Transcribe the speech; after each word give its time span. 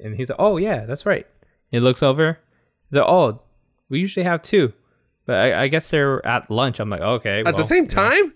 And 0.00 0.14
he's 0.14 0.28
like, 0.30 0.38
oh 0.38 0.58
yeah, 0.58 0.86
that's 0.86 1.04
right. 1.04 1.26
He 1.70 1.80
looks 1.80 2.02
over. 2.02 2.38
He's 2.88 2.98
like, 2.98 3.08
oh, 3.08 3.40
we 3.88 3.98
usually 3.98 4.24
have 4.24 4.42
two, 4.42 4.72
but 5.26 5.36
I, 5.36 5.64
I 5.64 5.68
guess 5.68 5.88
they're 5.88 6.24
at 6.24 6.48
lunch. 6.50 6.78
I'm 6.78 6.88
like, 6.88 7.00
okay. 7.00 7.42
At 7.44 7.56
the 7.56 7.64
same 7.64 7.84
yeah. 7.84 7.88
time? 7.88 8.34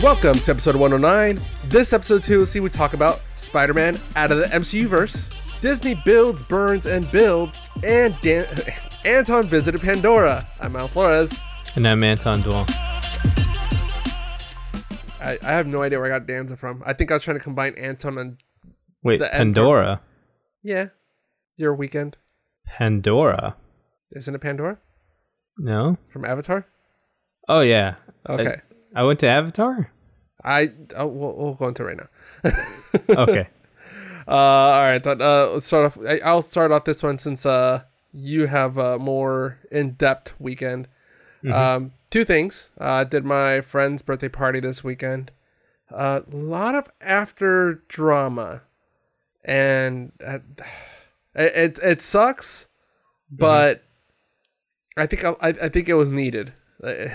Welcome 0.00 0.38
to 0.38 0.52
episode 0.52 0.76
109. 0.76 1.38
This 1.64 1.92
episode 1.92 2.22
2 2.22 2.38
will 2.38 2.46
see 2.46 2.60
we 2.60 2.70
talk 2.70 2.94
about 2.94 3.20
Spider 3.34 3.74
Man 3.74 3.98
out 4.14 4.30
of 4.30 4.38
the 4.38 4.44
MCU 4.44 4.86
verse. 4.86 5.28
Disney 5.60 6.00
builds, 6.04 6.44
burns, 6.44 6.86
and 6.86 7.10
builds, 7.10 7.64
and 7.82 8.14
Dan- 8.20 8.46
Anton 9.04 9.48
visited 9.48 9.80
Pandora. 9.80 10.46
I'm 10.60 10.76
Al 10.76 10.86
Flores. 10.86 11.36
And 11.74 11.86
I'm 11.86 12.04
Anton 12.04 12.42
Dual. 12.42 12.64
I, 15.28 15.38
I 15.42 15.52
have 15.52 15.66
no 15.66 15.82
idea 15.82 15.98
where 16.00 16.12
I 16.12 16.18
got 16.18 16.26
Danza 16.26 16.56
from. 16.56 16.82
I 16.86 16.92
think 16.92 17.10
I 17.10 17.14
was 17.14 17.22
trying 17.22 17.36
to 17.38 17.42
combine 17.42 17.74
Anton 17.74 18.18
and 18.18 18.36
Wait, 19.02 19.18
The 19.18 19.26
end 19.32 19.54
part. 19.54 19.64
Pandora. 19.66 20.00
yeah, 20.62 20.86
your 21.56 21.74
weekend. 21.74 22.16
Pandora. 22.66 23.56
Isn't 24.12 24.34
it 24.34 24.40
Pandora 24.40 24.78
No. 25.58 25.98
from 26.08 26.24
Avatar? 26.24 26.66
Oh 27.48 27.60
yeah. 27.60 27.94
Okay. 28.28 28.60
I 28.94 29.02
went 29.04 29.20
to 29.20 29.28
Avatar. 29.28 29.88
I 30.44 30.70
oh, 30.96 31.06
we'll, 31.06 31.34
we'll 31.36 31.54
go 31.54 31.68
into 31.68 31.82
it 31.84 31.86
right 31.86 31.96
now. 31.96 32.50
Okay. 33.22 33.48
Uh, 34.26 34.30
all 34.30 34.82
right. 34.86 35.06
Uh, 35.06 35.50
let's 35.52 35.66
start 35.66 35.86
off. 35.86 35.98
I, 36.06 36.18
I'll 36.18 36.42
start 36.42 36.70
off 36.72 36.84
this 36.84 37.02
one 37.02 37.18
since 37.18 37.44
uh 37.46 37.82
you 38.12 38.46
have 38.46 38.76
a 38.78 38.98
more 38.98 39.58
in 39.70 39.92
depth 39.92 40.32
weekend. 40.38 40.88
Um, 41.46 41.92
two 42.10 42.24
things. 42.24 42.70
Uh, 42.78 43.04
did 43.04 43.24
my 43.24 43.60
friend's 43.60 44.02
birthday 44.02 44.28
party 44.28 44.60
this 44.60 44.82
weekend. 44.82 45.30
A 45.90 46.22
lot 46.30 46.74
of 46.74 46.90
after 47.00 47.82
drama, 47.88 48.62
and 49.44 50.12
uh, 50.24 50.38
it, 51.34 51.56
it 51.56 51.78
it 51.82 52.00
sucks, 52.02 52.66
but 53.30 53.82
I 54.96 55.06
think 55.06 55.24
I, 55.24 55.34
I 55.40 55.68
think 55.68 55.88
it 55.88 55.94
was 55.94 56.10
needed. 56.10 56.52
Uh, 56.82 57.14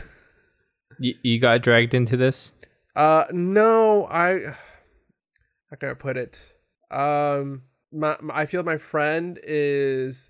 you, 1.00 1.16
you 1.22 1.39
got 1.39 1.61
dragged 1.61 1.94
into 1.94 2.17
this. 2.17 2.52
Uh, 2.95 3.26
no, 3.31 4.05
I. 4.05 4.55
How 5.70 5.78
can 5.78 5.89
I 5.89 5.94
put 5.95 6.17
it? 6.17 6.53
Um, 6.92 7.64
my, 7.92 8.16
my 8.22 8.42
I 8.42 8.45
feel 8.45 8.64
my 8.64 8.78
friend 8.78 9.39
is 9.44 10.30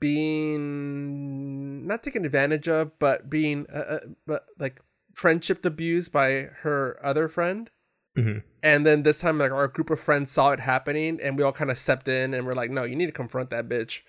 being 0.00 1.86
not 1.86 2.02
taken 2.02 2.24
advantage 2.24 2.68
of, 2.68 2.98
but 2.98 3.28
being 3.30 3.66
uh, 3.72 3.78
uh, 3.78 4.00
but 4.26 4.46
like 4.58 4.80
friendship 5.14 5.64
abused 5.64 6.12
by 6.12 6.48
her 6.62 6.98
other 7.02 7.28
friend. 7.28 7.70
Mhm. 8.16 8.42
And 8.62 8.86
then 8.86 9.02
this 9.02 9.18
time, 9.18 9.38
like 9.38 9.50
our 9.52 9.66
group 9.68 9.90
of 9.90 9.98
friends 10.00 10.30
saw 10.30 10.50
it 10.52 10.60
happening, 10.60 11.18
and 11.22 11.36
we 11.36 11.42
all 11.42 11.52
kind 11.52 11.70
of 11.70 11.78
stepped 11.78 12.06
in, 12.08 12.32
and 12.32 12.46
we're 12.46 12.54
like, 12.54 12.70
"No, 12.70 12.84
you 12.84 12.94
need 12.96 13.06
to 13.06 13.12
confront 13.12 13.50
that 13.50 13.68
bitch." 13.68 14.02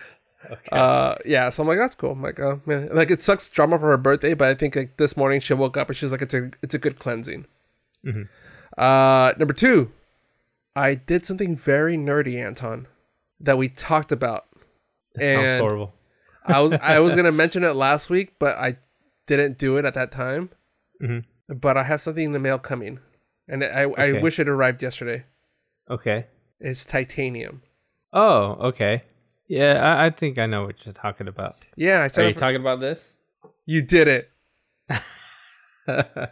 Uh, 0.72 1.16
yeah. 1.26 1.50
So 1.50 1.64
I'm 1.64 1.68
like, 1.68 1.80
that's 1.80 1.96
cool. 1.96 2.12
I'm 2.12 2.22
like, 2.22 2.40
oh, 2.40 2.62
man. 2.68 2.90
like 2.94 3.10
it 3.10 3.20
sucks 3.22 3.50
drama 3.50 3.80
for 3.80 3.88
her 3.90 3.98
birthday, 3.98 4.36
but 4.36 4.48
I 4.48 4.54
think 4.54 4.76
like 4.76 4.98
this 4.98 5.18
morning 5.18 5.40
she 5.40 5.56
woke 5.56 5.76
up 5.76 5.88
and 5.88 5.98
she's 5.98 6.12
like, 6.12 6.22
it's 6.22 6.36
a 6.36 6.52
it's 6.62 6.76
a 6.76 6.78
good 6.78 7.00
cleansing. 7.00 7.46
Mhm. 8.06 8.28
Uh, 8.78 9.34
number 9.40 9.54
two, 9.56 9.92
I 10.76 10.94
did 10.96 11.26
something 11.26 11.56
very 11.56 11.98
nerdy, 11.98 12.36
Anton, 12.36 12.88
that 13.46 13.58
we 13.58 13.70
talked 13.70 14.12
about, 14.12 14.46
Sounds 15.20 15.62
horrible. 15.62 15.94
I 16.46 16.60
was 16.62 16.74
I 16.74 17.00
was 17.00 17.16
gonna 17.16 17.32
mention 17.44 17.64
it 17.64 17.74
last 17.76 18.10
week, 18.10 18.34
but 18.40 18.58
I 18.58 18.78
didn't 19.28 19.58
do 19.58 19.78
it 19.78 19.86
at 19.86 19.94
that 19.96 20.12
time. 20.12 20.50
Mhm. 21.02 21.24
But 21.50 21.78
I 21.78 21.84
have 21.84 22.02
something 22.02 22.26
in 22.26 22.32
the 22.34 22.40
mail 22.40 22.60
coming, 22.60 23.00
and 23.48 23.64
I 23.64 23.84
I 23.98 24.12
wish 24.22 24.40
it 24.40 24.48
arrived 24.50 24.82
yesterday. 24.84 25.26
Okay. 25.90 26.26
It's 26.60 26.86
titanium. 26.86 27.62
Oh, 28.14 28.58
okay. 28.70 29.04
Yeah, 29.48 29.74
I, 29.84 30.06
I 30.08 30.10
think 30.10 30.38
I 30.40 30.46
know 30.48 30.66
what 30.66 30.76
you're 30.86 30.94
talking 30.94 31.28
about. 31.28 31.56
Yeah, 31.76 32.00
I 32.02 32.06
Are 32.06 32.10
said 32.10 32.24
you 32.24 32.30
it 32.30 32.34
for- 32.36 32.40
talking 32.40 32.62
about 32.62 32.80
this? 32.80 33.18
you 33.68 33.82
did 33.82 34.08
it. 34.08 34.30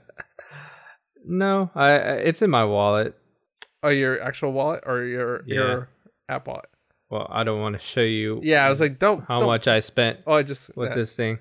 no, 1.25 1.69
I, 1.75 1.85
I 1.89 2.13
it's 2.27 2.41
in 2.41 2.49
my 2.49 2.65
wallet. 2.65 3.15
Oh, 3.81 3.89
your 3.89 4.21
actual 4.21 4.51
wallet 4.53 4.83
or 4.85 5.03
your 5.03 5.43
Yeah. 5.45 5.55
your 5.55 5.89
app 6.29 6.47
wallet? 6.47 6.69
Well, 7.13 7.27
I 7.29 7.43
don't 7.43 7.61
want 7.61 7.79
to 7.79 7.85
show 7.85 8.01
you 8.01 8.39
Yeah, 8.43 8.65
I 8.65 8.69
was 8.69 8.79
like, 8.79 8.97
don't. 8.97 9.23
how 9.27 9.37
don't- 9.39 9.47
much 9.47 9.67
I 9.67 9.79
spent 9.81 10.19
Oh, 10.25 10.33
I 10.33 10.43
just. 10.43 10.75
with 10.75 10.89
yeah. 10.89 10.95
this 10.95 11.15
thing. 11.15 11.37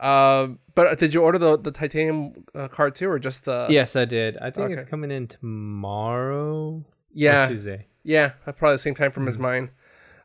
Um, 0.00 0.60
but 0.74 0.98
did 0.98 1.12
you 1.12 1.22
order 1.22 1.36
the 1.38 1.58
the 1.58 1.70
titanium 1.72 2.44
uh, 2.54 2.68
card 2.68 2.94
too, 2.94 3.10
or 3.10 3.18
just 3.18 3.44
the? 3.44 3.66
yes, 3.68 3.96
I 3.96 4.04
did. 4.04 4.38
I 4.38 4.50
think 4.50 4.70
okay. 4.70 4.74
it's 4.80 4.88
coming 4.88 5.10
in 5.10 5.26
tomorrow. 5.26 6.56
or 6.76 6.84
Yeah, 7.12 7.48
Tuesday. 7.48 7.86
yeah. 8.04 8.30
Probably 8.44 8.72
the 8.74 8.78
same 8.78 8.94
time 8.94 9.10
from 9.10 9.28
as 9.28 9.34
Mm-hmm. 9.34 9.42
mine. 9.42 9.70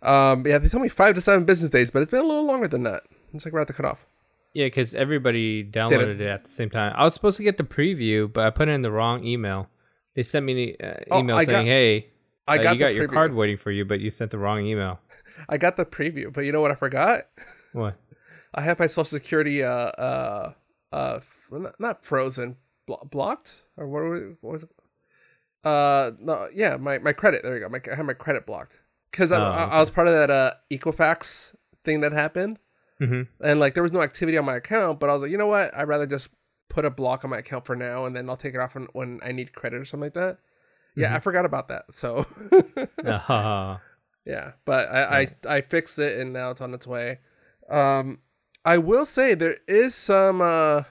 Um, 0.01 0.45
yeah, 0.45 0.59
they 0.59 0.67
told 0.69 0.83
me 0.83 0.89
five 0.89 1.15
to 1.15 1.21
seven 1.21 1.45
business 1.45 1.69
days, 1.71 1.89
but 1.91 2.01
it's 2.03 2.11
been 2.11 2.21
a 2.23 2.27
little 2.27 2.45
longer 2.45 2.67
than 2.67 2.83
that. 2.83 3.03
It's 3.33 3.43
like 3.43 3.53
we're 3.53 3.61
at 3.61 3.67
the 3.67 3.73
cutoff. 3.73 4.05
Yeah, 4.53 4.67
because 4.67 4.93
everybody 4.93 5.63
downloaded 5.63 6.19
it 6.21 6.27
at 6.27 6.43
the 6.45 6.51
same 6.51 6.69
time. 6.69 6.93
I 6.95 7.03
was 7.03 7.13
supposed 7.13 7.37
to 7.37 7.43
get 7.43 7.57
the 7.57 7.63
preview, 7.63 8.31
but 8.31 8.45
I 8.45 8.51
put 8.51 8.69
it 8.69 8.71
in 8.71 8.83
the 8.83 8.91
wrong 8.91 9.25
email. 9.25 9.67
They 10.13 10.23
sent 10.23 10.45
me 10.45 10.77
an 10.79 10.87
uh, 10.89 10.97
Oh, 11.11 11.19
email 11.19 11.35
I 11.37 11.43
saying, 11.43 11.65
got- 11.65 11.65
"Hey, 11.65 12.07
I 12.47 12.57
uh, 12.57 12.61
got 12.63 12.73
you 12.73 12.79
the 12.79 12.85
got 12.85 12.93
your 12.93 13.07
card 13.07 13.33
waiting 13.33 13.57
for 13.57 13.71
you, 13.71 13.85
but 13.85 13.99
you 13.99 14.11
sent 14.11 14.31
the 14.31 14.37
wrong 14.37 14.65
email." 14.65 14.99
I 15.49 15.57
got 15.57 15.75
the 15.75 15.85
preview, 15.85 16.31
but 16.31 16.45
you 16.45 16.51
know 16.51 16.61
what 16.61 16.71
I 16.71 16.75
forgot? 16.75 17.27
What? 17.73 17.95
I 18.53 18.61
have 18.61 18.79
my 18.79 18.87
social 18.87 19.17
security 19.17 19.63
uh 19.63 19.67
uh 19.69 20.53
uh 20.91 21.19
not- 21.79 22.03
frozen 22.05 22.55
blo- 22.85 23.05
blocked 23.09 23.63
or 23.75 23.87
what, 23.87 24.03
were- 24.03 24.37
what 24.41 24.53
was 24.53 24.63
it? 24.63 24.69
Uh 25.63 26.11
no 26.19 26.47
yeah 26.53 26.77
my 26.77 26.99
my 26.99 27.11
credit 27.11 27.41
there 27.43 27.55
you 27.55 27.59
go 27.61 27.69
my 27.69 27.81
I 27.91 27.95
have 27.95 28.05
my 28.05 28.13
credit 28.13 28.45
blocked 28.45 28.79
because 29.11 29.31
I, 29.31 29.39
Oh, 29.39 29.43
I, 29.43 29.63
I 29.63 29.79
was 29.79 29.89
part 29.89 30.07
of 30.07 30.13
that 30.13 30.29
uh 30.29 30.53
Equifax 30.71 31.55
thing 31.83 32.01
that 32.01 32.11
happened 32.11 32.59
hmm 32.99 33.23
and 33.41 33.59
like 33.59 33.73
there 33.73 33.83
was 33.83 33.91
no 33.91 34.01
activity 34.01 34.37
on 34.37 34.45
my 34.45 34.55
account 34.55 34.99
but 34.99 35.09
I 35.09 35.13
was 35.13 35.23
like 35.23 35.31
you 35.31 35.37
know 35.37 35.47
what 35.47 35.75
I'd 35.75 35.87
rather 35.87 36.05
just 36.05 36.29
put 36.69 36.85
a 36.85 36.89
block 36.91 37.23
on 37.25 37.31
my 37.31 37.39
account 37.39 37.65
for 37.65 37.75
now 37.75 38.05
and 38.05 38.15
then 38.15 38.29
I'll 38.29 38.37
take 38.37 38.53
it 38.53 38.59
off 38.59 38.75
when, 38.75 38.87
when 38.93 39.19
I 39.23 39.31
need 39.31 39.53
credit 39.53 39.81
or 39.81 39.85
something 39.85 40.05
like 40.05 40.13
that. 40.13 40.37
Yeah, 40.95 41.07
Mm-hmm. 41.07 41.15
I 41.15 41.19
forgot 41.19 41.45
about 41.45 41.67
that. 41.69 41.93
So 41.93 42.25
Ah, 43.05 43.81
Yeah, 44.25 44.53
but 44.65 44.89
I, 44.89 45.21
I 45.21 45.57
I 45.57 45.61
fixed 45.61 45.99
it 45.99 46.19
and 46.19 46.33
now 46.33 46.49
it's 46.49 46.61
on 46.61 46.73
its 46.73 46.87
way. 46.87 47.19
Um, 47.69 48.19
I 48.63 48.77
will 48.79 49.05
say 49.05 49.35
there 49.35 49.57
is 49.67 49.93
some 49.93 50.41
uh, 50.41 50.83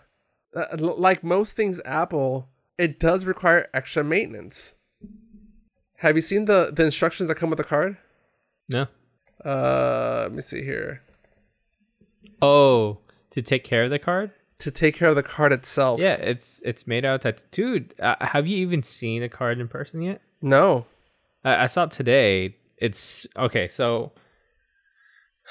uh, 0.54 0.76
like 0.78 1.24
most 1.24 1.56
things 1.56 1.80
Apple, 1.84 2.48
it 2.78 3.00
does 3.00 3.24
require 3.24 3.66
extra 3.74 4.04
maintenance. 4.04 4.76
Have 5.98 6.16
you 6.16 6.22
seen 6.22 6.44
the 6.44 6.70
the 6.72 6.84
instructions 6.84 7.28
that 7.28 7.36
come 7.36 7.50
with 7.50 7.56
the 7.56 7.64
card? 7.64 7.96
no. 8.68 8.86
Uh, 9.44 10.20
let 10.22 10.32
me 10.32 10.40
see 10.42 10.62
here. 10.62 11.02
Oh, 12.40 12.98
to 13.30 13.42
take 13.42 13.64
care 13.64 13.84
of 13.84 13.90
the 13.90 13.98
card? 13.98 14.30
To 14.60 14.70
take 14.70 14.96
care 14.96 15.08
of 15.08 15.16
the 15.16 15.22
card 15.22 15.52
itself. 15.52 16.00
Yeah, 16.00 16.14
it's 16.14 16.62
it's 16.64 16.86
made 16.86 17.04
out 17.04 17.24
of 17.24 17.38
dude. 17.50 17.94
Uh, 18.00 18.14
have 18.20 18.46
you 18.46 18.56
even 18.58 18.82
seen 18.82 19.22
a 19.22 19.28
card 19.28 19.58
in 19.60 19.68
person 19.68 20.00
yet? 20.02 20.20
No. 20.40 20.86
I, 21.44 21.64
I 21.64 21.66
saw 21.66 21.84
it 21.84 21.90
today. 21.90 22.56
It's 22.78 23.26
okay. 23.36 23.68
So 23.68 24.12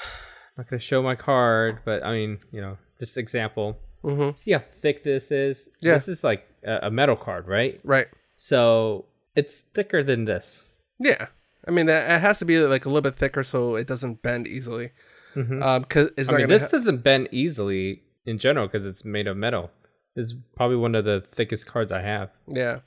I'm 0.56 0.64
not 0.64 0.70
gonna 0.70 0.80
show 0.80 1.02
my 1.02 1.14
card, 1.14 1.80
but 1.84 2.04
I 2.04 2.12
mean, 2.12 2.38
you 2.52 2.60
know, 2.60 2.78
just 2.98 3.16
example. 3.16 3.76
Mm-hmm. 4.02 4.32
See 4.32 4.52
how 4.52 4.58
thick 4.58 5.04
this 5.04 5.30
is? 5.30 5.68
Yeah. 5.80 5.94
This 5.94 6.08
is 6.08 6.24
like 6.24 6.46
a, 6.64 6.86
a 6.86 6.90
metal 6.90 7.16
card, 7.16 7.46
right? 7.48 7.78
Right. 7.84 8.06
So 8.36 9.06
it's 9.36 9.62
thicker 9.74 10.02
than 10.02 10.24
this. 10.24 10.74
Yeah. 10.98 11.26
I 11.66 11.70
mean, 11.70 11.88
it 11.88 12.10
it 12.10 12.20
has 12.20 12.38
to 12.40 12.44
be 12.44 12.58
like 12.60 12.84
a 12.84 12.88
little 12.88 13.02
bit 13.02 13.16
thicker 13.16 13.42
so 13.42 13.76
it 13.76 13.86
doesn't 13.86 14.22
bend 14.22 14.46
easily. 14.46 14.90
Mhm. 15.34 15.62
Um, 15.62 15.82
because 15.82 16.10
it's 16.16 16.28
I 16.28 16.32
not 16.32 16.38
mean, 16.38 16.48
this 16.48 16.62
ha- 16.62 16.68
doesn't 16.68 16.98
bend 17.02 17.28
easily 17.32 18.02
in 18.26 18.38
general 18.38 18.66
because 18.66 18.86
it's 18.86 19.04
made 19.04 19.26
of 19.26 19.36
metal. 19.36 19.70
Is 20.16 20.34
probably 20.54 20.76
one 20.76 20.94
of 20.94 21.04
the 21.04 21.24
thickest 21.32 21.66
cards 21.66 21.90
I 21.92 22.00
have. 22.00 22.30
Yeah. 22.48 22.80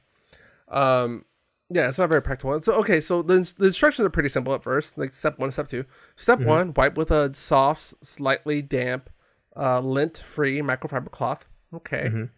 Um 0.70 1.26
yeah, 1.70 1.90
it's 1.90 1.98
not 1.98 2.08
very 2.10 2.22
practical. 2.22 2.60
So 2.62 2.74
okay, 2.76 3.02
so 3.02 3.22
the, 3.22 3.52
the 3.58 3.66
instructions 3.68 4.06
are 4.06 4.10
pretty 4.10 4.30
simple 4.30 4.54
at 4.54 4.64
first, 4.64 4.98
like 4.98 5.14
step 5.14 5.38
one, 5.38 5.52
step 5.52 5.68
two. 5.68 5.84
Step 6.16 6.40
one, 6.46 6.74
wipe 6.76 6.96
with 6.98 7.12
a 7.12 7.34
soft, 7.36 7.94
slightly 8.02 8.62
damp, 8.62 9.10
uh, 9.58 9.82
lint-free 9.82 10.62
microfiber 10.62 11.12
cloth. 11.12 11.46
Okay. 11.74 12.10
Mhm. 12.10 12.30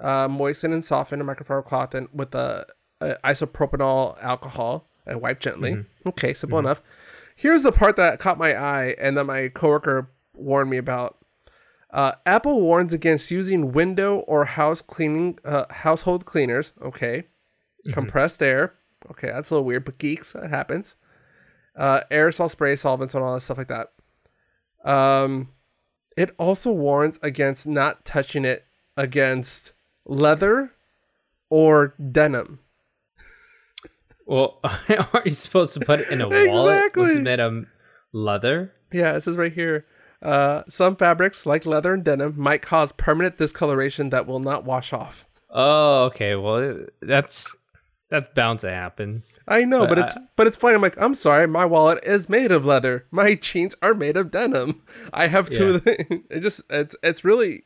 Uh, 0.00 0.26
moisten 0.28 0.72
and 0.72 0.82
soften 0.82 1.20
a 1.20 1.24
microfiber 1.24 1.62
cloth 1.62 1.94
and 1.94 2.08
with 2.14 2.34
a, 2.34 2.64
a 3.02 3.14
isopropanol 3.24 4.16
alcohol 4.22 4.88
and 5.06 5.20
wipe 5.20 5.38
gently. 5.40 5.84
Okay, 6.06 6.32
simple 6.32 6.58
enough. 6.58 6.82
Here's 7.36 7.62
the 7.62 7.72
part 7.72 7.96
that 7.96 8.18
caught 8.20 8.38
my 8.38 8.54
eye 8.54 8.94
and 8.98 9.18
that 9.18 9.24
my 9.24 9.48
coworker 9.48 10.08
warned 10.34 10.70
me 10.70 10.78
about. 10.78 11.18
Uh, 11.92 12.12
Apple 12.24 12.60
warns 12.60 12.92
against 12.92 13.30
using 13.30 13.72
window 13.72 14.18
or 14.20 14.44
house 14.44 14.80
cleaning 14.80 15.38
uh, 15.44 15.66
household 15.70 16.24
cleaners. 16.24 16.72
Okay, 16.80 17.24
compressed 17.92 18.42
air. 18.42 18.74
Okay, 19.10 19.28
that's 19.28 19.50
a 19.50 19.54
little 19.54 19.66
weird, 19.66 19.84
but 19.84 19.98
geeks, 19.98 20.32
that 20.32 20.50
happens. 20.50 20.94
Uh, 21.76 22.00
aerosol 22.10 22.50
spray, 22.50 22.76
solvents, 22.76 23.14
and 23.14 23.24
all 23.24 23.34
that 23.34 23.40
stuff 23.40 23.58
like 23.58 23.68
that. 23.68 23.92
Um, 24.84 25.48
it 26.16 26.34
also 26.38 26.72
warns 26.72 27.18
against 27.22 27.66
not 27.66 28.04
touching 28.04 28.44
it 28.44 28.64
against 28.96 29.72
leather 30.04 30.72
or 31.50 31.94
denim? 32.10 32.60
Well, 34.26 34.60
aren't 34.64 35.26
you 35.26 35.32
supposed 35.32 35.74
to 35.74 35.80
put 35.80 36.00
it 36.00 36.08
in 36.08 36.20
a 36.20 36.28
wallet? 36.28 36.76
Exactly. 36.76 37.12
Is 37.12 37.20
made 37.20 37.40
of 37.40 37.66
leather. 38.12 38.72
Yeah, 38.92 39.14
it 39.14 39.22
says 39.22 39.36
right 39.36 39.52
here. 39.52 39.86
Uh, 40.22 40.62
some 40.68 40.94
fabrics, 40.96 41.44
like 41.46 41.66
leather 41.66 41.94
and 41.94 42.04
denim, 42.04 42.34
might 42.36 42.62
cause 42.62 42.92
permanent 42.92 43.38
discoloration 43.38 44.10
that 44.10 44.26
will 44.26 44.38
not 44.40 44.64
wash 44.64 44.92
off. 44.92 45.26
Oh, 45.50 46.04
okay. 46.04 46.34
Well, 46.36 46.86
that's 47.00 47.54
that's 48.08 48.28
bound 48.34 48.60
to 48.60 48.70
happen. 48.70 49.22
I 49.48 49.64
know, 49.64 49.80
but, 49.86 49.90
But 49.90 49.98
it's 49.98 50.16
but 50.36 50.46
it's 50.46 50.56
funny. 50.56 50.76
I'm 50.76 50.82
like, 50.82 51.00
I'm 51.00 51.14
sorry, 51.14 51.46
my 51.48 51.64
wallet 51.64 52.04
is 52.04 52.28
made 52.28 52.52
of 52.52 52.64
leather. 52.64 53.06
My 53.10 53.34
jeans 53.40 53.74
are 53.82 53.94
made 53.94 54.16
of 54.16 54.30
denim. 54.30 54.82
I 55.12 55.26
have 55.26 55.48
two 55.48 55.68
Yeah. 55.68 55.74
of 55.74 55.84
the. 55.84 56.22
It 56.30 56.40
just 56.40 56.62
it's 56.70 56.94
it's 57.02 57.24
really 57.24 57.64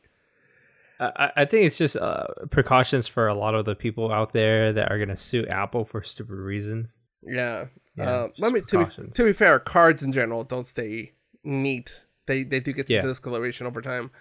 I, 0.99 1.05
I- 1.15 1.31
I 1.41 1.45
think 1.45 1.65
it's 1.67 1.77
just 1.77 1.95
uh, 1.95 2.25
precautions 2.49 3.07
for 3.07 3.27
a 3.27 3.35
lot 3.35 3.53
of 3.55 3.65
the 3.65 3.75
people 3.75 4.11
out 4.11 4.33
there 4.33 4.73
that 4.73 4.91
are 4.91 4.97
gonna 4.97 5.15
sue 5.17 5.45
Apple 5.47 5.85
for 5.85 6.01
stupid 6.01 6.35
reasons. 6.35 6.97
yeah. 7.23 7.65
Yeah, 7.95 8.09
uh, 8.11 8.27
let 8.37 8.51
me 8.53 8.61
to 8.67 8.85
be, 8.85 9.07
to 9.13 9.23
be 9.23 9.33
fair, 9.33 9.57
cards 9.57 10.03
in 10.03 10.11
general 10.11 10.43
don't 10.43 10.67
stay 10.67 11.13
neat. 11.43 12.03
They 12.27 12.43
they 12.43 12.59
do 12.59 12.71
get 12.73 12.87
some 12.87 12.93
Yeah. 12.95 12.99
Mm-hmm. 13.01 13.07
discoloration 13.09 13.65
over 13.67 13.81
time. 13.81 14.11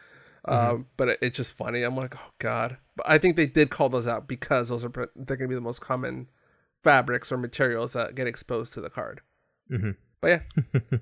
Um, 0.48 0.86
but 0.96 1.08
it, 1.08 1.18
it's 1.22 1.36
just 1.36 1.52
funny. 1.54 1.82
I'm 1.82 1.96
like, 1.96 2.14
oh 2.16 2.30
god. 2.38 2.76
But 2.96 3.06
I 3.08 3.18
think 3.18 3.34
they 3.36 3.46
did 3.46 3.68
call 3.70 3.88
those 3.88 4.06
out 4.06 4.28
because 4.28 4.68
those 4.68 4.84
are 4.84 5.10
they're 5.16 5.36
gonna 5.36 5.48
be 5.48 5.54
the 5.56 5.60
most 5.60 5.80
common 5.80 6.28
fabrics 6.84 7.32
or 7.32 7.36
materials 7.36 7.94
that 7.94 8.14
get 8.14 8.26
exposed 8.28 8.72
to 8.74 8.80
the 8.80 8.88
card. 8.90 9.20
hmm 9.68 9.90
But 10.20 10.28
yeah, 10.28 10.40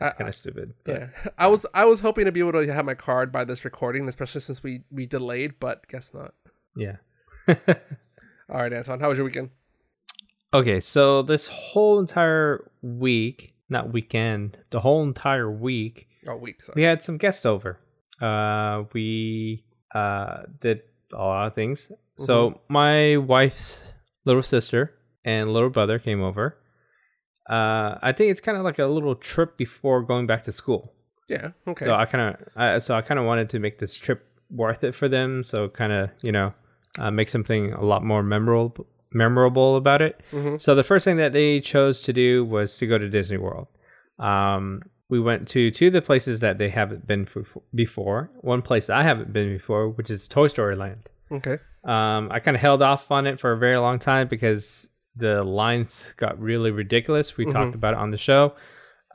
I- 0.00 0.10
Kind 0.10 0.28
of 0.28 0.34
stupid. 0.34 0.74
but- 0.84 0.92
Yeah, 1.00 1.08
I 1.38 1.46
was 1.46 1.66
I 1.72 1.84
was 1.84 2.00
hoping 2.00 2.24
to 2.24 2.32
be 2.32 2.40
able 2.40 2.52
to 2.52 2.72
have 2.72 2.84
my 2.84 2.94
card 2.94 3.30
by 3.32 3.44
this 3.44 3.64
recording, 3.64 4.08
especially 4.08 4.40
since 4.40 4.62
we 4.62 4.82
we 4.90 5.06
delayed, 5.06 5.54
but 5.60 5.86
guess 5.88 6.12
not. 6.12 6.34
yeah. 6.76 6.96
All 7.48 7.54
right, 8.62 8.72
Anton, 8.72 8.98
how 9.00 9.08
was 9.08 9.18
your 9.18 9.24
weekend? 9.24 9.50
Okay, 10.54 10.80
so 10.80 11.22
this 11.22 11.46
whole 11.46 11.98
entire 11.98 12.70
week, 12.82 13.54
not 13.68 13.92
weekend, 13.92 14.56
the 14.70 14.80
whole 14.80 15.02
entire 15.02 15.50
week, 15.50 16.07
Oh, 16.28 16.36
week. 16.36 16.62
Sorry. 16.62 16.74
we 16.76 16.82
had 16.82 17.02
some 17.02 17.16
guests 17.18 17.46
over. 17.46 17.78
Uh, 18.20 18.84
we 18.92 19.64
uh, 19.94 20.42
did 20.60 20.82
a 21.12 21.16
lot 21.16 21.46
of 21.46 21.54
things. 21.54 21.90
So 22.16 22.60
my 22.68 23.16
wife's 23.16 23.82
little 24.24 24.42
sister 24.42 24.92
and 25.24 25.52
little 25.52 25.70
brother 25.70 25.98
came 25.98 26.22
over. 26.22 26.56
Uh, 27.48 27.96
I 28.02 28.12
think 28.12 28.30
it's 28.30 28.40
kind 28.40 28.58
of 28.58 28.64
like 28.64 28.78
a 28.78 28.86
little 28.86 29.14
trip 29.14 29.56
before 29.56 30.02
going 30.02 30.26
back 30.26 30.42
to 30.44 30.52
school. 30.52 30.92
Yeah. 31.28 31.50
Okay. 31.66 31.84
So 31.86 31.94
I 31.94 32.04
kind 32.06 32.36
of, 32.56 32.82
so 32.82 32.94
I 32.94 33.02
kind 33.02 33.18
of 33.20 33.26
wanted 33.26 33.48
to 33.50 33.58
make 33.58 33.78
this 33.78 33.98
trip 33.98 34.26
worth 34.50 34.82
it 34.84 34.94
for 34.94 35.08
them. 35.08 35.44
So 35.44 35.68
kind 35.68 35.92
of, 35.92 36.10
you 36.22 36.32
know, 36.32 36.52
uh, 36.98 37.10
make 37.10 37.28
something 37.28 37.72
a 37.72 37.84
lot 37.84 38.02
more 38.04 38.22
memorable, 38.22 38.86
memorable 39.12 39.76
about 39.76 40.02
it. 40.02 40.20
Mhm. 40.32 40.60
So 40.60 40.74
the 40.74 40.82
first 40.82 41.04
thing 41.04 41.16
that 41.18 41.32
they 41.32 41.60
chose 41.60 42.00
to 42.02 42.12
do 42.12 42.44
was 42.44 42.76
to 42.78 42.86
go 42.86 42.98
to 42.98 43.08
Disney 43.08 43.36
World. 43.38 43.68
Um, 44.18 44.82
we 45.10 45.20
went 45.20 45.48
to 45.48 45.70
two 45.70 45.88
of 45.88 45.92
the 45.92 46.02
places 46.02 46.40
that 46.40 46.58
they 46.58 46.68
haven't 46.68 47.06
been 47.06 47.26
before. 47.74 48.30
One 48.40 48.62
place 48.62 48.90
I 48.90 49.02
haven't 49.02 49.32
been 49.32 49.56
before, 49.56 49.88
which 49.88 50.10
is 50.10 50.28
Toy 50.28 50.48
Story 50.48 50.76
Land. 50.76 51.08
okay. 51.32 51.58
Um, 51.84 52.30
I 52.30 52.40
kind 52.40 52.56
of 52.56 52.60
held 52.60 52.82
off 52.82 53.10
on 53.10 53.26
it 53.26 53.40
for 53.40 53.52
a 53.52 53.58
very 53.58 53.78
long 53.78 53.98
time 53.98 54.28
because 54.28 54.88
the 55.16 55.42
lines 55.42 56.12
got 56.16 56.38
really 56.38 56.70
ridiculous. 56.70 57.36
We 57.36 57.46
talked 57.46 57.74
about 57.74 57.94
it 57.94 58.00
on 58.00 58.10
the 58.10 58.18
show. 58.18 58.54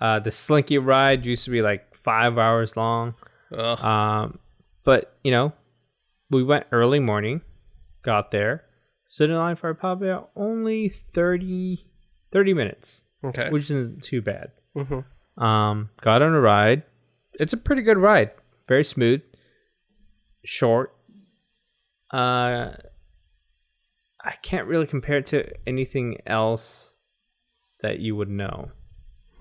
Uh, 0.01 0.19
the 0.19 0.31
Slinky 0.31 0.77
ride 0.79 1.25
used 1.25 1.45
to 1.45 1.51
be 1.51 1.61
like 1.61 1.95
five 2.03 2.37
hours 2.37 2.75
long. 2.75 3.13
Ugh. 3.55 3.79
Um, 3.83 4.39
but 4.83 5.15
you 5.23 5.31
know, 5.31 5.53
we 6.31 6.43
went 6.43 6.65
early 6.71 6.99
morning, 6.99 7.41
got 8.03 8.31
there, 8.31 8.63
stood 9.05 9.29
in 9.29 9.35
line 9.35 9.55
for 9.55 9.73
probably 9.73 10.11
only 10.35 10.89
30, 10.89 11.85
30 12.31 12.53
minutes, 12.53 13.01
okay. 13.23 13.49
which 13.49 13.65
isn't 13.65 14.03
too 14.03 14.21
bad. 14.21 14.51
hmm 14.75 15.01
Um, 15.37 15.89
got 16.01 16.21
on 16.21 16.33
a 16.33 16.39
ride. 16.39 16.83
It's 17.33 17.53
a 17.53 17.57
pretty 17.57 17.81
good 17.81 17.97
ride. 17.97 18.31
Very 18.67 18.83
smooth, 18.83 19.21
short. 20.45 20.95
Uh, 22.11 22.73
I 24.23 24.31
can't 24.41 24.67
really 24.67 24.87
compare 24.87 25.17
it 25.17 25.25
to 25.27 25.49
anything 25.67 26.17
else 26.25 26.93
that 27.81 27.99
you 27.99 28.15
would 28.15 28.29
know. 28.29 28.71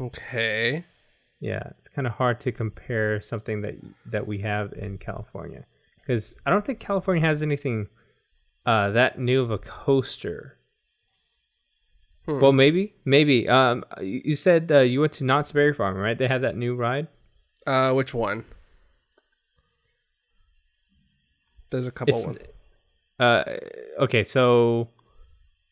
Okay. 0.01 0.85
Yeah, 1.41 1.63
it's 1.79 1.89
kind 1.95 2.07
of 2.07 2.15
hard 2.15 2.41
to 2.43 2.53
compare 2.53 3.21
something 3.21 3.63
that 3.63 3.75
that 4.11 4.27
we 4.27 4.39
have 4.39 4.73
in 4.73 4.99
California 4.99 5.65
because 6.01 6.37
I 6.47 6.51
don't 6.51 6.65
think 6.65 6.81
California 6.81 7.25
has 7.25 7.43
anything 7.43 7.89
uh, 8.67 8.91
that 8.91 9.19
new 9.19 9.43
of 9.43 9.51
a 9.51 9.59
coaster. 9.59 10.59
Hmm. 12.27 12.39
Well, 12.41 12.53
maybe, 12.53 12.95
maybe. 13.05 13.49
Um, 13.49 13.85
you 14.01 14.37
said 14.37 14.71
uh, 14.71 14.81
you 14.81 15.01
went 15.01 15.13
to 15.15 15.25
Knott's 15.25 15.51
Berry 15.53 15.75
Farm, 15.75 15.97
right? 15.97 16.17
They 16.17 16.29
have 16.29 16.43
that 16.43 16.57
new 16.57 16.75
ride. 16.77 17.09
Uh, 17.67 17.93
which 17.93 18.15
one? 18.15 18.45
There's 21.71 21.87
a 21.87 21.91
couple 21.91 22.15
It's 22.17 22.27
ones. 22.27 22.39
uh, 23.19 23.45
okay. 24.05 24.25
So 24.25 24.91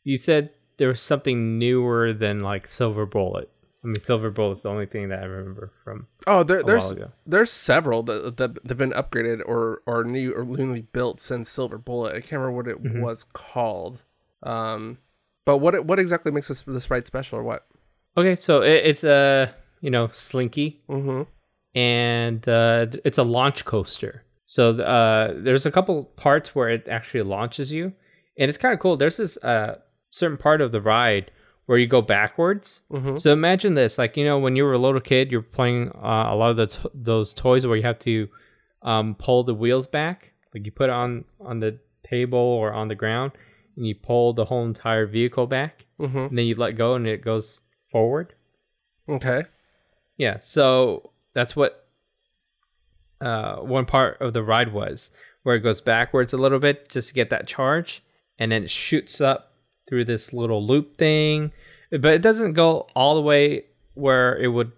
you 0.05 0.17
said 0.17 0.51
there 0.79 0.89
was 0.89 1.01
something 1.01 1.59
newer 1.59 2.13
than 2.13 2.43
like 2.43 2.67
Silver 2.69 3.07
Bullet. 3.07 3.51
I 3.85 3.87
mean, 3.87 4.01
Silver 4.01 4.31
Bullet's 4.31 4.63
the 4.63 4.71
only 4.71 4.87
thing 4.87 5.09
that 5.09 5.21
I 5.21 5.25
remember 5.25 5.73
from 5.85 6.07
Oh, 6.27 6.43
there, 6.43 6.63
there's 6.63 6.95
there's 7.27 7.51
several 7.51 8.03
that 8.05 8.37
that 8.39 8.59
have 8.69 8.79
been 8.79 8.93
upgraded 8.93 9.41
or 9.47 9.83
or 9.87 10.05
new 10.05 10.33
or 10.35 10.45
newly 10.45 10.83
built 10.83 11.21
since 11.21 11.49
Silver 11.49 11.79
Bullet. 11.79 12.11
I 12.15 12.21
can't 12.21 12.33
remember 12.41 12.53
what 12.57 12.69
it 12.69 12.83
Mhm. 12.83 13.01
was 13.03 13.25
called. 13.25 14.03
Um, 14.43 14.99
but 15.51 15.59
what 15.59 15.85
what 15.85 15.99
exactly 15.99 16.31
makes 16.31 16.49
this 16.49 16.63
this 16.63 16.91
ride 16.91 17.07
special 17.07 17.39
or 17.41 17.43
what? 17.43 17.67
Okay, 18.17 18.37
so 18.37 18.63
it, 18.63 18.87
it's 18.91 19.05
a 19.05 19.53
you 19.81 19.91
know 19.91 20.09
slinky. 20.13 20.81
Mm-hmm. 20.89 21.23
and 21.79 22.49
uh, 22.49 22.87
it's 23.05 23.19
a 23.19 23.23
launch 23.23 23.65
coaster. 23.65 24.25
So 24.45 24.71
uh, 24.71 25.35
there's 25.37 25.67
a 25.67 25.71
couple 25.71 26.05
parts 26.17 26.55
where 26.55 26.69
it 26.69 26.87
actually 26.89 27.23
launches 27.23 27.71
you, 27.71 27.93
and 28.39 28.49
it's 28.49 28.59
kind 28.59 28.75
of 28.75 28.81
cool. 28.81 28.97
There's 28.97 29.17
this 29.17 29.37
uh, 29.39 29.79
certain 30.11 30.37
part 30.39 30.61
of 30.61 30.73
the 30.73 30.81
ride 30.81 31.31
where 31.67 31.79
you 31.79 31.87
go 31.87 32.03
backwards. 32.03 32.83
Mm-hmm. 32.93 33.17
So 33.17 33.33
imagine 33.33 33.75
this, 33.75 33.99
like 33.99 34.17
you 34.17 34.25
know, 34.25 34.39
when 34.39 34.57
you 34.57 34.65
were 34.65 34.75
a 34.75 34.79
little 34.79 35.01
kid, 35.01 35.31
you're 35.31 35.43
playing 35.43 35.91
uh, 35.95 36.27
a 36.33 36.35
lot 36.35 36.51
of 36.51 36.57
the 36.57 36.67
t- 36.67 36.89
those 36.95 37.33
toys 37.33 37.67
where 37.67 37.77
you 37.77 37.85
have 37.85 37.99
to 38.01 38.29
um, 38.83 39.15
pull 39.17 39.45
the 39.45 39.55
wheels 39.55 39.87
back, 39.87 40.33
like 40.55 40.65
you 40.67 40.73
put 40.73 40.91
it 40.91 40.97
on 41.05 41.25
on 41.41 41.61
the 41.61 41.79
table 42.05 42.39
or 42.39 42.73
on 42.73 42.89
the 42.89 42.97
ground, 42.97 43.31
and 43.77 43.87
you 43.87 43.95
pull 43.95 44.33
the 44.33 44.45
whole 44.45 44.65
entire 44.65 45.07
vehicle 45.07 45.47
back, 45.47 45.85
Mm-hmm. 46.01 46.17
and 46.19 46.39
then 46.39 46.47
you 46.47 46.55
let 46.55 46.77
go, 46.79 46.95
and 46.95 47.07
it 47.07 47.23
goes 47.25 47.61
forward. 47.93 48.35
Okay. 49.09 49.43
Yeah, 50.17 50.39
so 50.43 51.11
that's 51.35 51.55
what 51.55 51.87
uh, 53.21 53.57
one 53.57 53.85
part 53.87 54.21
of 54.21 54.33
the 54.33 54.43
ride 54.43 54.73
was, 54.73 55.11
where 55.43 55.57
it 55.57 55.61
goes 55.61 55.81
backwards 55.81 56.33
a 56.33 56.39
little 56.39 56.59
bit 56.59 56.89
just 56.89 57.09
to 57.09 57.15
get 57.15 57.31
that 57.31 57.47
charge, 57.47 58.03
and 58.39 58.51
then 58.53 58.65
it 58.65 58.71
shoots 58.71 59.21
up 59.21 59.53
through 59.89 60.05
this 60.07 60.33
little 60.33 60.65
loop 60.67 60.97
thing, 60.97 61.53
but 61.91 62.13
it 62.15 62.23
doesn't 62.23 62.53
go 62.55 62.87
all 62.95 63.15
the 63.15 63.21
way 63.21 63.65
where 63.95 64.39
it 64.39 64.49
would, 64.49 64.73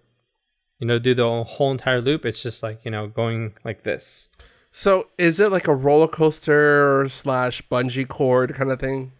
you 0.79 0.87
know, 0.87 0.99
do 0.99 1.15
the 1.15 1.45
whole 1.45 1.71
entire 1.71 2.01
loop. 2.01 2.25
It's 2.25 2.43
just 2.43 2.63
like 2.63 2.81
you 2.85 2.91
know 2.91 3.07
going 3.07 3.55
like 3.65 3.85
this. 3.85 4.29
So 4.73 5.09
is 5.19 5.39
it 5.39 5.53
like 5.53 5.69
a 5.69 5.75
roller 5.75 6.09
coaster 6.09 7.07
slash 7.09 7.63
bungee 7.71 8.09
cord 8.09 8.55
kind 8.55 8.73
of 8.73 8.81
thing? 8.81 9.13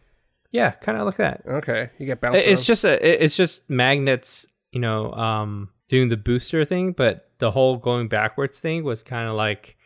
Yeah, 0.51 0.71
kind 0.71 0.99
of 0.99 1.07
like 1.07 1.17
that. 1.17 1.43
Okay, 1.47 1.91
you 1.99 2.07
get 2.07 2.21
bounced. 2.21 2.47
It's 2.47 2.65
just 2.65 2.85
a, 2.85 3.23
it's 3.25 3.37
just 3.37 3.69
magnets, 3.69 4.47
you 4.71 4.81
know, 4.81 5.13
um, 5.13 5.69
doing 5.89 6.09
the 6.09 6.17
booster 6.17 6.65
thing, 6.65 6.93
but 6.93 7.29
the 7.39 7.51
whole 7.51 7.77
going 7.77 8.09
backwards 8.09 8.59
thing 8.61 8.83
was 8.83 9.03
kind 9.03 9.29
of 9.29 9.35
like, 9.35 9.77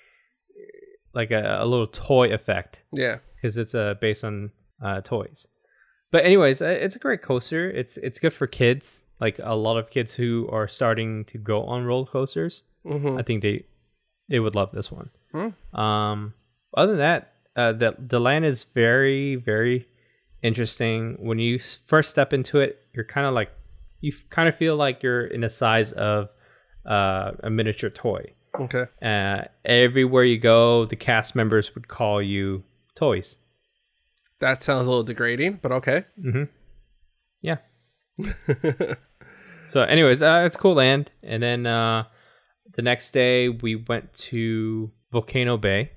like 1.14 1.32
a, 1.32 1.58
a 1.60 1.66
little 1.66 1.88
toy 1.88 2.32
effect 2.32 2.80
yeah. 2.92 3.18
because 3.34 3.58
it's 3.58 3.74
uh, 3.74 3.94
based 4.00 4.22
on 4.22 4.52
uh, 4.82 5.00
toys. 5.00 5.48
But 6.12 6.24
anyways, 6.24 6.62
uh, 6.62 6.66
it's 6.66 6.94
a 6.94 7.00
great 7.00 7.22
coaster. 7.22 7.68
It's 7.68 7.96
it's 7.96 8.20
good 8.20 8.32
for 8.32 8.46
kids, 8.46 9.02
like 9.20 9.40
a 9.42 9.56
lot 9.56 9.78
of 9.78 9.90
kids 9.90 10.14
who 10.14 10.48
are 10.52 10.68
starting 10.68 11.24
to 11.26 11.38
go 11.38 11.64
on 11.64 11.84
roller 11.84 12.06
coasters. 12.06 12.62
Mm-hmm. 12.84 13.18
I 13.18 13.22
think 13.22 13.42
they 13.42 13.64
they 14.28 14.38
would 14.38 14.54
love 14.54 14.70
this 14.72 14.90
one. 14.90 15.10
Hmm. 15.32 15.78
Um, 15.78 16.34
other 16.76 16.92
than 16.92 16.98
that, 16.98 17.32
uh, 17.56 17.72
the 17.72 17.96
the 17.98 18.20
land 18.20 18.44
is 18.44 18.64
very 18.64 19.36
very 19.36 19.86
interesting. 20.42 21.16
When 21.18 21.38
you 21.38 21.58
first 21.58 22.10
step 22.10 22.32
into 22.32 22.60
it, 22.60 22.80
you're 22.92 23.04
kind 23.04 23.26
of 23.26 23.34
like 23.34 23.50
you 24.00 24.12
kind 24.30 24.48
of 24.48 24.56
feel 24.56 24.76
like 24.76 25.02
you're 25.02 25.26
in 25.26 25.40
the 25.40 25.50
size 25.50 25.92
of 25.92 26.30
uh, 26.88 27.32
a 27.42 27.50
miniature 27.50 27.90
toy. 27.90 28.32
Okay. 28.58 28.86
Uh, 29.02 29.42
everywhere 29.64 30.24
you 30.24 30.38
go, 30.38 30.86
the 30.86 30.96
cast 30.96 31.34
members 31.34 31.74
would 31.74 31.88
call 31.88 32.22
you 32.22 32.62
toys. 32.94 33.36
That 34.40 34.62
sounds 34.62 34.86
a 34.86 34.88
little 34.88 35.02
degrading, 35.02 35.60
but 35.62 35.72
okay. 35.72 36.04
Mm-hmm. 36.22 36.44
Yeah. 37.42 37.56
so, 39.68 39.82
anyways, 39.82 40.22
uh, 40.22 40.42
it's 40.46 40.56
cool 40.56 40.74
land. 40.74 41.10
And 41.22 41.42
then 41.42 41.66
uh, 41.66 42.04
the 42.76 42.82
next 42.82 43.10
day, 43.12 43.48
we 43.48 43.76
went 43.76 44.12
to 44.30 44.90
Volcano 45.12 45.56
Bay. 45.56 45.90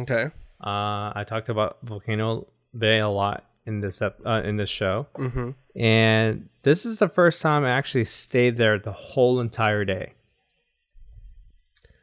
Okay. 0.00 0.24
Uh, 0.60 1.12
I 1.14 1.24
talked 1.26 1.48
about 1.48 1.78
Volcano 1.82 2.46
Bay 2.76 2.98
a 2.98 3.08
lot 3.08 3.44
in 3.66 3.80
this 3.80 4.00
ep- 4.02 4.20
uh, 4.26 4.42
in 4.44 4.56
this 4.56 4.70
show, 4.70 5.06
Mm-hmm. 5.16 5.50
and 5.80 6.48
this 6.62 6.86
is 6.86 6.98
the 6.98 7.08
first 7.08 7.42
time 7.42 7.64
I 7.64 7.70
actually 7.70 8.04
stayed 8.04 8.56
there 8.56 8.78
the 8.78 8.92
whole 8.92 9.40
entire 9.40 9.84
day, 9.84 10.12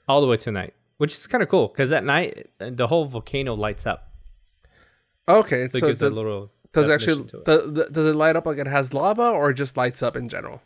all 0.07 0.21
the 0.21 0.27
way 0.27 0.37
to 0.37 0.51
night, 0.51 0.73
which 0.97 1.13
is 1.17 1.25
kind 1.27 1.41
of 1.41 1.49
cool 1.49 1.69
because 1.69 1.91
at 1.91 2.03
night 2.03 2.49
uh, 2.59 2.69
the 2.71 2.87
whole 2.87 3.05
volcano 3.05 3.53
lights 3.55 3.85
up, 3.85 4.11
Okay, 5.27 5.69
so, 5.71 5.79
so, 5.79 5.87
it 5.87 5.99
the- 5.99 6.07
a 6.07 6.09
little. 6.09 6.51
does 6.73 6.89
it 6.89 6.91
actually 6.91 7.23
it. 7.23 7.45
the, 7.45 7.57
the, 7.71 7.89
does 7.91 8.07
it 8.07 8.15
light 8.15 8.35
up 8.35 8.45
like 8.45 8.57
it 8.57 8.67
has 8.67 8.93
lava 8.93 9.29
or 9.29 9.53
just 9.53 9.77
lights 9.77 10.03
up 10.03 10.15
in 10.17 10.27
general? 10.27 10.61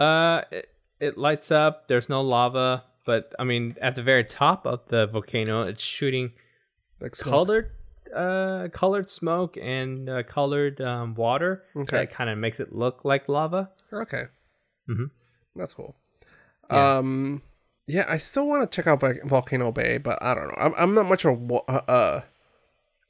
Uh, 0.00 0.42
it, 0.50 0.68
it 1.00 1.18
lights 1.18 1.50
up. 1.50 1.88
There's 1.88 2.08
no 2.08 2.20
lava, 2.22 2.84
but 3.06 3.34
I 3.38 3.44
mean, 3.44 3.76
at 3.80 3.94
the 3.94 4.02
very 4.02 4.24
top 4.24 4.66
of 4.66 4.80
the 4.88 5.06
volcano, 5.06 5.62
it's 5.62 5.82
shooting 5.82 6.32
Like 7.00 7.12
colored, 7.18 7.70
uh, 8.14 8.68
colored 8.72 9.10
smoke 9.10 9.56
and 9.60 10.08
uh, 10.08 10.22
colored 10.22 10.80
um, 10.80 11.14
water. 11.14 11.64
Okay. 11.74 11.96
That 11.98 12.12
kind 12.12 12.28
of 12.30 12.38
makes 12.38 12.60
it 12.60 12.72
look 12.74 13.04
like 13.04 13.28
lava. 13.28 13.70
Okay. 13.92 14.24
Mhm. 14.88 15.10
That's 15.56 15.74
cool. 15.74 15.96
Yeah. 16.70 16.98
Um, 16.98 17.42
yeah, 17.86 18.04
I 18.08 18.18
still 18.18 18.46
want 18.46 18.62
to 18.70 18.74
check 18.74 18.86
out 18.86 19.00
Volcano 19.24 19.72
Bay, 19.72 19.98
but 19.98 20.22
I 20.22 20.34
don't 20.34 20.46
know. 20.48 20.54
I'm, 20.56 20.74
I'm 20.76 20.94
not 20.94 21.06
much 21.06 21.24
of 21.24 21.50
a 21.50 21.54
uh, 21.54 21.82
uh, 21.88 22.20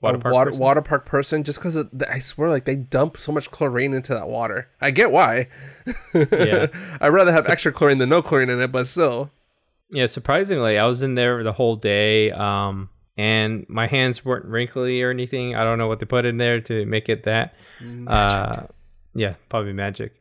Water 0.00 0.18
park 0.18 0.32
water, 0.32 0.50
person? 0.50 0.62
water 0.62 0.82
park 0.82 1.06
person 1.06 1.44
just 1.44 1.58
because 1.58 1.84
I 2.08 2.20
swear, 2.20 2.48
like 2.48 2.64
they 2.64 2.76
dump 2.76 3.18
so 3.18 3.32
much 3.32 3.50
chlorine 3.50 3.92
into 3.92 4.14
that 4.14 4.28
water. 4.28 4.70
I 4.80 4.92
get 4.92 5.10
why. 5.10 5.48
Yeah. 6.14 6.68
I'd 7.00 7.08
rather 7.08 7.32
have 7.32 7.48
extra 7.48 7.70
chlorine 7.70 7.98
than 7.98 8.08
no 8.08 8.22
chlorine 8.22 8.48
in 8.48 8.60
it, 8.60 8.72
but 8.72 8.88
still. 8.88 9.30
Yeah, 9.90 10.06
surprisingly, 10.06 10.78
I 10.78 10.86
was 10.86 11.02
in 11.02 11.16
there 11.16 11.42
the 11.42 11.52
whole 11.52 11.76
day, 11.76 12.30
um, 12.30 12.88
and 13.18 13.66
my 13.68 13.88
hands 13.88 14.24
weren't 14.24 14.46
wrinkly 14.46 15.02
or 15.02 15.10
anything. 15.10 15.54
I 15.54 15.64
don't 15.64 15.78
know 15.78 15.88
what 15.88 15.98
they 15.98 16.06
put 16.06 16.24
in 16.24 16.38
there 16.38 16.60
to 16.62 16.86
make 16.86 17.08
it 17.08 17.24
that. 17.24 17.54
Uh, 18.06 18.62
yeah, 19.14 19.34
probably 19.48 19.72
magic. 19.72 20.14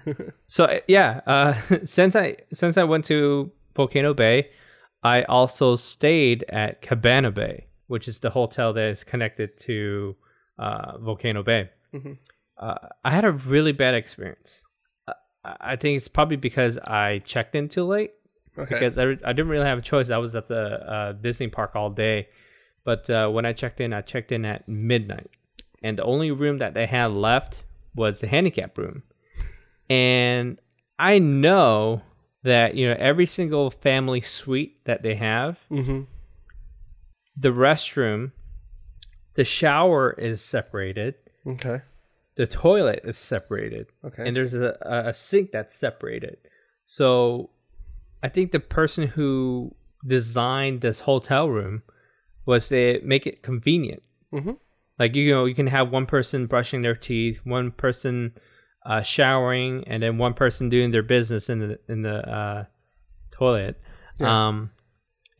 so 0.46 0.80
yeah, 0.86 1.20
uh, 1.26 1.54
since 1.84 2.16
I 2.16 2.36
since 2.52 2.76
I 2.76 2.84
went 2.84 3.04
to 3.06 3.50
Volcano 3.74 4.14
Bay, 4.14 4.50
I 5.02 5.22
also 5.24 5.76
stayed 5.76 6.44
at 6.48 6.82
Cabana 6.82 7.30
Bay, 7.30 7.65
which 7.88 8.08
is 8.08 8.18
the 8.20 8.30
hotel 8.30 8.72
that 8.72 8.84
is 8.88 9.04
connected 9.04 9.56
to 9.58 10.16
uh, 10.58 10.98
Volcano 10.98 11.42
Bay. 11.42 11.70
Mhm. 11.94 12.18
Uh, 12.58 12.74
I 13.04 13.10
had 13.10 13.24
a 13.24 13.32
really 13.32 13.72
bad 13.72 13.94
experience. 13.94 14.62
Uh, 15.06 15.12
I 15.44 15.72
I 15.72 15.76
think 15.76 15.96
it's 15.98 16.08
probably 16.08 16.36
because 16.36 16.78
I 16.78 17.20
checked 17.24 17.54
in 17.54 17.68
too 17.68 17.84
late 17.84 18.12
Okay. 18.58 18.74
because 18.74 18.96
I, 18.98 19.02
re- 19.02 19.20
I 19.24 19.32
didn't 19.34 19.48
really 19.50 19.66
have 19.66 19.78
a 19.78 19.82
choice. 19.82 20.08
I 20.10 20.16
was 20.18 20.34
at 20.34 20.48
the 20.48 20.64
uh, 20.94 21.12
Disney 21.12 21.48
park 21.48 21.76
all 21.76 21.90
day, 21.90 22.28
but 22.84 23.08
uh, 23.10 23.28
when 23.28 23.44
I 23.44 23.52
checked 23.52 23.80
in, 23.80 23.92
I 23.92 24.00
checked 24.00 24.32
in 24.32 24.44
at 24.46 24.66
midnight, 24.68 25.28
and 25.82 25.98
the 25.98 26.04
only 26.04 26.30
room 26.30 26.58
that 26.58 26.72
they 26.74 26.86
had 26.86 27.10
left 27.12 27.62
was 27.94 28.20
the 28.20 28.26
handicap 28.28 28.76
room. 28.78 29.02
And 29.88 30.58
I 30.98 31.18
know 31.18 32.02
that 32.42 32.74
you 32.74 32.88
know 32.88 32.96
every 32.98 33.26
single 33.26 33.70
family 33.70 34.20
suite 34.22 34.84
that 34.86 35.02
they 35.02 35.14
have, 35.16 35.58
mm-hmm. 35.70 36.02
The 37.36 37.50
restroom, 37.50 38.32
the 39.34 39.44
shower 39.44 40.12
is 40.12 40.40
separated, 40.42 41.14
Okay. 41.46 41.80
the 42.36 42.46
toilet 42.46 43.00
is 43.04 43.16
separated, 43.18 43.86
Okay. 44.04 44.26
and 44.26 44.36
there's 44.36 44.54
a, 44.54 44.76
a 44.82 45.12
sink 45.14 45.50
that's 45.52 45.74
separated. 45.74 46.38
So 46.86 47.50
I 48.22 48.28
think 48.28 48.52
the 48.52 48.60
person 48.60 49.06
who 49.06 49.74
designed 50.06 50.80
this 50.80 51.00
hotel 51.00 51.48
room 51.48 51.82
was 52.46 52.68
to 52.68 53.00
make 53.04 53.26
it 53.26 53.42
convenient. 53.42 54.02
mm-hmm. 54.32 54.52
Like 54.98 55.14
you 55.14 55.30
know, 55.30 55.44
you 55.44 55.54
can 55.54 55.66
have 55.66 55.90
one 55.90 56.06
person 56.06 56.46
brushing 56.46 56.80
their 56.80 56.94
teeth, 56.94 57.40
one 57.44 57.70
person 57.70 58.32
uh, 58.86 59.02
showering, 59.02 59.84
and 59.86 60.02
then 60.02 60.16
one 60.16 60.32
person 60.32 60.70
doing 60.70 60.90
their 60.90 61.02
business 61.02 61.50
in 61.50 61.58
the 61.58 61.78
in 61.88 62.00
the 62.00 62.14
uh, 62.26 62.64
toilet. 63.30 63.78
Yeah. 64.18 64.48
Um, 64.48 64.70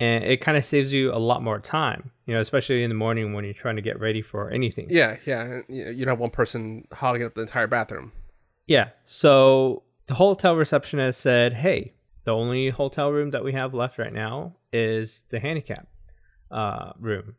and 0.00 0.24
it 0.24 0.40
kind 0.40 0.58
of 0.58 0.64
saves 0.64 0.92
you 0.92 1.12
a 1.12 1.18
lot 1.18 1.42
more 1.42 1.58
time, 1.58 2.10
you 2.26 2.34
know, 2.34 2.40
especially 2.40 2.82
in 2.82 2.90
the 2.90 2.94
morning 2.96 3.32
when 3.32 3.44
you're 3.44 3.54
trying 3.54 3.76
to 3.76 3.82
get 3.82 3.98
ready 4.00 4.22
for 4.22 4.50
anything. 4.50 4.86
Yeah, 4.90 5.16
yeah. 5.26 5.60
You 5.68 5.94
don't 6.04 6.08
have 6.08 6.18
one 6.18 6.30
person 6.30 6.86
hogging 6.92 7.22
up 7.24 7.34
the 7.34 7.42
entire 7.42 7.66
bathroom. 7.66 8.12
Yeah. 8.66 8.90
So 9.06 9.82
the 10.06 10.14
hotel 10.14 10.54
receptionist 10.56 11.20
said, 11.20 11.54
"Hey, 11.54 11.94
the 12.24 12.32
only 12.32 12.70
hotel 12.70 13.10
room 13.12 13.30
that 13.30 13.42
we 13.44 13.52
have 13.52 13.74
left 13.74 13.98
right 13.98 14.12
now 14.12 14.54
is 14.72 15.22
the 15.30 15.38
handicap 15.40 15.86
uh, 16.50 16.92
room, 16.98 17.36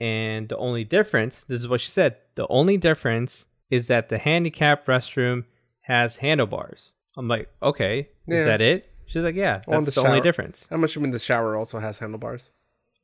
and 0.00 0.48
the 0.48 0.56
only 0.56 0.84
difference. 0.84 1.44
This 1.44 1.60
is 1.60 1.68
what 1.68 1.80
she 1.80 1.90
said. 1.90 2.16
The 2.34 2.46
only 2.48 2.76
difference 2.76 3.46
is 3.70 3.86
that 3.88 4.08
the 4.08 4.18
handicap 4.18 4.86
restroom 4.86 5.44
has 5.82 6.16
handlebars. 6.16 6.92
I'm 7.16 7.28
like, 7.28 7.48
okay, 7.62 8.08
Yeah. 8.26 8.38
is 8.40 8.46
that 8.46 8.60
it? 8.60 8.90
She's 9.06 9.22
like, 9.22 9.34
yeah, 9.34 9.60
On 9.68 9.84
that's 9.84 9.94
the 9.94 10.00
the, 10.00 10.06
only 10.06 10.18
shower. 10.18 10.24
difference. 10.24 10.66
How 10.70 10.76
much 10.76 10.96
you 10.96 11.02
mean 11.02 11.10
the 11.12 11.18
shower 11.18 11.56
also 11.56 11.78
has 11.78 11.98
handlebars? 11.98 12.50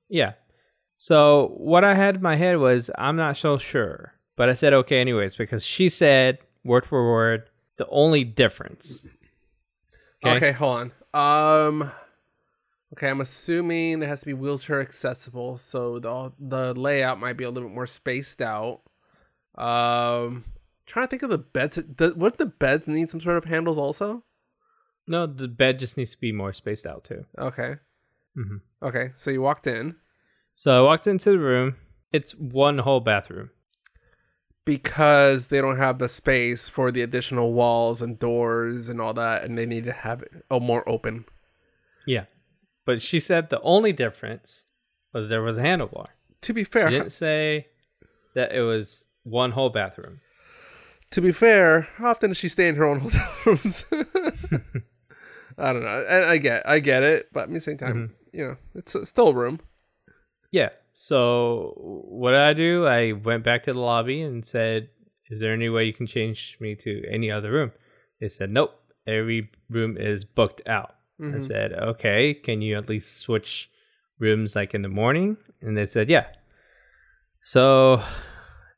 Yeah. 0.09 0.33
So 0.97 1.54
what 1.57 1.85
I 1.85 1.95
had 1.95 2.16
in 2.16 2.23
my 2.23 2.37
head 2.37 2.59
was 2.59 2.90
I'm 2.99 3.16
not 3.16 3.37
so 3.37 3.57
sure, 3.59 4.14
but 4.37 4.49
I 4.49 4.54
said 4.54 4.73
okay 4.75 5.00
anyways 5.00 5.37
because 5.37 5.64
she 5.64 5.88
said 5.88 6.38
word 6.64 6.85
for 6.85 7.11
word 7.11 7.49
the 7.76 7.87
only 7.88 8.25
difference. 8.25 9.07
Okay, 10.25 10.52
hold 10.52 10.92
on. 11.14 11.71
Um 11.80 11.92
Okay, 12.92 13.09
I'm 13.09 13.21
assuming 13.21 14.02
it 14.02 14.07
has 14.09 14.21
to 14.21 14.26
be 14.26 14.35
wheelchair 14.35 14.80
accessible, 14.80 15.57
so 15.57 15.99
the 16.00 16.33
the 16.40 16.75
layout 16.78 17.21
might 17.21 17.37
be 17.37 17.45
a 17.45 17.50
little 17.50 17.69
bit 17.69 17.75
more 17.75 17.87
spaced 17.87 18.42
out. 18.42 18.80
Um 19.57 20.45
trying 20.87 21.07
to 21.07 21.11
think 21.11 21.23
of 21.23 21.30
the 21.30 21.38
beds. 21.38 21.76
The, 21.76 22.12
would 22.16 22.37
the 22.37 22.47
beds 22.47 22.87
need 22.88 23.11
some 23.11 23.21
sort 23.21 23.37
of 23.38 23.45
handles 23.45 23.78
also? 23.78 24.25
No, 25.11 25.26
the 25.26 25.49
bed 25.49 25.81
just 25.81 25.97
needs 25.97 26.12
to 26.12 26.21
be 26.21 26.31
more 26.33 26.52
spaced 26.52 26.87
out 26.87 27.02
too. 27.05 27.25
Okay. 27.37 27.76
hmm 28.35 28.59
Okay, 28.83 29.11
so 29.17 29.31
you 29.31 29.43
walked 29.43 29.67
in 29.67 29.97
So 30.55 30.71
I 30.79 30.83
walked 30.87 31.07
into 31.07 31.31
the 31.33 31.38
room. 31.38 31.76
It's 32.12 32.33
one 32.37 32.79
whole 32.79 33.00
bathroom. 33.00 33.50
because 34.64 35.49
they 35.49 35.61
don't 35.61 35.79
have 35.79 35.99
the 35.99 36.09
space 36.09 36.69
for 36.69 36.90
the 36.93 37.02
additional 37.02 37.52
walls 37.52 38.00
and 38.02 38.19
doors 38.19 38.88
and 38.88 39.00
all 39.00 39.14
that, 39.14 39.43
and 39.45 39.57
they 39.59 39.67
need 39.67 39.85
to 39.85 39.93
have 39.93 40.23
it 40.23 40.31
oh, 40.50 40.61
more 40.61 40.88
open. 40.88 41.25
Yeah, 42.07 42.26
but 42.85 43.02
she 43.02 43.21
said 43.21 43.50
the 43.50 43.61
only 43.62 43.93
difference 43.93 44.64
was 45.12 45.29
there 45.29 45.43
was 45.43 45.59
a 45.59 45.62
handlebar. 45.62 46.07
To 46.43 46.52
be 46.55 46.64
fair, 46.64 46.88
She 46.88 46.97
didn't 46.99 47.12
say 47.12 47.67
that 48.35 48.52
it 48.52 48.62
was 48.62 49.07
one 49.25 49.50
whole 49.52 49.71
bathroom. 49.71 50.21
to 51.11 51.21
be 51.21 51.33
fair, 51.33 51.88
how 51.97 52.11
often 52.11 52.31
does 52.31 52.37
she 52.38 52.49
stay 52.49 52.69
in 52.69 52.76
her 52.76 52.85
own 52.85 53.00
hotel 53.05 53.29
rooms? 53.45 53.85
I 55.61 55.73
don't 55.73 55.83
know. 55.83 56.05
And 56.09 56.25
I 56.25 56.38
get, 56.38 56.69
I 56.69 56.79
get 56.81 57.02
it, 57.02 57.29
but 57.33 57.45
at 57.45 57.52
the 57.52 57.61
same 57.61 57.76
time, 57.79 57.95
Mm-hmm. 57.95 58.37
you 58.38 58.45
know, 58.47 58.57
it's, 58.75 58.95
it's 58.95 59.09
still 59.11 59.33
room. 59.35 59.61
Yeah. 60.50 60.71
So 60.95 61.75
what 61.76 62.33
did 62.33 62.40
I 62.40 62.52
do? 62.52 62.87
I 62.87 63.12
went 63.12 63.45
back 63.45 63.64
to 63.64 63.73
the 63.73 63.79
lobby 63.79 64.21
and 64.23 64.45
said, 64.45 64.88
"Is 65.31 65.40
there 65.40 65.52
any 65.55 65.69
way 65.69 65.85
you 65.85 65.95
can 65.95 66.07
change 66.07 66.57
me 66.61 66.75
to 66.76 67.02
any 67.11 67.31
other 67.31 67.50
room?" 67.52 67.73
They 68.21 68.29
said, 68.29 68.50
"Nope. 68.50 68.73
Every 69.07 69.50
room 69.71 69.97
is 69.99 70.25
booked 70.25 70.69
out." 70.69 70.95
I 71.21 71.25
Mhm. 71.25 71.43
said, 71.43 71.73
"Okay. 71.73 72.35
Can 72.35 72.61
you 72.62 72.76
at 72.76 72.88
least 72.88 73.19
switch 73.21 73.71
rooms 74.19 74.57
like 74.57 74.75
in 74.75 74.83
the 74.83 74.88
morning?" 74.88 75.37
And 75.62 75.76
they 75.76 75.87
said, 75.87 76.09
"Yeah." 76.11 76.26
So, 77.43 78.02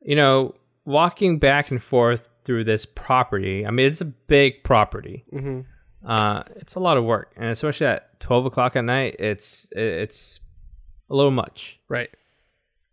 you 0.01 0.15
know, 0.17 0.55
walking 0.85 1.39
back 1.39 1.71
and 1.71 1.83
forth 1.83 2.29
through 2.45 2.65
this 2.65 2.85
property. 2.87 3.67
I 3.67 3.71
mean, 3.71 3.87
it's 3.87 4.01
a 4.01 4.05
big 4.07 4.63
property. 4.65 5.25
Mm-hmm. 5.33 5.61
Uh, 6.07 6.43
it's 6.57 6.75
a 6.75 6.81
lot 6.81 6.97
of 6.97 7.05
work, 7.05 7.33
and 7.37 7.47
especially 7.51 7.87
at 7.87 8.19
twelve 8.21 8.47
o'clock 8.47 8.77
at 8.77 8.85
night, 8.85 9.17
it's 9.19 9.67
it's 9.73 10.41
a 11.11 11.15
little 11.15 11.31
much. 11.31 11.79
Right. 11.89 12.11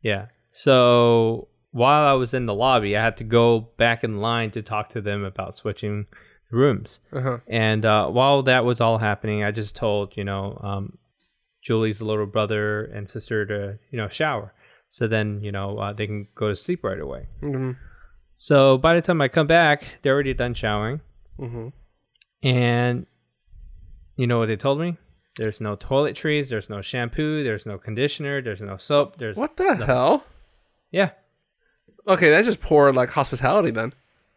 Yeah. 0.01 0.25
So 0.51 1.47
while 1.71 2.05
I 2.05 2.13
was 2.13 2.33
in 2.33 2.45
the 2.45 2.53
lobby, 2.53 2.95
I 2.97 3.03
had 3.03 3.17
to 3.17 3.23
go 3.23 3.61
back 3.77 4.03
in 4.03 4.19
line 4.19 4.51
to 4.51 4.61
talk 4.61 4.89
to 4.89 5.01
them 5.01 5.23
about 5.23 5.55
switching 5.55 6.05
rooms. 6.51 6.99
Uh 7.13 7.21
huh. 7.21 7.37
And 7.47 7.85
uh, 7.85 8.07
while 8.09 8.43
that 8.43 8.65
was 8.65 8.81
all 8.81 8.97
happening, 8.97 9.43
I 9.43 9.51
just 9.51 9.75
told 9.75 10.15
you 10.15 10.23
know 10.23 10.59
um, 10.61 10.97
Julie's 11.63 12.01
little 12.01 12.25
brother 12.25 12.85
and 12.85 13.07
sister 13.07 13.45
to 13.45 13.79
you 13.91 13.97
know 13.97 14.07
shower, 14.07 14.53
so 14.87 15.07
then 15.07 15.41
you 15.41 15.51
know 15.51 15.77
uh, 15.77 15.93
they 15.93 16.05
can 16.05 16.27
go 16.35 16.49
to 16.49 16.55
sleep 16.55 16.83
right 16.83 16.99
away. 16.99 17.27
Mm-hmm. 17.41 17.71
So 18.35 18.77
by 18.77 18.95
the 18.95 19.01
time 19.01 19.21
I 19.21 19.27
come 19.27 19.47
back, 19.47 19.83
they're 20.01 20.13
already 20.13 20.33
done 20.33 20.53
showering, 20.53 21.01
Mm-hmm. 21.39 21.69
And 22.43 23.05
you 24.15 24.27
know 24.27 24.39
what 24.39 24.47
they 24.47 24.55
told 24.55 24.79
me? 24.79 24.97
There's 25.37 25.61
no 25.61 25.75
toiletries, 25.77 26.49
there's 26.49 26.69
no 26.69 26.81
shampoo, 26.81 27.43
there's 27.43 27.65
no 27.65 27.77
conditioner, 27.77 28.41
there's 28.41 28.61
no 28.61 28.77
soap, 28.77 29.17
there's 29.17 29.35
What 29.37 29.55
the 29.57 29.75
hell? 29.85 30.25
yeah, 30.91 31.11
Okay, 32.07 32.29
that's 32.29 32.45
just 32.47 32.59
poor 32.59 32.91
like 32.91 33.11
hospitality 33.11 33.71
then. 33.71 33.93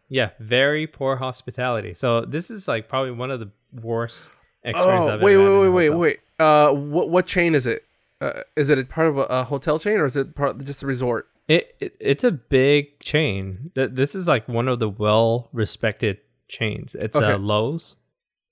Yeah, 0.09 0.29
very 0.39 0.85
poor 0.85 1.15
hospitality. 1.15 1.93
So 1.95 2.21
this 2.21 2.51
is 2.51 2.67
like 2.67 2.87
probably 2.87 3.11
one 3.11 3.31
of 3.31 3.39
the 3.39 3.49
worst 3.81 4.29
experiences 4.63 5.09
Oh 5.09 5.13
I've 5.15 5.21
wait, 5.21 5.33
ever 5.33 5.59
wait, 5.59 5.69
wait, 5.69 5.89
wait, 5.89 5.89
wait. 5.89 6.19
Uh, 6.39 6.71
what 6.71 7.09
what 7.09 7.25
chain 7.25 7.55
is 7.55 7.65
it? 7.65 7.83
Uh, 8.21 8.41
is 8.55 8.69
it 8.69 8.77
a 8.77 8.85
part 8.85 9.07
of 9.07 9.17
a, 9.17 9.21
a 9.23 9.43
hotel 9.43 9.79
chain 9.79 9.97
or 9.99 10.05
is 10.05 10.15
it 10.15 10.35
part 10.35 10.51
of 10.51 10.63
just 10.65 10.83
a 10.83 10.87
resort? 10.87 11.27
It, 11.47 11.75
it 11.79 11.95
it's 11.99 12.23
a 12.23 12.31
big 12.31 12.99
chain. 12.99 13.71
Th- 13.75 13.89
This 13.91 14.13
is 14.13 14.27
like 14.27 14.47
one 14.47 14.67
of 14.67 14.79
the 14.79 14.89
well 14.89 15.49
respected 15.51 16.19
chains. 16.47 16.95
It's 16.95 17.15
Okay. 17.17 17.33
uh, 17.33 17.37
Loews. 17.37 17.95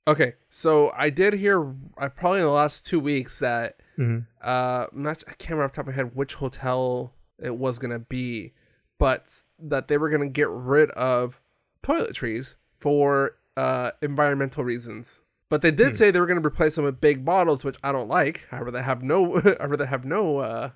Okay, 0.08 0.34
so 0.50 0.92
I 0.96 1.10
did 1.12 1.34
hear 1.34 1.62
uh, 1.98 2.10
probably 2.10 2.40
in 2.40 2.46
the 2.46 2.52
last 2.52 2.86
two 2.88 3.00
weeks 3.00 3.40
that 3.40 3.80
Mhm. 4.00 4.26
uh, 4.44 4.88
I'm 4.92 5.04
not 5.04 5.24
I 5.28 5.34
can't 5.34 5.52
remember 5.52 5.66
off 5.66 5.72
the 5.74 5.76
top 5.78 5.88
of 5.88 5.94
my 5.94 5.96
head 5.96 6.16
which 6.16 6.34
hotel 6.36 7.14
it 7.38 7.56
was 7.56 7.78
gonna 7.78 8.00
be, 8.00 8.54
but 8.98 9.32
that 9.60 9.88
they 9.88 9.98
were 9.98 10.10
gonna 10.10 10.28
get 10.30 10.50
rid 10.50 10.90
of 10.92 11.40
toiletries 11.84 12.56
for 12.80 13.38
uh, 13.58 13.92
environmental 14.02 14.64
reasons. 14.64 15.22
But 15.50 15.62
they 15.62 15.72
did 15.72 15.90
Hmm. 15.90 15.94
say 15.96 16.12
they 16.12 16.20
were 16.20 16.26
gonna 16.26 16.40
replace 16.46 16.76
them 16.76 16.86
with 16.86 17.00
big 17.02 17.24
bottles, 17.26 17.64
which 17.64 17.78
I 17.84 17.92
don't 17.92 18.08
like. 18.08 18.48
I 18.52 18.60
rather 18.62 18.82
have 18.82 19.04
no, 19.04 19.36
I 19.60 19.66
rather 19.66 19.86
have 19.86 20.06
no, 20.06 20.38
uh, 20.38 20.70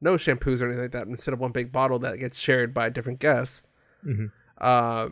no 0.00 0.14
shampoos 0.14 0.60
or 0.62 0.66
anything 0.66 0.82
like 0.82 0.92
that 0.92 1.06
instead 1.08 1.32
of 1.34 1.40
one 1.40 1.50
big 1.50 1.72
bottle 1.72 1.98
that 2.00 2.18
gets 2.20 2.38
shared 2.38 2.72
by 2.74 2.90
different 2.90 3.18
guests. 3.18 3.66
Mhm. 4.06 4.30
Uh, 4.58 5.08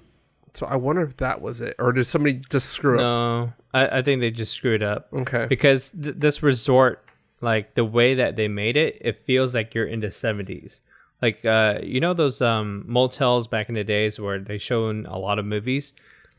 so 0.56 0.66
I 0.66 0.76
wonder 0.76 1.02
if 1.02 1.16
that 1.18 1.40
was 1.40 1.60
it, 1.60 1.76
or 1.78 1.92
did 1.92 2.04
somebody 2.04 2.40
just 2.50 2.70
screw 2.70 2.94
up? 2.94 3.00
No, 3.00 3.52
I, 3.74 3.98
I 3.98 4.02
think 4.02 4.20
they 4.20 4.30
just 4.30 4.52
screwed 4.52 4.82
up 4.82 5.08
Okay. 5.12 5.46
because 5.48 5.90
th- 5.90 6.16
this 6.18 6.42
resort, 6.42 7.04
like 7.40 7.74
the 7.74 7.84
way 7.84 8.14
that 8.14 8.36
they 8.36 8.48
made 8.48 8.76
it, 8.76 8.96
it 9.00 9.24
feels 9.26 9.54
like 9.54 9.74
you're 9.74 9.86
in 9.86 10.00
the 10.00 10.10
seventies. 10.10 10.80
Like 11.22 11.44
uh, 11.44 11.78
you 11.82 12.00
know 12.00 12.14
those 12.14 12.40
um 12.40 12.84
motels 12.86 13.46
back 13.46 13.68
in 13.68 13.74
the 13.74 13.84
days 13.84 14.18
where 14.20 14.38
they 14.38 14.58
show 14.58 14.90
in 14.90 15.06
a 15.06 15.18
lot 15.18 15.38
of 15.38 15.44
movies, 15.44 15.92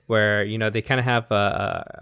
where 0.07 0.43
you 0.43 0.57
know 0.57 0.69
they 0.69 0.81
kind 0.81 0.99
of 0.99 1.05
have 1.05 1.31
a, 1.31 1.35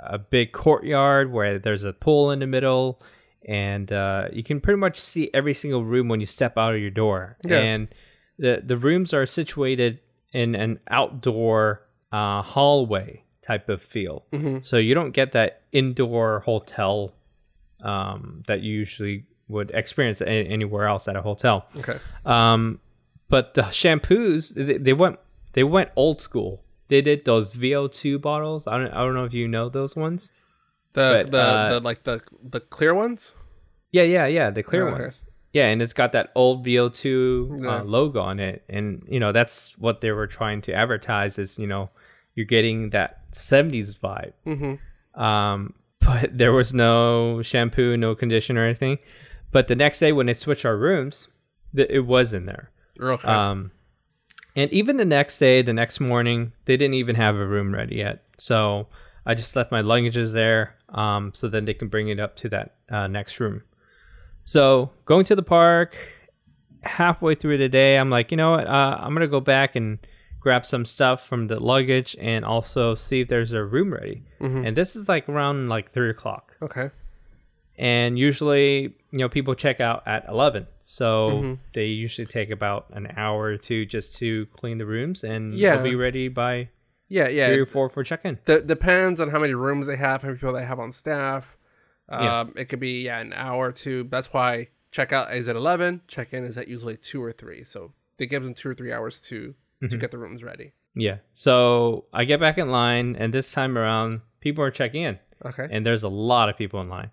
a 0.10 0.14
a 0.16 0.18
big 0.18 0.52
courtyard 0.52 1.32
where 1.32 1.58
there's 1.60 1.84
a 1.86 1.94
pool 1.94 2.32
in 2.32 2.40
the 2.40 2.48
middle, 2.48 3.02
and 3.48 3.92
uh, 3.94 4.26
you 4.34 4.44
can 4.44 4.60
pretty 4.60 4.80
much 4.80 5.00
see 5.00 5.30
every 5.34 5.54
single 5.54 5.84
room 5.86 6.08
when 6.10 6.20
you 6.20 6.26
step 6.26 6.58
out 6.58 6.74
of 6.76 6.82
your 6.82 6.92
door. 6.92 7.38
Yeah. 7.46 7.60
And 7.60 7.88
the 8.38 8.62
the 8.66 8.76
rooms 8.78 9.14
are 9.14 9.26
situated 9.26 10.00
in 10.34 10.54
an 10.54 10.80
outdoor 10.90 11.82
uh, 12.16 12.42
hallway 12.54 13.10
type 13.50 13.68
of 13.76 13.80
feel. 13.94 14.18
hmm 14.34 14.58
So 14.70 14.76
you 14.88 14.94
don't 15.00 15.14
get 15.20 15.28
that 15.40 15.52
indoor 15.72 16.28
hotel 16.52 16.94
um, 17.92 18.44
that 18.48 18.60
you 18.66 18.72
usually 18.84 19.18
would 19.48 19.70
experience 19.82 20.22
anywhere 20.56 20.88
else 20.94 21.08
at 21.12 21.16
a 21.16 21.22
hotel. 21.22 21.58
Okay. 21.82 22.00
Um, 22.26 22.80
but 23.34 23.54
the 23.58 23.64
shampoos, 23.80 24.42
they, 24.68 24.78
they 24.88 24.94
went 24.94 25.18
they 25.54 25.64
went 25.64 25.90
old 25.96 26.22
school. 26.22 26.52
They 26.88 27.02
did 27.02 27.26
those 27.26 27.48
VO2 27.62 28.22
bottles. 28.22 28.62
I 28.68 28.74
don't 28.80 28.92
I 28.98 29.00
don't 29.04 29.14
know 29.14 29.26
if 29.26 29.34
you 29.34 29.48
know 29.48 29.70
those 29.70 29.96
ones. 29.96 30.32
The 30.94 31.08
But, 31.24 31.32
the, 31.32 31.38
uh, 31.38 31.70
the 31.72 31.80
like 31.90 32.02
the 32.04 32.16
the 32.56 32.60
clear 32.76 32.94
ones. 32.94 33.22
Yeah, 33.92 34.04
yeah, 34.16 34.26
yeah, 34.38 34.50
the 34.52 34.64
clear 34.64 34.86
Oh, 34.88 34.94
okay. 34.94 35.04
ones. 35.04 35.26
Yeah, 35.54 35.68
and 35.72 35.82
it's 35.82 35.94
got 36.02 36.12
that 36.12 36.28
old 36.36 36.66
VO2 36.66 37.06
Yeah. 37.64 37.80
uh, 37.80 37.84
logo 37.84 38.20
on 38.32 38.40
it, 38.50 38.58
and 38.68 38.86
you 39.14 39.20
know 39.20 39.32
that's 39.32 39.78
what 39.78 40.02
they 40.02 40.12
were 40.12 40.28
trying 40.28 40.62
to 40.68 40.72
advertise. 40.74 41.40
Is 41.44 41.58
you 41.64 41.68
know 41.74 41.90
you're 42.36 42.46
getting 42.46 42.92
that 42.92 43.32
70s 43.32 43.98
vibe. 43.98 44.34
Mm-hmm. 44.46 45.22
Um, 45.22 45.74
but 46.00 46.38
there 46.38 46.54
was 46.54 46.74
no 46.74 47.42
shampoo, 47.42 47.98
no 47.98 48.14
conditioner 48.14 48.62
or 48.62 48.66
anything. 48.66 49.00
But 49.52 49.68
the 49.68 49.76
next 49.76 50.00
day 50.00 50.12
when 50.12 50.28
they 50.28 50.34
switched 50.34 50.66
our 50.66 50.78
rooms, 50.78 51.30
th- 51.76 51.90
it 51.90 52.02
was 52.02 52.34
in 52.34 52.46
there. 52.46 52.70
Okay. 53.00 53.28
Um, 53.28 53.72
and 54.56 54.72
even 54.72 54.98
the 54.98 55.06
next 55.06 55.40
day, 55.40 55.62
the 55.62 55.74
next 55.74 56.00
morning, 56.00 56.52
they 56.66 56.78
didn't 56.78 56.94
even 56.96 57.16
have 57.16 57.36
a 57.36 57.46
room 57.46 57.74
ready 57.74 57.96
yet. 57.96 58.24
So 58.38 58.88
I 59.26 59.34
just 59.34 59.56
left 59.56 59.72
my 59.72 59.82
luggages 59.82 60.32
there, 60.32 60.76
um, 60.90 61.32
so 61.34 61.48
then 61.48 61.66
they 61.66 61.74
can 61.74 61.88
bring 61.88 62.10
it 62.10 62.20
up 62.20 62.36
to 62.38 62.50
that 62.50 62.76
uh, 62.90 63.08
next 63.08 63.40
room. 63.40 63.64
So 64.44 64.92
going 65.06 65.26
to 65.26 65.36
the 65.36 65.44
park, 65.44 65.98
halfway 66.84 67.36
through 67.36 67.58
the 67.58 67.68
day, 67.68 67.98
I'm 67.98 68.10
like, 68.10 68.32
you 68.32 68.38
know 68.38 68.52
what? 68.52 68.68
Uh, 68.68 68.98
I'm 69.00 69.14
gonna 69.14 69.28
go 69.28 69.40
back 69.40 69.76
and 69.76 69.98
grab 70.46 70.64
some 70.64 70.86
stuff 70.86 71.26
from 71.28 71.48
the 71.48 71.60
luggage 71.60 72.16
and 72.22 72.46
also 72.46 72.94
see 72.94 73.22
if 73.22 73.28
there's 73.28 73.52
a 73.52 73.64
room 73.64 73.92
ready. 73.92 74.22
Mhm. 74.40 74.68
And 74.68 74.78
this 74.78 74.96
is 74.96 75.10
like 75.10 75.28
around 75.28 75.70
like 75.70 75.92
three 75.92 76.12
o'clock 76.12 76.56
okay. 76.62 76.92
and 77.78 78.18
usually 78.18 78.96
you 79.12 79.20
know 79.22 79.28
people 79.28 79.56
check 79.56 79.80
out 79.82 80.04
at 80.06 80.24
11 80.30 80.68
so 80.86 81.08
Mhm. 81.32 81.58
they 81.74 81.86
usually 81.88 82.28
take 82.28 82.52
about 82.52 82.86
an 82.94 83.08
hour 83.18 83.42
or 83.46 83.58
two 83.58 83.86
just 83.88 84.16
to 84.18 84.46
clean 84.58 84.78
the 84.78 84.86
rooms 84.86 85.24
and 85.24 85.56
Yeah. 85.56 85.76
they'll 85.76 85.84
be 85.84 85.96
ready 85.96 86.28
by 86.28 86.70
Yeah, 87.10 87.28
yeah. 87.28 87.48
three 87.48 87.60
or 87.62 87.66
four 87.66 87.90
for 87.90 88.04
check-in 88.04 88.38
D- 88.46 88.62
depends 88.62 89.20
on 89.20 89.30
how 89.30 89.40
many 89.40 89.54
rooms 89.56 89.88
they 89.88 89.96
have, 89.98 90.22
how 90.22 90.28
many 90.28 90.38
people 90.40 90.54
they 90.54 90.66
have 90.66 90.80
on 90.80 90.92
staff. 90.92 91.58
Um, 92.08 92.24
Yeah. 92.24 92.46
It 92.62 92.66
could 92.70 92.80
be 92.80 93.02
yeah 93.08 93.20
an 93.20 93.34
hour 93.34 93.70
or 93.70 93.72
two. 93.72 94.04
That's 94.12 94.32
why 94.32 94.68
check 94.92 95.12
out 95.12 95.34
is 95.34 95.48
at 95.48 95.56
eleven. 95.56 96.02
Check 96.08 96.34
in 96.34 96.46
is 96.46 96.56
at 96.58 96.68
usually 96.68 96.98
two 96.98 97.22
or 97.24 97.32
three. 97.32 97.64
So 97.64 97.94
they 98.18 98.28
give 98.28 98.44
them 98.44 98.54
two 98.54 98.70
or 98.70 98.76
three 98.76 98.94
hours 98.94 99.20
to 99.30 99.56
to 99.82 99.88
Mhm. 99.88 100.00
get 100.00 100.12
the 100.12 100.18
rooms 100.18 100.44
ready. 100.44 100.74
yeah. 100.96 101.18
So 101.34 102.06
i 102.14 102.24
get 102.26 102.40
back 102.40 102.58
in 102.58 102.70
line 102.70 103.16
and 103.20 103.34
this 103.34 103.52
time 103.52 103.78
around 103.78 104.22
people 104.40 104.64
are 104.64 104.72
checking 104.72 105.04
in. 105.04 105.20
Okay. 105.46 105.68
and 105.70 105.86
there's 105.86 106.04
a 106.04 106.10
lot 106.10 106.50
of 106.50 106.58
people 106.58 106.80
in 106.82 106.90
line. 106.90 107.12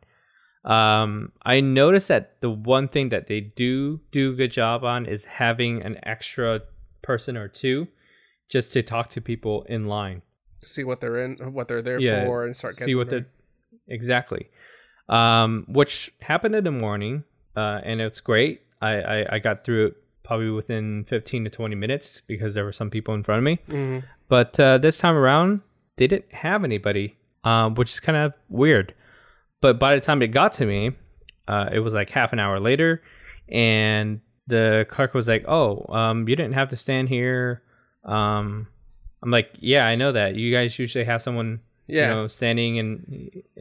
Um, 0.64 1.32
i 1.42 1.60
noticed 1.60 2.06
that 2.08 2.40
the 2.40 2.48
one 2.50 2.86
thing 2.88 3.08
that 3.08 3.26
they 3.26 3.40
do 3.40 4.00
do 4.12 4.30
a 4.32 4.34
good 4.36 4.52
job 4.52 4.84
on 4.84 5.06
is 5.06 5.24
having 5.24 5.82
an 5.82 5.98
extra 6.04 6.60
person 7.02 7.36
or 7.36 7.48
two 7.48 7.88
just 8.48 8.72
to 8.74 8.82
talk 8.82 9.10
to 9.10 9.20
people 9.20 9.64
in 9.68 9.86
line. 9.86 10.22
To 10.60 10.68
see 10.68 10.84
what 10.84 11.00
they're 11.00 11.18
in, 11.24 11.36
what 11.52 11.66
they're 11.66 11.82
there 11.82 11.98
Yeah, 11.98 12.24
for, 12.26 12.44
and 12.46 12.56
start 12.56 12.74
getting 12.74 12.86
see 12.86 12.94
what 12.94 13.10
them 13.10 13.26
the 13.88 13.92
exactly. 13.94 14.48
Um 15.08 15.66
which 15.68 16.12
happened 16.20 16.54
in 16.54 16.62
the 16.64 16.70
morning 16.70 17.24
uh 17.56 17.80
and 17.82 18.00
it's 18.00 18.20
great. 18.20 18.62
I, 18.80 18.92
I 19.14 19.34
i 19.34 19.38
got 19.40 19.64
through 19.64 19.86
it 19.88 19.94
probably 20.32 20.50
within 20.50 21.04
15 21.04 21.44
to 21.44 21.50
20 21.50 21.74
minutes 21.74 22.22
because 22.26 22.54
there 22.54 22.64
were 22.64 22.72
some 22.72 22.88
people 22.90 23.12
in 23.14 23.22
front 23.22 23.38
of 23.38 23.44
me. 23.44 23.58
Mhm. 23.68 24.02
but 24.28 24.58
uh 24.58 24.78
this 24.78 24.96
time 24.98 25.14
around 25.14 25.60
they 25.98 26.06
didn't 26.06 26.32
have 26.32 26.64
anybody 26.64 27.16
um 27.44 27.74
which 27.74 27.90
is 27.92 28.00
kind 28.00 28.16
of 28.16 28.32
weird 28.48 28.94
but 29.60 29.78
by 29.78 29.94
the 29.94 30.00
time 30.00 30.22
it 30.22 30.28
got 30.28 30.52
to 30.54 30.64
me 30.66 30.92
uh 31.48 31.68
it 31.72 31.80
was 31.80 31.92
like 31.92 32.08
half 32.10 32.32
an 32.32 32.38
hour 32.38 32.58
later 32.60 33.02
and 33.50 34.20
the 34.46 34.86
clerk 34.90 35.12
was 35.14 35.28
like 35.28 35.44
oh 35.48 35.84
um 35.94 36.26
you 36.28 36.34
didn't 36.36 36.54
have 36.54 36.68
to 36.70 36.76
stand 36.76 37.08
here 37.08 37.62
um 38.04 38.66
i'm 39.22 39.30
like 39.30 39.50
yeah 39.60 39.84
i 39.86 39.94
know 39.94 40.12
that 40.12 40.34
you 40.34 40.50
guys 40.52 40.78
usually 40.78 41.04
have 41.04 41.20
someone 41.22 41.60
Yeah. 41.86 42.08
you 42.08 42.14
know, 42.16 42.26
standing 42.28 42.78
and 42.78 42.92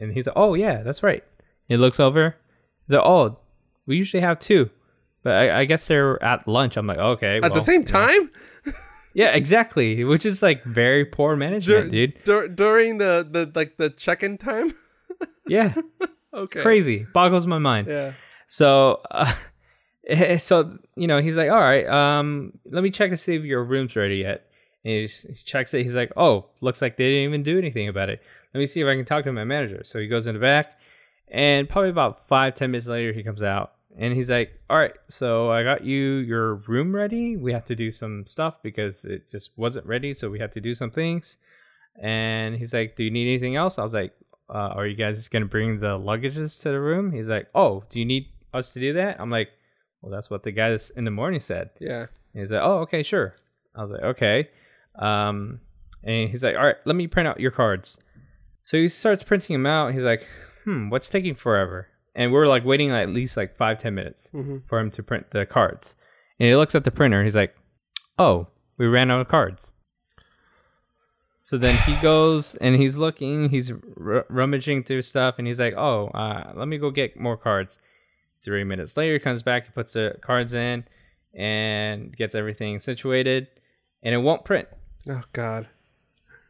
and 0.00 0.12
he's 0.14 0.26
like, 0.26 0.36
"Oh 0.38 0.54
yeah, 0.54 0.82
that's 0.86 1.02
right." 1.02 1.24
He 1.68 1.76
looks 1.76 1.98
over. 2.00 2.24
He's 2.86 2.94
like, 2.96 3.04
"Oh, 3.04 3.36
we 3.86 3.96
usually 3.96 4.22
have 4.22 4.38
two, 4.40 4.70
but 5.22 5.32
I, 5.34 5.60
I 5.60 5.64
guess 5.64 5.86
they're 5.86 6.22
at 6.22 6.46
lunch." 6.48 6.76
I'm 6.76 6.86
like, 6.86 6.98
"Okay." 6.98 7.40
At 7.42 7.52
the 7.52 7.60
same 7.60 7.82
you 7.82 7.92
know." 7.92 8.06
time, 8.06 8.30
Yeah, 9.14 9.32
exactly. 9.32 10.04
Which 10.04 10.24
is 10.24 10.42
like 10.42 10.64
very 10.64 11.04
poor 11.04 11.36
management, 11.36 11.90
Dur- 11.92 12.06
dude. 12.06 12.24
dur- 12.24 12.48
during 12.48 12.98
the 12.98 13.26
the 13.30 13.50
like 13.54 13.76
the 13.76 13.90
check-in 13.90 14.38
time. 14.38 14.72
Yeah, 15.46 15.74
okay. 16.34 16.62
crazy. 16.62 17.06
Boggles 17.12 17.46
my 17.46 17.58
mind. 17.58 17.88
Yeah. 17.88 18.12
So, 18.46 19.02
uh, 19.10 19.30
so 20.38 20.78
you 20.96 21.06
know, 21.06 21.20
he's 21.20 21.36
like, 21.36 21.50
"All 21.50 21.60
right, 21.60 21.86
um, 21.86 22.52
let 22.70 22.82
me 22.82 22.90
check 22.90 23.10
to 23.10 23.16
see 23.16 23.36
if 23.36 23.42
your 23.44 23.64
room's 23.64 23.94
ready 23.96 24.16
yet." 24.16 24.46
And 24.84 24.92
he, 24.92 25.04
s- 25.04 25.26
he 25.28 25.34
checks 25.44 25.74
it. 25.74 25.82
He's 25.82 25.94
like, 25.94 26.12
"Oh, 26.16 26.46
looks 26.60 26.80
like 26.82 26.96
they 26.96 27.04
didn't 27.04 27.28
even 27.28 27.42
do 27.42 27.58
anything 27.58 27.88
about 27.88 28.08
it. 28.08 28.20
Let 28.54 28.60
me 28.60 28.66
see 28.66 28.80
if 28.80 28.86
I 28.86 28.94
can 28.96 29.04
talk 29.04 29.24
to 29.24 29.32
my 29.32 29.44
manager." 29.44 29.82
So 29.84 29.98
he 29.98 30.06
goes 30.08 30.26
in 30.26 30.34
the 30.34 30.40
back, 30.40 30.78
and 31.28 31.68
probably 31.68 31.90
about 31.90 32.26
five 32.28 32.54
ten 32.54 32.70
minutes 32.70 32.86
later, 32.88 33.12
he 33.12 33.22
comes 33.22 33.42
out 33.42 33.72
and 33.98 34.14
he's 34.14 34.28
like, 34.28 34.60
"All 34.70 34.78
right, 34.78 34.94
so 35.08 35.50
I 35.50 35.62
got 35.62 35.84
you 35.84 36.16
your 36.16 36.54
room 36.54 36.94
ready. 36.94 37.36
We 37.36 37.52
have 37.52 37.64
to 37.66 37.76
do 37.76 37.90
some 37.90 38.26
stuff 38.26 38.62
because 38.62 39.04
it 39.04 39.30
just 39.30 39.50
wasn't 39.56 39.86
ready, 39.86 40.14
so 40.14 40.30
we 40.30 40.38
have 40.38 40.52
to 40.52 40.60
do 40.60 40.74
some 40.74 40.90
things." 40.90 41.36
And 42.00 42.56
he's 42.56 42.72
like, 42.72 42.96
"Do 42.96 43.04
you 43.04 43.10
need 43.10 43.28
anything 43.28 43.56
else?" 43.56 43.78
I 43.78 43.84
was 43.84 43.92
like, 43.92 44.12
uh, 44.48 44.72
"Are 44.76 44.86
you 44.86 44.96
guys 44.96 45.28
gonna 45.28 45.46
bring 45.46 45.80
the 45.80 45.98
luggages 45.98 46.60
to 46.62 46.70
the 46.70 46.80
room?" 46.80 47.12
He's 47.12 47.28
like, 47.28 47.48
"Oh, 47.54 47.84
do 47.90 47.98
you 47.98 48.04
need 48.04 48.28
us 48.54 48.70
to 48.72 48.80
do 48.80 48.94
that?" 48.94 49.20
I'm 49.20 49.30
like, 49.30 49.50
"Well, 50.00 50.10
that's 50.10 50.30
what 50.30 50.42
the 50.42 50.52
guy 50.52 50.78
in 50.96 51.04
the 51.04 51.10
morning 51.10 51.40
said." 51.40 51.70
Yeah. 51.80 52.06
And 52.32 52.40
he's 52.40 52.50
like, 52.50 52.62
"Oh, 52.62 52.78
okay, 52.80 53.02
sure." 53.02 53.34
I 53.74 53.82
was 53.82 53.90
like, 53.90 54.02
"Okay." 54.02 54.48
Um, 54.96 55.60
and 56.02 56.30
he's 56.30 56.42
like, 56.42 56.56
"All 56.56 56.64
right, 56.64 56.76
let 56.84 56.96
me 56.96 57.06
print 57.06 57.28
out 57.28 57.40
your 57.40 57.50
cards." 57.50 57.98
So 58.62 58.76
he 58.76 58.88
starts 58.88 59.22
printing 59.22 59.54
them 59.54 59.66
out. 59.66 59.92
He's 59.92 60.02
like, 60.02 60.26
"Hmm, 60.64 60.88
what's 60.88 61.08
taking 61.08 61.34
forever?" 61.34 61.88
And 62.14 62.32
we're 62.32 62.46
like 62.46 62.64
waiting 62.64 62.90
at 62.90 63.08
least 63.08 63.36
like 63.36 63.56
five 63.56 63.78
ten 63.80 63.94
minutes 63.94 64.28
hmm 64.32 64.58
for 64.68 64.78
him 64.78 64.90
to 64.92 65.02
print 65.02 65.26
the 65.30 65.46
cards. 65.46 65.94
And 66.38 66.48
he 66.48 66.56
looks 66.56 66.74
at 66.74 66.84
the 66.84 66.90
printer. 66.90 67.22
He's 67.24 67.36
like, 67.36 67.54
"Oh, 68.18 68.48
we 68.78 68.86
ran 68.86 69.10
out 69.10 69.20
of 69.20 69.28
cards." 69.28 69.72
So 71.40 71.58
then 71.58 71.76
he 71.86 71.94
goes 72.02 72.54
and 72.56 72.76
he's 72.76 72.96
looking. 72.96 73.48
He's 73.48 73.70
r- 73.72 74.26
rummaging 74.28 74.84
through 74.84 75.02
stuff, 75.02 75.36
and 75.38 75.46
he's 75.46 75.60
like, 75.60 75.74
"Oh, 75.76 76.08
uh, 76.08 76.52
let 76.54 76.68
me 76.68 76.78
go 76.78 76.90
get 76.90 77.18
more 77.18 77.36
cards." 77.36 77.78
Three 78.44 78.64
minutes 78.64 78.96
later, 78.96 79.12
he 79.14 79.18
comes 79.20 79.42
back. 79.42 79.66
He 79.66 79.70
puts 79.72 79.92
the 79.92 80.16
cards 80.20 80.52
in 80.52 80.84
and 81.34 82.14
gets 82.16 82.34
everything 82.34 82.80
situated, 82.80 83.46
and 84.02 84.14
it 84.14 84.18
won't 84.18 84.44
print. 84.44 84.68
Oh 85.08 85.22
God. 85.32 85.68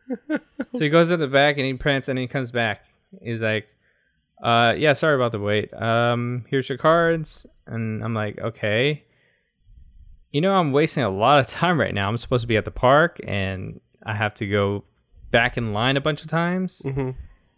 So 0.72 0.78
he 0.78 0.88
goes 0.88 1.08
to 1.08 1.16
the 1.18 1.26
back 1.28 1.58
and 1.58 1.66
he 1.66 1.74
prints, 1.74 2.08
and 2.08 2.18
he 2.18 2.26
comes 2.26 2.50
back. 2.50 2.80
He's 3.22 3.42
like, 3.42 3.66
uh, 4.42 4.74
yeah, 4.76 4.92
sorry 4.92 5.14
about 5.14 5.32
the 5.32 5.38
wait. 5.38 5.72
Um, 5.72 6.44
here's 6.48 6.68
your 6.68 6.78
cards. 6.78 7.46
And 7.66 8.02
I'm 8.02 8.14
like, 8.14 8.38
okay. 8.40 9.04
You 10.32 10.40
know, 10.40 10.52
I'm 10.52 10.72
wasting 10.72 11.04
a 11.04 11.10
lot 11.10 11.38
of 11.38 11.46
time 11.48 11.78
right 11.78 11.94
now. 11.94 12.08
I'm 12.08 12.16
supposed 12.16 12.42
to 12.42 12.48
be 12.48 12.56
at 12.56 12.64
the 12.64 12.70
park 12.70 13.20
and 13.26 13.80
I 14.04 14.14
have 14.14 14.34
to 14.34 14.46
go 14.46 14.84
back 15.30 15.56
in 15.56 15.72
line 15.72 15.96
a 15.96 16.00
bunch 16.00 16.22
of 16.22 16.28
times. 16.28 16.82
Mm-hmm. 16.84 17.10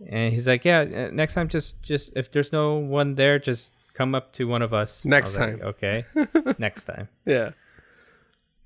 And 0.08 0.34
he's 0.34 0.46
like, 0.46 0.64
yeah, 0.64 0.80
uh, 0.80 1.10
next 1.12 1.34
time, 1.34 1.48
just, 1.48 1.80
just, 1.82 2.12
if 2.14 2.30
there's 2.32 2.52
no 2.52 2.74
one 2.74 3.14
there, 3.14 3.38
just 3.38 3.72
come 3.94 4.14
up 4.14 4.32
to 4.34 4.44
one 4.44 4.60
of 4.60 4.74
us. 4.74 5.04
Next 5.04 5.38
like, 5.38 5.60
time. 5.60 5.66
okay. 5.68 6.04
next 6.58 6.84
time. 6.84 7.08
Yeah. 7.24 7.52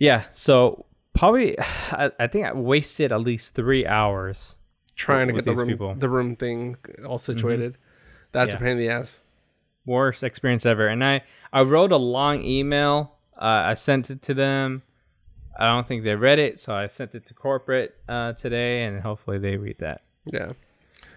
Yeah. 0.01 0.25
So 0.33 0.87
probably, 1.15 1.57
I, 1.61 2.11
I 2.19 2.27
think 2.27 2.47
I 2.47 2.53
wasted 2.53 3.13
at 3.13 3.21
least 3.21 3.55
three 3.55 3.87
hours. 3.87 4.57
Trying 4.97 5.29
to 5.29 5.35
get 5.35 5.45
the 5.45 5.55
room 5.55 5.69
people. 5.69 5.95
the 5.95 6.09
room 6.09 6.35
thing 6.35 6.77
all 7.07 7.19
situated. 7.19 7.79
That's 8.33 8.55
Yeah. 8.55 8.59
a 8.59 8.61
pain 8.63 8.71
in 8.73 8.79
the 8.79 8.89
ass. 8.89 9.21
worst 9.87 10.23
experience 10.23 10.67
ever. 10.67 10.87
And 10.87 11.03
I 11.05 11.23
I 11.53 11.63
wrote 11.63 11.93
a 11.93 11.97
long 11.97 12.45
email. 12.45 13.13
Uh, 13.41 13.71
I 13.71 13.75
sent 13.75 14.11
it 14.11 14.21
to 14.23 14.35
them. 14.35 14.83
I 15.59 15.67
don't 15.67 15.89
think 15.89 16.05
they 16.05 16.15
read 16.15 16.39
it, 16.39 16.61
so 16.61 16.73
I 16.75 16.87
sent 16.89 17.15
it 17.15 17.27
to 17.27 17.35
corporate 17.35 17.97
uh, 18.09 18.35
today, 18.35 18.85
and 18.85 19.01
hopefully 19.01 19.39
they 19.39 19.57
read 19.57 19.79
that. 19.79 20.03
Yeah. 20.33 20.53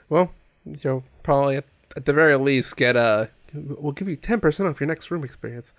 Well, 0.10 0.32
you 0.66 0.76
know, 0.84 1.04
probably 1.22 1.58
at, 1.58 1.66
at 1.96 2.06
the 2.06 2.14
very 2.14 2.36
least 2.38 2.76
get 2.78 2.96
a. 2.96 3.30
We'll 3.54 3.92
give 3.92 4.08
you 4.08 4.16
ten 4.16 4.40
percent 4.40 4.70
off 4.70 4.80
your 4.80 4.88
next 4.88 5.12
room 5.12 5.24
experience. 5.26 5.74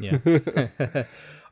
Yeah. 0.00 0.18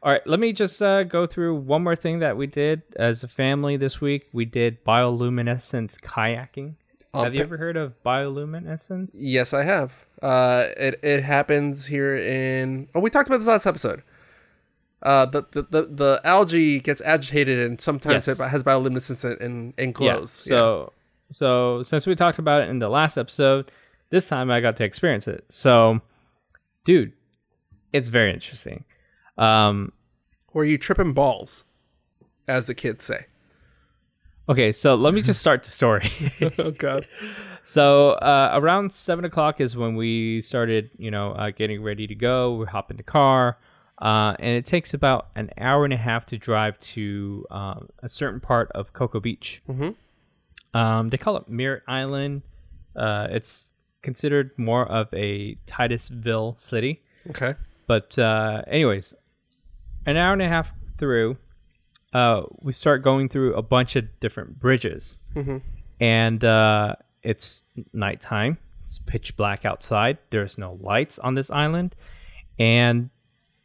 All 0.03 0.13
right, 0.13 0.25
let 0.27 0.39
me 0.41 0.53
just 0.53 0.81
uh, 0.81 1.03
go 1.03 1.27
through 1.27 1.57
one 1.57 1.83
more 1.83 1.97
thing 1.97 2.21
that 2.21 2.37
we 2.37 2.47
did 2.47 2.83
as 2.97 3.25
a 3.25 3.29
family 3.29 3.77
this 3.77 4.01
week. 4.01 4.29
We 4.33 4.45
did 4.45 4.85
bioluminescence 4.85 6.01
kayaking. 6.01 6.75
Um, 7.15 7.25
Have 7.25 7.35
you 7.35 7.41
ever 7.41 7.57
heard 7.57 7.77
of 7.77 7.95
bioluminescence? 8.05 9.11
Yes, 9.15 9.53
I 9.55 9.63
have. 9.65 10.05
Uh, 10.23 10.67
it 10.77 11.01
it 11.03 11.23
happens 11.23 11.87
here 11.87 12.17
in. 12.17 12.89
Oh, 12.95 13.01
we 13.01 13.11
talked 13.11 13.29
about 13.29 13.39
this 13.39 13.47
last 13.49 13.67
episode. 13.67 14.03
Uh, 15.03 15.27
the 15.27 15.43
the, 15.53 15.63
the, 15.71 15.83
the 15.87 16.21
algae 16.25 16.81
gets 16.81 17.01
agitated 17.03 17.59
and 17.61 17.81
sometimes 17.81 18.27
Yes. 18.27 18.39
it 18.39 18.49
has 18.49 18.63
bioluminescence 18.65 19.25
and, 19.25 19.41
and, 19.41 19.75
and 19.79 19.97
Yeah. 20.01 20.25
So, 20.25 20.93
so 21.31 21.83
since 21.85 22.05
we 22.07 22.17
talked 22.17 22.39
about 22.41 22.63
it 22.63 22.69
in 22.69 22.81
the 22.81 22.89
last 22.89 23.17
episode, 23.17 23.71
this 24.11 24.27
time 24.29 24.51
I 24.51 24.61
got 24.61 24.77
to 24.79 24.85
experience 24.85 25.29
it. 25.29 25.45
So, 25.51 26.01
dude, 26.85 27.13
it's 27.93 28.09
very 28.09 28.33
interesting. 28.35 28.85
Um, 29.39 29.93
Or 30.53 30.65
you 30.65 30.79
tripping 30.79 31.13
balls, 31.15 31.63
as 32.49 32.67
the 32.67 32.75
kids 32.75 33.05
say. 33.05 33.27
Okay, 34.49 34.73
so 34.73 34.95
let 34.95 35.15
me 35.15 35.23
just 35.23 35.41
start 35.41 35.65
the 35.65 35.71
story. 35.71 36.11
oh 36.59 36.71
God. 36.71 37.07
so, 37.65 38.13
uh, 38.13 38.51
around 38.55 38.93
seven 38.93 39.25
o'clock 39.25 39.61
is 39.61 39.77
when 39.77 39.95
we 39.97 40.41
started, 40.41 40.91
you 40.99 41.11
know, 41.11 41.33
uh, 41.33 41.51
getting 41.51 41.83
ready 41.83 42.07
to 42.07 42.15
go. 42.15 42.55
We 42.57 42.67
hop 42.67 42.91
in 42.91 42.97
the 42.97 43.03
car, 43.03 43.59
uh, 44.01 44.35
and 44.39 44.57
it 44.57 44.67
takes 44.67 44.95
about 44.95 45.29
an 45.37 45.51
hour 45.59 45.85
and 45.85 45.93
a 45.93 45.97
half 45.99 46.27
to 46.27 46.39
drive 46.39 46.79
to 46.81 47.45
um, 47.51 47.89
a 48.03 48.09
certain 48.09 48.41
part 48.41 48.71
of 48.73 48.93
Cocoa 48.93 49.21
Beach. 49.21 49.63
Mhm. 49.69 49.95
Um, 50.75 51.09
they 51.11 51.17
call 51.17 51.37
it 51.37 51.49
Merritt 51.49 51.83
Island. 51.89 52.43
Uh, 52.95 53.29
it's 53.31 53.73
considered 54.03 54.51
more 54.57 54.87
of 54.87 55.13
a 55.13 55.57
Titusville 55.67 56.57
city. 56.59 57.03
Okay. 57.31 57.55
But 57.87 58.19
uh, 58.19 58.63
anyways, 58.67 59.15
an 60.07 60.17
hour 60.17 60.33
and 60.35 60.43
a 60.43 60.49
half 60.49 60.69
through, 60.99 61.37
uh, 62.13 62.43
we 62.61 62.73
start 62.73 63.03
going 63.03 63.29
through 63.29 63.55
a 63.55 63.63
bunch 63.63 63.97
of 63.97 64.05
different 64.21 64.59
bridges, 64.59 65.19
Mhm. 65.35 65.63
and 66.01 66.43
uh, 66.45 66.95
it's 67.23 67.63
nighttime. 67.93 68.59
It's 68.85 68.99
pitch 69.01 69.37
black 69.37 69.65
outside. 69.65 70.19
There's 70.31 70.57
no 70.59 70.79
lights 70.81 71.19
on 71.19 71.35
this 71.35 71.51
island, 71.51 71.95
and 72.59 73.11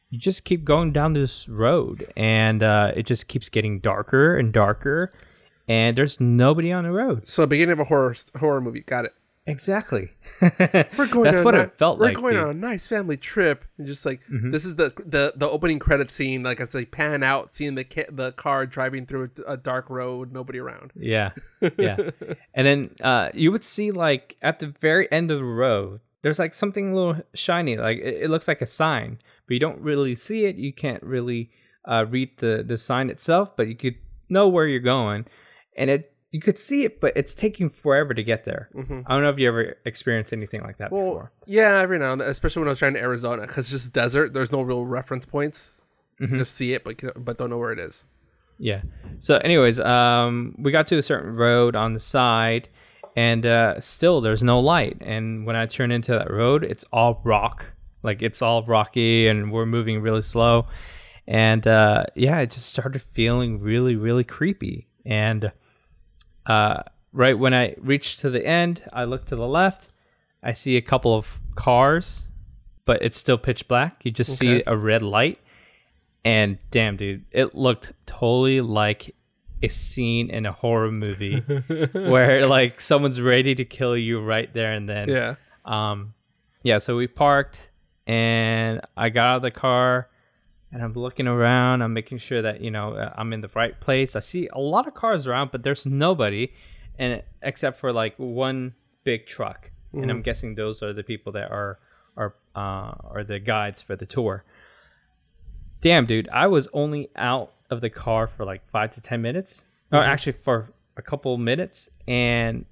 you 0.09 0.19
just 0.19 0.43
keep 0.43 0.63
going 0.65 0.91
down 0.91 1.13
this 1.13 1.47
road, 1.47 2.05
and 2.17 2.61
uh, 2.61 2.91
it 2.95 3.05
just 3.05 3.27
keeps 3.27 3.49
getting 3.49 3.79
darker 3.79 4.37
and 4.37 4.51
darker, 4.53 5.11
and 5.67 5.97
there's 5.97 6.19
nobody 6.19 6.71
on 6.71 6.83
the 6.83 6.91
road. 6.91 7.27
So 7.27 7.45
beginning 7.47 7.73
of 7.73 7.79
a 7.79 7.85
horror 7.85 8.13
horror 8.37 8.61
movie. 8.61 8.81
Got 8.81 9.05
it. 9.05 9.13
Exactly. 9.45 10.09
We're 10.41 11.07
going. 11.11 11.23
That's 11.31 11.43
what 11.43 11.53
a, 11.53 11.61
it 11.63 11.77
felt 11.77 11.99
like. 11.99 12.15
we're 12.15 12.21
going 12.21 12.33
dude. 12.35 12.43
on 12.43 12.49
a 12.51 12.53
nice 12.53 12.87
family 12.87 13.17
trip, 13.17 13.65
and 13.77 13.85
just 13.85 14.05
like 14.05 14.21
Mhm. 14.31 14.53
this 14.53 14.63
is 14.63 14.75
the 14.77 14.93
the 15.05 15.33
the 15.35 15.49
opening 15.49 15.79
credit 15.79 16.09
scene. 16.09 16.43
Like 16.43 16.61
as 16.61 16.71
they 16.71 16.85
pan 16.85 17.23
out, 17.23 17.53
seeing 17.53 17.75
the 17.75 17.83
ca- 17.83 18.09
the 18.09 18.31
car 18.31 18.65
driving 18.65 19.05
through 19.05 19.31
a, 19.45 19.53
a 19.53 19.57
dark 19.57 19.89
road, 19.89 20.31
nobody 20.31 20.59
around. 20.59 20.91
Yeah, 20.95 21.31
yeah. 21.77 21.97
and 22.53 22.65
then 22.65 22.91
uh, 23.01 23.29
you 23.33 23.51
would 23.51 23.65
see 23.65 23.91
like 23.91 24.37
at 24.41 24.59
the 24.59 24.73
very 24.79 25.11
end 25.11 25.29
of 25.29 25.39
the 25.39 25.43
road, 25.43 25.99
there's 26.21 26.39
like 26.39 26.53
something 26.53 26.93
a 26.93 26.95
little 26.95 27.17
shiny, 27.33 27.75
like 27.75 27.97
it, 27.97 28.23
it 28.23 28.29
looks 28.29 28.47
like 28.47 28.61
a 28.61 28.67
sign, 28.67 29.19
but 29.45 29.53
you 29.55 29.59
don't 29.59 29.81
really 29.81 30.15
see 30.15 30.45
it. 30.45 30.55
You 30.55 30.71
can't 30.71 31.03
really 31.03 31.51
uh, 31.85 32.05
read 32.09 32.29
the 32.37 32.63
the 32.65 32.77
sign 32.77 33.09
itself, 33.09 33.57
but 33.57 33.67
you 33.67 33.75
could 33.75 33.95
know 34.29 34.47
where 34.47 34.67
you're 34.67 34.79
going, 34.79 35.25
and 35.75 35.89
it 35.89 36.12
you 36.33 36.41
could 36.41 36.59
see 36.59 36.83
it, 36.83 36.99
but 36.99 37.13
it's 37.15 37.33
taking 37.33 37.69
forever 37.69 38.13
to 38.13 38.23
get 38.23 38.43
there. 38.43 38.67
hmm 38.73 39.01
I 39.07 39.13
don't 39.13 39.23
know 39.23 39.29
if 39.29 39.39
you 39.39 39.47
ever 39.47 39.75
experienced 39.85 40.33
anything 40.33 40.61
like 40.61 40.77
that 40.79 40.91
Well, 40.91 41.05
before. 41.05 41.31
yeah, 41.45 41.79
every 41.79 41.97
now 41.99 42.11
and 42.11 42.19
then, 42.21 42.27
especially 42.27 42.59
when 42.61 42.67
I 42.67 42.71
was 42.71 42.79
trying 42.79 42.95
to 42.95 42.99
Arizona, 42.99 43.43
because 43.43 43.59
it's 43.65 43.69
just 43.83 43.93
desert. 43.93 44.33
There's 44.33 44.51
no 44.51 44.61
real 44.61 44.83
reference 44.85 45.25
points. 45.25 45.81
Mhm. 46.19 46.37
Just 46.37 46.55
see 46.55 46.73
it, 46.73 46.83
but 46.83 47.01
but 47.23 47.37
don't 47.37 47.49
know 47.49 47.57
where 47.57 47.71
it 47.71 47.79
is. 47.79 48.03
Yeah. 48.59 48.81
So, 49.19 49.37
anyways, 49.37 49.79
um, 49.79 50.55
we 50.59 50.71
got 50.71 50.87
to 50.87 50.97
a 50.97 51.03
certain 51.03 51.35
road 51.35 51.75
on 51.75 51.93
the 51.93 51.99
side, 51.99 52.67
and 53.15 53.45
uh, 53.45 53.79
still 53.81 54.21
there's 54.21 54.43
no 54.43 54.59
light. 54.59 54.97
And 55.01 55.45
when 55.45 55.55
I 55.55 55.65
turn 55.65 55.91
into 55.91 56.11
that 56.13 56.29
road, 56.31 56.63
it's 56.63 56.85
all 56.93 57.21
rock, 57.23 57.65
like 58.03 58.21
it's 58.21 58.41
all 58.41 58.63
rocky, 58.63 59.27
and 59.27 59.51
we're 59.51 59.65
moving 59.65 60.01
really 60.01 60.21
slow. 60.21 60.67
And 61.27 61.65
uh, 61.67 62.05
yeah, 62.15 62.39
it 62.39 62.51
just 62.51 62.67
started 62.69 63.01
feeling 63.13 63.59
really, 63.59 63.95
really 63.95 64.23
creepy. 64.23 64.87
And 65.05 65.51
uh, 66.45 66.83
right 67.11 67.37
when 67.37 67.53
I 67.53 67.75
reach 67.79 68.17
to 68.17 68.29
the 68.29 68.45
end, 68.45 68.81
I 68.91 69.05
look 69.05 69.25
to 69.25 69.35
the 69.35 69.47
left. 69.47 69.89
I 70.41 70.51
see 70.51 70.75
a 70.75 70.81
couple 70.81 71.15
of 71.15 71.25
cars, 71.55 72.27
but 72.85 73.01
it's 73.01 73.17
still 73.17 73.37
pitch 73.37 73.67
black. 73.67 74.01
You 74.03 74.11
just 74.11 74.37
see 74.37 74.63
a 74.67 74.75
red 74.75 75.01
light. 75.03 75.39
And 76.25 76.57
damn, 76.71 76.97
dude, 76.97 77.25
it 77.31 77.55
looked 77.55 77.91
totally 78.05 78.61
like 78.61 79.15
a 79.61 79.69
scene 79.69 80.29
in 80.29 80.45
a 80.45 80.51
horror 80.51 80.91
movie 80.91 81.39
where 81.93 82.45
like 82.45 82.81
someone's 82.81 83.21
ready 83.21 83.55
to 83.55 83.65
kill 83.65 83.95
you 83.97 84.21
right 84.21 84.53
there 84.53 84.73
and 84.73 84.87
then. 84.87 85.09
Yeah. 85.09 85.35
Um, 85.65 86.13
yeah. 86.63 86.79
So 86.79 86.97
we 86.97 87.07
parked, 87.07 87.69
and 88.07 88.81
I 88.97 89.09
got 89.09 89.25
out 89.27 89.35
of 89.37 89.41
the 89.43 89.51
car, 89.51 90.09
and 90.73 90.81
I'm 90.81 90.93
looking 90.93 91.27
around. 91.27 91.81
I'm 91.83 91.93
making 91.93 92.17
sure 92.17 92.41
that 92.41 92.59
you 92.61 92.71
know 92.71 92.95
uh, 92.95 93.13
I'm 93.15 93.31
in 93.31 93.41
the 93.41 93.49
right 93.53 93.79
place. 93.79 94.15
I 94.15 94.19
see 94.19 94.49
a 94.51 94.59
lot 94.59 94.87
of 94.87 94.93
cars 94.95 95.27
around, 95.27 95.51
but 95.51 95.63
there's 95.63 95.85
nobody, 95.85 96.51
and 96.97 97.21
except 97.41 97.79
for 97.79 97.93
like 97.93 98.15
one 98.17 98.73
big 99.03 99.25
truck, 99.27 99.69
and 99.93 100.09
I'm 100.09 100.21
guessing 100.23 100.55
those 100.55 100.81
are 100.81 100.91
the 100.93 101.03
people 101.03 101.31
that 101.33 101.51
are 101.51 101.79
are 102.17 102.35
uh, 102.55 102.93
are 103.13 103.23
the 103.23 103.39
guides 103.39 103.81
for 103.81 103.95
the 103.95 104.05
tour. 104.05 104.43
Damn, 105.81 106.05
dude, 106.05 106.29
I 106.29 106.47
was 106.47 106.67
only 106.73 107.09
out 107.15 107.53
of 107.69 107.81
the 107.81 107.89
car 107.89 108.27
for 108.27 108.45
like 108.45 108.65
five 108.67 108.91
to 108.93 109.01
ten 109.01 109.21
minutes, 109.21 109.65
or 109.91 109.99
Mhm. 109.99 110.07
actually 110.07 110.31
for 110.33 110.71
a 110.97 111.01
couple 111.01 111.37
minutes, 111.37 111.89
and 112.07 112.65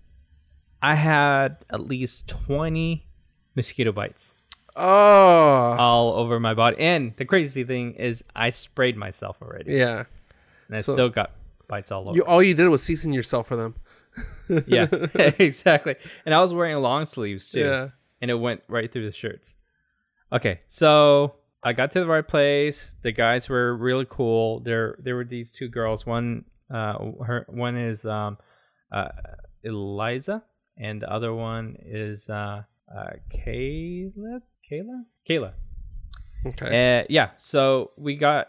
I 0.81 0.95
had 0.95 1.57
at 1.69 1.81
least 1.81 2.27
20 2.27 3.05
mosquito 3.55 3.91
bites 3.91 4.33
Oh. 4.75 5.75
all 5.77 6.13
over 6.13 6.39
my 6.39 6.53
body. 6.53 6.77
And 6.79 7.13
the 7.17 7.25
crazy 7.25 7.63
thing 7.63 7.93
is, 7.95 8.23
I 8.35 8.51
sprayed 8.51 8.97
myself 8.97 9.37
already, 9.41 9.73
yeah. 9.73 10.05
and 10.67 10.77
I 10.77 10.81
so- 10.81 10.93
still 10.93 11.09
got 11.09 11.31
bites 11.67 11.91
all 11.91 12.09
over. 12.09 12.17
You 12.17 12.23
all 12.25 12.41
you 12.43 12.53
did 12.53 12.67
was 12.69 12.83
season 12.83 13.13
yourself 13.13 13.47
for 13.47 13.55
them. 13.55 13.75
yeah, 14.67 14.87
exactly. 15.39 15.95
And 16.25 16.35
I 16.35 16.41
was 16.41 16.53
wearing 16.53 16.77
long 16.77 17.05
sleeves 17.05 17.51
too, 17.51 17.61
Yeah. 17.61 17.87
and 18.21 18.29
it 18.31 18.35
went 18.35 18.61
right 18.67 18.91
through 18.91 19.05
the 19.05 19.15
shirts. 19.15 19.55
Okay, 20.33 20.61
so 20.69 21.35
I 21.63 21.73
got 21.73 21.91
to 21.91 21.99
the 21.99 22.07
right 22.07 22.27
place. 22.27 22.95
The 23.03 23.11
guys 23.11 23.49
were 23.49 23.75
really 23.75 24.05
cool. 24.09 24.61
There, 24.61 24.97
there 25.03 25.15
were 25.15 25.25
these 25.25 25.51
two 25.51 25.67
girls. 25.67 26.05
One, 26.05 26.45
uh, 26.73 26.93
her 27.25 27.45
one 27.49 27.77
is 27.77 28.05
um, 28.05 28.37
uh, 28.91 29.09
Eliza, 29.63 30.43
and 30.77 31.01
the 31.01 31.11
other 31.11 31.33
one 31.33 31.75
is 31.85 32.29
uh, 32.29 32.63
uh, 32.93 33.09
Kayla. 33.33 34.41
Kayla. 34.71 35.03
Kayla. 35.29 35.53
Okay. 36.45 37.01
Uh, 37.01 37.05
yeah. 37.09 37.31
So 37.39 37.91
we 37.97 38.15
got 38.15 38.47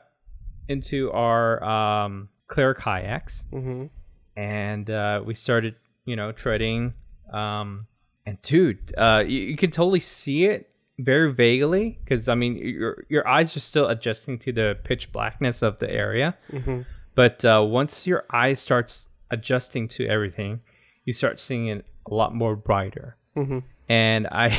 into 0.69 1.11
our 1.13 1.63
um, 1.65 2.29
clear 2.49 2.75
kayaks, 2.75 3.45
hmm 3.51 3.87
and 4.35 4.89
uh, 4.89 5.21
we 5.25 5.35
started, 5.35 5.75
you 6.07 6.17
know, 6.17 6.33
treading. 6.33 6.95
Um, 7.33 7.87
and 8.25 8.41
dude, 8.43 8.95
uh, 8.97 9.23
you, 9.27 9.41
you 9.41 9.57
can 9.59 9.71
totally 9.71 10.01
see 10.01 10.47
it 10.47 10.71
very 10.99 11.33
vaguely 11.35 11.99
because 12.05 12.29
I 12.29 12.35
mean, 12.35 12.57
your 12.57 13.05
your 13.09 13.27
eyes 13.29 13.57
are 13.57 13.61
still 13.61 13.89
adjusting 13.89 14.39
to 14.41 14.53
the 14.53 14.79
pitch 14.85 15.13
blackness 15.13 15.61
of 15.63 15.79
the 15.79 15.91
area. 15.91 16.35
hmm 16.51 16.83
But 17.15 17.45
uh, 17.45 17.63
once 17.67 18.07
your 18.07 18.25
eye 18.31 18.55
starts 18.55 19.07
adjusting 19.31 19.89
to 19.89 20.07
everything, 20.07 20.61
you 21.05 21.13
start 21.13 21.41
seeing 21.41 21.67
it 21.67 21.85
a 22.11 22.15
lot 22.15 22.35
more 22.35 22.57
brighter. 22.57 23.17
hmm 23.35 23.59
and 23.89 24.27
I 24.29 24.59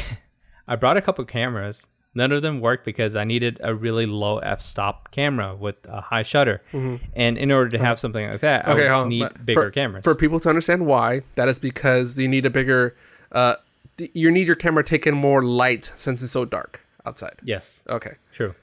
I 0.67 0.75
brought 0.75 0.97
a 0.97 1.01
couple 1.01 1.23
cameras. 1.25 1.85
None 2.15 2.31
of 2.31 2.41
them 2.43 2.61
worked 2.61 2.85
because 2.85 3.15
I 3.15 3.23
needed 3.23 3.59
a 3.63 3.73
really 3.73 4.05
low 4.05 4.37
f-stop 4.37 5.09
camera 5.11 5.55
with 5.55 5.77
a 5.85 5.99
high 5.99 6.21
shutter. 6.23 6.61
And 6.71 7.37
in 7.39 7.51
order 7.51 7.69
to 7.71 7.79
have 7.79 7.97
something 7.97 8.29
like 8.29 8.41
that, 8.41 8.67
I 8.67 8.71
Okay, 8.73 8.95
would 8.95 9.07
need 9.07 9.19
but 9.21 9.45
bigger 9.45 9.61
for, 9.63 9.71
cameras. 9.71 10.03
For 10.03 10.13
people 10.13 10.39
to 10.41 10.49
understand 10.49 10.85
why, 10.85 11.21
that 11.33 11.49
is 11.49 11.57
because 11.57 12.17
you 12.19 12.27
need 12.27 12.45
a 12.45 12.51
bigger. 12.51 12.95
Uh, 13.31 13.55
you 13.97 14.29
need 14.29 14.45
your 14.45 14.55
camera 14.55 14.83
taking 14.83 15.15
more 15.15 15.43
light 15.43 15.91
since 15.97 16.21
it's 16.21 16.31
so 16.31 16.45
dark 16.45 16.81
outside. 17.05 17.39
yes, 17.43 17.83
Okay. 17.89 18.13
true. 18.31 18.53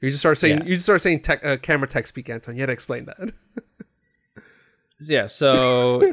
You 0.00 0.10
just 0.10 0.20
start 0.20 0.38
saying 0.38 0.58
Yeah. 0.60 0.64
you 0.64 0.74
just 0.76 0.86
start 0.86 1.02
saying 1.02 1.20
tech, 1.20 1.44
uh, 1.44 1.56
camera 1.58 1.88
tech 1.88 2.06
speak, 2.06 2.30
Anton. 2.30 2.54
You 2.54 2.60
had 2.62 2.66
to 2.68 2.72
explain 2.72 3.04
that. 3.06 3.32
Yeah, 5.00 5.26
so 5.26 6.12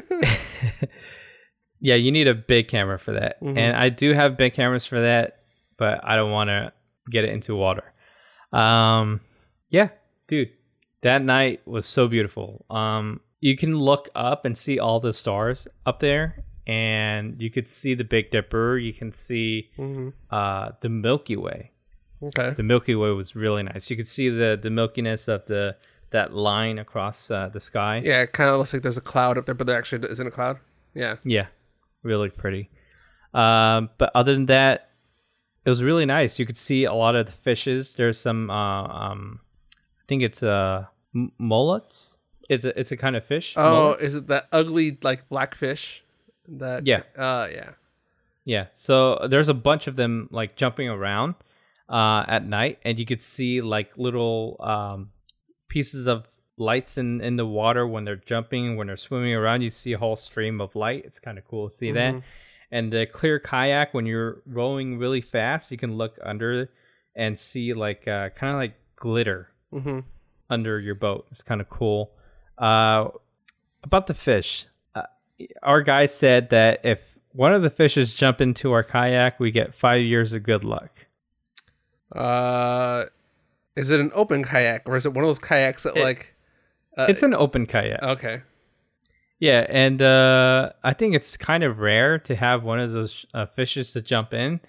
yeah, 1.88 1.94
you 2.04 2.10
need 2.10 2.26
a 2.28 2.34
big 2.34 2.64
camera 2.68 2.98
for 2.98 3.12
that. 3.20 3.32
Mhm. 3.42 3.56
And 3.62 3.76
I 3.76 3.88
do 4.02 4.08
have 4.20 4.36
big 4.36 4.52
cameras 4.54 4.84
for 4.84 5.00
that, 5.00 5.26
but 5.82 5.94
I 6.10 6.16
don't 6.16 6.32
want 6.38 6.48
to 6.48 6.72
get 7.14 7.22
it 7.24 7.30
into 7.30 7.54
water. 7.54 7.84
Um 8.52 9.20
yeah, 9.70 9.88
dude. 10.28 10.50
That 11.02 11.22
night 11.22 11.58
was 11.66 11.86
so 11.86 12.08
beautiful. 12.08 12.48
Um 12.70 13.20
you 13.40 13.56
can 13.56 13.72
look 13.90 14.08
up 14.14 14.44
and 14.46 14.56
see 14.64 14.78
all 14.78 14.98
the 15.00 15.12
stars 15.12 15.68
up 15.84 16.00
there 16.00 16.42
and 16.66 17.40
you 17.40 17.50
could 17.50 17.70
see 17.70 17.94
the 17.94 18.04
Big 18.04 18.30
Dipper, 18.30 18.78
you 18.78 18.92
can 18.92 19.12
see 19.12 19.70
hmm 19.76 20.08
uh 20.30 20.72
the 20.80 20.88
Milky 20.88 21.36
Way. 21.36 21.70
Okay. 22.22 22.50
The 22.56 22.62
Milky 22.72 22.94
Way 22.94 23.10
was 23.10 23.36
really 23.36 23.62
nice. 23.62 23.90
You 23.90 23.96
could 23.96 24.08
see 24.08 24.28
the 24.28 24.58
the 24.60 24.70
milkiness 24.70 25.28
of 25.28 25.44
the 25.46 25.76
that 26.10 26.32
line 26.32 26.78
across 26.78 27.30
uh, 27.30 27.48
the 27.52 27.60
sky. 27.60 28.00
Yeah, 28.04 28.22
it 28.22 28.32
kind 28.32 28.48
of 28.48 28.58
looks 28.58 28.72
like 28.72 28.82
there's 28.82 28.96
a 28.96 29.08
cloud 29.12 29.36
up 29.38 29.44
there, 29.46 29.54
but 29.56 29.66
there 29.66 29.76
actually 29.76 30.08
isn't 30.08 30.26
a 30.26 30.30
cloud. 30.30 30.56
Yeah. 30.94 31.16
Yeah, 31.24 31.46
really 32.06 32.30
pretty. 32.30 32.70
Um, 33.34 33.90
but 33.98 34.10
other 34.14 34.32
than 34.32 34.46
that, 34.46 34.90
it 35.64 35.68
was 35.68 35.82
really 35.82 36.06
nice. 36.06 36.38
You 36.38 36.46
could 36.46 36.56
see 36.56 36.84
a 36.84 36.94
lot 36.94 37.16
of 37.16 37.26
the 37.26 37.32
fishes. 37.32 37.92
There's 37.94 38.18
some, 38.18 38.50
uh, 38.50 38.84
um, 38.86 39.40
I 39.74 40.04
think 40.08 40.22
it's 40.22 40.42
uh, 40.42 40.86
m- 41.14 41.32
mullets. 41.38 42.18
It's 42.48 42.64
a 42.64 42.78
it's 42.78 42.92
a 42.92 42.96
kind 42.96 43.16
of 43.16 43.24
fish. 43.24 43.54
Oh, 43.56 43.70
mullets. 43.70 44.04
is 44.04 44.14
it 44.14 44.28
that 44.28 44.46
ugly 44.52 44.96
like 45.02 45.28
black 45.28 45.54
fish? 45.56 46.04
That 46.48 46.86
Yeah. 46.86 47.02
Uh, 47.18 47.48
yeah. 47.52 47.70
yeah. 48.44 48.66
So 48.76 49.26
there's 49.28 49.48
a 49.48 49.54
bunch 49.54 49.88
of 49.88 49.96
them 49.96 50.28
like 50.30 50.54
jumping 50.54 50.88
around 50.88 51.34
uh, 51.88 52.24
at 52.28 52.46
night, 52.46 52.78
and 52.84 52.98
you 52.98 53.04
could 53.04 53.22
see 53.22 53.60
like 53.60 53.90
little 53.98 54.56
um, 54.60 55.10
pieces 55.68 56.06
of 56.06 56.28
lights 56.58 56.96
in 56.98 57.20
in 57.20 57.36
the 57.36 57.46
water 57.46 57.86
when 57.86 58.04
they're 58.04 58.16
jumping, 58.16 58.76
when 58.76 58.86
they're 58.86 58.96
swimming 58.96 59.34
around. 59.34 59.62
You 59.62 59.70
see 59.70 59.92
a 59.92 59.98
whole 59.98 60.16
stream 60.16 60.60
of 60.60 60.74
light. 60.74 61.04
It's 61.04 61.18
kind 61.18 61.38
of 61.38 61.44
cool 61.46 61.68
to 61.68 61.74
see 61.74 61.92
that. 61.92 62.14
Mhm. 62.14 62.22
and 62.72 62.92
the 62.92 63.06
clear 63.06 63.38
kayak 63.38 63.94
when 63.94 64.06
you're 64.06 64.42
rowing 64.44 64.98
really 64.98 65.20
fast 65.20 65.70
you 65.70 65.78
can 65.78 65.94
look 65.96 66.18
under 66.24 66.68
and 67.14 67.38
see 67.38 67.72
like 67.72 68.08
uh, 68.08 68.28
kind 68.30 68.52
of 68.54 68.58
like 68.58 68.74
glitter 68.96 69.48
Mm-hmm. 69.72 70.00
under 70.50 70.80
your 70.80 70.96
boat 70.96 71.28
it's 71.30 71.42
kind 71.42 71.60
of 71.60 71.68
cool 71.70 72.10
uh, 72.58 73.06
about 73.84 74.08
the 74.08 74.14
fish 74.14 74.66
uh, 74.96 75.02
our 75.62 75.80
guy 75.80 76.06
said 76.06 76.50
that 76.50 76.80
if 76.82 76.98
one 77.30 77.52
of 77.54 77.62
the 77.62 77.70
fishes 77.70 78.16
jump 78.16 78.40
into 78.40 78.72
our 78.72 78.82
kayak 78.82 79.38
we 79.38 79.52
get 79.52 79.72
five 79.72 80.02
years 80.02 80.32
of 80.32 80.42
good 80.42 80.64
luck 80.64 80.90
Uh, 82.14 83.04
is 83.76 83.90
it 83.90 84.00
an 84.00 84.10
open 84.14 84.42
kayak 84.44 84.88
or 84.88 84.96
is 84.96 85.06
it 85.06 85.12
one 85.14 85.24
of 85.24 85.28
those 85.28 85.38
kayaks 85.38 85.82
that 85.84 85.96
It- 85.96 86.02
like? 86.02 86.34
Uh, 86.96 87.06
it's 87.08 87.22
an 87.22 87.34
open 87.34 87.66
kayak 87.66 88.02
okay. 88.02 88.42
yeah 89.38 89.66
and 89.68 90.00
uh, 90.00 90.72
i 90.82 90.92
think 90.92 91.14
it's 91.14 91.36
kind 91.36 91.62
of 91.62 91.78
rare 91.78 92.18
to 92.18 92.34
have 92.34 92.64
one 92.64 92.80
of 92.80 92.92
those 92.92 93.26
uh, 93.34 93.44
fishes 93.46 93.92
to 93.92 94.00
jump 94.00 94.32
in 94.32 94.60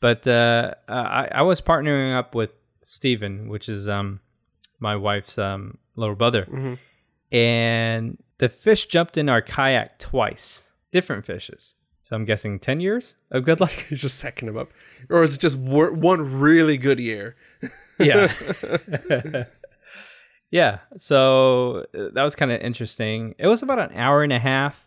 but 0.00 0.26
uh, 0.28 0.74
I, 0.88 1.28
I 1.34 1.42
was 1.42 1.60
partnering 1.60 2.16
up 2.16 2.34
with 2.34 2.50
steven 2.82 3.48
which 3.48 3.68
is 3.68 3.88
um, 3.88 4.20
my 4.78 4.94
wife's 4.94 5.38
um, 5.38 5.78
little 5.96 6.14
brother. 6.14 6.44
Hmm 6.44 6.74
and 7.32 8.18
the 8.38 8.48
fish 8.48 8.86
jumped 8.86 9.16
in 9.16 9.28
our 9.28 9.42
kayak 9.42 9.98
twice. 9.98 10.62
Different 10.92 11.26
fishes. 11.26 11.74
So 12.02 12.14
i'm 12.14 12.24
guessing 12.24 12.60
10 12.60 12.78
years 12.80 13.16
of 13.32 13.44
good 13.44 13.60
luck? 13.60 13.72
You're 13.90 13.98
just 14.06 14.22
secking 14.22 14.48
him 14.48 14.56
up, 14.56 14.70
or 15.10 15.24
is 15.24 15.34
it 15.34 15.40
just 15.40 15.58
wor- 15.58 15.92
one 15.92 16.38
really 16.38 16.76
good 16.78 17.00
year? 17.00 17.34
yeah 17.98 18.32
yeah 20.50 20.78
so 20.98 21.84
uh, 21.96 22.08
that 22.14 22.22
was 22.22 22.34
kind 22.34 22.50
of 22.52 22.60
interesting 22.60 23.34
it 23.38 23.46
was 23.46 23.62
about 23.62 23.78
an 23.78 23.96
hour 23.96 24.22
and 24.22 24.32
a 24.32 24.38
half 24.38 24.84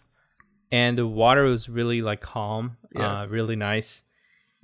and 0.71 0.97
the 0.97 1.05
water 1.07 1.43
was 1.43 1.67
really 1.69 2.01
like 2.01 2.21
calm 2.21 2.77
Yeah. 2.95 3.21
uh 3.21 3.25
really 3.27 3.55
nice 3.55 4.03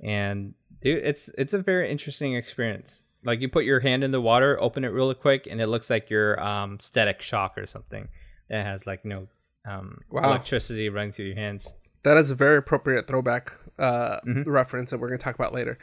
and 0.02 0.54
dude 0.82 1.04
it's 1.04 1.28
it's 1.38 1.52
a 1.54 1.58
very 1.58 1.90
interesting 1.90 2.34
experience 2.34 3.04
like 3.24 3.40
you 3.40 3.48
put 3.48 3.64
your 3.64 3.80
hand 3.80 4.04
in 4.04 4.10
the 4.10 4.20
water 4.20 4.58
open 4.60 4.84
it 4.84 4.88
really 4.92 5.14
quick 5.14 5.46
and 5.50 5.60
it 5.60 5.66
looks 5.66 5.90
like 5.90 6.08
your 6.10 6.40
um 6.42 6.78
static 6.80 7.20
shock 7.22 7.58
or 7.58 7.66
something 7.66 8.08
that 8.48 8.64
has 8.64 8.86
like 8.86 9.04
no 9.04 9.26
um 9.68 10.00
Wow. 10.10 10.24
electricity 10.24 10.88
running 10.88 11.12
through 11.12 11.26
your 11.26 11.36
hands 11.36 11.68
That 12.04 12.16
is 12.16 12.30
a 12.30 12.34
very 12.36 12.58
appropriate 12.58 13.06
throwback 13.08 13.52
uh, 13.78 14.20
Mhm. 14.24 14.44
reference 14.46 14.90
that 14.90 14.98
we're 14.98 15.08
going 15.08 15.18
to 15.18 15.24
talk 15.24 15.34
about 15.34 15.52
later. 15.52 15.76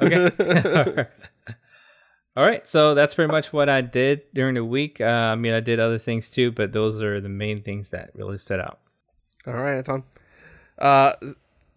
Okay. 0.00 1.06
All 2.38 2.44
right. 2.44 2.68
So 2.68 2.94
that's 2.94 3.14
pretty 3.14 3.32
much 3.32 3.52
what 3.52 3.68
I 3.68 3.80
did 3.80 4.22
during 4.32 4.54
the 4.54 4.64
week. 4.64 5.00
Uh, 5.00 5.06
I 5.06 5.34
mean, 5.34 5.52
I 5.52 5.58
did 5.58 5.80
other 5.80 5.98
things 5.98 6.30
too, 6.30 6.52
but 6.52 6.72
those 6.72 7.02
are 7.02 7.20
the 7.20 7.28
main 7.28 7.64
things 7.64 7.90
that 7.90 8.10
really 8.14 8.38
stood 8.38 8.60
out. 8.60 8.78
All 9.44 9.54
right, 9.54 9.76
Anton. 9.78 10.04
Uh, 10.78 11.14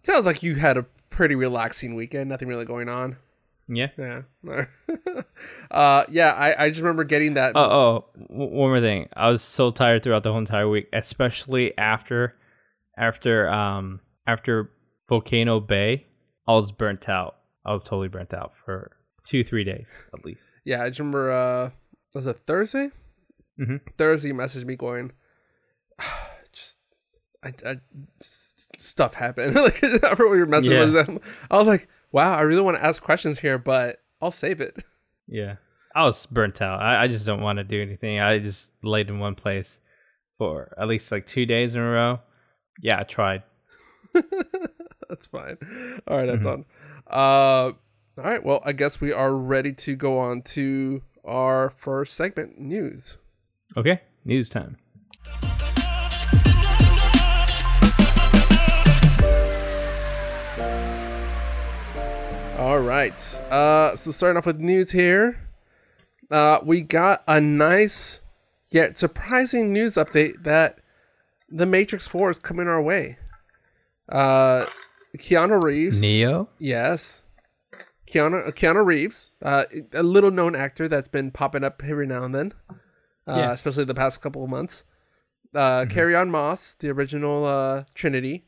sounds 0.04 0.24
like 0.24 0.44
you 0.44 0.54
had 0.54 0.76
a 0.76 0.84
pretty 1.10 1.34
relaxing 1.34 1.96
weekend. 1.96 2.28
Nothing 2.28 2.46
really 2.46 2.64
going 2.64 2.88
on. 2.88 3.16
Yeah. 3.66 3.88
Yeah. 3.98 4.22
uh, 5.72 6.04
yeah. 6.08 6.30
I, 6.30 6.66
I 6.66 6.68
just 6.68 6.80
remember 6.80 7.02
getting 7.02 7.34
that. 7.34 7.56
Oh, 7.56 7.60
oh, 7.60 8.04
one 8.28 8.52
more 8.52 8.80
thing. 8.80 9.08
I 9.16 9.30
was 9.30 9.42
so 9.42 9.72
tired 9.72 10.04
throughout 10.04 10.22
the 10.22 10.30
whole 10.30 10.38
entire 10.38 10.68
week, 10.68 10.88
especially 10.92 11.76
after, 11.76 12.36
after, 12.96 13.50
um, 13.50 13.98
after 14.28 14.70
Volcano 15.08 15.58
Bay. 15.58 16.06
I 16.46 16.52
was 16.52 16.70
burnt 16.70 17.08
out. 17.08 17.38
I 17.66 17.72
was 17.72 17.82
totally 17.82 18.06
burnt 18.06 18.32
out 18.32 18.52
for 18.64 18.92
two, 19.24 19.44
three 19.44 19.64
days 19.64 19.86
at 20.14 20.24
least. 20.24 20.42
Yeah, 20.64 20.82
I 20.82 20.88
just 20.88 20.98
remember. 21.00 21.30
Uh, 21.32 21.70
was 22.14 22.26
it 22.26 22.40
Thursday? 22.46 22.90
Mhm. 23.60 23.80
Thursday, 23.98 24.28
you 24.28 24.34
messaged 24.34 24.64
me 24.64 24.76
going, 24.76 25.12
just, 26.52 26.78
I, 27.44 27.52
stuff 28.20 29.14
happened. 29.14 29.54
like 29.56 29.82
I 29.84 29.98
forgot 29.98 30.18
what 30.18 30.34
your 30.34 30.46
message 30.46 30.72
Yeah. 30.72 30.80
was. 30.80 30.96
I 31.50 31.56
was 31.56 31.66
like, 31.66 31.88
wow, 32.12 32.36
I 32.36 32.42
really 32.42 32.62
want 32.62 32.76
to 32.76 32.84
ask 32.84 33.02
questions 33.02 33.38
here, 33.38 33.58
but 33.58 33.98
I'll 34.20 34.30
save 34.30 34.60
it. 34.60 34.76
Yeah. 35.28 35.56
I 35.94 36.04
was 36.04 36.26
burnt 36.26 36.60
out. 36.60 36.80
I, 36.80 37.04
I 37.04 37.08
just 37.08 37.24
don't 37.24 37.40
want 37.40 37.58
to 37.58 37.64
do 37.64 37.80
anything. 37.80 38.18
I 38.18 38.38
just 38.38 38.72
laid 38.82 39.08
in 39.08 39.18
one 39.18 39.34
place 39.34 39.80
for 40.36 40.74
at 40.78 40.88
least 40.88 41.12
like 41.12 41.26
two 41.26 41.46
days 41.46 41.74
in 41.74 41.80
a 41.80 41.88
row. 41.90 42.20
Yeah, 42.80 42.98
I 43.00 43.04
tried. 43.04 43.42
That's 45.08 45.26
fine. 45.26 45.56
All 46.06 46.16
right, 46.16 46.26
that's 46.26 46.44
Mhm. 46.44 46.52
on. 46.52 46.64
Uh, 47.06 47.72
all 48.18 48.24
right. 48.24 48.44
Well, 48.44 48.60
I 48.64 48.72
guess 48.72 49.00
we 49.00 49.12
are 49.12 49.32
ready 49.32 49.72
to 49.72 49.96
go 49.96 50.18
on 50.18 50.42
to 50.42 51.02
our 51.24 51.70
first 51.70 52.14
segment, 52.14 52.58
news. 52.58 53.16
Okay, 53.76 54.00
news 54.24 54.48
time. 54.48 54.76
All 62.58 62.78
right. 62.78 63.40
Uh, 63.50 63.96
so 63.96 64.10
starting 64.10 64.36
off 64.36 64.46
with 64.46 64.58
news 64.58 64.92
here, 64.92 65.40
uh, 66.30 66.60
we 66.62 66.80
got 66.80 67.24
a 67.26 67.40
nice 67.40 68.20
yet 68.70 68.96
surprising 68.98 69.72
news 69.72 69.94
update 69.94 70.44
that 70.44 70.78
the 71.48 71.66
Matrix 71.66 72.06
Four 72.06 72.30
is 72.30 72.38
coming 72.38 72.68
our 72.68 72.80
way. 72.80 73.18
Uh, 74.08 74.66
Keanu 75.16 75.62
Reeves. 75.62 76.00
Neo? 76.00 76.48
Yes. 76.58 77.21
Keanu 78.12 78.52
Keanu 78.52 78.84
Reeves, 78.84 79.30
uh, 79.42 79.64
a 79.94 80.02
little 80.02 80.30
known 80.30 80.54
actor 80.54 80.86
that's 80.88 81.08
been 81.08 81.30
popping 81.30 81.64
up 81.64 81.82
every 81.84 82.06
now 82.06 82.24
and 82.24 82.34
then, 82.34 82.52
uh, 83.26 83.36
Yeah. 83.36 83.52
especially 83.52 83.84
the 83.84 83.94
past 83.94 84.20
couple 84.20 84.44
of 84.44 84.50
months. 84.50 84.84
Uh, 85.54 85.84
Carrie-Anne 85.88 86.30
Moss, 86.30 86.74
the 86.74 86.88
original 86.90 87.44
uh, 87.44 87.84
Trinity, 87.94 88.46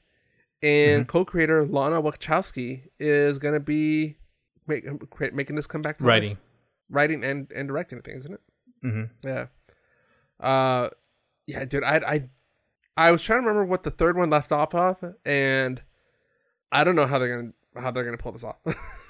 and 0.62 1.06
co-creator 1.06 1.66
Lana 1.66 2.00
Wachowski 2.00 2.84
is 2.98 3.38
gonna 3.38 3.60
be 3.60 4.16
make, 4.66 4.84
cre- 5.10 5.26
making 5.34 5.56
this 5.56 5.66
come 5.66 5.82
back 5.82 5.98
to 5.98 6.02
life. 6.04 6.08
Writing. 6.08 6.38
writing 6.90 7.24
and, 7.24 7.50
and 7.52 7.68
directing. 7.68 7.98
I 7.98 8.00
think, 8.02 8.18
isn't 8.18 8.34
it? 8.34 8.40
hmm 8.82 9.02
Yeah. 9.22 9.46
Uh, 10.40 10.88
yeah, 11.46 11.64
dude. 11.66 11.84
I 11.84 11.96
I 11.96 12.28
I 12.96 13.10
was 13.12 13.22
trying 13.22 13.42
to 13.42 13.46
remember 13.48 13.64
what 13.66 13.82
the 13.82 13.90
third 13.90 14.16
one 14.16 14.30
left 14.30 14.50
off 14.52 14.74
of, 14.74 15.14
and 15.24 15.82
I 16.72 16.84
don't 16.84 16.96
know 16.96 17.06
how 17.06 17.18
they're 17.18 17.36
gonna 17.36 17.52
how 17.82 17.90
they're 17.90 18.04
gonna 18.04 18.16
pull 18.16 18.32
this 18.32 18.44
off. 18.44 18.56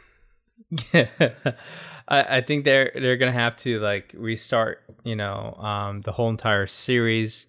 I, 0.95 2.37
I 2.37 2.41
think 2.43 2.65
they're 2.65 2.93
they're 2.95 3.17
gonna 3.17 3.33
have 3.33 3.57
to 3.59 3.79
like 3.79 4.13
restart, 4.15 4.83
you 5.05 5.17
know, 5.17 5.55
um, 5.55 6.03
the 6.03 6.13
whole 6.13 6.29
entire 6.29 6.67
series 6.67 7.47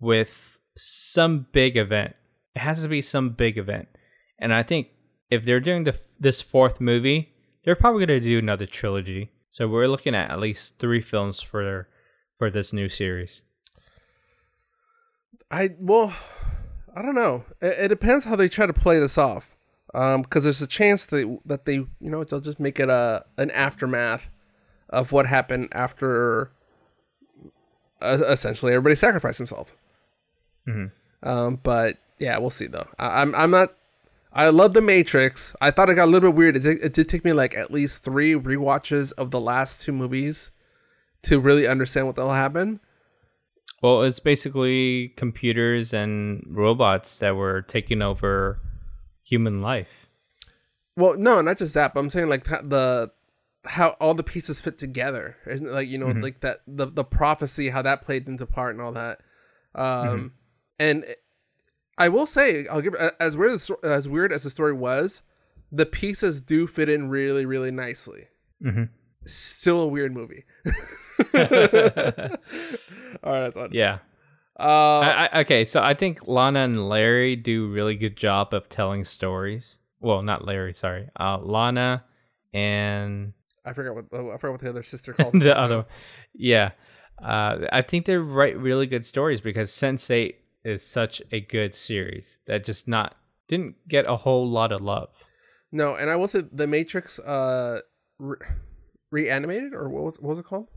with 0.00 0.58
some 0.76 1.46
big 1.52 1.76
event. 1.76 2.14
It 2.54 2.60
has 2.60 2.82
to 2.82 2.88
be 2.88 3.02
some 3.02 3.30
big 3.30 3.58
event, 3.58 3.88
and 4.38 4.52
I 4.54 4.62
think 4.62 4.88
if 5.30 5.44
they're 5.44 5.60
doing 5.60 5.84
the 5.84 5.96
this 6.18 6.40
fourth 6.40 6.80
movie, 6.80 7.34
they're 7.64 7.76
probably 7.76 8.06
to 8.06 8.20
do 8.20 8.38
another 8.38 8.66
trilogy. 8.66 9.30
So 9.50 9.66
we're 9.68 9.88
looking 9.88 10.14
at 10.14 10.30
at 10.30 10.40
least 10.40 10.78
three 10.78 11.00
films 11.00 11.40
for 11.40 11.88
for 12.38 12.50
this 12.50 12.72
new 12.72 12.88
series. 12.88 13.42
I 15.50 15.70
well, 15.78 16.14
I 16.94 17.02
don't 17.02 17.14
know. 17.14 17.44
It, 17.60 17.78
it 17.78 17.88
depends 17.88 18.24
how 18.24 18.36
they 18.36 18.48
try 18.48 18.66
to 18.66 18.72
play 18.72 18.98
this 18.98 19.18
off. 19.18 19.55
Um, 19.96 20.20
because 20.20 20.44
there's 20.44 20.60
a 20.60 20.66
chance 20.66 21.06
that 21.06 21.38
that 21.46 21.64
they, 21.64 21.76
you 21.76 21.88
know, 22.00 22.22
they'll 22.22 22.40
just 22.40 22.60
make 22.60 22.78
it 22.78 22.90
a 22.90 23.24
an 23.38 23.50
aftermath 23.50 24.28
of 24.90 25.10
what 25.10 25.26
happened 25.26 25.68
after 25.72 26.50
uh, 28.02 28.18
essentially 28.28 28.74
everybody 28.74 28.94
sacrificed 28.94 29.38
himself. 29.38 29.74
Mm-hmm. 30.68 31.26
Um, 31.26 31.60
but 31.62 31.96
yeah, 32.18 32.36
we'll 32.36 32.50
see 32.50 32.66
though. 32.66 32.86
I, 32.98 33.22
I'm 33.22 33.34
I'm 33.34 33.50
not. 33.50 33.74
I 34.34 34.50
love 34.50 34.74
the 34.74 34.82
Matrix. 34.82 35.56
I 35.62 35.70
thought 35.70 35.88
it 35.88 35.94
got 35.94 36.04
a 36.04 36.10
little 36.10 36.30
bit 36.30 36.36
weird. 36.36 36.56
It 36.56 36.62
did, 36.62 36.84
it 36.84 36.92
did 36.92 37.08
take 37.08 37.24
me 37.24 37.32
like 37.32 37.56
at 37.56 37.70
least 37.70 38.04
three 38.04 38.34
re-watches 38.34 39.12
of 39.12 39.30
the 39.30 39.40
last 39.40 39.80
two 39.80 39.92
movies 39.92 40.50
to 41.22 41.40
really 41.40 41.66
understand 41.66 42.06
what 42.06 42.16
the 42.16 42.22
hell 42.22 42.34
happened. 42.34 42.80
Well, 43.82 44.02
it's 44.02 44.20
basically 44.20 45.14
computers 45.16 45.94
and 45.94 46.44
robots 46.50 47.16
that 47.16 47.34
were 47.34 47.62
taking 47.62 48.02
over 48.02 48.60
human 49.26 49.60
life. 49.60 50.08
Well, 50.96 51.16
no, 51.18 51.42
not 51.42 51.58
just 51.58 51.74
that, 51.74 51.92
but 51.92 52.00
I'm 52.00 52.10
saying 52.10 52.28
like 52.28 52.44
the 52.44 53.10
how 53.64 53.90
all 54.00 54.14
the 54.14 54.22
pieces 54.22 54.60
fit 54.60 54.78
together. 54.78 55.36
Isn't 55.46 55.66
it 55.66 55.72
like 55.72 55.88
you 55.88 55.98
know 55.98 56.06
mm-hmm. 56.06 56.22
like 56.22 56.40
that 56.40 56.62
the 56.66 56.86
the 56.86 57.04
prophecy 57.04 57.68
how 57.68 57.82
that 57.82 58.02
played 58.02 58.28
into 58.28 58.46
part 58.46 58.74
and 58.74 58.82
all 58.82 58.92
that. 58.92 59.20
Um, 59.74 59.84
mm-hmm. 59.84 60.26
and 60.78 61.04
I 61.98 62.08
will 62.08 62.26
say 62.26 62.66
I'll 62.68 62.80
give 62.80 62.94
as 62.94 63.36
weird 63.36 63.52
as, 63.52 63.70
as 63.82 64.08
weird 64.08 64.32
as 64.32 64.44
the 64.44 64.50
story 64.50 64.72
was, 64.72 65.22
the 65.70 65.86
pieces 65.86 66.40
do 66.40 66.66
fit 66.66 66.88
in 66.88 67.10
really 67.10 67.44
really 67.44 67.70
nicely. 67.70 68.28
Mm-hmm. 68.64 68.84
Still 69.26 69.80
a 69.80 69.88
weird 69.88 70.14
movie. 70.14 70.44
all 70.64 71.42
right, 73.32 73.40
that's 73.40 73.56
fine. 73.56 73.70
Yeah. 73.72 73.98
Uh, 74.58 74.62
I, 74.62 75.28
I, 75.32 75.40
okay, 75.40 75.64
so 75.64 75.82
I 75.82 75.94
think 75.94 76.26
Lana 76.26 76.60
and 76.60 76.88
Larry 76.88 77.36
do 77.36 77.66
a 77.66 77.68
really 77.68 77.94
good 77.94 78.16
job 78.16 78.54
of 78.54 78.68
telling 78.68 79.04
stories. 79.04 79.78
Well, 80.00 80.22
not 80.22 80.46
Larry, 80.46 80.72
sorry. 80.72 81.08
Uh, 81.18 81.38
Lana 81.38 82.04
and 82.54 83.34
I 83.66 83.72
forgot 83.72 83.94
what 83.94 84.04
oh, 84.12 84.30
I 84.30 84.38
forgot 84.38 84.52
what 84.52 84.60
the 84.60 84.70
other 84.70 84.82
sister 84.82 85.12
called 85.14 85.34
the 85.34 85.56
other. 85.56 85.76
One. 85.78 85.86
Yeah, 86.34 86.70
uh, 87.22 87.58
I 87.72 87.82
think 87.82 88.06
they 88.06 88.16
write 88.16 88.58
really 88.58 88.86
good 88.86 89.04
stories 89.04 89.40
because 89.40 89.70
Sense8 89.70 90.34
is 90.64 90.82
such 90.82 91.20
a 91.32 91.40
good 91.40 91.74
series 91.74 92.24
that 92.46 92.64
just 92.64 92.88
not 92.88 93.16
didn't 93.48 93.76
get 93.88 94.06
a 94.06 94.16
whole 94.16 94.48
lot 94.48 94.72
of 94.72 94.80
love. 94.80 95.08
No, 95.72 95.96
and 95.96 96.08
I 96.08 96.16
will 96.16 96.28
say 96.28 96.44
the 96.50 96.66
Matrix 96.66 97.18
uh, 97.18 97.80
re- 98.18 98.38
reanimated 99.10 99.74
or 99.74 99.88
what 99.88 100.04
was 100.04 100.20
what 100.20 100.30
was 100.30 100.38
it 100.38 100.44
called? 100.44 100.68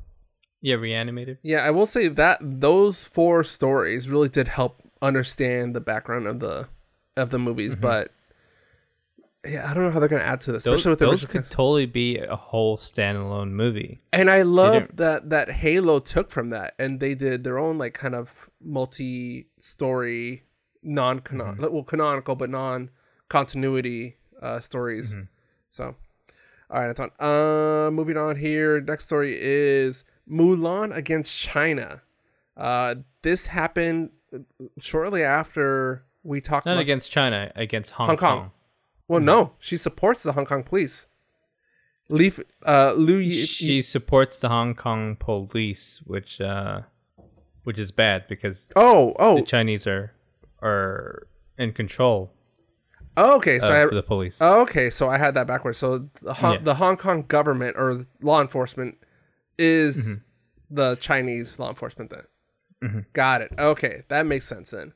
Yeah, 0.62 0.76
reanimated. 0.76 1.38
Yeah, 1.42 1.64
I 1.64 1.72
will 1.72 1.86
say 1.86 2.08
that 2.10 2.40
those 2.42 3.04
four 3.04 3.44
stories 3.44 4.10
really 4.10 4.30
did 4.30 4.48
help 4.48 4.82
understand 5.02 5.74
the 5.76 5.82
background 5.82 6.28
of 6.28 6.40
the 6.40 6.68
of 7.16 7.30
the 7.30 7.40
movies, 7.40 7.74
mm-hmm. 7.74 7.82
but 7.82 8.12
yeah, 9.46 9.70
I 9.70 9.74
don't 9.74 9.84
know 9.84 9.92
how 9.92 10.00
they're 10.00 10.10
gonna 10.10 10.22
add 10.22 10.42
to 10.42 10.52
this. 10.52 10.64
Those, 10.64 10.86
with 10.86 11.00
those 11.00 11.24
could 11.24 11.50
totally 11.50 11.86
be 11.86 12.18
a 12.18 12.36
whole 12.36 12.78
standalone 12.78 13.52
movie. 13.52 14.02
And 14.12 14.30
I 14.30 14.42
love 14.42 14.96
that 14.98 15.30
that 15.30 15.50
Halo 15.50 16.00
took 16.00 16.30
from 16.30 16.50
that, 16.50 16.74
and 16.78 17.00
they 17.00 17.16
did 17.16 17.46
their 17.46 17.58
own 17.58 17.78
like 17.78 17.94
kind 17.94 18.16
of 18.16 18.50
multi-story, 18.62 20.44
non-canon, 20.84 21.56
mm-hmm. 21.56 21.74
well 21.74 21.84
canonical 21.84 22.36
but 22.36 22.50
non-continuity 22.50 24.18
uh, 24.42 24.60
stories. 24.60 25.14
Mm-hmm. 25.14 25.24
So, 25.70 25.96
all 26.70 26.82
right, 26.82 26.90
I 26.90 26.94
thought. 26.94 27.22
Uh, 27.22 27.92
moving 27.92 28.18
on 28.18 28.36
here. 28.36 28.82
Next 28.82 29.06
story 29.06 29.38
is 29.40 30.04
Mulan 30.30 30.96
against 30.96 31.36
China. 31.36 32.02
Uh, 32.56 32.96
this 33.22 33.48
happened 33.48 34.12
shortly 34.80 35.24
after 35.24 36.04
we 36.24 36.42
talked. 36.42 36.66
Not 36.66 36.78
against 36.78 37.12
China, 37.12 37.52
against 37.56 37.92
Hong, 37.94 38.08
Hong 38.08 38.18
Kong. 38.18 38.38
Kong. 38.38 38.52
Well, 39.08 39.22
no, 39.22 39.54
she 39.60 39.78
supports 39.78 40.24
the 40.24 40.34
Hong 40.34 40.46
Kong 40.46 40.64
police. 40.64 41.08
Leaf, 42.10 42.40
uh, 42.66 42.94
Liu. 42.94 43.18
Yi, 43.18 43.46
she 43.46 43.82
supports 43.82 44.40
the 44.40 44.50
Hong 44.50 44.76
Kong 44.76 45.16
police, 45.16 46.02
which, 46.06 46.42
uh, 46.42 46.82
which 47.64 47.78
is 47.78 47.92
bad 47.92 48.28
because 48.28 48.70
oh, 48.76 49.16
oh, 49.20 49.38
the 49.38 49.44
Chinese 49.44 49.88
are 49.88 50.14
are 50.62 51.28
in 51.58 51.72
control. 51.72 52.32
Oh, 53.18 53.36
okay, 53.38 53.60
so 53.60 53.74
I, 53.74 53.86
the 53.94 54.04
police. 54.04 54.40
Oh, 54.42 54.62
okay, 54.62 54.90
so 54.90 55.10
I 55.10 55.18
had 55.18 55.34
that 55.34 55.48
backwards. 55.48 55.78
So 55.78 56.10
the, 56.22 56.34
Hong, 56.34 56.54
yeah. 56.54 56.60
the 56.62 56.76
Hong 56.76 56.98
Kong 56.98 57.26
government 57.28 57.76
or 57.78 58.02
law 58.22 58.42
enforcement 58.42 58.98
is 59.60 60.08
mm-hmm. 60.08 60.76
the 60.76 60.96
Chinese 60.96 61.60
law 61.60 61.70
enforcement 61.70 62.10
then. 62.10 62.24
Mm-hmm. 62.84 63.00
Got 63.14 63.42
it. 63.42 63.52
Okay, 63.60 64.04
that 64.08 64.26
makes 64.26 64.46
sense 64.46 64.72
then. 64.72 64.94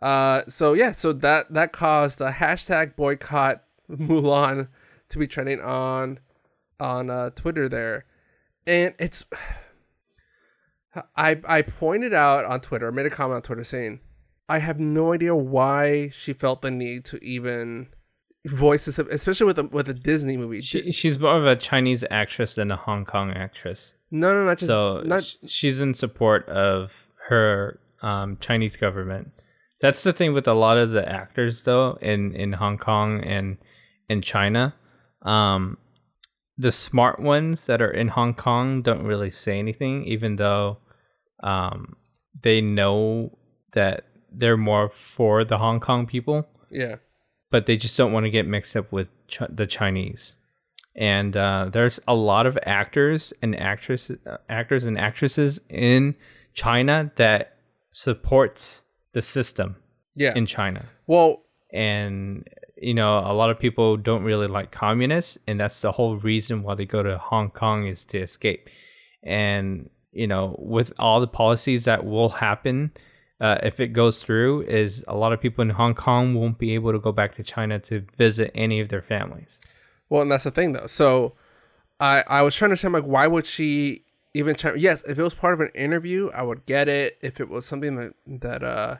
Uh, 0.00 0.42
so 0.48 0.72
yeah, 0.72 0.92
so 0.92 1.12
that 1.12 1.52
that 1.52 1.72
caused 1.72 2.20
a 2.20 2.30
hashtag 2.30 2.96
boycott 2.96 3.64
Mulan 3.90 4.68
to 5.08 5.18
be 5.18 5.26
trending 5.26 5.60
on 5.60 6.20
on 6.80 7.10
uh, 7.10 7.30
Twitter 7.30 7.68
there, 7.68 8.06
and 8.66 8.94
it's 8.98 9.24
I 11.16 11.40
I 11.44 11.62
pointed 11.62 12.14
out 12.14 12.44
on 12.44 12.60
Twitter, 12.60 12.90
made 12.92 13.06
a 13.06 13.10
comment 13.10 13.36
on 13.36 13.42
Twitter 13.42 13.64
saying 13.64 14.00
I 14.48 14.58
have 14.58 14.78
no 14.78 15.12
idea 15.12 15.34
why 15.34 16.10
she 16.10 16.32
felt 16.32 16.62
the 16.62 16.70
need 16.70 17.04
to 17.06 17.22
even 17.24 17.88
voices, 18.46 18.98
especially 18.98 19.46
with 19.46 19.58
a, 19.58 19.64
with 19.64 19.88
a 19.88 19.94
Disney 19.94 20.36
movie. 20.36 20.60
She, 20.60 20.92
she's 20.92 21.18
more 21.18 21.36
of 21.36 21.46
a 21.46 21.56
Chinese 21.56 22.04
actress 22.10 22.54
than 22.54 22.70
a 22.70 22.76
Hong 22.76 23.04
Kong 23.04 23.32
actress. 23.32 23.94
No, 24.14 24.32
no, 24.32 24.44
not 24.44 24.58
just. 24.58 24.68
So 24.68 25.02
not, 25.04 25.24
she's 25.46 25.80
in 25.80 25.94
support 25.94 26.48
of 26.48 26.92
her 27.28 27.80
um, 28.02 28.38
Chinese 28.40 28.76
government. 28.76 29.32
That's 29.80 30.02
the 30.02 30.12
thing 30.12 30.32
with 30.32 30.46
a 30.46 30.54
lot 30.54 30.78
of 30.78 30.90
the 30.90 31.06
actors, 31.08 31.62
though, 31.62 31.98
in 32.00 32.34
in 32.34 32.52
Hong 32.52 32.78
Kong 32.78 33.22
and 33.22 33.58
in 34.08 34.22
China. 34.22 34.74
Um, 35.22 35.78
the 36.56 36.72
smart 36.72 37.18
ones 37.18 37.66
that 37.66 37.82
are 37.82 37.90
in 37.90 38.08
Hong 38.08 38.34
Kong 38.34 38.82
don't 38.82 39.04
really 39.04 39.30
say 39.30 39.58
anything, 39.58 40.04
even 40.04 40.36
though 40.36 40.78
um, 41.42 41.96
they 42.42 42.60
know 42.60 43.36
that 43.72 44.04
they're 44.30 44.56
more 44.56 44.90
for 44.90 45.44
the 45.44 45.58
Hong 45.58 45.80
Kong 45.80 46.06
people. 46.06 46.46
Yeah 46.70 46.96
but 47.54 47.66
they 47.66 47.76
just 47.76 47.96
don't 47.96 48.12
want 48.12 48.24
to 48.24 48.30
get 48.30 48.48
mixed 48.48 48.74
up 48.74 48.90
with 48.90 49.06
Ch- 49.28 49.42
the 49.48 49.64
Chinese. 49.64 50.34
And 50.96 51.36
uh, 51.36 51.70
there's 51.72 51.98
a 52.06 52.14
lot 52.14 52.46
of 52.46 52.58
actors 52.64 53.32
and 53.42 53.58
actresses, 53.58 54.18
actors 54.48 54.84
and 54.84 54.98
actresses 54.98 55.60
in 55.68 56.14
China 56.52 57.10
that 57.16 57.56
supports 57.92 58.84
the 59.12 59.22
system. 59.22 59.76
Yeah. 60.16 60.32
in 60.36 60.46
China. 60.46 60.84
Well, 61.08 61.42
and 61.72 62.48
you 62.76 62.94
know, 62.94 63.18
a 63.18 63.32
lot 63.32 63.50
of 63.50 63.58
people 63.58 63.96
don't 63.96 64.22
really 64.22 64.46
like 64.46 64.70
communists, 64.70 65.38
and 65.46 65.58
that's 65.58 65.80
the 65.80 65.90
whole 65.92 66.16
reason 66.18 66.62
why 66.62 66.74
they 66.74 66.84
go 66.84 67.02
to 67.02 67.18
Hong 67.18 67.50
Kong 67.50 67.86
is 67.86 68.04
to 68.06 68.20
escape. 68.20 68.68
And 69.22 69.90
you 70.12 70.28
know, 70.28 70.54
with 70.58 70.92
all 70.98 71.20
the 71.20 71.26
policies 71.26 71.84
that 71.84 72.04
will 72.04 72.28
happen 72.28 72.92
uh, 73.40 73.58
if 73.62 73.80
it 73.80 73.88
goes 73.88 74.22
through, 74.22 74.62
is 74.62 75.04
a 75.08 75.16
lot 75.16 75.32
of 75.32 75.40
people 75.40 75.62
in 75.62 75.70
Hong 75.70 75.94
Kong 75.94 76.34
won't 76.34 76.58
be 76.58 76.74
able 76.74 76.92
to 76.92 77.00
go 77.00 77.10
back 77.10 77.34
to 77.36 77.42
China 77.42 77.80
to 77.80 78.04
visit 78.16 78.52
any 78.54 78.80
of 78.80 78.88
their 78.88 79.02
families. 79.02 79.58
Well, 80.08 80.22
and 80.22 80.30
that's 80.30 80.44
the 80.44 80.50
thing, 80.50 80.72
though. 80.72 80.86
So, 80.86 81.34
I 82.00 82.24
I 82.26 82.42
was 82.42 82.54
trying 82.54 82.70
to 82.70 82.76
say 82.76 82.88
like, 82.88 83.04
why 83.04 83.26
would 83.26 83.46
she 83.46 84.04
even 84.34 84.54
try? 84.54 84.74
Yes, 84.74 85.02
if 85.06 85.18
it 85.18 85.22
was 85.22 85.34
part 85.34 85.54
of 85.54 85.60
an 85.60 85.70
interview, 85.74 86.30
I 86.34 86.42
would 86.42 86.66
get 86.66 86.88
it. 86.88 87.18
If 87.22 87.40
it 87.40 87.48
was 87.48 87.66
something 87.66 87.96
that 87.96 88.14
that 88.26 88.62
uh 88.62 88.96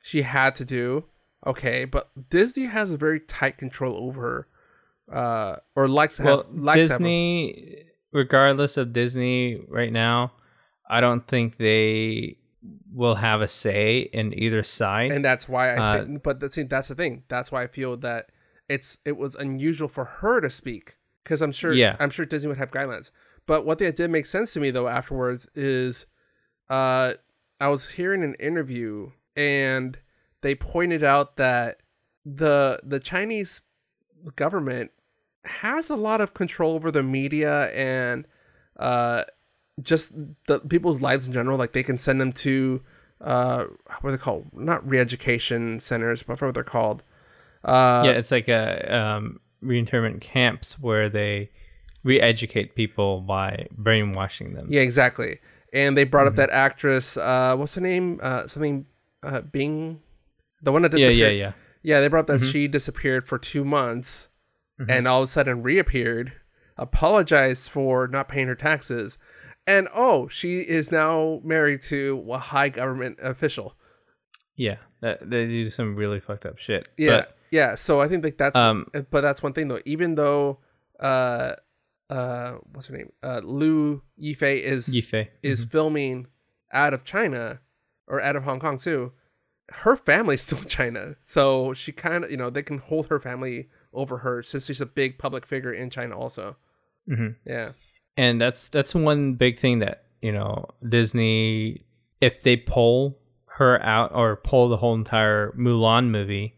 she 0.00 0.22
had 0.22 0.56
to 0.56 0.64
do, 0.64 1.04
okay. 1.46 1.84
But 1.84 2.10
Disney 2.30 2.64
has 2.64 2.92
a 2.92 2.96
very 2.96 3.20
tight 3.20 3.58
control 3.58 3.96
over, 3.96 4.48
uh, 5.12 5.56
or 5.76 5.88
likes 5.88 6.16
to 6.16 6.24
well, 6.24 6.36
have 6.38 6.46
likes 6.54 6.88
Disney. 6.88 7.74
Have 7.76 7.84
regardless 8.12 8.76
of 8.76 8.92
Disney 8.92 9.60
right 9.68 9.92
now, 9.92 10.32
I 10.88 11.00
don't 11.00 11.26
think 11.26 11.58
they 11.58 12.38
will 12.92 13.16
have 13.16 13.40
a 13.40 13.48
say 13.48 14.08
in 14.12 14.36
either 14.38 14.64
side, 14.64 15.12
and 15.12 15.24
that's 15.24 15.48
why 15.48 15.74
I. 15.74 15.76
Uh, 15.76 16.04
think, 16.04 16.22
but 16.22 16.40
that's 16.40 16.58
that's 16.68 16.88
the 16.88 16.94
thing. 16.94 17.24
That's 17.28 17.52
why 17.52 17.62
I 17.62 17.66
feel 17.66 17.96
that 17.98 18.30
it's 18.68 18.98
it 19.04 19.16
was 19.16 19.34
unusual 19.34 19.88
for 19.88 20.04
her 20.04 20.40
to 20.40 20.50
speak 20.50 20.96
because 21.24 21.42
I'm 21.42 21.52
sure 21.52 21.72
yeah. 21.72 21.96
I'm 22.00 22.10
sure 22.10 22.26
Disney 22.26 22.48
would 22.48 22.58
have 22.58 22.70
guidelines. 22.70 23.10
But 23.46 23.64
what 23.64 23.78
that 23.78 23.96
did 23.96 24.10
make 24.10 24.26
sense 24.26 24.52
to 24.54 24.60
me 24.60 24.70
though 24.70 24.88
afterwards 24.88 25.48
is, 25.54 26.06
uh, 26.68 27.14
I 27.60 27.68
was 27.68 27.88
hearing 27.88 28.22
an 28.22 28.34
interview 28.34 29.10
and 29.36 29.98
they 30.42 30.54
pointed 30.54 31.02
out 31.02 31.36
that 31.36 31.80
the 32.24 32.80
the 32.82 33.00
Chinese 33.00 33.62
government 34.36 34.90
has 35.44 35.88
a 35.88 35.96
lot 35.96 36.20
of 36.20 36.34
control 36.34 36.74
over 36.74 36.90
the 36.90 37.02
media 37.02 37.70
and 37.72 38.26
uh 38.78 39.22
just 39.80 40.12
the 40.46 40.60
people's 40.60 41.00
lives 41.00 41.26
in 41.26 41.32
general. 41.32 41.56
Like 41.56 41.72
they 41.72 41.82
can 41.82 41.98
send 41.98 42.20
them 42.20 42.32
to 42.32 42.82
uh, 43.20 43.64
what 44.00 44.10
are 44.10 44.12
they 44.12 44.18
called? 44.18 44.46
Not 44.52 44.88
re-education 44.88 45.80
centers, 45.80 46.22
but 46.22 46.38
for 46.38 46.46
what 46.46 46.54
they're 46.54 46.64
called. 46.64 47.02
Uh, 47.64 48.02
yeah, 48.06 48.12
it's 48.12 48.30
like 48.30 48.48
a 48.48 48.96
um, 48.96 49.40
reinternment 49.62 50.20
camps 50.20 50.78
where 50.78 51.08
they 51.08 51.50
re-educate 52.04 52.74
people 52.74 53.20
by 53.20 53.66
brainwashing 53.72 54.54
them. 54.54 54.66
Yeah, 54.70 54.82
exactly. 54.82 55.38
And 55.72 55.96
they 55.96 56.04
brought 56.04 56.26
up 56.26 56.32
Mm-hmm. 56.34 56.40
that 56.42 56.50
actress. 56.50 57.16
Uh, 57.16 57.54
what's 57.56 57.74
her 57.74 57.80
name? 57.80 58.20
Uh, 58.22 58.46
something. 58.46 58.86
Uh, 59.22 59.40
Bing, 59.40 60.00
the 60.62 60.70
one 60.70 60.82
that 60.82 60.92
yeah, 60.92 60.98
disappeared. 61.08 61.34
yeah, 61.34 61.46
yeah. 61.46 61.52
Yeah, 61.82 62.00
they 62.00 62.06
brought 62.08 62.20
up 62.20 62.26
that 62.28 62.40
Mhm. 62.40 62.52
she 62.52 62.68
disappeared 62.68 63.26
for 63.26 63.36
two 63.38 63.64
months, 63.64 64.28
Mhm. 64.80 64.86
and 64.90 65.08
all 65.08 65.22
of 65.22 65.24
a 65.24 65.26
sudden 65.26 65.62
reappeared, 65.62 66.32
apologized 66.76 67.68
for 67.70 68.06
not 68.06 68.28
paying 68.28 68.46
her 68.46 68.54
taxes, 68.54 69.18
and 69.66 69.88
oh, 69.94 70.28
she 70.28 70.60
is 70.60 70.92
now 70.92 71.40
married 71.44 71.82
to 71.82 72.24
a 72.30 72.38
high 72.38 72.68
government 72.68 73.18
official. 73.20 73.76
Yeah, 74.56 74.76
that, 75.00 75.28
they 75.28 75.46
do 75.46 75.68
some 75.68 75.96
really 75.96 76.20
fucked 76.20 76.46
up 76.46 76.58
shit. 76.58 76.88
Yeah, 76.96 77.24
yeah. 77.50 77.74
So 77.74 78.00
I 78.00 78.08
think 78.08 78.24
like 78.24 78.36
that's 78.38 78.54
But, 78.54 78.62
um, 78.62 78.86
but 79.10 79.20
that's 79.22 79.42
one 79.42 79.52
thing 79.52 79.68
though. 79.68 79.80
Even 79.84 80.14
though 80.14 80.58
uh 81.00 81.52
uh 82.10 82.52
what's 82.72 82.86
her 82.88 82.96
name 82.96 83.12
uh 83.22 83.40
Lu 83.44 84.02
Yifei 84.20 84.58
is 84.60 84.88
Yifei. 84.88 85.28
is 85.42 85.64
Mhm. 85.66 85.70
filming 85.70 86.26
out 86.72 86.94
of 86.94 87.04
China 87.04 87.60
or 88.06 88.20
out 88.22 88.36
of 88.36 88.44
Hong 88.44 88.60
Kong 88.60 88.78
too. 88.78 89.12
Her 89.70 89.96
family's 89.96 90.40
still 90.46 90.58
in 90.58 90.64
China, 90.68 91.16
so 91.26 91.74
she 91.74 91.92
kind 91.92 92.24
of 92.24 92.30
you 92.30 92.36
know 92.36 92.50
they 92.50 92.62
can 92.62 92.78
hold 92.78 93.08
her 93.08 93.18
family 93.20 93.68
over 93.92 94.18
her 94.18 94.42
since 94.42 94.66
she's 94.66 94.80
a 94.80 94.86
big 94.86 95.18
public 95.18 95.44
figure 95.46 95.72
in 95.72 95.90
China 95.90 96.18
also. 96.18 96.56
Mhm. 97.08 97.36
Yeah. 97.46 97.72
and 98.16 98.40
that's 98.40 98.68
that's 98.68 98.94
one 98.94 99.34
big 99.34 99.58
thing 99.60 99.78
that 99.80 100.04
you 100.22 100.32
know 100.32 100.66
Disney, 100.86 101.84
if 102.20 102.42
they 102.42 102.56
pull 102.56 103.18
her 103.58 103.80
out 103.82 104.12
or 104.14 104.36
pull 104.36 104.68
the 104.68 104.76
whole 104.76 104.94
entire 104.94 105.52
Mulan 105.52 106.10
movie, 106.10 106.56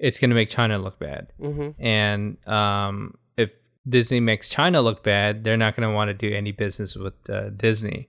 it's 0.00 0.18
gonna 0.18 0.34
make 0.34 0.48
China 0.50 0.78
look 0.78 0.98
bad. 0.98 1.28
Mm-hmm. 1.40 1.80
And 1.84 2.36
um, 2.48 3.14
if 3.36 3.50
Disney 3.88 4.18
makes 4.20 4.48
China 4.48 4.82
look 4.82 5.04
bad, 5.04 5.44
they're 5.44 5.56
not 5.56 5.76
gonna 5.76 5.92
want 5.92 6.08
to 6.08 6.14
do 6.14 6.34
any 6.34 6.52
business 6.52 6.96
with 6.96 7.14
uh, 7.28 7.50
Disney, 7.50 8.08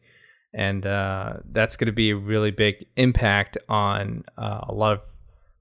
and 0.53 0.85
uh, 0.85 1.33
that's 1.51 1.75
gonna 1.77 1.91
be 1.91 2.09
a 2.11 2.15
really 2.15 2.51
big 2.51 2.75
impact 2.95 3.57
on 3.69 4.23
uh, 4.37 4.61
a 4.69 4.73
lot 4.73 4.93
of 4.93 4.99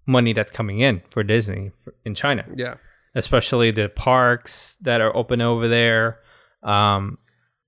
money 0.07 0.33
that's 0.33 0.51
coming 0.53 0.81
in 0.81 1.03
for 1.11 1.23
Disney 1.23 1.71
in 2.05 2.15
China 2.15 2.45
Yeah. 2.57 2.75
especially 3.15 3.71
the 3.71 3.89
parks 3.89 4.77
that 4.81 5.01
are 5.01 5.15
open 5.15 5.41
over 5.41 5.69
there, 5.69 6.21
um, 6.65 7.19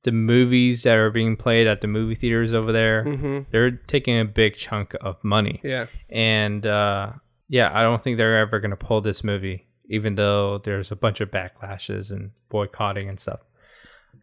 the 0.04 0.10
movies 0.12 0.82
that 0.82 0.96
are 0.96 1.10
being 1.10 1.36
played 1.36 1.66
at 1.68 1.80
the 1.82 1.86
movie 1.86 2.16
theaters 2.16 2.52
over 2.52 2.72
there. 2.72 3.04
Mm-hmm. 3.04 3.38
They're 3.52 3.70
taking 3.86 4.18
a 4.18 4.24
big 4.24 4.56
chunk 4.56 4.94
of 5.00 5.22
money, 5.22 5.60
Yeah. 5.62 5.86
and 6.10 6.66
uh, 6.66 7.12
yeah, 7.49 7.70
I 7.72 7.82
don't 7.82 8.03
think 8.03 8.16
they're 8.16 8.38
ever 8.38 8.61
going 8.61 8.70
to 8.70 8.76
pull 8.76 9.01
this 9.01 9.22
movie, 9.24 9.66
even 9.88 10.14
though 10.14 10.59
there's 10.59 10.90
a 10.90 10.97
bunch 10.97 11.20
of 11.20 11.30
backlashes 11.30 12.11
and 12.11 12.30
boycotting 12.49 13.09
and 13.09 13.18
stuff. 13.20 13.40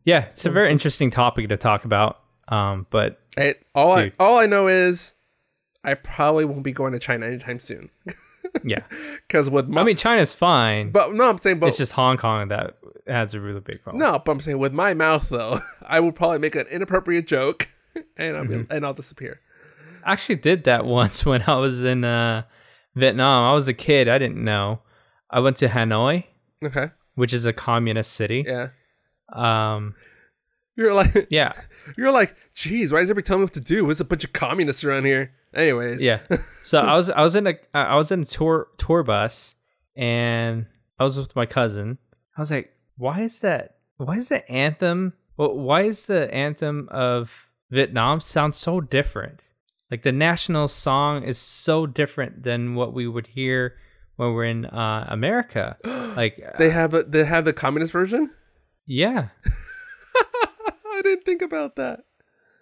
Yeah, 0.06 0.26
it's 0.26 0.46
a 0.46 0.50
very 0.50 0.72
interesting 0.72 1.12
topic 1.12 1.50
to 1.50 1.58
talk 1.58 1.86
about. 1.86 2.20
Um, 2.48 2.88
but 2.90 3.20
It, 3.38 3.66
all 3.76 3.92
I 3.92 4.12
all 4.20 4.38
I 4.38 4.46
know 4.48 4.68
is 4.68 5.14
I 5.84 5.94
probably 5.94 6.46
won't 6.46 6.64
be 6.64 6.72
going 6.72 6.94
to 6.94 7.00
China 7.00 7.28
anytime 7.28 7.60
soon. 7.60 7.90
yeah, 8.64 8.82
Because 9.28 9.50
with 9.50 9.68
my 9.68 9.82
I 9.82 9.84
mean 9.84 9.98
China's 9.98 10.34
fine, 10.34 10.90
but 10.92 11.14
no, 11.14 11.30
I'm 11.30 11.38
saying 11.38 11.60
but 11.60 11.68
it's 11.68 11.78
just 11.78 11.92
Hong 11.92 12.18
Kong 12.18 12.48
that 12.48 12.78
has 13.06 13.36
a 13.36 13.40
really 13.40 13.60
big 13.60 13.84
problem. 13.84 14.00
No, 14.00 14.18
but 14.18 14.32
I'm 14.32 14.42
saying 14.42 14.58
with 14.58 14.74
my 14.74 14.96
mouth 14.96 15.30
though, 15.30 15.60
I 15.84 16.00
would 16.00 16.16
probably 16.16 16.40
make 16.40 16.56
an 16.56 16.66
inappropriate 16.68 17.28
joke, 17.28 17.68
and 18.18 18.36
I'll 18.38 18.46
be, 18.48 18.56
Mm-hmm. 18.56 18.72
and 18.72 18.86
I'll 18.86 18.94
disappear. 18.94 19.40
I 20.04 20.14
actually 20.14 20.36
did 20.38 20.64
that 20.64 20.86
once 20.86 21.26
when 21.26 21.44
I 21.46 21.56
was 21.58 21.84
in 21.84 22.04
uh, 22.04 22.44
Vietnam. 22.96 23.50
I 23.50 23.54
was 23.54 23.68
a 23.68 23.74
kid. 23.74 24.08
I 24.10 24.18
didn't 24.18 24.44
know. 24.44 24.82
I 25.30 25.40
went 25.42 25.58
to 25.58 25.68
Hanoi, 25.68 26.24
Okay, 26.64 26.88
which 27.16 27.34
is 27.34 27.46
a 27.46 27.54
communist 27.54 28.14
city. 28.14 28.44
yeah. 28.48 28.70
Um, 29.32 29.96
You're 30.76 30.94
like, 30.94 31.28
yeah, 31.30 31.54
you're 31.98 32.12
like, 32.12 32.36
geez, 32.56 32.92
why 32.92 33.00
is 33.00 33.10
everybody 33.10 33.28
telling 33.28 33.42
me 33.42 33.46
what 33.46 33.54
to 33.54 33.62
do? 33.62 33.86
There's 33.86 34.00
a 34.02 34.06
bunch 34.06 34.24
of 34.24 34.34
communists 34.34 34.84
around 34.84 35.06
here. 35.06 35.32
Anyways, 35.54 36.02
yeah. 36.04 36.20
So 36.64 36.80
I 36.80 36.96
was 36.96 37.10
I 37.10 37.22
was 37.22 37.36
in 37.36 37.48
a 37.48 37.54
I 37.74 37.96
was 37.96 38.12
in 38.12 38.22
a 38.22 38.26
tour 38.26 38.68
tour 38.78 39.04
bus, 39.04 39.56
and 39.96 40.66
I 41.00 41.04
was 41.04 41.18
with 41.18 41.36
my 41.36 41.46
cousin. 41.46 41.98
I 42.38 42.42
was 42.42 42.52
like, 42.52 42.72
why 42.98 43.22
is 43.22 43.40
that? 43.40 43.76
Why 43.98 44.16
is 44.16 44.30
the 44.30 44.50
anthem? 44.50 45.14
Well, 45.38 45.56
why 45.58 45.84
is 45.84 46.06
the 46.06 46.34
anthem 46.34 46.88
of 46.92 47.48
Vietnam 47.72 48.22
sound 48.22 48.56
so 48.56 48.80
different? 48.82 49.42
Like 49.92 50.04
the 50.04 50.12
national 50.12 50.68
song 50.68 51.24
is 51.24 51.38
so 51.38 51.86
different 51.86 52.44
than 52.44 52.76
what 52.76 52.94
we 52.94 53.08
would 53.08 53.28
hear 53.28 53.76
when 54.18 54.34
we're 54.34 54.46
in 54.46 54.66
uh, 54.66 55.08
America. 55.10 55.78
Like 56.10 56.44
they 56.58 56.72
have 56.72 56.96
a, 56.96 57.04
they 57.04 57.24
have 57.24 57.46
the 57.46 57.54
communist 57.54 57.94
version. 57.94 58.32
Yeah. 58.88 59.30
I 60.16 61.02
didn't 61.04 61.24
think 61.24 61.42
about 61.42 61.76
that. 61.78 62.02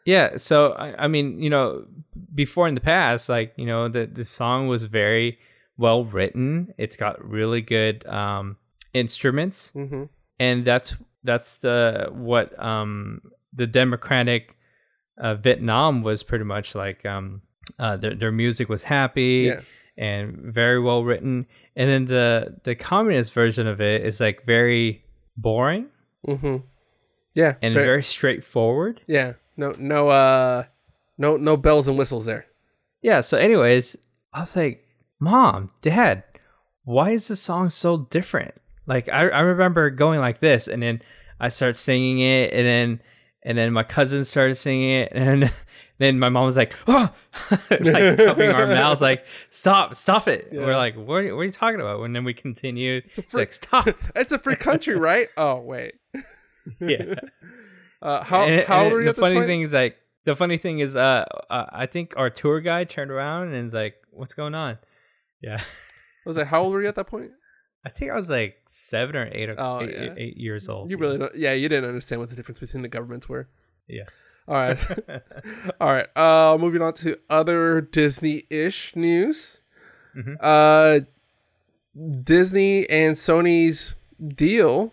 Yeah. 0.05 0.37
So, 0.37 0.73
I, 0.73 1.05
I 1.05 1.07
mean, 1.07 1.41
you 1.41 1.49
know, 1.49 1.85
before 2.35 2.67
in 2.67 2.75
the 2.75 2.81
past, 2.81 3.29
like, 3.29 3.53
you 3.55 3.65
know, 3.65 3.87
the, 3.87 4.05
the 4.05 4.25
song 4.25 4.67
was 4.67 4.83
very 4.85 5.39
well 5.77 6.03
written. 6.03 6.73
It's 6.77 6.97
got 6.97 7.23
really 7.23 7.61
good 7.61 8.05
um, 8.05 8.57
instruments. 8.93 9.71
Mm-hmm. 9.73 10.03
And 10.39 10.65
that's, 10.65 10.95
that's 11.23 11.57
the, 11.57 12.09
what 12.11 12.61
um, 12.61 13.21
the 13.53 13.65
Democratic 13.65 14.56
uh, 15.17 15.35
Vietnam 15.35 16.01
was 16.03 16.23
pretty 16.23 16.45
much 16.45 16.75
like, 16.75 17.05
um, 17.05 17.41
uh, 17.79 17.97
their, 17.97 18.15
their 18.15 18.31
music 18.31 18.69
was 18.69 18.83
happy 18.83 19.51
Yeah. 19.51 19.61
and 19.97 20.53
very 20.53 20.79
well 20.79 21.03
written. 21.03 21.45
And 21.75 21.89
then 21.89 22.05
the, 22.05 22.57
the 22.63 22.75
communist 22.75 23.33
version 23.33 23.67
of 23.67 23.81
it 23.81 24.05
is 24.05 24.19
like 24.19 24.45
very 24.45 25.03
boring 25.35 25.87
Mm-hmm. 26.27 26.57
Yeah. 27.35 27.53
and 27.61 27.73
very- 27.73 27.85
very 27.85 28.03
straightforward. 28.03 29.01
yeah. 29.07 29.33
No. 29.59 29.73
No. 29.79 30.09
Uh. 30.09 30.63
No. 31.17 31.35
No 31.37 31.57
bells 31.57 31.87
and 31.87 31.97
whistles 31.97 32.25
there. 32.25 32.45
Yeah, 33.01 33.21
so 33.21 33.37
anyways, 33.37 33.95
I 34.33 34.41
was 34.41 34.55
like, 34.55 34.83
Mom, 35.19 35.71
Dad, 35.81 36.23
why 36.83 37.11
is 37.11 37.27
this 37.27 37.41
song 37.41 37.69
so 37.69 37.97
different? 38.11 38.53
Like 38.85 39.09
I, 39.09 39.27
I 39.29 39.39
remember 39.41 39.89
going 39.89 40.19
like 40.19 40.39
this 40.41 40.67
and 40.67 40.81
then 40.81 41.01
I 41.39 41.49
start 41.49 41.75
singing 41.77 42.19
it 42.19 42.53
and 42.53 42.65
then 42.67 43.01
and 43.47 43.57
then 43.57 43.71
my 43.71 43.81
cousin 43.83 44.25
started 44.25 44.55
singing 44.55 44.91
it 44.91 45.11
and 45.13 45.51
then 45.99 46.19
my 46.19 46.27
mom 46.29 46.45
was 46.45 46.57
like, 46.57 46.75
Oh 46.87 47.09
like 47.71 48.17
covering 48.17 48.51
our 48.51 48.67
mouths 48.67 48.99
like, 49.01 49.25
Stop, 49.49 49.95
stop 49.95 50.27
it. 50.27 50.49
Yeah. 50.51 50.59
We're 50.65 50.75
like, 50.75 50.95
what 50.95 51.23
are, 51.23 51.35
what 51.35 51.41
are 51.41 51.45
you 51.45 51.51
talking 51.51 51.79
about? 51.79 52.03
And 52.03 52.15
then 52.15 52.23
we 52.25 52.33
continued. 52.33 53.05
a 53.17 53.21
free- 53.21 53.41
like, 53.41 53.53
Stop. 53.53 53.87
it's 54.15 54.33
a 54.33 54.37
free 54.39 54.57
country, 54.57 54.95
right? 54.97 55.29
Oh 55.37 55.61
wait. 55.61 55.93
yeah. 56.81 57.15
Uh, 58.01 58.23
how 58.23 58.43
And- 58.45 58.65
how 58.67 58.79
old 58.83 58.85
and 58.87 58.93
were 58.93 58.99
you 59.01 59.05
the 59.05 59.09
at 59.11 59.15
this 59.15 59.23
funny 59.23 59.35
point? 59.35 59.47
thing 59.47 59.61
is 59.61 59.71
like 59.71 59.97
the 60.25 60.35
funny 60.35 60.57
thing 60.57 60.79
is 60.79 60.95
uh, 60.95 61.23
uh 61.49 61.65
I 61.71 61.85
think 61.85 62.13
our 62.17 62.29
tour 62.29 62.59
guide 62.59 62.89
turned 62.89 63.11
around 63.11 63.53
and 63.53 63.67
is 63.69 63.73
like, 63.73 63.95
What's 64.11 64.33
going 64.33 64.55
on? 64.55 64.77
Yeah. 65.41 65.61
I 65.61 66.29
was 66.29 66.35
like, 66.35 66.47
how 66.47 66.63
old 66.63 66.73
were 66.73 66.81
you 66.81 66.89
at 66.89 66.95
that 66.95 67.07
point? 67.07 67.31
I 67.87 67.89
think 67.89 68.11
I 68.11 68.15
was 68.15 68.29
like 68.29 68.61
seven 68.69 69.15
or 69.15 69.29
eight, 69.31 69.49
or 69.49 69.55
Oh, 69.57 69.81
eight, 69.81 69.89
yeah. 69.93 70.13
eight 70.17 70.37
years 70.37 70.67
old. 70.67 70.89
You 70.91 70.97
really 70.97 71.17
don't. 71.17 71.33
Yeah, 71.35 71.53
you 71.53 71.69
didn't 71.69 71.87
understand 71.87 72.19
what 72.19 72.29
the 72.29 72.35
difference 72.35 72.59
between 72.59 72.81
the 72.83 72.89
governments 72.89 73.29
were. 73.29 73.47
Yeah. 73.87 74.03
All 74.47 74.55
right. 74.55 74.77
All 75.81 75.93
right. 75.93 76.07
Uh, 76.17 76.57
moving 76.59 76.81
on 76.81 76.93
to 76.95 77.17
other 77.29 77.79
Disney-ish 77.81 78.95
news. 78.95 79.59
Mhm. 80.15 80.37
Uh, 80.41 80.99
Disney 82.23 82.89
and 82.89 83.15
Sony's 83.15 83.95
deal 84.27 84.91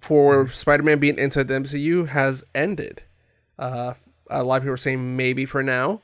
for 0.00 0.48
Spider-Man 0.48 0.98
being 0.98 1.18
inside 1.18 1.48
the 1.48 1.54
MCU 1.54 2.08
has 2.08 2.44
ended. 2.54 3.02
Uh, 3.58 3.94
a 4.30 4.42
lot 4.42 4.56
of 4.56 4.62
people 4.62 4.74
are 4.74 4.78
saying 4.78 5.16
maybe 5.16 5.44
for 5.44 5.62
now. 5.62 6.00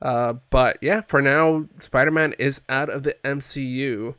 Uh, 0.00 0.34
but 0.50 0.78
yeah, 0.80 1.00
for 1.02 1.20
now, 1.22 1.66
Spider-Man 1.80 2.34
is 2.38 2.60
out 2.68 2.88
of 2.90 3.02
the 3.02 3.14
MCU, 3.24 4.14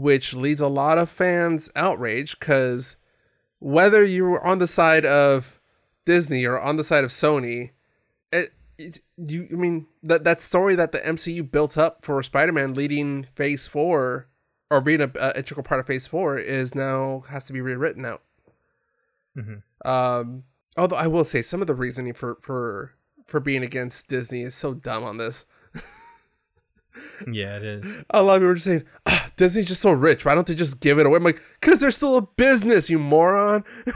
which 0.00 0.32
leads 0.32 0.62
a 0.62 0.66
lot 0.66 0.96
of 0.96 1.10
fans 1.10 1.68
outraged 1.76 2.40
because 2.40 2.96
whether 3.58 4.02
you 4.02 4.24
were 4.24 4.44
on 4.44 4.58
the 4.58 4.66
side 4.66 5.04
of 5.04 5.60
Disney 6.06 6.46
or 6.46 6.58
on 6.58 6.76
the 6.76 6.84
side 6.84 7.04
of 7.04 7.10
Sony, 7.10 7.72
it, 8.32 8.54
it 8.78 9.00
you 9.18 9.46
I 9.52 9.56
mean 9.56 9.86
that 10.02 10.24
that 10.24 10.40
story 10.40 10.74
that 10.74 10.92
the 10.92 11.00
MCU 11.00 11.50
built 11.50 11.76
up 11.76 12.02
for 12.02 12.22
Spider-Man 12.22 12.72
leading 12.72 13.26
Phase 13.34 13.66
Four 13.66 14.26
or 14.70 14.80
being 14.80 15.02
a, 15.02 15.10
a 15.20 15.36
integral 15.36 15.64
part 15.64 15.80
of 15.80 15.86
Phase 15.86 16.06
Four 16.06 16.38
is 16.38 16.74
now 16.74 17.24
has 17.28 17.44
to 17.44 17.52
be 17.52 17.60
rewritten 17.60 18.06
out. 18.06 18.22
Mhm. 19.36 19.62
Um, 19.84 20.44
although 20.78 20.96
I 20.96 21.08
will 21.08 21.24
say 21.24 21.42
some 21.42 21.60
of 21.60 21.66
the 21.66 21.74
reasoning 21.74 22.14
for 22.14 22.38
for 22.40 22.94
for 23.26 23.38
being 23.38 23.62
against 23.62 24.08
Disney 24.08 24.42
is 24.42 24.54
so 24.54 24.72
dumb 24.72 25.04
on 25.04 25.18
this. 25.18 25.44
Yeah, 27.30 27.56
it 27.56 27.62
is. 27.64 28.04
A 28.10 28.22
lot 28.22 28.34
of 28.36 28.40
people 28.40 28.50
are 28.50 28.54
just 28.54 28.64
saying, 28.66 28.84
ah, 29.06 29.30
Disney's 29.36 29.66
just 29.66 29.80
so 29.80 29.92
rich. 29.92 30.24
Why 30.24 30.34
don't 30.34 30.46
they 30.46 30.54
just 30.54 30.80
give 30.80 30.98
it 30.98 31.06
away? 31.06 31.16
I'm 31.16 31.22
like, 31.24 31.40
because 31.60 31.78
they're 31.80 31.90
still 31.90 32.16
a 32.16 32.22
business, 32.22 32.90
you 32.90 32.98
moron. 32.98 33.64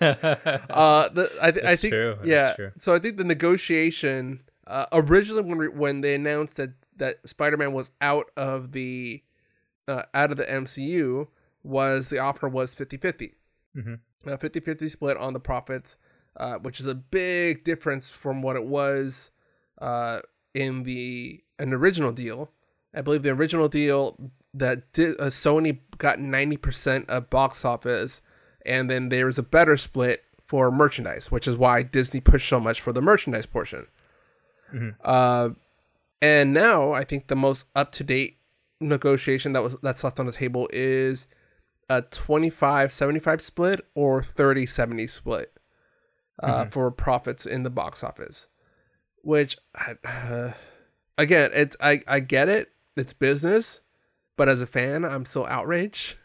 Uh, 0.00 1.08
the, 1.10 1.30
I, 1.40 1.50
th- 1.52 1.64
I 1.64 1.76
think 1.76 1.92
true, 1.92 2.16
yeah. 2.24 2.54
So 2.78 2.94
I 2.94 2.98
think 2.98 3.18
the 3.18 3.24
negotiation 3.24 4.40
uh, 4.66 4.86
originally 4.92 5.42
when 5.42 5.58
we, 5.58 5.68
when 5.68 6.00
they 6.00 6.14
announced 6.14 6.56
that 6.56 6.70
that 6.96 7.16
Spider 7.28 7.56
Man 7.56 7.72
was 7.72 7.90
out 8.00 8.30
of 8.36 8.72
the 8.72 9.22
uh, 9.86 10.02
out 10.14 10.30
of 10.32 10.38
the 10.38 10.44
MCU 10.44 11.28
was 11.62 12.08
the 12.08 12.18
offer 12.18 12.48
was 12.48 12.74
50-50. 12.74 13.32
Mhm. 13.76 14.00
A 14.24 14.38
50-50 14.38 14.90
split 14.90 15.16
on 15.18 15.34
the 15.34 15.40
profits, 15.40 15.96
uh, 16.36 16.54
which 16.56 16.80
is 16.80 16.86
a 16.86 16.94
big 16.94 17.62
difference 17.62 18.10
from 18.10 18.42
what 18.42 18.56
it 18.56 18.64
was 18.64 19.30
uh, 19.80 20.18
in 20.54 20.82
the 20.82 21.44
an 21.58 21.72
original 21.72 22.12
deal. 22.12 22.50
I 22.94 23.02
believe 23.02 23.22
the 23.22 23.30
original 23.30 23.68
deal 23.68 24.16
that 24.54 24.92
did, 24.92 25.20
uh, 25.20 25.24
Sony 25.26 25.78
got 25.98 26.18
90% 26.18 27.08
of 27.08 27.28
box 27.30 27.64
office, 27.64 28.22
and 28.64 28.88
then 28.88 29.10
there 29.10 29.26
was 29.26 29.38
a 29.38 29.42
better 29.42 29.76
split 29.76 30.24
for 30.46 30.70
merchandise, 30.70 31.30
which 31.30 31.46
is 31.46 31.56
why 31.56 31.82
Disney 31.82 32.20
pushed 32.20 32.48
so 32.48 32.60
much 32.60 32.80
for 32.80 32.92
the 32.92 33.02
merchandise 33.02 33.46
portion. 33.46 33.86
Uh, 35.04 35.50
and 36.22 36.52
now 36.52 36.92
I 36.92 37.04
think 37.04 37.26
the 37.26 37.36
most 37.36 37.66
up 37.74 37.92
to 37.92 38.04
date 38.04 38.38
negotiation 38.80 39.52
that 39.52 39.62
was 39.62 39.76
that's 39.82 40.04
left 40.04 40.18
on 40.20 40.26
the 40.26 40.32
table 40.32 40.68
is 40.72 41.26
a 41.88 42.02
25-75 42.02 43.40
split 43.40 43.80
or 43.94 44.20
30-70 44.20 45.08
split 45.08 45.52
uh, 46.42 46.64
for 46.66 46.90
profits 46.90 47.46
in 47.46 47.62
the 47.62 47.70
box 47.70 48.02
office. 48.02 48.48
Which, 49.22 49.56
uh, 50.04 50.52
again, 51.18 51.50
it's 51.54 51.76
I 51.80 52.02
I 52.06 52.20
get 52.20 52.48
it, 52.48 52.70
it's 52.96 53.12
business, 53.12 53.80
but 54.36 54.48
as 54.48 54.62
a 54.62 54.66
fan, 54.66 55.04
I'm 55.04 55.24
so 55.24 55.46
outraged. 55.46 56.16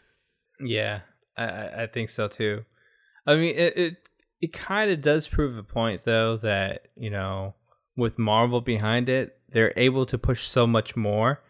Yeah, 0.60 1.00
I- 1.36 1.82
I, 1.82 1.86
think 1.86 2.10
so 2.10 2.28
too. 2.28 2.64
I 3.26 3.34
mean, 3.34 3.56
it 3.56 3.76
it, 3.76 3.96
it 4.40 4.52
kind 4.52 4.90
of 4.90 5.00
does 5.00 5.26
prove 5.28 5.56
a 5.56 5.62
point 5.62 6.04
though 6.04 6.36
that 6.38 6.88
you 6.96 7.10
know 7.10 7.54
with 7.96 8.18
Marvel 8.18 8.60
behind 8.60 9.08
it, 9.08 9.36
they're 9.50 9.72
able 9.76 10.06
to 10.06 10.18
push 10.18 10.42
so 10.46 10.66
much 10.66 10.96
more 10.96 11.40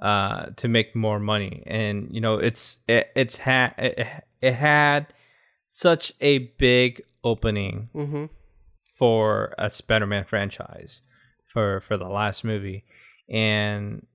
uh, 0.00 0.46
to 0.56 0.68
make 0.68 0.94
more 0.96 1.18
money, 1.18 1.62
and 1.66 2.08
you 2.10 2.20
know 2.20 2.34
it's 2.38 2.78
it, 2.88 3.08
it's 3.16 3.36
had 3.36 3.74
it, 3.78 4.06
it 4.42 4.54
had 4.54 5.06
such 5.68 6.12
a 6.20 6.38
big 6.58 7.02
opening 7.24 7.88
Mm-hmm. 7.94 8.24
for 8.94 9.54
a 9.58 9.68
Spider-Man 9.70 10.24
franchise 10.24 11.02
for 11.56 11.80
for 11.80 11.96
the 11.96 12.06
last 12.08 12.44
movie, 12.44 12.84
and 13.30 14.06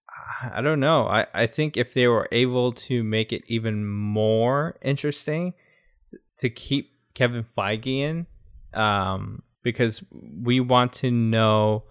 I 0.44 0.62
don't 0.62 0.80
know. 0.80 1.08
I 1.08 1.26
I 1.34 1.48
think 1.48 1.76
if 1.76 1.96
they 1.96 2.08
were 2.08 2.28
able 2.32 2.72
to 2.74 3.04
make 3.04 3.34
it 3.34 3.42
even 3.48 3.88
more 3.88 4.76
interesting 4.84 5.56
to 6.38 6.50
keep 6.52 6.92
Kevin 7.16 7.44
Feige 7.58 7.88
in, 7.88 8.28
um, 8.80 9.42
because 9.64 10.04
we 10.44 10.60
want 10.60 10.94
to 10.94 11.10
know, 11.10 11.84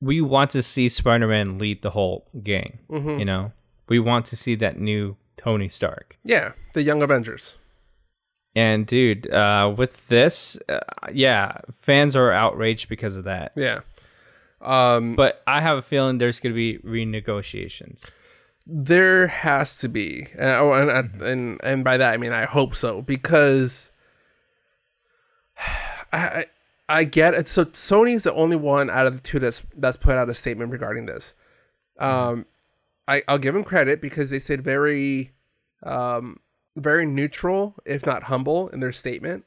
we 0.00 0.20
want 0.20 0.50
to 0.50 0.62
see 0.62 0.88
Spider-Man 0.88 1.58
lead 1.58 1.82
the 1.82 1.90
whole 1.90 2.28
gang. 2.42 2.80
Mhm. 2.90 3.20
You 3.20 3.24
know, 3.24 3.52
we 3.88 4.00
want 4.00 4.26
to 4.26 4.36
see 4.36 4.56
that 4.56 4.80
new 4.80 5.16
Tony 5.36 5.68
Stark. 5.68 6.18
Yeah, 6.24 6.52
the 6.72 6.82
Young 6.82 7.00
Avengers. 7.02 7.54
And 8.56 8.86
dude, 8.86 9.30
uh, 9.30 9.72
with 9.76 10.08
this, 10.08 10.58
uh, 10.68 10.80
yeah, 11.12 11.58
fans 11.78 12.16
are 12.16 12.32
outraged 12.32 12.88
because 12.88 13.14
of 13.14 13.24
that. 13.24 13.52
Yeah. 13.54 13.80
Um, 14.66 15.14
But 15.14 15.42
I 15.46 15.60
have 15.60 15.78
a 15.78 15.82
feeling 15.82 16.18
there's 16.18 16.40
going 16.40 16.52
to 16.52 16.56
be 16.56 16.78
renegotiations. 16.78 18.04
there 18.66 19.28
has 19.28 19.76
to 19.78 19.88
be, 19.88 20.26
and 20.32 20.50
oh, 20.50 20.72
and, 20.72 20.90
and 20.90 21.22
and 21.22 21.60
and 21.62 21.84
by 21.84 21.96
that 21.96 22.12
I 22.14 22.16
mean 22.16 22.32
I 22.32 22.44
hope 22.46 22.74
so 22.74 23.00
because 23.00 23.90
I 26.12 26.46
I, 26.88 27.04
get 27.04 27.34
it. 27.34 27.48
So 27.48 27.64
Sony's 27.66 28.24
the 28.24 28.34
only 28.34 28.56
one 28.56 28.90
out 28.90 29.06
of 29.06 29.14
the 29.14 29.20
two 29.20 29.38
that's 29.38 29.62
that's 29.76 29.96
put 29.96 30.16
out 30.16 30.28
a 30.28 30.34
statement 30.34 30.70
regarding 30.72 31.06
this. 31.06 31.34
Um, 31.98 32.46
I 33.08 33.22
I'll 33.28 33.38
give 33.38 33.54
them 33.54 33.64
credit 33.64 34.00
because 34.00 34.30
they 34.30 34.38
said 34.38 34.62
very, 34.62 35.32
um, 35.82 36.38
very 36.76 37.06
neutral 37.06 37.74
if 37.84 38.04
not 38.04 38.24
humble 38.24 38.68
in 38.68 38.80
their 38.80 38.92
statement. 38.92 39.44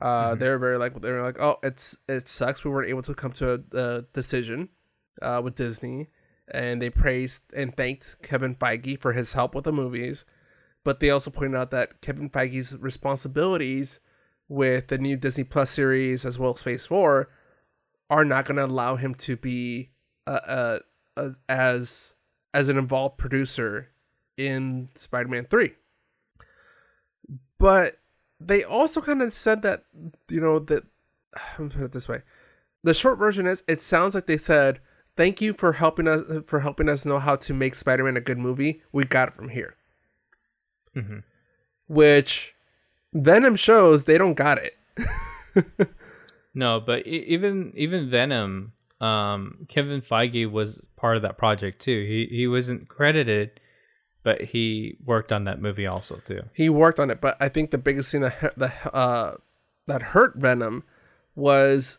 Uh, 0.00 0.34
they're 0.34 0.58
very 0.58 0.76
like 0.76 1.00
they're 1.00 1.22
like 1.22 1.40
oh 1.40 1.58
it's 1.64 1.96
it 2.08 2.28
sucks 2.28 2.64
we 2.64 2.70
weren't 2.70 2.88
able 2.88 3.02
to 3.02 3.14
come 3.14 3.32
to 3.32 3.54
a, 3.54 3.76
a 3.76 4.02
decision, 4.12 4.68
uh, 5.20 5.40
with 5.42 5.56
Disney 5.56 6.08
and 6.50 6.80
they 6.80 6.90
praised 6.90 7.42
and 7.54 7.76
thanked 7.76 8.16
Kevin 8.22 8.54
Feige 8.54 8.98
for 9.00 9.12
his 9.12 9.32
help 9.32 9.54
with 9.54 9.64
the 9.64 9.72
movies. 9.72 10.24
But 10.84 11.00
they 11.00 11.10
also 11.10 11.30
pointed 11.30 11.56
out 11.56 11.70
that 11.72 12.00
Kevin 12.00 12.30
Feige's 12.30 12.76
responsibilities 12.78 14.00
with 14.48 14.88
the 14.88 14.98
new 14.98 15.16
Disney 15.16 15.44
Plus 15.44 15.70
series 15.70 16.24
as 16.24 16.38
well 16.38 16.52
as 16.52 16.62
Phase 16.62 16.86
Four 16.86 17.28
are 18.08 18.24
not 18.24 18.46
going 18.46 18.56
to 18.56 18.64
allow 18.64 18.96
him 18.96 19.14
to 19.16 19.36
be 19.36 19.90
uh, 20.26 20.30
uh, 20.30 20.78
uh, 21.16 21.30
as 21.48 22.14
as 22.54 22.68
an 22.68 22.78
involved 22.78 23.18
producer 23.18 23.90
in 24.38 24.88
Spider-Man 24.94 25.46
Three. 25.50 25.72
But 27.58 27.96
they 28.40 28.64
also 28.64 29.00
kind 29.00 29.22
of 29.22 29.32
said 29.32 29.62
that 29.62 29.84
you 30.28 30.40
know 30.40 30.58
that 30.60 30.84
put 31.56 31.76
it 31.76 31.92
this 31.92 32.08
way. 32.08 32.22
The 32.84 32.94
short 32.94 33.18
version 33.18 33.46
is 33.46 33.62
it 33.68 33.80
sounds 33.80 34.14
like 34.14 34.26
they 34.26 34.36
said 34.36 34.80
thank 35.16 35.40
you 35.40 35.52
for 35.52 35.72
helping 35.72 36.06
us 36.06 36.22
for 36.46 36.60
helping 36.60 36.88
us 36.88 37.04
know 37.04 37.18
how 37.18 37.36
to 37.36 37.54
make 37.54 37.74
Spider-Man 37.74 38.16
a 38.16 38.20
good 38.20 38.38
movie. 38.38 38.82
We 38.92 39.04
got 39.04 39.28
it 39.28 39.34
from 39.34 39.48
here. 39.48 39.74
Mhm. 40.94 41.22
Which 41.88 42.54
Venom 43.12 43.56
shows 43.56 44.04
they 44.04 44.18
don't 44.18 44.34
got 44.34 44.58
it. 44.58 44.74
No, 46.54 46.80
but 46.80 47.06
even 47.06 47.72
even 47.76 48.10
Venom, 48.10 48.72
um, 49.00 49.66
Kevin 49.68 50.00
Feige 50.02 50.50
was 50.50 50.84
part 50.96 51.16
of 51.16 51.22
that 51.22 51.38
project 51.38 51.80
too. 51.80 52.04
He 52.04 52.26
he 52.36 52.48
wasn't 52.48 52.88
credited, 52.88 53.60
but 54.22 54.40
he 54.42 54.96
worked 55.04 55.32
on 55.32 55.44
that 55.44 55.60
movie 55.60 55.86
also 55.86 56.20
too. 56.24 56.42
He 56.52 56.68
worked 56.68 56.98
on 56.98 57.10
it, 57.10 57.20
but 57.20 57.36
I 57.40 57.48
think 57.48 57.70
the 57.70 57.78
biggest 57.78 58.12
thing 58.12 58.22
that 58.22 58.52
the 58.56 58.72
uh 58.94 59.36
that 59.86 60.02
hurt 60.02 60.36
Venom 60.36 60.84
was 61.34 61.98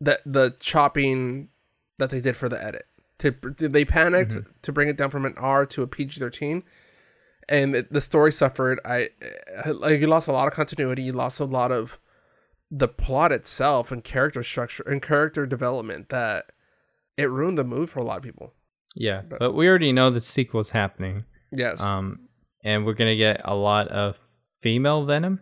that 0.00 0.20
the 0.24 0.54
chopping 0.60 1.48
that 1.98 2.10
they 2.10 2.20
did 2.20 2.36
for 2.36 2.48
the 2.48 2.62
edit. 2.62 2.86
To 3.20 3.30
they 3.56 3.86
panicked 3.86 4.36
to 4.62 4.72
bring 4.72 4.88
it 4.88 4.98
down 4.98 5.08
from 5.08 5.24
an 5.24 5.34
R 5.38 5.64
to 5.66 5.82
a 5.82 5.86
PG 5.86 6.20
thirteen, 6.20 6.62
and 7.48 7.74
it, 7.74 7.90
the 7.90 8.02
story 8.02 8.30
suffered. 8.30 8.78
I 8.84 9.08
like 9.66 10.00
you 10.00 10.06
lost 10.06 10.28
a 10.28 10.32
lot 10.32 10.48
of 10.48 10.52
continuity. 10.52 11.02
You 11.02 11.12
lost 11.12 11.40
a 11.40 11.46
lot 11.46 11.72
of 11.72 11.98
the 12.70 12.88
plot 12.88 13.32
itself 13.32 13.90
and 13.90 14.04
character 14.04 14.42
structure 14.42 14.82
and 14.86 15.00
character 15.00 15.46
development 15.46 16.10
that 16.10 16.52
it 17.16 17.30
ruined 17.30 17.56
the 17.56 17.64
movie 17.64 17.86
for 17.86 18.00
a 18.00 18.04
lot 18.04 18.18
of 18.18 18.22
people. 18.22 18.52
Yeah, 18.94 19.22
but 19.22 19.54
we 19.54 19.68
already 19.68 19.92
know 19.92 20.10
the 20.10 20.20
sequel's 20.20 20.70
happening. 20.70 21.24
Yes. 21.56 21.80
Um, 21.80 22.28
and 22.62 22.84
we're 22.86 22.94
gonna 22.94 23.16
get 23.16 23.40
a 23.44 23.54
lot 23.54 23.88
of 23.88 24.16
female 24.60 25.04
Venom. 25.04 25.40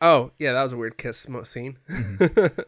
Oh, 0.00 0.30
yeah, 0.38 0.52
that 0.54 0.62
was 0.62 0.72
a 0.72 0.76
weird 0.76 0.96
kiss 0.96 1.26
scene. 1.44 1.78
Mm-hmm. 1.90 2.60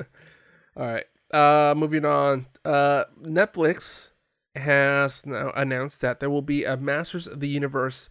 All 0.81 0.87
right. 0.87 1.05
Uh 1.33 1.75
moving 1.77 2.05
on. 2.05 2.47
Uh 2.65 3.05
Netflix 3.23 4.11
has 4.55 5.25
now 5.25 5.51
announced 5.57 6.03
that 6.03 6.21
there 6.21 6.29
will 6.31 6.43
be 6.43 6.65
a 6.65 6.77
Masters 6.77 7.27
of 7.27 7.41
the 7.41 7.49
Universe 7.49 8.11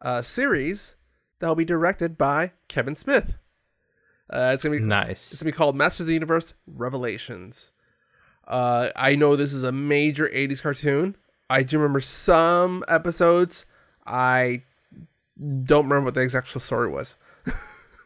uh 0.00 0.22
series 0.22 0.96
that 1.40 1.48
will 1.48 1.54
be 1.54 1.64
directed 1.66 2.16
by 2.16 2.52
Kevin 2.68 2.96
Smith. 2.96 3.34
Uh 4.32 4.52
it's 4.54 4.64
going 4.64 4.72
to 4.78 4.80
be 4.82 4.84
Nice. 4.86 5.32
it's 5.32 5.42
going 5.42 5.50
to 5.52 5.54
be 5.54 5.58
called 5.58 5.76
Masters 5.76 6.00
of 6.00 6.06
the 6.06 6.14
Universe 6.14 6.54
Revelations. 6.66 7.70
Uh 8.46 8.88
I 8.96 9.14
know 9.14 9.36
this 9.36 9.52
is 9.52 9.62
a 9.62 9.72
major 9.72 10.26
80s 10.28 10.62
cartoon. 10.62 11.16
I 11.50 11.62
do 11.62 11.78
remember 11.78 12.00
some 12.00 12.84
episodes. 12.88 13.64
I 14.06 14.62
don't 15.64 15.84
remember 15.84 16.06
what 16.06 16.14
the 16.14 16.20
exact 16.20 16.48
story 16.60 16.90
was. 16.90 17.16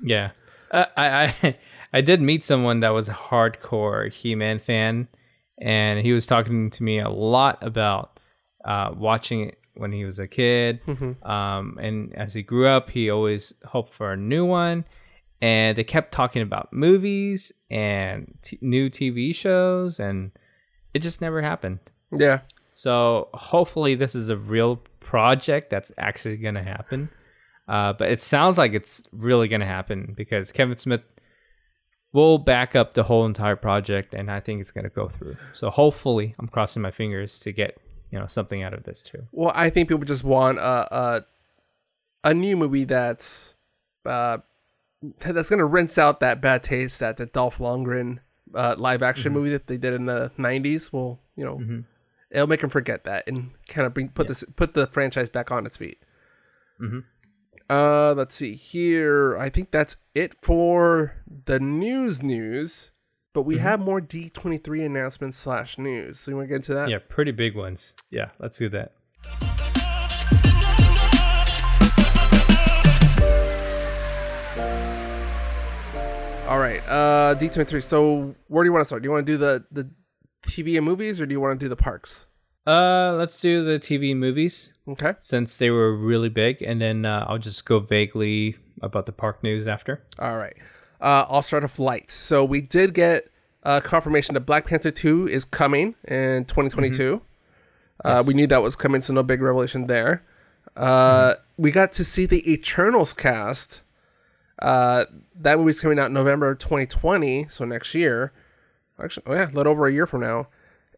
Yeah, 0.00 0.30
uh, 0.70 0.84
I 0.96 1.34
I 1.42 1.58
I 1.92 2.00
did 2.02 2.20
meet 2.20 2.44
someone 2.44 2.80
that 2.80 2.90
was 2.90 3.08
a 3.08 3.14
hardcore 3.14 4.12
He-Man 4.12 4.60
fan, 4.60 5.08
and 5.60 5.98
he 5.98 6.12
was 6.12 6.24
talking 6.24 6.70
to 6.70 6.82
me 6.84 7.00
a 7.00 7.08
lot 7.08 7.58
about 7.62 8.20
uh, 8.64 8.92
watching 8.96 9.48
it 9.48 9.58
when 9.74 9.90
he 9.90 10.04
was 10.04 10.20
a 10.20 10.28
kid. 10.28 10.80
Um, 11.24 11.78
and 11.80 12.14
as 12.14 12.32
he 12.32 12.42
grew 12.44 12.68
up, 12.68 12.90
he 12.90 13.10
always 13.10 13.52
hoped 13.64 13.92
for 13.92 14.12
a 14.12 14.16
new 14.16 14.44
one. 14.44 14.84
And 15.40 15.76
they 15.78 15.84
kept 15.84 16.12
talking 16.12 16.42
about 16.42 16.72
movies 16.72 17.50
and 17.70 18.36
t- 18.42 18.58
new 18.60 18.90
TV 18.90 19.34
shows, 19.34 19.98
and 19.98 20.30
it 20.94 21.00
just 21.00 21.20
never 21.20 21.42
happened. 21.42 21.78
Yeah. 22.16 22.40
So 22.78 23.28
hopefully, 23.34 23.96
this 23.96 24.14
is 24.14 24.28
a 24.28 24.36
real 24.36 24.76
project 25.00 25.68
that's 25.68 25.90
actually 25.98 26.36
going 26.36 26.54
to 26.54 26.62
happen. 26.62 27.10
Uh, 27.66 27.92
but 27.92 28.08
it 28.08 28.22
sounds 28.22 28.56
like 28.56 28.72
it's 28.72 29.02
really 29.10 29.48
going 29.48 29.62
to 29.62 29.66
happen 29.66 30.14
because 30.16 30.52
Kevin 30.52 30.78
Smith 30.78 31.00
will 32.12 32.38
back 32.38 32.76
up 32.76 32.94
the 32.94 33.02
whole 33.02 33.26
entire 33.26 33.56
project, 33.56 34.14
and 34.14 34.30
I 34.30 34.38
think 34.38 34.60
it's 34.60 34.70
going 34.70 34.84
to 34.84 34.90
go 34.90 35.08
through. 35.08 35.36
So 35.54 35.70
hopefully, 35.70 36.36
I'm 36.38 36.46
crossing 36.46 36.80
my 36.80 36.92
fingers 36.92 37.40
to 37.40 37.50
get 37.50 37.76
you 38.12 38.18
know 38.20 38.28
something 38.28 38.62
out 38.62 38.74
of 38.74 38.84
this 38.84 39.02
too. 39.02 39.26
Well, 39.32 39.50
I 39.56 39.70
think 39.70 39.88
people 39.88 40.04
just 40.04 40.22
want 40.22 40.58
a 40.58 40.96
a, 40.96 41.24
a 42.22 42.32
new 42.32 42.56
movie 42.56 42.84
that's 42.84 43.54
uh 44.06 44.38
that's 45.18 45.50
gonna 45.50 45.66
rinse 45.66 45.98
out 45.98 46.20
that 46.20 46.40
bad 46.40 46.62
taste 46.62 47.00
that 47.00 47.16
the 47.16 47.26
Dolph 47.26 47.58
Lundgren 47.58 48.20
uh, 48.54 48.76
live 48.78 49.02
action 49.02 49.32
movie 49.32 49.50
that 49.50 49.66
they 49.66 49.78
did 49.78 49.94
in 49.94 50.06
the 50.06 50.30
'90s. 50.38 50.92
Well, 50.92 51.18
you 51.34 51.44
know, 51.44 51.56
it'll 52.30 52.46
make 52.46 52.60
them 52.60 52.70
forget 52.70 53.04
that 53.04 53.24
and 53.26 53.50
kind 53.68 53.86
of 53.86 53.94
bring 53.94 54.08
put 54.08 54.28
this 54.28 54.44
put 54.56 54.74
the 54.74 54.86
franchise 54.86 55.28
back 55.28 55.50
on 55.50 55.66
its 55.66 55.76
feet. 55.76 55.98
Mhm. 56.80 57.04
Uh, 57.70 58.14
let's 58.14 58.34
see 58.34 58.54
here. 58.54 59.36
I 59.36 59.48
think 59.50 59.70
that's 59.70 59.96
it 60.14 60.34
for 60.42 61.14
the 61.44 61.60
news 61.60 62.22
news. 62.22 62.90
But 63.34 63.42
we 63.42 63.58
have 63.58 63.78
more 63.78 64.00
D23 64.00 64.84
announcements 64.84 65.36
slash 65.36 65.78
news. 65.78 66.18
So 66.18 66.30
you 66.30 66.36
want 66.36 66.46
to 66.46 66.48
get 66.48 66.56
into 66.56 66.74
that? 66.74 66.88
Yeah, 66.88 66.98
pretty 67.08 67.30
big 67.30 67.54
ones. 67.54 67.94
Yeah, 68.10 68.30
let's 68.40 68.56
do 68.58 68.68
that. 68.70 68.92
All 76.48 76.58
right. 76.58 76.80
Uh, 76.88 77.34
D23. 77.34 77.82
So 77.82 78.34
where 78.48 78.64
do 78.64 78.68
you 78.68 78.72
want 78.72 78.80
to 78.80 78.86
start? 78.86 79.02
Do 79.02 79.06
you 79.06 79.12
want 79.12 79.26
to 79.26 79.32
do 79.32 79.36
the 79.36 79.64
the 79.70 79.90
TV 80.42 80.76
and 80.76 80.84
movies, 80.86 81.20
or 81.20 81.26
do 81.26 81.32
you 81.32 81.40
want 81.40 81.58
to 81.58 81.64
do 81.64 81.68
the 81.68 81.76
parks? 81.76 82.26
Uh, 82.66 83.14
let's 83.14 83.40
do 83.40 83.64
the 83.64 83.78
TV 83.78 84.10
and 84.10 84.20
movies 84.20 84.72
Okay. 84.88 85.14
since 85.18 85.56
they 85.56 85.70
were 85.70 85.96
really 85.96 86.28
big, 86.28 86.60
and 86.62 86.80
then 86.80 87.04
uh, 87.06 87.24
I'll 87.28 87.38
just 87.38 87.64
go 87.64 87.78
vaguely 87.78 88.56
about 88.82 89.06
the 89.06 89.12
park 89.12 89.42
news 89.42 89.66
after. 89.66 90.02
All 90.18 90.36
right. 90.36 90.54
Uh, 91.00 91.24
I'll 91.28 91.42
start 91.42 91.64
off 91.64 91.78
light. 91.78 92.10
So 92.10 92.44
we 92.44 92.60
did 92.60 92.92
get 92.94 93.30
uh, 93.64 93.80
confirmation 93.80 94.34
that 94.34 94.40
Black 94.40 94.66
Panther 94.66 94.90
2 94.90 95.28
is 95.28 95.44
coming 95.44 95.94
in 96.06 96.44
2022. 96.44 97.20
Uh, 98.04 98.22
we 98.26 98.34
knew 98.34 98.46
that 98.46 98.62
was 98.62 98.76
coming, 98.76 99.00
so 99.00 99.12
no 99.12 99.22
big 99.22 99.40
revelation 99.42 99.86
there. 99.86 100.22
Uh, 100.76 101.34
We 101.56 101.70
got 101.72 101.90
to 101.92 102.04
see 102.04 102.26
the 102.26 102.50
Eternals 102.52 103.12
cast. 103.12 103.82
Uh, 104.60 105.04
that 105.40 105.58
movie's 105.58 105.80
coming 105.80 105.98
out 105.98 106.12
November 106.12 106.54
2020, 106.54 107.46
so 107.48 107.64
next 107.64 107.94
year. 107.94 108.32
Actually, 109.02 109.24
oh 109.26 109.34
yeah, 109.34 109.50
a 109.50 109.52
little 109.52 109.72
over 109.72 109.86
a 109.86 109.92
year 109.92 110.06
from 110.06 110.22
now. 110.22 110.48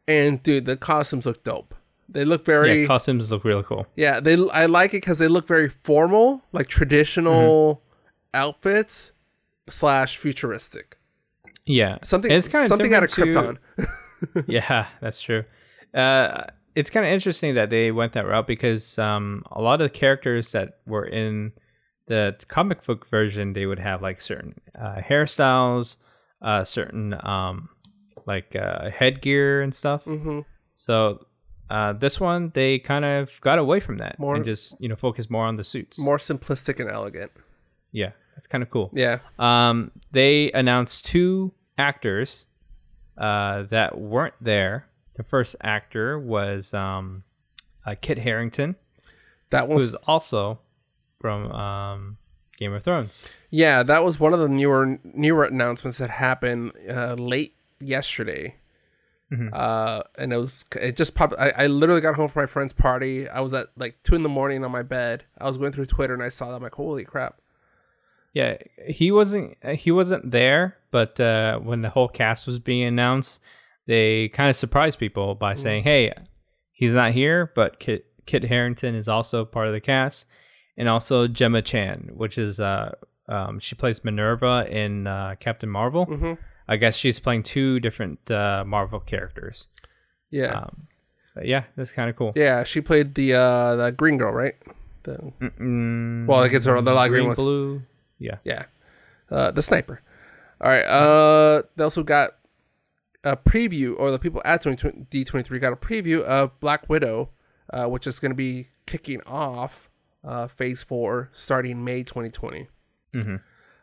And 0.09 0.43
dude, 0.43 0.65
the 0.67 0.77
costumes 0.77 1.27
look 1.27 1.45
dope. 1.45 1.75
They 2.09 2.25
look 2.25 2.45
very 2.45 2.83
Yeah, 2.83 2.87
costumes 2.87 3.31
look 3.31 3.45
really 3.45 3.63
cool. 3.63 3.87
yeah, 3.95 4.21
they 4.21 4.35
I 4.53 4.67
like 4.67 4.91
it 4.91 5.03
because 5.03 5.19
they 5.19 5.29
look 5.29 5.47
very 5.47 5.69
formal, 5.69 6.43
like 6.53 6.67
traditional 6.67 7.83
outfits 8.35 9.13
slash 9.69 10.17
futuristic. 10.17 10.99
Yeah, 11.67 11.99
Something 12.03 12.33
It's 12.33 12.49
kinda 12.49 12.67
something 12.69 12.93
out 12.95 13.05
of 13.05 13.11
Krypton. 13.11 13.59
yeah, 14.49 14.89
that's 15.01 15.21
true. 15.21 15.45
Uh, 15.95 16.45
it's 16.75 16.91
kind 16.91 17.07
of 17.07 17.13
interesting 17.13 17.55
that 17.55 17.71
they 17.71 17.91
went 17.93 18.13
that 18.15 18.27
route 18.27 18.47
because 18.47 18.99
um, 18.99 19.45
a 19.53 19.61
lot 19.61 19.81
of 19.81 19.93
the 19.93 19.97
characters 19.97 20.53
that 20.53 20.79
were 20.87 21.05
in 21.05 21.53
the 22.07 22.35
comic 22.49 22.85
book 22.85 23.09
version, 23.09 23.53
they 23.53 23.67
would 23.67 23.79
have 23.79 24.03
like 24.03 24.21
certain 24.21 24.55
uh, 24.77 24.97
hairstyles, 24.97 25.97
uh, 26.43 26.65
certain 26.65 27.15
um, 27.25 27.69
like 28.35 28.55
uh, 28.57 28.91
headgear 28.91 29.63
and 29.63 29.75
stuff. 29.75 30.05
hmm 30.05 30.41
So 30.75 31.27
uh, 31.69 31.93
this 32.05 32.19
one, 32.21 32.51
they 32.55 32.79
kind 32.79 33.05
of 33.05 33.29
got 33.41 33.59
away 33.59 33.79
from 33.81 33.99
that 33.99 34.19
More- 34.19 34.37
and 34.37 34.45
just 34.45 34.75
you 34.83 34.89
know 34.89 34.97
focus 34.97 35.29
more 35.31 35.47
on 35.47 35.57
the 35.57 35.65
suits. 35.65 35.99
More 35.99 36.19
simplistic 36.19 36.81
and 36.81 36.91
elegant. 36.91 37.31
Yeah, 37.93 38.13
that's 38.35 38.47
kind 38.47 38.63
of 38.63 38.71
cool. 38.71 38.91
Yeah. 38.93 39.19
Um, 39.39 39.91
they 40.13 40.51
announced 40.53 41.07
two 41.07 41.53
actors 41.77 42.47
uh, 43.19 43.65
that 43.71 43.99
weren't 43.99 44.35
there. 44.41 44.87
The 45.15 45.25
first 45.25 45.57
actor 45.63 46.19
was 46.19 46.73
um, 46.73 47.25
uh, 47.87 47.95
Kit 48.01 48.19
Harington, 48.19 48.77
That 49.51 49.69
was 49.69 49.95
also 50.07 50.61
from 51.21 51.51
um, 51.53 52.17
Game 52.59 52.73
of 52.73 52.83
Thrones. 52.83 53.27
yeah, 53.51 53.83
that 53.83 54.03
was 54.05 54.19
one 54.21 54.33
of 54.33 54.41
the 54.41 54.49
newer 54.49 54.99
newer 55.05 55.45
announcements 55.45 55.99
that 55.99 56.11
happened 56.11 56.73
uh, 56.89 57.15
late 57.19 57.55
yesterday. 57.81 58.57
Mhm. 59.33 59.51
Uh, 59.53 60.03
and 60.19 60.33
it 60.33 60.37
was 60.39 60.65
it 60.81 60.97
just 60.97 61.15
popped. 61.15 61.35
I, 61.39 61.51
I 61.51 61.67
literally 61.69 62.01
got 62.01 62.17
home 62.17 62.27
from 62.29 62.43
my 62.43 62.47
friend's 62.47 62.73
party. 62.73 63.29
I 63.29 63.41
was 63.41 63.55
at 63.55 63.69
like 63.77 64.03
two 64.03 64.15
in 64.17 64.23
the 64.25 64.29
morning 64.29 64.65
on 64.65 64.73
my 64.73 64.83
bed. 64.83 65.25
I 65.39 65.45
was 65.47 65.57
going 65.57 65.71
through 65.73 65.87
Twitter 65.87 66.15
and 66.15 66.23
I 66.23 66.29
saw 66.31 66.49
that. 66.51 66.57
I'm 66.57 66.63
like, 66.63 66.75
holy 66.75 67.05
crap! 67.05 67.41
Yeah, 68.35 68.57
he 68.89 69.13
wasn't 69.13 69.57
he 69.77 69.93
wasn't 69.93 70.31
there, 70.33 70.77
but 70.91 71.21
uh, 71.21 71.59
when 71.61 71.83
the 71.83 71.91
whole 71.91 72.09
cast 72.09 72.47
was 72.49 72.59
being 72.59 72.83
announced, 72.85 73.41
they 73.87 74.29
kind 74.31 74.51
of 74.51 74.57
surprised 74.57 74.99
people 74.99 75.37
by 75.37 75.55
saying, 75.55 75.85
"Hey, 75.85 76.13
he's 76.73 76.93
not 76.93 77.13
here, 77.13 77.53
but 77.55 77.79
Kit 77.79 78.07
Kit 78.27 78.43
Harington 78.45 78.97
is 78.97 79.07
also 79.07 79.45
part 79.45 79.69
of 79.69 79.73
the 79.73 79.81
cast, 79.81 80.27
and 80.77 80.89
also 80.89 81.29
Gemma 81.29 81.63
Chan, 81.63 82.11
which 82.15 82.37
is 82.37 82.59
uh, 82.59 82.97
um, 83.29 83.61
she 83.61 83.77
plays 83.77 84.03
Minerva 84.05 84.67
in 84.69 85.07
uh, 85.07 85.37
Captain 85.39 85.69
Marvel. 85.69 86.07
Mhm. 86.07 86.39
I 86.71 86.77
guess 86.77 86.97
she's 86.97 87.19
playing 87.19 87.43
two 87.43 87.81
different 87.81 88.31
uh, 88.31 88.65
Marvel 88.65 89.01
characters. 89.01 89.67
Yeah, 90.31 90.53
Um, 90.61 90.87
yeah, 91.43 91.65
that's 91.77 91.91
kind 91.91 92.09
of 92.09 92.15
cool. 92.17 92.33
yeah. 92.37 92.63
She 92.65 92.81
played 92.81 93.15
the 93.17 93.35
uh 93.35 93.75
the 93.77 93.91
green 93.91 94.17
girl, 94.17 94.33
right? 94.33 94.55
The 95.03 95.33
Mm-mm. 95.41 96.27
Well, 96.27 96.43
it 96.45 96.51
gets 96.51 96.67
her 96.67 96.81
the 96.81 96.95
light 96.95 97.09
green 97.09 97.25
green, 97.25 97.35
blue. 97.35 97.83
Yeah. 98.19 98.37
Yeah. 98.45 98.65
Uh, 99.31 99.51
the 99.51 99.63
sniper. 99.63 100.01
All 100.61 100.71
right. 100.71 100.85
Uh, 100.85 101.63
they 101.77 101.85
also 101.85 102.03
got 102.03 102.37
a 103.25 103.37
preview, 103.37 103.95
or 103.99 104.11
the 104.11 104.19
people 104.19 104.41
at 104.45 104.63
D23 104.63 105.61
got 105.61 105.73
a 105.73 105.77
preview 105.77 106.23
of 106.23 106.59
Black 106.61 106.89
Widow, 106.89 107.31
uh, 107.73 107.87
which 107.87 108.07
is 108.07 108.21
going 108.21 108.31
to 108.31 108.37
be 108.37 108.69
kicking 108.87 109.21
off 109.23 109.89
uh, 110.25 110.47
Phase 110.47 110.83
4 110.83 111.31
starting 111.33 111.83
May 111.85 112.03
2020. 112.03 112.69
hmm 113.15 113.37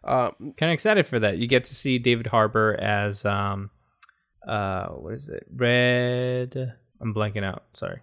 Uh, 0.07 0.31
kind 0.39 0.71
of 0.71 0.73
excited 0.73 1.05
for 1.05 1.19
that. 1.19 1.37
You 1.37 1.47
get 1.47 1.65
to 1.65 1.75
see 1.75 1.99
David 1.99 2.27
Harbour 2.27 2.75
as 2.79 3.25
um, 3.25 3.69
uh, 4.47 4.87
what 4.87 5.13
is 5.13 5.27
it? 5.29 5.45
Red. 5.53 6.73
I'm 7.01 7.13
blanking 7.13 7.43
out. 7.43 7.63
Sorry. 7.75 7.99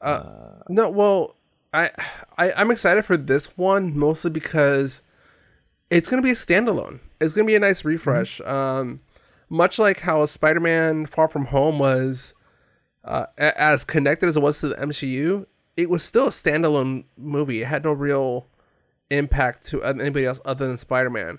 Uh, 0.00 0.60
no, 0.68 0.88
well, 0.90 1.34
I, 1.74 1.90
I 2.36 2.52
I'm 2.52 2.70
excited 2.70 3.04
for 3.04 3.16
this 3.16 3.56
one 3.58 3.98
mostly 3.98 4.30
because 4.30 5.02
it's 5.90 6.08
gonna 6.08 6.22
be 6.22 6.30
a 6.30 6.34
standalone. 6.34 7.00
It's 7.20 7.34
gonna 7.34 7.46
be 7.46 7.56
a 7.56 7.60
nice 7.60 7.84
refresh. 7.84 8.40
Um, 8.42 9.00
much 9.48 9.78
like 9.78 10.00
how 10.00 10.24
Spider-Man: 10.26 11.06
Far 11.06 11.26
From 11.28 11.46
Home 11.46 11.78
was, 11.78 12.34
uh, 13.04 13.26
a- 13.38 13.60
as 13.60 13.82
connected 13.84 14.28
as 14.28 14.36
it 14.36 14.40
was 14.40 14.60
to 14.60 14.68
the 14.68 14.76
MCU, 14.76 15.46
it 15.76 15.88
was 15.90 16.02
still 16.04 16.26
a 16.26 16.30
standalone 16.30 17.04
movie. 17.16 17.62
It 17.62 17.66
had 17.66 17.82
no 17.82 17.92
real 17.92 18.46
impact 19.10 19.66
to 19.68 19.82
anybody 19.82 20.26
else 20.26 20.40
other 20.44 20.66
than 20.66 20.76
Spider-Man, 20.76 21.38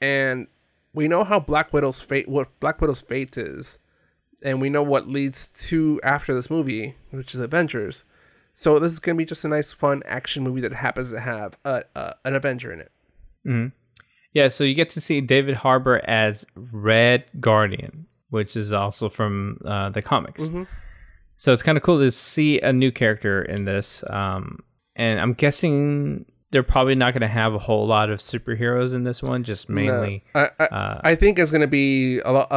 and 0.00 0.46
we 0.94 1.08
know 1.08 1.24
how 1.24 1.40
Black 1.40 1.72
Widow's 1.72 2.00
fate, 2.00 2.28
what 2.28 2.48
Black 2.60 2.80
Widow's 2.80 3.00
fate 3.00 3.36
is, 3.38 3.78
and 4.42 4.60
we 4.60 4.70
know 4.70 4.82
what 4.82 5.08
leads 5.08 5.48
to 5.48 6.00
after 6.02 6.34
this 6.34 6.50
movie, 6.50 6.94
which 7.10 7.34
is 7.34 7.40
Avengers. 7.40 8.04
So 8.54 8.78
this 8.78 8.92
is 8.92 8.98
gonna 8.98 9.16
be 9.16 9.24
just 9.24 9.44
a 9.44 9.48
nice, 9.48 9.72
fun 9.72 10.02
action 10.06 10.42
movie 10.42 10.60
that 10.62 10.72
happens 10.72 11.10
to 11.10 11.20
have 11.20 11.56
a, 11.64 11.84
a, 11.94 12.14
an 12.24 12.34
Avenger 12.34 12.72
in 12.72 12.80
it. 12.80 12.92
hmm 13.44 13.66
Yeah, 14.34 14.48
so 14.48 14.64
you 14.64 14.74
get 14.74 14.90
to 14.90 15.00
see 15.00 15.20
David 15.20 15.54
Harbour 15.56 16.02
as 16.08 16.44
Red 16.54 17.24
Guardian, 17.40 18.06
which 18.30 18.56
is 18.56 18.72
also 18.72 19.08
from 19.08 19.58
uh, 19.64 19.90
the 19.90 20.02
comics. 20.02 20.44
Mhm. 20.44 20.66
So 21.36 21.52
it's 21.52 21.62
kind 21.62 21.76
of 21.78 21.82
cool 21.82 21.98
to 21.98 22.10
see 22.10 22.60
a 22.60 22.72
new 22.72 22.92
character 22.92 23.42
in 23.42 23.64
this. 23.64 24.04
Um, 24.08 24.60
and 24.94 25.18
I'm 25.18 25.32
guessing 25.32 26.26
they're 26.52 26.62
probably 26.62 26.94
not 26.94 27.12
going 27.14 27.22
to 27.22 27.28
have 27.28 27.54
a 27.54 27.58
whole 27.58 27.86
lot 27.86 28.08
of 28.10 28.20
superheroes 28.20 28.94
in 28.94 29.02
this 29.04 29.22
one, 29.22 29.42
just 29.42 29.68
mainly. 29.68 30.22
I, 30.34 30.50
I, 30.60 30.64
Uh, 30.66 31.00
I 31.02 31.14
think 31.16 31.38
it's 31.38 31.50
gonna 31.50 31.66
be 31.66 32.20
a 32.20 32.30
lot 32.30 32.50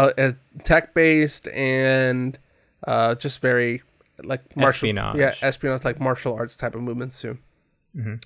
tech 0.64 0.94
based 0.94 1.48
and 1.48 2.38
uh, 2.86 3.16
just 3.16 3.42
very 3.42 3.82
like 4.24 4.56
martial, 4.56 4.88
Espionage. 4.90 5.18
yeah, 5.18 5.34
espionage 5.42 5.84
like 5.84 6.00
martial 6.00 6.36
arts 6.36 6.56
type 6.56 6.76
of 6.76 6.82
movements 6.82 7.20
too. 7.20 7.38
Mhm. 7.98 8.22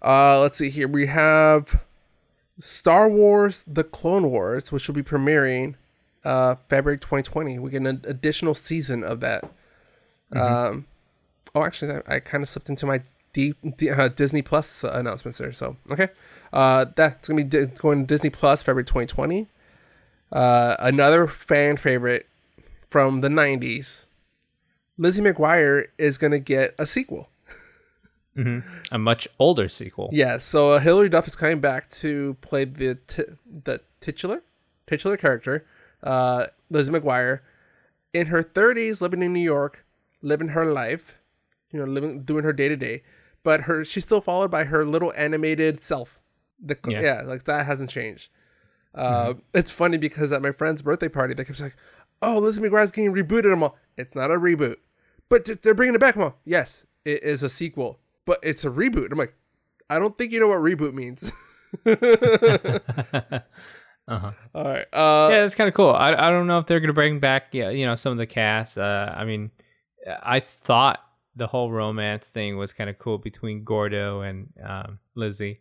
Uh, 0.00 0.40
let's 0.40 0.56
see 0.58 0.70
here. 0.70 0.86
We 0.86 1.06
have 1.06 1.82
Star 2.60 3.08
Wars: 3.08 3.64
The 3.66 3.84
Clone 3.84 4.30
Wars, 4.30 4.70
which 4.72 4.86
will 4.88 4.94
be 4.94 5.02
premiering 5.02 5.74
uh, 6.24 6.56
February 6.68 6.98
2020. 6.98 7.58
We 7.58 7.70
get 7.70 7.82
an 7.82 8.02
additional 8.04 8.54
season 8.54 9.02
of 9.04 9.20
that. 9.20 9.44
Um, 10.32 10.86
oh, 11.54 11.64
actually, 11.64 12.00
I, 12.06 12.16
I 12.16 12.20
kind 12.20 12.42
of 12.42 12.48
slipped 12.48 12.68
into 12.68 12.84
my 12.86 13.00
D, 13.38 13.54
D, 13.76 13.88
uh, 13.90 14.08
Disney 14.08 14.42
Plus 14.42 14.82
uh, 14.82 14.90
announcements 14.94 15.38
there. 15.38 15.52
So 15.52 15.76
okay, 15.92 16.08
uh, 16.52 16.86
that's 16.96 17.28
gonna 17.28 17.42
be 17.44 17.48
di- 17.48 17.66
going 17.66 18.00
to 18.00 18.06
Disney 18.06 18.30
Plus 18.30 18.62
February 18.64 18.84
2020. 18.84 19.46
Uh, 20.32 20.74
another 20.80 21.28
fan 21.28 21.76
favorite 21.76 22.26
from 22.90 23.20
the 23.20 23.28
90s, 23.28 24.06
Lizzie 24.96 25.22
McGuire 25.22 25.86
is 25.98 26.18
gonna 26.18 26.40
get 26.40 26.74
a 26.80 26.84
sequel. 26.84 27.28
mhm, 28.36 28.64
A 28.90 28.98
much 28.98 29.28
older 29.38 29.68
sequel. 29.68 30.10
Yeah, 30.12 30.38
so 30.38 30.72
uh, 30.72 30.78
Hilary 30.80 31.08
Duff 31.08 31.26
is 31.28 31.36
coming 31.36 31.60
back 31.60 31.88
to 32.02 32.36
play 32.40 32.64
the 32.64 32.96
t- 33.06 33.22
the 33.46 33.80
titular 34.00 34.42
titular 34.88 35.16
character, 35.16 35.64
uh, 36.02 36.46
Lizzie 36.70 36.90
McGuire, 36.92 37.40
in 38.12 38.26
her 38.26 38.42
30s, 38.42 39.00
living 39.00 39.22
in 39.22 39.32
New 39.32 39.40
York, 39.54 39.84
living 40.22 40.48
her 40.48 40.66
life, 40.72 41.18
you 41.70 41.78
know, 41.78 41.84
living 41.86 42.22
doing 42.22 42.42
her 42.42 42.52
day 42.52 42.68
to 42.68 42.76
day. 42.76 43.02
But 43.48 43.62
her 43.62 43.82
she's 43.82 44.04
still 44.04 44.20
followed 44.20 44.50
by 44.50 44.64
her 44.64 44.84
little 44.84 45.10
animated 45.16 45.82
self. 45.82 46.20
The 46.62 46.76
Yeah. 46.86 47.00
yeah, 47.00 47.22
like 47.22 47.44
that 47.44 47.64
hasn't 47.64 47.88
changed. 47.88 48.28
Uh, 48.94 49.34
It's 49.54 49.70
funny 49.70 49.96
because 49.96 50.32
at 50.32 50.42
my 50.42 50.52
friend's 50.52 50.82
birthday 50.82 51.08
party, 51.08 51.32
they 51.32 51.46
kept 51.46 51.56
saying, 51.56 51.72
"Oh, 52.20 52.40
Lizzie 52.40 52.60
McGuire's 52.60 52.90
getting 52.90 53.14
rebooted." 53.14 53.50
I'm 53.50 53.62
all, 53.62 53.78
"It's 53.96 54.14
not 54.14 54.30
a 54.30 54.34
reboot, 54.34 54.76
but 55.30 55.46
th- 55.46 55.62
they're 55.62 55.72
bringing 55.72 55.94
it 55.94 55.98
back." 55.98 56.14
I'm 56.16 56.24
all, 56.24 56.36
"Yes, 56.44 56.84
it 57.06 57.22
is 57.22 57.42
a 57.42 57.48
sequel, 57.48 57.98
but 58.26 58.38
it's 58.42 58.66
a 58.66 58.70
reboot." 58.70 59.12
I'm 59.12 59.16
like, 59.16 59.32
I 59.88 59.98
don't 59.98 60.18
think 60.18 60.30
you 60.30 60.40
know 60.40 60.48
what 60.48 60.58
reboot 60.58 60.92
means. 60.92 61.32
uh-huh. 61.86 64.32
All 64.54 64.64
right. 64.64 64.86
Uh, 64.92 65.28
yeah, 65.32 65.40
that's 65.40 65.54
kind 65.54 65.68
of 65.68 65.74
cool. 65.74 65.92
I, 65.92 66.12
I 66.12 66.28
don't 66.30 66.46
know 66.46 66.58
if 66.58 66.66
they're 66.66 66.80
gonna 66.80 66.92
bring 66.92 67.18
back 67.18 67.44
yeah 67.52 67.70
you 67.70 67.86
know 67.86 67.96
some 67.96 68.12
of 68.12 68.18
the 68.18 68.26
cast. 68.26 68.76
Uh, 68.76 69.10
I 69.16 69.24
mean, 69.24 69.50
I 70.06 70.40
thought 70.40 71.00
the 71.38 71.46
whole 71.46 71.70
romance 71.72 72.28
thing 72.28 72.56
was 72.58 72.72
kind 72.72 72.90
of 72.90 72.98
cool 72.98 73.16
between 73.18 73.64
Gordo 73.64 74.20
and 74.20 74.46
um, 74.62 74.98
Lizzie, 75.14 75.60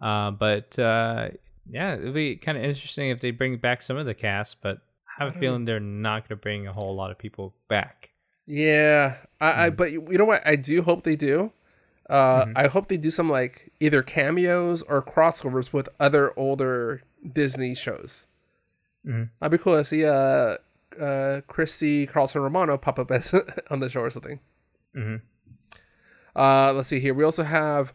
uh, 0.00 0.30
but 0.30 0.78
uh, 0.78 1.28
yeah, 1.70 1.94
it'd 1.94 2.14
be 2.14 2.36
kind 2.36 2.56
of 2.56 2.64
interesting 2.64 3.10
if 3.10 3.20
they 3.20 3.30
bring 3.30 3.58
back 3.58 3.82
some 3.82 3.96
of 3.98 4.06
the 4.06 4.14
cast. 4.14 4.56
But 4.62 4.78
I 5.18 5.24
have 5.24 5.36
a 5.36 5.38
feeling 5.38 5.64
they're 5.64 5.80
not 5.80 6.28
gonna 6.28 6.40
bring 6.40 6.66
a 6.66 6.72
whole 6.72 6.94
lot 6.94 7.10
of 7.10 7.18
people 7.18 7.54
back. 7.68 8.08
Yeah, 8.46 9.16
I, 9.40 9.66
I 9.66 9.70
Mhm. 9.70 9.76
but 9.76 9.92
you 9.92 10.00
know 10.18 10.24
what? 10.24 10.46
I 10.46 10.56
do 10.56 10.80
hope 10.82 11.04
they 11.04 11.16
do. 11.16 11.52
Uh, 12.08 12.46
Mhm. 12.46 12.52
I 12.56 12.66
hope 12.68 12.88
they 12.88 12.96
do 12.96 13.10
some 13.10 13.28
like 13.28 13.70
either 13.80 14.02
cameos 14.02 14.80
or 14.82 15.02
crossovers 15.02 15.72
with 15.74 15.88
other 16.00 16.32
older 16.38 17.02
Disney 17.30 17.74
shows. 17.74 18.26
Mhm. 19.06 19.28
I'd 19.42 19.50
be 19.50 19.58
cool 19.58 19.76
to 19.76 19.84
see 19.84 20.06
uh, 20.06 20.56
uh, 20.98 21.42
Christy 21.46 22.06
Carlson 22.06 22.40
Romano 22.40 22.78
pop 22.78 22.98
up 22.98 23.10
as 23.10 23.34
on 23.70 23.80
the 23.80 23.88
show 23.90 24.00
or 24.00 24.10
something. 24.10 24.40
Hmm 24.98 25.16
Uh, 26.36 26.72
let's 26.72 26.88
see 26.88 27.00
here. 27.00 27.14
We 27.14 27.24
also 27.24 27.42
have 27.44 27.92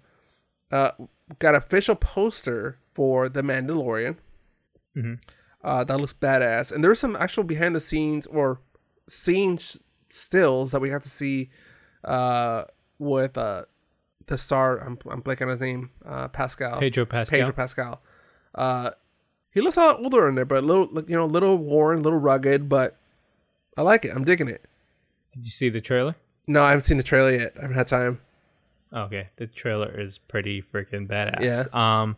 uh, 0.71 0.91
got 1.39 1.55
official 1.55 1.95
poster 1.95 2.77
for 2.93 3.29
the 3.29 3.41
Mandalorian. 3.41 4.17
Mhm. 4.95 5.19
Uh, 5.63 5.83
that 5.85 5.97
looks 5.99 6.13
badass, 6.13 6.71
and 6.71 6.83
there's 6.83 6.99
some 6.99 7.15
actual 7.15 7.43
behind 7.45 7.73
the 7.75 7.79
scenes 7.79 8.25
or 8.27 8.59
scene 9.07 9.57
sh- 9.57 9.77
stills 10.09 10.71
that 10.71 10.81
we 10.81 10.89
got 10.89 11.03
to 11.03 11.09
see 11.09 11.49
uh, 12.03 12.65
with 12.99 13.37
uh, 13.37 13.63
the 14.27 14.37
star. 14.37 14.77
I'm 14.79 14.97
I'm 15.09 15.21
blanking 15.21 15.43
on 15.43 15.49
his 15.49 15.61
name. 15.61 15.91
Uh, 16.05 16.27
Pascal. 16.27 16.79
Pedro 16.79 17.05
Pascal. 17.05 17.39
Pedro 17.39 17.53
Pascal. 17.53 18.01
Uh, 18.53 18.89
he 19.51 19.61
looks 19.61 19.77
a 19.77 19.79
lot 19.79 19.99
older 20.03 20.27
in 20.27 20.35
there, 20.35 20.45
but 20.45 20.57
a 20.59 20.65
little, 20.67 20.87
you 21.07 21.15
know, 21.15 21.25
a 21.25 21.33
little 21.37 21.57
worn, 21.57 21.99
a 21.99 22.01
little 22.01 22.19
rugged, 22.19 22.67
but 22.67 22.97
I 23.77 23.83
like 23.83 24.03
it. 24.03 24.11
I'm 24.15 24.23
digging 24.25 24.49
it. 24.49 24.65
Did 25.33 25.45
you 25.45 25.51
see 25.51 25.69
the 25.69 25.79
trailer? 25.81 26.15
No, 26.47 26.63
I 26.63 26.69
haven't 26.69 26.83
seen 26.83 26.97
the 26.97 27.03
trailer 27.03 27.31
yet. 27.31 27.53
I 27.57 27.61
haven't 27.61 27.77
had 27.77 27.87
time. 27.87 28.19
Okay, 28.93 29.29
the 29.37 29.47
trailer 29.47 29.99
is 29.99 30.17
pretty 30.17 30.61
freaking 30.61 31.07
badass. 31.07 31.41
Yeah. 31.41 31.63
Um, 31.73 32.15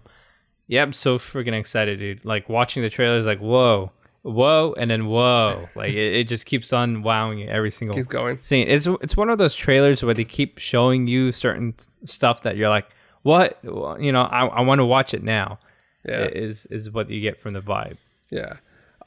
yeah, 0.67 0.81
I'm 0.81 0.93
so 0.93 1.17
freaking 1.17 1.57
excited, 1.57 1.99
dude. 1.99 2.25
Like 2.25 2.49
watching 2.49 2.83
the 2.83 2.89
trailer 2.89 3.17
is 3.17 3.25
like 3.25 3.39
whoa, 3.39 3.91
whoa, 4.23 4.73
and 4.77 4.89
then 4.89 5.05
whoa. 5.05 5.67
like 5.75 5.93
it, 5.93 6.15
it 6.15 6.23
just 6.27 6.45
keeps 6.45 6.73
on 6.73 7.03
wowing 7.03 7.39
you 7.39 7.47
every 7.47 7.71
single 7.71 7.95
Keeps 7.95 8.07
going. 8.07 8.41
scene. 8.41 8.67
It's 8.67 8.87
it's 9.01 9.15
one 9.15 9.29
of 9.29 9.37
those 9.37 9.55
trailers 9.55 10.03
where 10.03 10.13
they 10.13 10.25
keep 10.25 10.57
showing 10.57 11.07
you 11.07 11.31
certain 11.31 11.75
stuff 12.03 12.41
that 12.43 12.57
you're 12.57 12.69
like, 12.69 12.87
what? 13.21 13.59
You 13.63 14.11
know, 14.11 14.23
I 14.23 14.47
I 14.47 14.61
want 14.61 14.79
to 14.79 14.85
watch 14.85 15.13
it 15.13 15.23
now. 15.23 15.59
Yeah. 16.03 16.25
Is 16.25 16.65
is 16.67 16.91
what 16.91 17.09
you 17.09 17.21
get 17.21 17.39
from 17.39 17.53
the 17.53 17.61
vibe. 17.61 17.97
Yeah. 18.29 18.53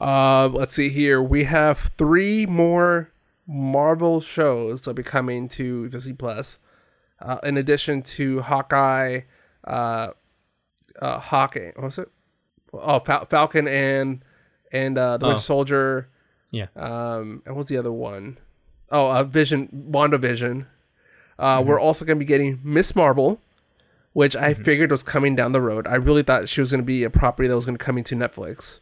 Uh, 0.01 0.47
let's 0.47 0.73
see 0.73 0.89
here. 0.89 1.21
We 1.21 1.43
have 1.43 1.91
three 1.97 2.45
more 2.45 3.11
Marvel 3.51 4.19
shows 4.21 4.81
that'll 4.81 4.93
be 4.93 5.01
coming 5.03 5.49
to 5.49 5.87
Disney 5.89 6.13
Plus. 6.13 6.59
Uh, 7.19 7.37
in 7.43 7.57
addition 7.57 8.01
to 8.03 8.41
Hawkeye, 8.41 9.21
uh, 9.65 10.09
uh, 11.01 11.19
Hawkeye, 11.19 11.71
what 11.75 11.83
was 11.85 11.97
it? 11.97 12.09
Oh, 12.71 12.99
Fal- 12.99 13.25
Falcon 13.25 13.67
and 13.67 14.23
and 14.71 14.97
uh, 14.97 15.17
the 15.17 15.25
Oh. 15.25 15.29
Winter 15.29 15.41
Soldier. 15.41 16.09
Yeah. 16.51 16.67
Um, 16.75 17.41
and 17.45 17.55
what's 17.55 17.69
the 17.69 17.77
other 17.77 17.91
one? 17.91 18.37
Oh, 18.91 19.11
uh, 19.11 19.23
Vision, 19.23 19.87
WandaVision. 19.91 20.65
Uh, 21.37 21.63
We're 21.65 21.79
also 21.79 22.05
going 22.05 22.17
to 22.17 22.23
be 22.23 22.27
getting 22.27 22.59
Miss 22.63 22.95
Marvel, 22.95 23.41
which 24.13 24.35
I 24.35 24.53
figured 24.53 24.91
was 24.91 25.03
coming 25.03 25.35
down 25.35 25.51
the 25.53 25.61
road. 25.61 25.87
I 25.87 25.95
really 25.95 26.21
thought 26.23 26.49
she 26.49 26.61
was 26.61 26.69
going 26.71 26.81
to 26.81 26.85
be 26.85 27.03
a 27.03 27.09
property 27.09 27.47
that 27.47 27.55
was 27.55 27.65
going 27.65 27.77
to 27.77 27.83
come 27.83 27.97
into 27.97 28.15
Netflix. 28.15 28.79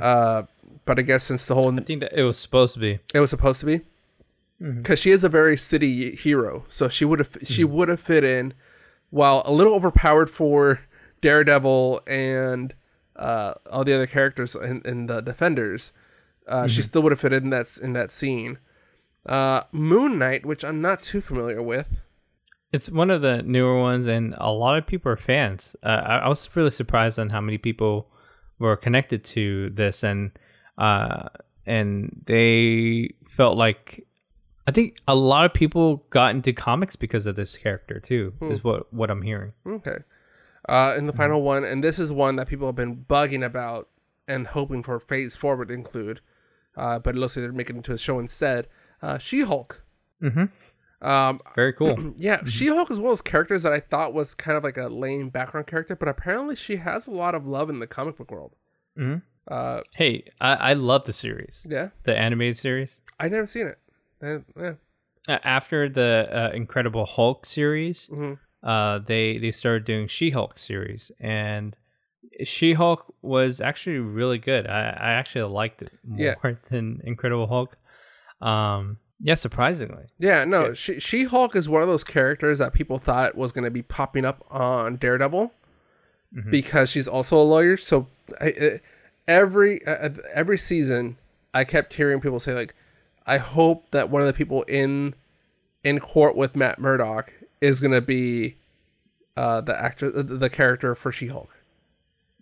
Uh, 0.00 0.42
but 0.84 0.98
I 0.98 1.02
guess 1.02 1.24
since 1.24 1.46
the 1.46 1.54
whole 1.54 1.72
I 1.78 1.82
think 1.82 2.00
that 2.00 2.12
it 2.18 2.22
was 2.22 2.38
supposed 2.38 2.74
to 2.74 2.80
be. 2.80 2.98
it 3.14 3.20
was 3.20 3.30
supposed 3.30 3.60
to 3.60 3.66
be, 3.66 3.80
because 4.60 4.98
she 4.98 5.10
is 5.10 5.24
a 5.24 5.28
very 5.28 5.56
city 5.56 6.14
hero, 6.16 6.64
so 6.68 6.88
she 6.88 7.04
would 7.04 7.18
have 7.18 7.36
she 7.42 7.64
would 7.64 7.88
have 7.88 8.00
fit 8.00 8.24
in, 8.24 8.54
while 9.10 9.42
a 9.44 9.52
little 9.52 9.74
overpowered 9.74 10.30
for 10.30 10.80
Daredevil 11.20 12.02
and 12.06 12.74
uh, 13.16 13.54
all 13.70 13.84
the 13.84 13.94
other 13.94 14.06
characters 14.06 14.54
in, 14.54 14.82
in 14.84 15.06
the 15.06 15.20
Defenders. 15.20 15.92
Uh, 16.46 16.68
She 16.68 16.80
still 16.82 17.02
would 17.02 17.12
have 17.12 17.20
fit 17.20 17.32
in 17.32 17.50
that 17.50 17.76
in 17.82 17.92
that 17.94 18.10
scene. 18.10 18.58
Uh, 19.26 19.62
Moon 19.72 20.18
Knight, 20.18 20.46
which 20.46 20.64
I'm 20.64 20.80
not 20.80 21.02
too 21.02 21.20
familiar 21.20 21.60
with. 21.60 21.98
It's 22.72 22.88
one 22.90 23.10
of 23.10 23.22
the 23.22 23.42
newer 23.42 23.80
ones, 23.80 24.06
and 24.06 24.34
a 24.38 24.52
lot 24.52 24.78
of 24.78 24.86
people 24.86 25.10
are 25.10 25.16
fans. 25.16 25.74
Uh, 25.82 25.88
I, 25.88 26.16
I 26.18 26.28
was 26.28 26.48
really 26.54 26.70
surprised 26.70 27.18
on 27.18 27.30
how 27.30 27.40
many 27.40 27.58
people 27.58 28.08
were 28.58 28.76
connected 28.76 29.24
to 29.24 29.70
this, 29.70 30.02
and 30.02 30.30
uh, 30.78 31.28
and 31.66 32.22
they 32.26 33.14
felt 33.28 33.56
like 33.56 34.06
I 34.66 34.72
think 34.72 34.98
a 35.06 35.14
lot 35.14 35.44
of 35.44 35.54
people 35.54 36.04
got 36.10 36.30
into 36.34 36.52
comics 36.52 36.96
because 36.96 37.26
of 37.26 37.36
this 37.36 37.56
character 37.56 38.00
too. 38.00 38.32
Is 38.42 38.64
what 38.64 38.92
what 38.92 39.10
I'm 39.10 39.22
hearing. 39.22 39.52
Okay. 39.66 39.98
Uh, 40.68 40.94
and 40.96 41.08
the 41.08 41.12
final 41.12 41.42
one, 41.42 41.64
and 41.64 41.84
this 41.84 41.98
is 41.98 42.10
one 42.10 42.34
that 42.36 42.48
people 42.48 42.66
have 42.66 42.74
been 42.74 42.96
bugging 42.96 43.44
about 43.44 43.88
and 44.26 44.48
hoping 44.48 44.82
for 44.82 44.98
Phase 44.98 45.36
Four 45.36 45.54
would 45.56 45.70
include, 45.70 46.20
uh, 46.76 46.98
but 46.98 47.14
it 47.14 47.18
looks 47.18 47.36
like 47.36 47.44
they're 47.44 47.52
making 47.52 47.76
it 47.76 47.78
into 47.78 47.92
a 47.92 47.98
show 47.98 48.18
instead. 48.18 48.66
Uh, 49.00 49.16
She-Hulk. 49.16 49.84
Mm-hmm. 50.20 50.44
Um, 51.02 51.40
Very 51.56 51.72
cool. 51.74 52.14
yeah, 52.16 52.44
She-Hulk 52.44 52.90
is 52.90 52.98
one 52.98 53.06
of 53.06 53.10
those 53.10 53.22
characters 53.22 53.62
that 53.64 53.72
I 53.72 53.80
thought 53.80 54.14
was 54.14 54.34
kind 54.34 54.56
of 54.56 54.64
like 54.64 54.76
a 54.78 54.86
lame 54.88 55.28
background 55.30 55.66
character, 55.66 55.94
but 55.96 56.08
apparently 56.08 56.56
she 56.56 56.76
has 56.76 57.06
a 57.06 57.10
lot 57.10 57.34
of 57.34 57.46
love 57.46 57.68
in 57.70 57.78
the 57.80 57.86
comic 57.86 58.16
book 58.16 58.30
world. 58.30 58.54
Mhm. 58.98 59.22
Uh, 59.48 59.80
hey, 59.94 60.24
I, 60.40 60.54
I 60.54 60.72
love 60.72 61.04
the 61.04 61.12
series, 61.12 61.64
yeah, 61.68 61.90
the 62.04 62.16
animated 62.16 62.56
series. 62.56 63.00
I 63.20 63.28
never 63.28 63.46
seen 63.46 63.66
it. 63.68 63.78
Uh, 64.22 64.38
yeah. 64.60 65.38
After 65.44 65.88
the 65.88 66.28
uh, 66.32 66.50
Incredible 66.56 67.04
Hulk 67.04 67.46
series, 67.46 68.08
Mhm. 68.12 68.38
uh, 68.62 68.98
they 69.00 69.38
they 69.38 69.52
started 69.52 69.84
doing 69.84 70.08
She-Hulk 70.08 70.58
series, 70.58 71.12
and 71.20 71.76
She-Hulk 72.42 73.14
was 73.22 73.60
actually 73.60 73.98
really 73.98 74.38
good. 74.38 74.66
I, 74.66 74.80
I 74.88 75.10
actually 75.12 75.42
liked 75.52 75.82
it 75.82 75.92
more 76.04 76.18
Yeah. 76.44 76.52
than 76.70 77.00
Incredible 77.04 77.46
Hulk. 77.46 77.76
Um, 78.40 78.98
yeah, 79.20 79.34
surprisingly. 79.34 80.04
Yeah, 80.18 80.44
no, 80.44 80.72
she 80.74 81.00
She 81.00 81.24
Hulk 81.24 81.56
is 81.56 81.68
one 81.68 81.82
of 81.82 81.88
those 81.88 82.04
characters 82.04 82.58
that 82.58 82.72
people 82.72 82.98
thought 82.98 83.34
was 83.36 83.52
going 83.52 83.64
to 83.64 83.70
be 83.70 83.82
popping 83.82 84.24
up 84.24 84.44
on 84.50 84.96
Daredevil 84.96 85.52
Mhm. 86.34 86.50
because 86.50 86.90
she's 86.90 87.06
also 87.08 87.38
a 87.38 87.42
lawyer. 87.44 87.76
So 87.76 88.08
I, 88.40 88.80
every 89.28 89.84
uh, 89.86 90.10
every 90.34 90.58
season, 90.58 91.16
I 91.54 91.64
kept 91.64 91.94
hearing 91.94 92.20
people 92.20 92.40
say 92.40 92.52
like, 92.52 92.74
"I 93.26 93.38
hope 93.38 93.90
that 93.92 94.10
one 94.10 94.22
of 94.22 94.26
the 94.26 94.34
people 94.34 94.62
in 94.64 95.14
in 95.84 96.00
court 96.00 96.36
with 96.36 96.56
Matt 96.56 96.78
Murdock 96.80 97.32
is 97.60 97.80
going 97.80 97.92
to 97.92 98.00
be 98.02 98.56
uh, 99.36 99.60
the 99.60 99.80
actor, 99.80 100.10
the, 100.10 100.22
the 100.24 100.50
character 100.50 100.94
for 100.94 101.12
She 101.12 101.28
Hulk." 101.28 101.54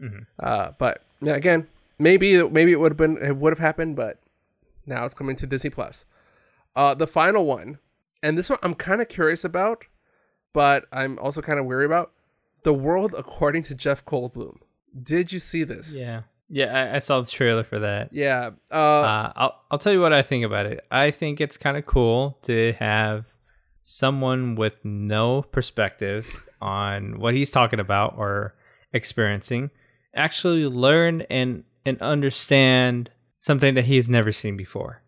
Mhm. 0.00 0.26
Uh, 0.40 0.72
but 0.78 1.02
yeah, 1.20 1.34
again, 1.34 1.68
maybe 1.98 2.42
maybe 2.48 2.72
it 2.72 2.80
would 2.80 2.92
have 2.92 2.96
been 2.98 3.18
it 3.18 3.36
would 3.36 3.52
have 3.52 3.60
happened, 3.60 3.94
but 3.96 4.18
now 4.86 5.04
it's 5.04 5.14
coming 5.14 5.36
to 5.36 5.46
Disney 5.46 5.70
Plus. 5.70 6.04
Uh, 6.76 6.94
the 6.94 7.06
final 7.06 7.44
one, 7.46 7.78
and 8.22 8.36
this 8.36 8.50
one 8.50 8.58
I'm 8.62 8.74
kind 8.74 9.00
of 9.00 9.08
curious 9.08 9.44
about, 9.44 9.84
but 10.52 10.86
I'm 10.92 11.18
also 11.18 11.40
kind 11.42 11.58
of 11.58 11.66
weary 11.66 11.84
about. 11.84 12.12
The 12.62 12.74
World 12.74 13.14
According 13.16 13.64
to 13.64 13.74
Jeff 13.74 14.04
Goldblum. 14.04 14.56
Did 15.02 15.32
you 15.32 15.38
see 15.38 15.64
this? 15.64 15.94
Yeah, 15.94 16.22
yeah, 16.48 16.90
I, 16.92 16.96
I 16.96 16.98
saw 17.00 17.20
the 17.20 17.30
trailer 17.30 17.64
for 17.64 17.80
that. 17.80 18.08
Yeah. 18.12 18.50
Uh, 18.70 18.74
Uh, 18.74 19.32
I'll 19.36 19.60
I'll 19.70 19.78
tell 19.78 19.92
you 19.92 20.00
what 20.00 20.12
I 20.12 20.22
think 20.22 20.44
about 20.44 20.66
it. 20.66 20.84
I 20.90 21.10
think 21.10 21.40
it's 21.40 21.56
kind 21.56 21.76
of 21.76 21.84
cool 21.86 22.38
to 22.42 22.72
have 22.78 23.26
someone 23.82 24.54
with 24.54 24.74
no 24.84 25.42
perspective 25.42 26.48
on 26.60 27.20
what 27.20 27.34
he's 27.34 27.50
talking 27.50 27.80
about 27.80 28.14
or 28.16 28.54
experiencing 28.92 29.70
actually 30.14 30.64
learn 30.64 31.22
and 31.22 31.64
and 31.84 32.00
understand 32.00 33.10
something 33.38 33.74
that 33.74 33.84
he 33.84 33.96
has 33.96 34.08
never 34.08 34.32
seen 34.32 34.56
before. 34.56 35.00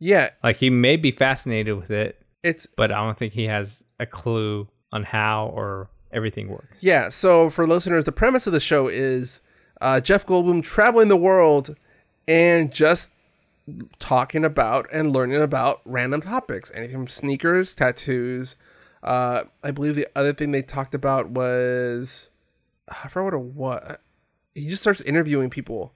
Yeah. 0.00 0.30
Like 0.42 0.56
he 0.56 0.68
may 0.70 0.96
be 0.96 1.12
fascinated 1.12 1.76
with 1.76 1.90
it, 1.92 2.20
It's 2.42 2.66
but 2.66 2.90
I 2.90 2.96
don't 3.04 3.16
think 3.18 3.32
he 3.34 3.44
has 3.44 3.84
a 4.00 4.06
clue 4.06 4.66
on 4.92 5.04
how 5.04 5.46
or 5.54 5.88
everything 6.10 6.48
works. 6.48 6.82
yeah. 6.82 7.08
So 7.10 7.48
for 7.50 7.66
listeners, 7.66 8.04
the 8.06 8.12
premise 8.12 8.46
of 8.48 8.52
the 8.52 8.58
show 8.60 8.88
is 8.88 9.40
uh, 9.80 10.00
Jeff 10.00 10.26
Goldblum 10.26 10.62
traveling 10.64 11.06
the 11.08 11.16
world 11.16 11.76
and 12.26 12.72
just 12.72 13.12
talking 14.00 14.44
about 14.44 14.88
and 14.92 15.12
learning 15.12 15.40
about 15.40 15.80
random 15.84 16.20
topics, 16.22 16.72
anything 16.74 16.96
from 16.96 17.06
sneakers, 17.08 17.74
tattoos. 17.74 18.56
Uh, 19.02 19.44
I 19.62 19.70
believe 19.70 19.94
the 19.94 20.08
other 20.16 20.32
thing 20.32 20.50
they 20.50 20.62
talked 20.62 20.94
about 20.94 21.30
was 21.30 22.28
I 22.88 23.08
forgot 23.08 23.24
what 23.26 23.34
it 23.34 23.40
was. 23.54 23.96
He 24.54 24.68
just 24.68 24.82
starts 24.82 25.00
interviewing 25.02 25.48
people, 25.50 25.92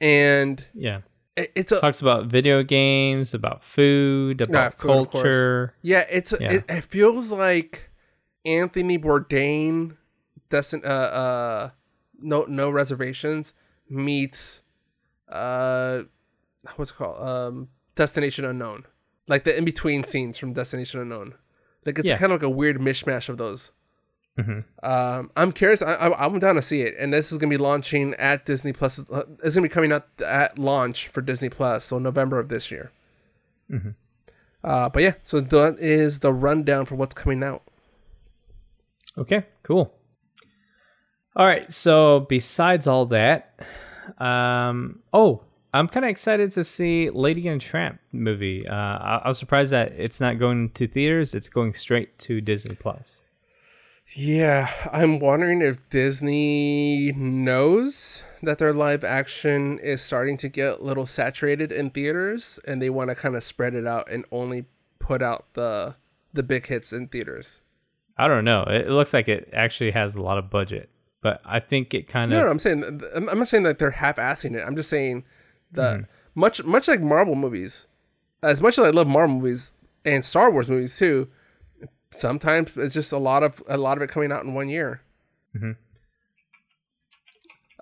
and 0.00 0.64
Yeah. 0.74 1.00
It- 1.36 1.52
it's 1.54 1.72
a 1.72 1.80
Talks 1.80 2.00
about 2.00 2.26
video 2.26 2.62
games, 2.62 3.34
about 3.34 3.62
food, 3.64 4.40
about 4.40 4.74
food, 4.74 5.10
culture. 5.10 5.74
Yeah, 5.82 6.04
it's 6.10 6.34
Yeah. 6.40 6.52
It, 6.54 6.64
it 6.68 6.84
feels 6.84 7.30
like 7.32 7.90
Anthony 8.44 8.98
Bourdain 8.98 9.96
Destin 10.48 10.82
uh 10.84 10.88
uh 10.88 11.70
no 12.18 12.44
no 12.48 12.70
reservations 12.70 13.52
meets 13.88 14.62
uh 15.28 16.02
what's 16.76 16.90
it 16.92 16.94
called 16.94 17.20
um 17.20 17.68
Destination 17.96 18.44
Unknown, 18.44 18.84
like 19.28 19.44
the 19.44 19.56
in 19.56 19.64
between 19.64 20.04
scenes 20.04 20.38
from 20.38 20.52
Destination 20.52 21.00
Unknown. 21.00 21.34
Like 21.84 21.98
it's 21.98 22.08
Yeah. 22.10 22.18
kind 22.18 22.32
of 22.32 22.40
like 22.42 22.46
a 22.46 22.50
weird 22.50 22.78
mishmash 22.78 23.28
of 23.28 23.38
those. 23.38 23.72
Mhm. 24.38 24.64
Um, 24.82 25.30
I'm 25.36 25.50
curious. 25.50 25.80
I, 25.80 25.94
I, 25.94 26.24
I'm 26.26 26.38
down 26.38 26.56
to 26.56 26.62
see 26.62 26.82
it, 26.82 26.94
and 26.98 27.12
this 27.12 27.32
is 27.32 27.38
gonna 27.38 27.50
be 27.50 27.56
launching 27.56 28.14
at 28.14 28.44
Disney 28.44 28.72
Plus. 28.72 28.98
uh, 29.10 29.22
It's 29.42 29.54
gonna 29.54 29.66
be 29.66 29.70
coming 29.72 29.92
out 29.92 30.06
at 30.24 30.58
launch 30.58 31.08
for 31.08 31.22
Disney 31.22 31.48
Plus, 31.48 31.84
so 31.84 31.98
November 31.98 32.38
of 32.38 32.48
this 32.48 32.70
year. 32.70 32.92
Mhm. 33.70 33.94
Uh, 34.62 34.88
but 34.90 35.02
yeah, 35.02 35.14
so 35.22 35.40
that 35.40 35.78
is 35.78 36.18
the 36.18 36.32
rundown 36.32 36.84
for 36.84 36.96
what's 36.96 37.14
coming 37.14 37.42
out. 37.42 37.62
Okay, 39.16 39.46
cool. 39.62 39.94
All 41.34 41.46
right, 41.46 41.72
so 41.72 42.20
besides 42.28 42.86
all 42.86 43.06
that, 43.06 43.58
um, 44.18 45.00
oh, 45.12 45.42
I'm 45.72 45.88
kind 45.88 46.04
of 46.04 46.10
excited 46.10 46.52
to 46.52 46.64
see 46.64 47.10
Lady 47.10 47.48
and 47.48 47.60
Tramp 47.60 48.00
movie. 48.12 48.66
Uh, 48.66 48.74
I, 48.74 49.20
I 49.24 49.28
was 49.28 49.38
surprised 49.38 49.72
that 49.72 49.92
it's 49.92 50.20
not 50.20 50.38
going 50.38 50.70
to 50.70 50.86
theaters; 50.86 51.34
it's 51.34 51.48
going 51.48 51.74
straight 51.74 52.18
to 52.20 52.40
Disney 52.40 52.74
Plus. 52.74 53.22
Yeah, 54.14 54.70
I'm 54.92 55.18
wondering 55.18 55.60
if 55.62 55.88
Disney 55.90 57.12
knows 57.12 58.22
that 58.42 58.58
their 58.58 58.72
live 58.72 59.04
action 59.04 59.78
is 59.80 60.00
starting 60.00 60.36
to 60.38 60.48
get 60.48 60.80
a 60.80 60.82
little 60.82 61.06
saturated 61.06 61.72
in 61.72 61.90
theaters, 61.90 62.58
and 62.66 62.80
they 62.80 62.90
want 62.90 63.10
to 63.10 63.16
kind 63.16 63.34
of 63.34 63.42
spread 63.42 63.74
it 63.74 63.86
out 63.86 64.08
and 64.10 64.24
only 64.30 64.66
put 64.98 65.22
out 65.22 65.46
the 65.54 65.96
the 66.32 66.42
big 66.42 66.66
hits 66.66 66.92
in 66.92 67.08
theaters. 67.08 67.62
I 68.18 68.28
don't 68.28 68.44
know. 68.44 68.62
It, 68.62 68.88
looks 68.88 69.12
like 69.12 69.28
it 69.28 69.50
actually 69.52 69.90
has 69.90 70.14
a 70.14 70.22
lot 70.22 70.38
of 70.38 70.50
budget, 70.50 70.88
but 71.22 71.40
I 71.44 71.60
think 71.60 71.92
it 71.92 72.08
kind 72.08 72.32
of 72.32 72.38
no, 72.38 72.48
I'm 72.48 72.58
saying 72.58 73.02
I'm 73.14 73.24
not 73.38 73.48
saying 73.48 73.64
that 73.64 73.78
they're 73.78 73.90
half-assing 73.90 74.54
it. 74.54 74.64
I'm 74.64 74.76
just 74.76 74.88
saying 74.88 75.24
that 75.72 75.96
mm-hmm. 75.96 76.10
much 76.34 76.62
much 76.64 76.88
like 76.88 77.00
Marvel 77.00 77.34
movies, 77.34 77.86
as 78.42 78.62
much 78.62 78.78
as 78.78 78.84
I 78.84 78.90
love 78.90 79.06
Marvel 79.06 79.36
movies 79.36 79.72
and 80.04 80.24
Star 80.24 80.50
Wars 80.50 80.68
movies 80.68 80.96
too, 80.96 81.28
sometimes 82.18 82.76
it's 82.76 82.94
just 82.94 83.12
a 83.12 83.18
lot 83.18 83.42
of 83.42 83.62
a 83.68 83.76
lot 83.76 83.96
of 83.96 84.02
it 84.02 84.08
coming 84.10 84.32
out 84.32 84.44
in 84.44 84.54
one 84.54 84.68
year. 84.68 85.00
Mhm. 85.56 85.76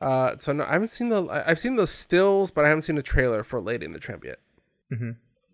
Uh, 0.01 0.37
so 0.39 0.53
no, 0.53 0.65
I 0.65 0.73
haven't 0.73 0.89
seen 0.89 1.09
the 1.09 1.27
I've 1.47 1.59
seen 1.59 1.77
the 1.77 1.87
stills, 1.87 2.51
but 2.51 2.65
I 2.65 2.69
haven't 2.69 2.83
seen 2.83 2.97
the 2.97 3.03
trailer 3.03 3.45
for 3.45 3.61
Lady 3.61 3.85
in 3.87 3.93
the 3.93 3.99
Tramp 3.99 4.25
yet. 4.25 4.39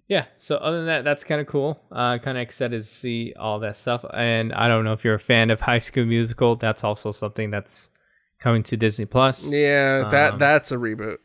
yeah. 0.09 0.25
So 0.39 0.57
other 0.57 0.79
than 0.79 0.87
that, 0.87 1.05
that's 1.05 1.25
kind 1.25 1.41
of 1.41 1.47
cool. 1.47 1.81
Uh, 1.93 2.19
kind 2.19 2.37
of 2.39 2.43
excited 2.43 2.83
to 2.83 2.89
see 2.89 3.33
all 3.39 3.61
that 3.61 3.77
stuff. 3.79 4.05
And 4.13 4.53
I 4.53 4.67
don't 4.69 4.85
know 4.85 4.93
if 4.93 5.05
you're 5.05 5.15
a 5.15 5.21
fan 5.21 5.51
of 5.51 5.61
High 5.61 5.79
School 5.79 6.05
Musical. 6.07 6.57
That's 6.57 6.83
also 6.85 7.13
something 7.13 7.51
that's 7.51 7.91
coming 8.41 8.63
to 8.65 8.77
Disney 8.77 9.05
Plus. 9.05 9.51
Yeah, 9.51 10.09
that 10.11 10.33
Um, 10.35 10.39
that's 10.39 10.73
a 10.73 10.77
reboot. 10.77 11.19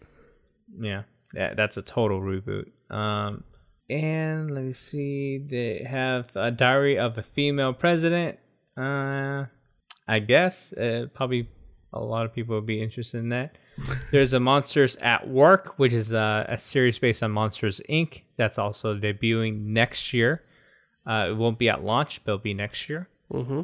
Yeah, 0.80 1.04
yeah, 1.34 1.54
that's 1.56 1.78
a 1.78 1.82
total 1.82 2.20
reboot. 2.22 2.66
Um, 2.92 3.44
and 3.90 4.52
let 4.52 4.64
me 4.64 4.74
see, 4.74 5.38
they 5.38 5.86
have 5.90 6.30
a 6.36 6.52
Diary 6.52 6.98
of 6.98 7.18
a 7.18 7.24
Female 7.24 7.74
President. 7.74 8.40
Uh, 8.78 9.46
I 10.08 10.20
guess 10.20 10.74
uh, 10.74 11.08
probably 11.14 11.50
a 11.94 12.00
lot 12.00 12.26
of 12.26 12.34
people 12.34 12.56
would 12.56 12.66
be 12.66 12.82
interested 12.82 13.20
in 13.20 13.30
that. 13.30 13.58
There's 14.12 14.34
a 14.34 14.40
Monsters 14.40 14.96
at 14.98 15.28
Work, 15.28 15.78
which 15.78 15.94
is 15.94 16.12
a, 16.12 16.46
a 16.50 16.58
series 16.58 17.00
based 17.00 17.24
on 17.24 17.32
Monsters 17.32 17.82
Inc. 17.90 18.22
That's 18.38 18.58
also 18.58 18.96
debuting 18.96 19.66
next 19.66 20.14
year. 20.14 20.44
Uh, 21.08 21.28
it 21.30 21.38
won't 21.38 21.60
be 21.60 21.70
at 21.70 21.84
launch, 21.84 22.22
but 22.26 22.34
it'll 22.34 22.44
be 22.44 22.54
next 22.54 22.90
year. 22.90 23.08
Mm-hmm. 23.32 23.62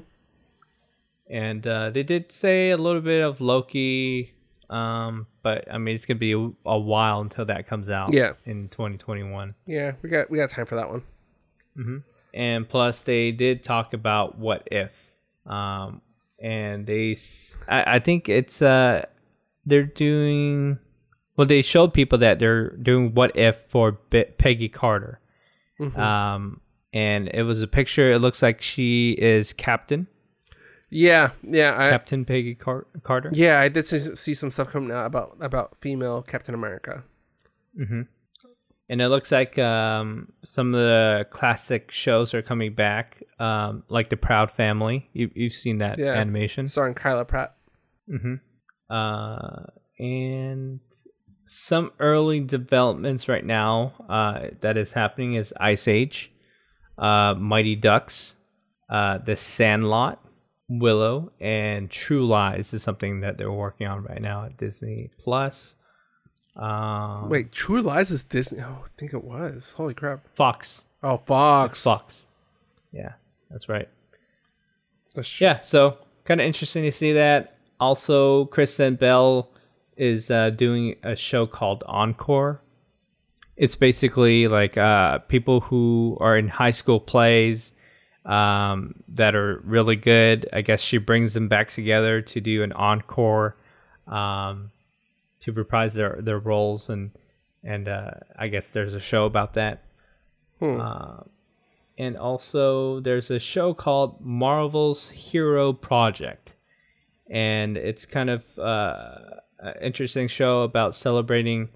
And 1.30 1.66
uh, 1.66 1.90
they 1.90 2.04
did 2.04 2.32
say 2.32 2.72
a 2.72 2.78
little 2.78 3.02
bit 3.02 3.22
of 3.22 3.42
Loki, 3.42 4.34
um, 4.72 5.28
but 5.44 5.72
I 5.72 5.78
mean 5.78 5.96
it's 5.96 6.06
gonna 6.06 6.20
be 6.20 6.32
a, 6.34 6.50
a 6.66 6.80
while 6.80 7.22
until 7.22 7.46
that 7.46 7.68
comes 7.68 7.90
out. 7.90 8.14
Yeah. 8.14 8.34
in 8.46 8.70
2021. 8.70 9.54
Yeah, 9.68 9.94
we 10.02 10.10
got 10.10 10.30
we 10.30 10.38
got 10.38 10.50
time 10.50 10.66
for 10.66 10.76
that 10.76 10.90
one. 10.90 11.04
And 12.34 12.68
plus, 12.68 13.02
they 13.02 13.32
did 13.32 13.64
talk 13.64 13.94
about 13.94 14.38
what 14.38 14.68
if, 14.72 14.92
um, 15.46 16.02
and 16.40 16.86
they, 16.88 17.18
I 17.68 18.00
think 18.00 18.30
it's 18.30 18.62
uh, 18.62 19.06
they're 19.66 19.84
doing, 19.84 20.80
well, 21.36 21.46
they 21.48 21.62
showed 21.62 21.94
people 21.94 22.20
that 22.20 22.40
they're 22.40 22.70
doing 22.78 23.14
what 23.14 23.36
if 23.36 23.58
for 23.68 23.94
Be- 24.10 24.26
Peggy 24.38 24.70
Carter, 24.70 25.20
um, 25.98 26.62
and 26.94 27.30
it 27.34 27.44
was 27.44 27.62
a 27.62 27.68
picture. 27.68 28.12
It 28.12 28.20
looks 28.20 28.42
like 28.42 28.62
she 28.62 29.12
is 29.12 29.52
Captain 29.52 30.08
Yeah, 30.92 31.32
yeah, 31.42 31.74
I, 31.78 31.90
Captain 31.90 32.26
Peggy 32.26 32.54
Car- 32.54 32.86
Carter. 33.04 33.30
yeah. 33.34 33.60
I 33.62 33.70
did 33.70 33.88
see, 33.88 34.00
see 34.16 34.34
some 34.34 34.52
stuff 34.52 34.70
coming 34.72 34.92
out 34.92 35.06
about 35.06 35.38
about 35.40 35.78
female 35.80 36.22
Captain 36.22 36.54
America. 36.54 37.04
and 37.80 39.02
it 39.02 39.08
looks 39.08 39.32
like 39.32 39.58
um, 39.58 40.34
some 40.44 40.76
of 40.76 40.82
the 40.82 41.26
classic 41.32 41.92
shows 41.92 42.34
are 42.34 42.42
coming 42.42 42.74
back, 42.76 43.24
um, 43.40 43.84
like 43.88 44.10
the 44.10 44.18
Proud 44.18 44.52
Family. 44.52 45.10
You, 45.14 45.32
you've 45.34 45.54
seen 45.54 45.78
that 45.78 45.98
Yeah. 45.98 46.12
animation, 46.14 46.68
starring 46.68 46.94
Kyla 46.94 47.24
Pratt. 47.26 47.56
uh, 48.90 49.64
and 50.00 50.80
some 51.48 51.92
early 52.00 52.40
developments 52.42 53.28
right 53.30 53.46
now 53.46 53.94
uh, 54.10 54.48
that 54.62 54.78
is 54.78 54.92
happening 54.92 55.36
is 55.36 55.54
Ice 55.60 55.88
Age, 55.88 56.32
uh, 56.98 57.34
Mighty 57.38 57.76
Ducks, 57.76 58.36
uh, 58.90 59.18
The 59.20 59.36
Sandlot, 59.38 60.21
Willow, 60.80 61.32
and 61.42 61.90
True 61.90 62.26
Lies 62.26 62.74
is 62.74 62.82
something 62.82 63.22
that 63.22 63.38
they're 63.38 63.52
working 63.52 63.88
on 63.88 64.04
right 64.04 64.22
now 64.22 64.46
at 64.46 64.58
Disney 64.58 65.10
Plus. 65.20 65.76
Um, 66.56 67.30
Wait, 67.30 67.52
True 67.52 67.82
Lies 67.82 68.12
is 68.12 68.24
Disney? 68.24 68.62
Oh, 68.62 68.84
I 68.86 68.88
think 68.98 69.14
it 69.14 69.24
was. 69.24 69.72
Holy 69.72 69.94
crap! 69.94 70.28
Fox. 70.36 70.84
Oh, 71.04 71.18
Fox. 71.18 71.84
Fox. 71.84 72.28
Yeah, 72.92 73.14
that's 73.50 73.68
right. 73.68 73.90
That's 75.16 75.28
true. 75.28 75.48
Yeah, 75.48 75.62
so 75.62 75.98
kind 76.26 76.40
of 76.40 76.48
interesting 76.48 76.84
to 76.84 76.92
see 76.92 77.14
that. 77.14 77.58
Also, 77.80 78.46
Kristen 78.46 78.96
Bell 78.96 79.50
is 79.98 80.32
uh, 80.32 80.52
doing 80.52 80.96
a 81.04 81.16
show 81.16 81.46
called 81.48 81.84
Encore. 81.88 82.62
It's 83.58 83.76
basically 83.76 84.48
like 84.48 84.78
uh, 84.78 85.20
people 85.20 85.62
who 85.62 86.18
are 86.22 86.38
in 86.38 86.48
high 86.48 86.72
school 86.72 87.00
plays 87.00 87.74
um, 88.26 88.96
that 89.10 89.36
are 89.36 89.62
really 89.64 89.96
good. 89.96 90.48
I 90.54 90.62
guess 90.62 90.82
she 90.82 90.98
brings 90.98 91.34
them 91.34 91.48
back 91.48 91.70
together 91.70 92.22
to 92.22 92.42
do 92.42 92.64
an 92.64 92.72
encore 92.74 93.56
um, 94.08 94.72
to 95.42 95.52
reprise 95.52 95.94
their, 95.94 96.20
their 96.22 96.40
roles, 96.40 96.90
and 96.90 97.12
and 97.64 97.88
uh, 97.88 98.12
I 98.38 98.48
guess 98.48 98.72
there's 98.72 98.94
a 98.94 99.00
show 99.00 99.26
about 99.26 99.54
that. 99.54 99.84
Uh, 100.80 101.24
and 101.98 102.18
also 102.18 103.00
there's 103.02 103.30
a 103.30 103.40
show 103.40 103.74
called 103.74 104.20
Marvel's 104.22 105.10
Hero 105.10 105.74
Project, 105.74 106.52
and 107.30 107.78
it's 107.78 108.06
kind 108.06 108.30
of 108.30 108.44
uh, 108.58 109.16
an 109.60 109.74
interesting 109.82 110.28
show 110.28 110.62
about 110.62 110.96
celebrating 110.96 111.70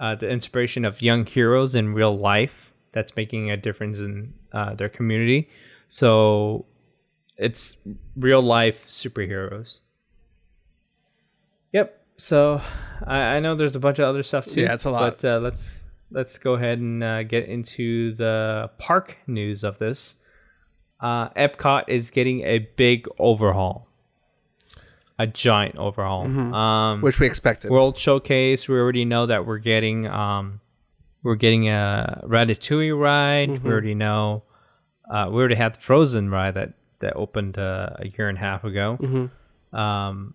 uh, 0.00 0.14
the 0.14 0.28
inspiration 0.28 0.84
of 0.84 1.00
young 1.00 1.24
heroes 1.24 1.74
in 1.74 1.94
real 1.94 2.16
life 2.16 2.72
that's 2.92 3.14
making 3.16 3.50
a 3.50 3.56
difference 3.56 3.98
in 3.98 4.34
uh, 4.52 4.74
their 4.74 4.88
community. 4.88 5.48
So 5.94 6.66
it's 7.36 7.76
real 8.16 8.42
life 8.42 8.84
superheroes. 8.88 9.78
Yep. 11.72 12.04
So 12.16 12.60
I, 13.06 13.16
I 13.16 13.38
know 13.38 13.54
there's 13.54 13.76
a 13.76 13.78
bunch 13.78 14.00
of 14.00 14.06
other 14.06 14.24
stuff 14.24 14.44
too. 14.44 14.62
Yeah, 14.62 14.74
it's 14.74 14.86
a 14.86 14.90
lot. 14.90 15.20
But 15.20 15.24
uh, 15.24 15.38
let's 15.38 15.84
let's 16.10 16.36
go 16.36 16.54
ahead 16.54 16.80
and 16.80 17.04
uh, 17.04 17.22
get 17.22 17.46
into 17.46 18.12
the 18.16 18.72
park 18.78 19.18
news 19.28 19.62
of 19.62 19.78
this. 19.78 20.16
Uh, 20.98 21.28
Epcot 21.28 21.84
is 21.86 22.10
getting 22.10 22.40
a 22.40 22.58
big 22.58 23.06
overhaul, 23.20 23.86
a 25.20 25.28
giant 25.28 25.76
overhaul. 25.76 26.24
Um, 26.24 27.02
Which 27.02 27.20
we 27.20 27.28
expected. 27.28 27.70
World 27.70 27.96
Showcase. 27.98 28.66
We 28.66 28.74
already 28.74 29.04
know 29.04 29.26
that 29.26 29.46
we're 29.46 29.58
getting 29.58 30.08
um, 30.08 30.60
we're 31.22 31.36
getting 31.36 31.68
a 31.68 32.24
Ratatouille 32.26 33.00
ride. 33.00 33.62
We 33.62 33.70
already 33.70 33.94
know. 33.94 34.42
Uh, 35.10 35.28
we 35.30 35.36
already 35.36 35.54
had 35.54 35.74
the 35.74 35.80
Frozen 35.80 36.30
ride 36.30 36.54
that 36.54 36.72
that 37.00 37.14
opened 37.16 37.58
uh, 37.58 37.90
a 37.98 38.08
year 38.08 38.28
and 38.28 38.38
a 38.38 38.40
half 38.40 38.64
ago. 38.64 38.96
Um, 39.76 40.34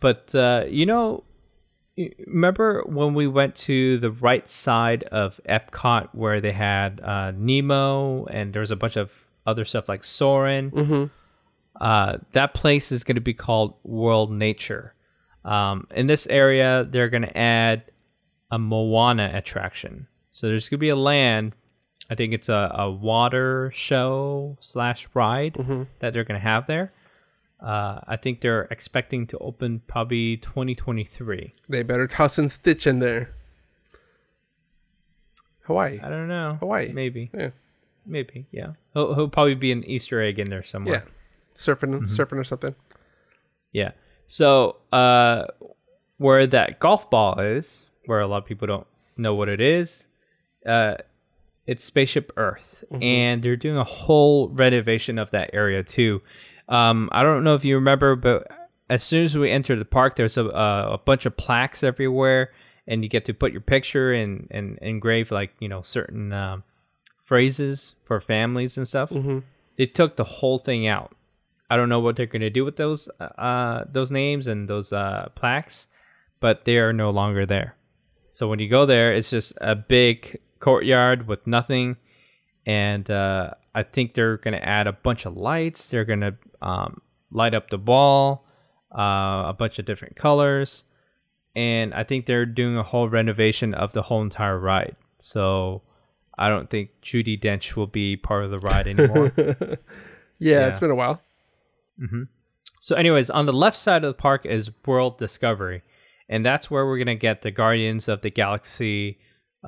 but 0.00 0.34
uh, 0.34 0.64
you 0.68 0.86
know, 0.86 1.24
remember 2.26 2.82
when 2.86 3.14
we 3.14 3.26
went 3.26 3.54
to 3.56 3.98
the 3.98 4.10
right 4.10 4.48
side 4.48 5.02
of 5.04 5.40
Epcot 5.48 6.08
where 6.12 6.40
they 6.40 6.52
had 6.52 7.00
uh, 7.00 7.32
Nemo 7.32 8.24
and 8.26 8.52
there 8.52 8.60
was 8.60 8.70
a 8.70 8.76
bunch 8.76 8.96
of 8.96 9.10
other 9.46 9.64
stuff 9.64 9.88
like 9.88 10.04
Soarin'. 10.04 10.70
Mm-hmm. 10.70 11.04
Uh, 11.80 12.18
that 12.32 12.54
place 12.54 12.92
is 12.92 13.04
going 13.04 13.16
to 13.16 13.20
be 13.20 13.34
called 13.34 13.74
World 13.84 14.32
Nature. 14.32 14.94
Um, 15.44 15.86
in 15.94 16.06
this 16.06 16.26
area, 16.26 16.86
they're 16.88 17.08
going 17.08 17.22
to 17.22 17.38
add 17.38 17.84
a 18.50 18.58
Moana 18.58 19.30
attraction. 19.34 20.06
So 20.30 20.48
there's 20.48 20.68
going 20.68 20.78
to 20.78 20.80
be 20.80 20.88
a 20.88 20.96
land. 20.96 21.54
I 22.10 22.14
think 22.14 22.32
it's 22.32 22.48
a, 22.48 22.72
a 22.74 22.90
water 22.90 23.70
show 23.74 24.56
slash 24.60 25.06
ride 25.14 25.54
that 26.00 26.12
they're 26.12 26.24
going 26.24 26.40
to 26.40 26.46
have 26.46 26.66
there. 26.66 26.90
Uh, 27.60 28.00
I 28.06 28.16
think 28.16 28.40
they're 28.40 28.62
expecting 28.70 29.26
to 29.28 29.38
open 29.38 29.82
probably 29.88 30.36
2023. 30.38 31.52
They 31.68 31.82
better 31.82 32.06
toss 32.06 32.38
in 32.38 32.48
Stitch 32.48 32.86
in 32.86 33.00
there. 33.00 33.34
Hawaii. 35.62 36.00
I 36.02 36.08
don't 36.08 36.28
know. 36.28 36.56
Hawaii. 36.60 36.92
Maybe. 36.92 37.30
Yeah. 37.34 37.50
Maybe. 38.06 38.46
Yeah. 38.52 38.72
He'll, 38.94 39.14
he'll 39.14 39.28
probably 39.28 39.54
be 39.54 39.72
an 39.72 39.84
Easter 39.84 40.22
egg 40.22 40.38
in 40.38 40.48
there 40.48 40.62
somewhere. 40.62 41.04
Yeah. 41.04 41.10
Surfing 41.54 41.90
Mm-hmm. 42.00 42.06
surfing 42.06 42.38
or 42.38 42.44
something. 42.44 42.74
Yeah. 43.72 43.90
So, 44.28 44.76
uh, 44.92 45.44
where 46.18 46.46
that 46.46 46.78
golf 46.80 47.10
ball 47.10 47.38
is, 47.40 47.86
where 48.06 48.20
a 48.20 48.26
lot 48.26 48.38
of 48.38 48.46
people 48.46 48.66
don't 48.66 48.86
know 49.16 49.34
what 49.34 49.48
it 49.48 49.60
is, 49.60 50.04
uh, 50.66 50.94
it's 51.68 51.84
Spaceship 51.84 52.32
Earth, 52.38 52.82
and 53.02 53.42
they're 53.42 53.54
doing 53.54 53.76
a 53.76 53.84
whole 53.84 54.48
renovation 54.48 55.18
of 55.18 55.30
that 55.32 55.50
area 55.52 55.84
too. 55.84 56.22
Um, 56.66 57.10
I 57.12 57.22
don't 57.22 57.44
know 57.44 57.54
if 57.54 57.64
you 57.64 57.74
remember, 57.74 58.16
but 58.16 58.50
as 58.88 59.04
soon 59.04 59.24
as 59.24 59.36
we 59.36 59.50
enter 59.50 59.76
the 59.76 59.84
park, 59.84 60.16
there's 60.16 60.38
a, 60.38 60.46
a, 60.46 60.92
a 60.94 60.98
bunch 60.98 61.26
of 61.26 61.36
plaques 61.36 61.82
everywhere, 61.82 62.52
and 62.86 63.04
you 63.04 63.10
get 63.10 63.26
to 63.26 63.34
put 63.34 63.52
your 63.52 63.60
picture 63.60 64.14
and 64.14 64.48
and 64.50 64.78
engrave 64.80 65.30
like 65.30 65.52
you 65.60 65.68
know 65.68 65.82
certain 65.82 66.32
um, 66.32 66.64
phrases 67.20 67.94
for 68.02 68.18
families 68.18 68.78
and 68.78 68.88
stuff. 68.88 69.10
Mm-hmm. 69.10 69.40
They 69.76 69.86
took 69.86 70.16
the 70.16 70.24
whole 70.24 70.58
thing 70.58 70.88
out. 70.88 71.14
I 71.68 71.76
don't 71.76 71.90
know 71.90 72.00
what 72.00 72.16
they're 72.16 72.24
going 72.24 72.40
to 72.40 72.50
do 72.50 72.64
with 72.64 72.76
those 72.76 73.10
uh, 73.20 73.84
those 73.92 74.10
names 74.10 74.46
and 74.46 74.70
those 74.70 74.90
uh, 74.90 75.28
plaques, 75.34 75.86
but 76.40 76.64
they 76.64 76.78
are 76.78 76.94
no 76.94 77.10
longer 77.10 77.44
there. 77.44 77.74
So 78.30 78.48
when 78.48 78.58
you 78.58 78.70
go 78.70 78.86
there, 78.86 79.12
it's 79.12 79.28
just 79.28 79.52
a 79.60 79.74
big 79.74 80.40
courtyard 80.60 81.26
with 81.28 81.46
nothing, 81.46 81.96
and 82.66 83.10
uh, 83.10 83.50
I 83.74 83.82
think 83.82 84.14
they're 84.14 84.36
going 84.38 84.54
to 84.54 84.68
add 84.68 84.86
a 84.86 84.92
bunch 84.92 85.26
of 85.26 85.36
lights. 85.36 85.86
They're 85.88 86.04
going 86.04 86.20
to 86.20 86.34
um, 86.62 87.00
light 87.30 87.54
up 87.54 87.70
the 87.70 87.78
ball, 87.78 88.44
uh, 88.96 89.44
a 89.48 89.56
bunch 89.58 89.78
of 89.78 89.86
different 89.86 90.16
colors, 90.16 90.84
and 91.56 91.94
I 91.94 92.04
think 92.04 92.26
they're 92.26 92.46
doing 92.46 92.76
a 92.76 92.82
whole 92.82 93.08
renovation 93.08 93.74
of 93.74 93.92
the 93.92 94.02
whole 94.02 94.22
entire 94.22 94.58
ride. 94.58 94.96
So 95.20 95.82
I 96.38 96.48
don't 96.48 96.70
think 96.70 96.90
Judi 97.02 97.40
Dench 97.40 97.74
will 97.74 97.86
be 97.88 98.16
part 98.16 98.44
of 98.44 98.50
the 98.50 98.58
ride 98.58 98.86
anymore. 98.86 99.32
Yeah, 99.36 99.74
Yeah. 100.38 100.68
it's 100.68 100.78
been 100.78 100.90
a 100.90 100.94
while. 100.94 101.20
Mm-hmm. 102.00 102.24
So, 102.80 102.94
anyways, 102.94 103.28
on 103.28 103.46
the 103.46 103.52
left 103.52 103.76
side 103.76 104.04
of 104.04 104.14
the 104.14 104.20
park 104.20 104.46
is 104.46 104.70
World 104.86 105.18
Discovery, 105.18 105.82
and 106.28 106.46
that's 106.46 106.70
where 106.70 106.86
we're 106.86 106.98
gonna 106.98 107.16
get 107.16 107.42
the 107.42 107.50
Guardians 107.50 108.06
of 108.08 108.22
the 108.22 108.30
Galaxy 108.30 109.18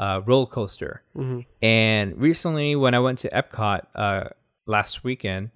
uh, 0.00 0.20
roller 0.26 0.46
coaster. 0.46 1.02
Mhm. 1.14 1.44
And 1.60 2.18
recently, 2.18 2.74
when 2.74 2.94
I 2.94 3.00
went 3.00 3.18
to 3.20 3.28
Epcot 3.30 3.80
uh, 3.94 4.24
last 4.66 5.04
weekend, 5.04 5.50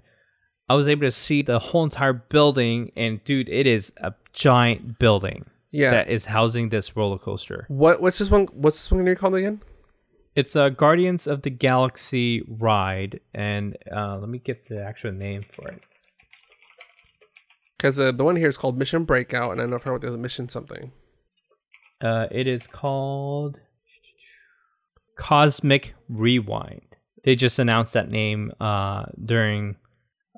I 0.68 0.74
was 0.74 0.86
able 0.86 1.02
to 1.02 1.10
see 1.10 1.40
the 1.42 1.58
whole 1.58 1.84
entire 1.84 2.12
building, 2.12 2.92
and 2.96 3.22
dude, 3.24 3.48
it 3.48 3.66
is 3.66 3.92
a 3.96 4.12
giant 4.34 4.98
building 4.98 5.46
Yeah. 5.70 5.90
that 5.90 6.08
is 6.08 6.26
housing 6.26 6.68
this 6.68 6.94
roller 6.96 7.18
coaster. 7.18 7.64
what 7.68 8.00
what's 8.02 8.18
this 8.18 8.30
one 8.30 8.46
what's 8.52 8.76
this 8.78 8.90
one 8.92 9.16
called 9.16 9.34
again? 9.34 9.60
It's 10.36 10.56
a 10.56 10.68
Guardians 10.70 11.26
of 11.26 11.42
the 11.42 11.50
Galaxy 11.50 12.42
ride, 12.48 13.20
and 13.32 13.76
uh, 13.94 14.18
let 14.18 14.28
me 14.28 14.38
get 14.38 14.66
the 14.68 14.82
actual 14.82 15.12
name 15.12 15.42
for 15.52 15.68
it. 15.68 15.80
Because 17.76 17.98
uh, 18.00 18.10
the 18.12 18.24
one 18.24 18.36
here 18.36 18.48
is 18.48 18.56
called 18.56 18.76
Mission 18.78 19.04
Breakout, 19.04 19.52
and 19.52 19.60
I 19.62 19.66
know 19.66 19.78
for 19.78 19.92
what 19.92 20.00
there's 20.00 20.14
a 20.14 20.18
mission 20.18 20.48
something. 20.48 20.92
Uh, 22.00 22.26
it 22.30 22.46
is 22.46 22.66
called 22.66 23.58
Cosmic 25.16 25.94
Rewind. 26.08 26.82
They 27.24 27.34
just 27.36 27.58
announced 27.58 27.94
that 27.94 28.10
name 28.10 28.52
uh, 28.60 29.04
during 29.24 29.76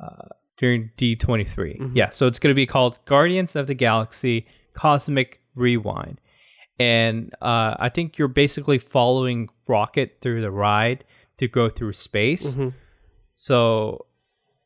uh, 0.02 0.28
during 0.58 0.90
D23. 0.98 1.78
Mhm. 1.78 1.92
Yeah, 1.96 2.10
so 2.10 2.26
it's 2.26 2.38
going 2.38 2.50
to 2.52 2.54
be 2.56 2.66
called 2.66 2.96
Guardians 3.06 3.56
of 3.56 3.66
the 3.66 3.74
Galaxy 3.74 4.46
Cosmic 4.74 5.40
Rewind. 5.54 6.20
And 6.78 7.32
uh, 7.40 7.74
I 7.78 7.88
think 7.92 8.18
you're 8.18 8.28
basically 8.28 8.78
following 8.78 9.48
Rocket 9.66 10.18
through 10.20 10.42
the 10.42 10.50
ride 10.50 11.04
to 11.38 11.48
go 11.48 11.68
through 11.70 11.94
space. 11.94 12.54
Mhm. 12.54 12.74
So 13.34 14.06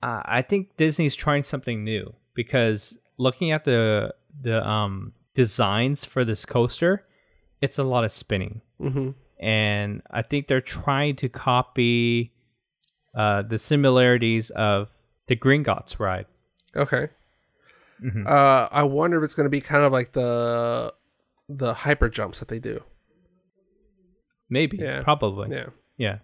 uh, 0.02 0.22
I 0.24 0.42
think 0.42 0.76
Disney's 0.76 1.14
trying 1.14 1.44
something 1.44 1.84
new 1.84 2.14
because 2.34 2.96
looking 3.18 3.50
at 3.52 3.64
the 3.64 4.14
the 4.42 4.66
um, 4.66 5.12
designs 5.34 6.04
for 6.04 6.24
this 6.24 6.44
coaster, 6.44 7.04
it's 7.60 7.78
a 7.78 7.82
lot 7.84 8.04
of 8.04 8.12
spinning, 8.12 8.62
Mhm. 8.80 9.14
And 9.40 10.02
I 10.10 10.22
think 10.22 10.46
they're 10.48 10.60
trying 10.60 11.16
to 11.16 11.28
copy 11.28 12.32
uh, 13.14 13.42
the 13.42 13.58
similarities 13.58 14.50
of 14.50 14.88
the 15.26 15.34
Gringotts 15.36 15.98
ride. 15.98 16.26
Okay. 16.76 17.08
Mhm. 18.04 18.26
Uh, 18.26 18.68
I 18.70 18.82
wonder 18.84 19.18
if 19.18 19.24
it's 19.24 19.34
gonna 19.34 19.48
be 19.48 19.60
kind 19.60 19.82
of 19.84 19.90
like 19.92 20.12
the 20.12 20.94
the 21.48 21.74
hyper 21.74 22.08
jumps 22.08 22.38
that 22.38 22.48
they 22.48 22.60
do. 22.60 22.82
Maybe, 24.48 24.78
Yeah. 24.78 25.00
probably, 25.02 25.48
Yeah. 25.54 25.66
Yeah. 25.96 26.18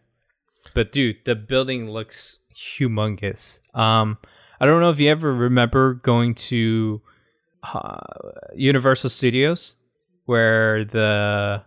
But 0.74 0.92
dude, 0.92 1.16
the 1.24 1.34
building 1.34 1.90
looks 1.90 2.38
humongous. 2.54 3.60
Um 3.74 4.18
I 4.60 4.64
don't 4.66 4.80
know 4.80 4.90
if 4.90 4.98
you 5.00 5.10
ever 5.10 5.34
remember 5.34 5.94
going 5.94 6.34
to 6.50 7.02
uh, 7.62 7.98
Universal 8.54 9.10
Studios 9.10 9.76
where 10.24 10.84
the 10.84 11.62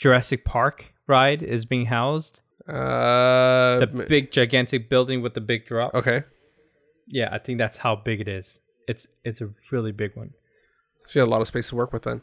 Jurassic 0.00 0.44
Park 0.44 0.86
ride 1.06 1.42
is 1.42 1.64
being 1.64 1.86
housed. 1.86 2.40
Uh, 2.68 3.80
The 3.80 4.06
big 4.08 4.32
gigantic 4.32 4.88
building 4.88 5.22
with 5.22 5.34
the 5.34 5.40
big 5.40 5.66
drop. 5.66 5.94
okay. 5.94 6.24
Yeah, 7.06 7.28
I 7.32 7.38
think 7.38 7.58
that's 7.58 7.76
how 7.76 7.96
big 7.96 8.20
it 8.20 8.28
is. 8.28 8.60
It's 8.88 9.06
it's 9.24 9.40
a 9.40 9.50
really 9.72 9.92
big 9.92 10.16
one. 10.16 10.30
So 11.04 11.10
you 11.14 11.20
have 11.20 11.28
a 11.28 11.30
lot 11.30 11.40
of 11.40 11.48
space 11.48 11.68
to 11.70 11.76
work 11.76 11.92
with 11.92 12.04
then. 12.04 12.22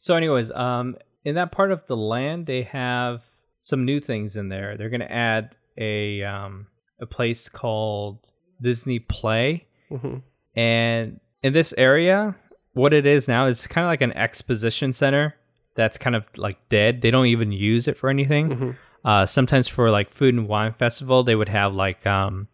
So, 0.00 0.14
anyways, 0.14 0.50
um, 0.52 0.96
in 1.24 1.34
that 1.34 1.52
part 1.52 1.70
of 1.72 1.86
the 1.86 1.96
land, 1.96 2.46
they 2.46 2.62
have 2.62 3.20
some 3.60 3.84
new 3.84 4.00
things 4.00 4.36
in 4.36 4.48
there. 4.48 4.76
They're 4.76 4.88
gonna 4.90 5.04
add 5.04 5.54
a 5.76 6.22
um 6.22 6.66
a 7.00 7.06
place 7.06 7.48
called 7.48 8.18
Disney 8.62 8.98
Play, 9.00 9.66
hmm 9.90 10.18
and 10.56 11.20
in 11.42 11.52
this 11.52 11.72
area, 11.76 12.34
what 12.72 12.92
it 12.94 13.06
is 13.06 13.28
now 13.28 13.46
is 13.46 13.66
kind 13.66 13.84
of 13.84 13.90
like 13.90 14.00
an 14.00 14.12
exposition 14.12 14.92
center 14.92 15.34
that's 15.78 15.96
kind 15.96 16.16
of 16.16 16.24
like 16.36 16.58
dead. 16.70 17.00
They 17.02 17.10
don't 17.10 17.26
even 17.26 17.52
use 17.52 17.86
it 17.88 17.96
for 17.96 18.10
anything. 18.10 18.48
Mhm. 18.50 18.76
Uh, 19.04 19.24
sometimes 19.26 19.68
for 19.68 19.90
like 19.90 20.12
food 20.12 20.34
and 20.34 20.48
wine 20.48 20.74
festival, 20.74 21.22
they 21.22 21.36
would 21.36 21.48
have 21.48 21.72
like 21.72 22.04
um, 22.06 22.48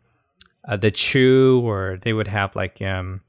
uh, 0.68 0.77
the 0.77 0.91
Chew, 0.91 1.61
or 1.64 1.99
they 2.03 2.12
would 2.12 2.29
have 2.29 2.55
like 2.55 2.81
um, 2.83 3.22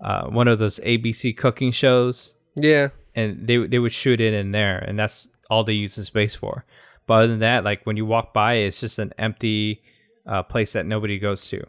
uh, 0.00 0.24
one 0.28 0.48
of 0.48 0.58
those 0.58 0.80
ABC 0.80 1.36
cooking 1.36 1.72
shows 1.72 2.34
Yeah. 2.56 2.88
and 3.14 3.46
they 3.46 3.58
they 3.66 3.78
would 3.78 3.92
shoot 3.92 4.20
it 4.20 4.32
in 4.34 4.50
there, 4.52 4.78
and 4.78 4.98
that's 4.98 5.28
all 5.50 5.62
they 5.62 5.74
use 5.74 5.94
the 5.96 6.04
space 6.04 6.34
for. 6.34 6.64
But 7.06 7.14
other 7.14 7.26
than 7.28 7.40
that, 7.40 7.64
like 7.64 7.84
when 7.84 7.96
you 7.98 8.06
walk 8.06 8.32
by, 8.32 8.54
it's 8.64 8.80
just 8.80 8.98
an 8.98 9.12
empty 9.18 9.82
uh, 10.26 10.42
place 10.42 10.72
that 10.72 10.86
nobody 10.86 11.18
goes 11.18 11.46
to. 11.48 11.60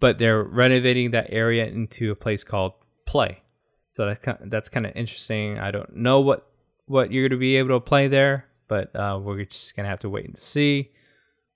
But 0.00 0.18
they're 0.18 0.42
renovating 0.42 1.10
that 1.10 1.26
area 1.28 1.66
into 1.66 2.10
a 2.10 2.16
place 2.16 2.42
called 2.44 2.72
Play, 3.06 3.42
so 3.90 4.06
that 4.06 4.38
that's 4.50 4.70
kind 4.70 4.86
of 4.86 4.96
interesting. 4.96 5.58
I 5.58 5.70
don't 5.70 5.94
know 5.94 6.20
what 6.20 6.46
what 6.90 7.12
you're 7.12 7.22
going 7.28 7.38
to 7.38 7.40
be 7.40 7.56
able 7.56 7.68
to 7.78 7.80
play 7.80 8.08
there, 8.08 8.46
but 8.68 8.94
uh, 8.96 9.18
we're 9.22 9.44
just 9.44 9.76
gonna 9.76 9.88
have 9.88 10.00
to 10.00 10.10
wait 10.10 10.26
and 10.26 10.36
see. 10.36 10.90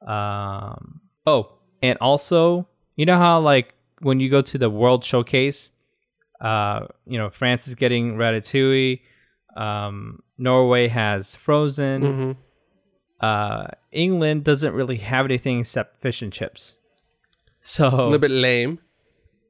Um, 0.07 1.01
oh, 1.27 1.59
and 1.83 1.99
also, 2.01 2.69
you 2.97 3.05
know 3.07 3.19
how 3.19 3.41
like 3.41 3.75
when 4.01 4.21
you 4.21 4.31
go 4.31 4.43
to 4.43 4.59
the 4.59 4.71
World 4.71 5.05
Showcase, 5.05 5.71
uh, 6.41 6.87
you 7.07 7.19
know 7.19 7.31
France 7.31 7.67
is 7.69 7.75
getting 7.75 8.15
Ratatouille, 8.17 9.01
um, 9.57 10.21
Norway 10.39 10.89
has 10.89 11.35
Frozen, 11.35 12.03
hmm 12.03 12.33
uh, 13.21 13.69
England 13.91 14.45
doesn't 14.45 14.75
really 14.75 14.99
have 14.99 15.25
anything 15.25 15.61
except 15.61 16.01
fish 16.03 16.21
and 16.21 16.33
chips. 16.33 16.77
So 17.61 17.89
A 17.89 18.05
little 18.05 18.19
bit 18.19 18.31
lame. 18.31 18.79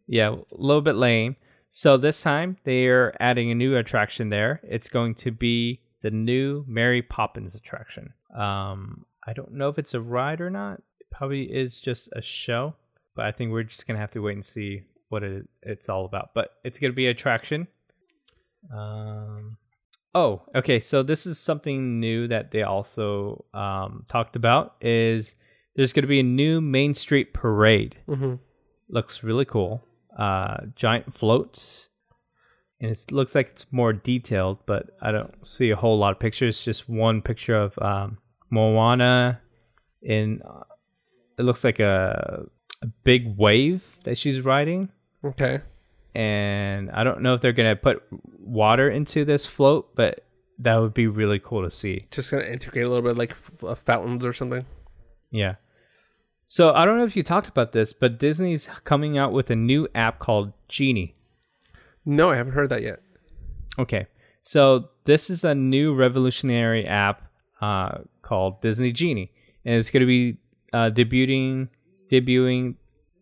yeah, 0.06 0.28
a 0.30 0.36
little 0.56 0.82
bit 0.82 0.94
lame. 0.94 1.34
So 1.76 1.96
this 1.96 2.22
time 2.22 2.56
they're 2.62 3.20
adding 3.20 3.50
a 3.50 3.54
new 3.56 3.76
attraction 3.76 4.28
there. 4.28 4.60
It's 4.62 4.88
going 4.88 5.16
to 5.16 5.32
be 5.32 5.80
the 6.02 6.10
new 6.12 6.64
Mary 6.68 7.02
Poppins 7.02 7.56
attraction. 7.56 8.12
Um, 8.32 9.04
I 9.26 9.32
don't 9.32 9.54
know 9.54 9.70
if 9.70 9.78
it's 9.80 9.92
a 9.92 10.00
ride 10.00 10.40
or 10.40 10.50
not. 10.50 10.74
It 11.00 11.08
probably 11.10 11.42
is 11.42 11.80
just 11.80 12.08
a 12.12 12.22
show, 12.22 12.76
but 13.16 13.24
I 13.24 13.32
think 13.32 13.50
we're 13.50 13.64
just 13.64 13.88
gonna 13.88 13.98
have 13.98 14.12
to 14.12 14.20
wait 14.20 14.34
and 14.34 14.44
see 14.44 14.82
what 15.08 15.24
it, 15.24 15.48
it's 15.62 15.88
all 15.88 16.04
about. 16.04 16.30
But 16.32 16.50
it's 16.62 16.78
gonna 16.78 16.92
be 16.92 17.06
an 17.06 17.10
attraction. 17.10 17.66
Um, 18.72 19.56
oh, 20.14 20.42
okay. 20.54 20.78
So 20.78 21.02
this 21.02 21.26
is 21.26 21.40
something 21.40 21.98
new 21.98 22.28
that 22.28 22.52
they 22.52 22.62
also 22.62 23.46
um, 23.52 24.06
talked 24.08 24.36
about. 24.36 24.76
Is 24.80 25.34
there's 25.74 25.92
gonna 25.92 26.06
be 26.06 26.20
a 26.20 26.22
new 26.22 26.60
Main 26.60 26.94
Street 26.94 27.34
parade 27.34 27.96
hmm 28.06 28.34
looks 28.88 29.24
really 29.24 29.44
cool. 29.44 29.82
Uh, 30.16 30.66
giant 30.76 31.12
floats, 31.14 31.88
and 32.80 32.90
it 32.90 33.10
looks 33.12 33.34
like 33.34 33.50
it's 33.52 33.66
more 33.72 33.92
detailed, 33.92 34.58
but 34.66 34.90
I 35.02 35.10
don't 35.12 35.44
see 35.46 35.70
a 35.70 35.76
whole 35.76 35.98
lot 35.98 36.12
of 36.12 36.18
pictures. 36.20 36.60
Just 36.60 36.88
one 36.88 37.20
picture 37.22 37.56
of 37.56 37.78
um, 37.80 38.18
Moana 38.50 39.40
in. 40.02 40.40
Uh, 40.42 40.64
it 41.36 41.42
looks 41.42 41.64
like 41.64 41.80
a, 41.80 42.46
a 42.82 42.86
big 43.02 43.36
wave 43.36 43.82
that 44.04 44.16
she's 44.18 44.40
riding. 44.40 44.88
Okay. 45.24 45.60
and 46.14 46.90
I 46.92 47.02
don't 47.02 47.22
know 47.22 47.34
if 47.34 47.40
they're 47.40 47.52
gonna 47.52 47.74
put 47.74 48.02
water 48.38 48.88
into 48.90 49.24
this 49.24 49.46
float, 49.46 49.96
but 49.96 50.24
that 50.60 50.76
would 50.76 50.94
be 50.94 51.06
really 51.08 51.40
cool 51.40 51.64
to 51.64 51.70
see. 51.70 52.06
Just 52.12 52.30
gonna 52.30 52.44
integrate 52.44 52.84
a 52.84 52.88
little 52.88 53.02
bit 53.02 53.16
like 53.16 53.32
f- 53.32 53.64
uh, 53.64 53.74
fountains 53.74 54.24
or 54.24 54.32
something. 54.32 54.64
Yeah. 55.32 55.54
So 56.46 56.72
I 56.72 56.84
don't 56.84 56.98
know 56.98 57.04
if 57.04 57.16
you 57.16 57.22
talked 57.22 57.48
about 57.48 57.72
this, 57.72 57.92
but 57.92 58.18
Disney's 58.18 58.68
coming 58.84 59.18
out 59.18 59.32
with 59.32 59.50
a 59.50 59.56
new 59.56 59.88
app 59.94 60.18
called 60.18 60.52
Genie. 60.68 61.14
No, 62.04 62.30
I 62.30 62.36
haven't 62.36 62.52
heard 62.52 62.68
that 62.68 62.82
yet. 62.82 63.00
Okay. 63.78 64.06
So 64.42 64.90
this 65.04 65.30
is 65.30 65.42
a 65.42 65.54
new 65.54 65.94
revolutionary 65.94 66.86
app 66.86 67.22
uh, 67.60 67.98
called 68.22 68.60
Disney 68.60 68.92
Genie, 68.92 69.32
and 69.64 69.76
it's 69.76 69.90
going 69.90 70.02
to 70.02 70.06
be 70.06 70.36
uh, 70.72 70.90
debuting 70.90 71.68
debuting 72.12 72.74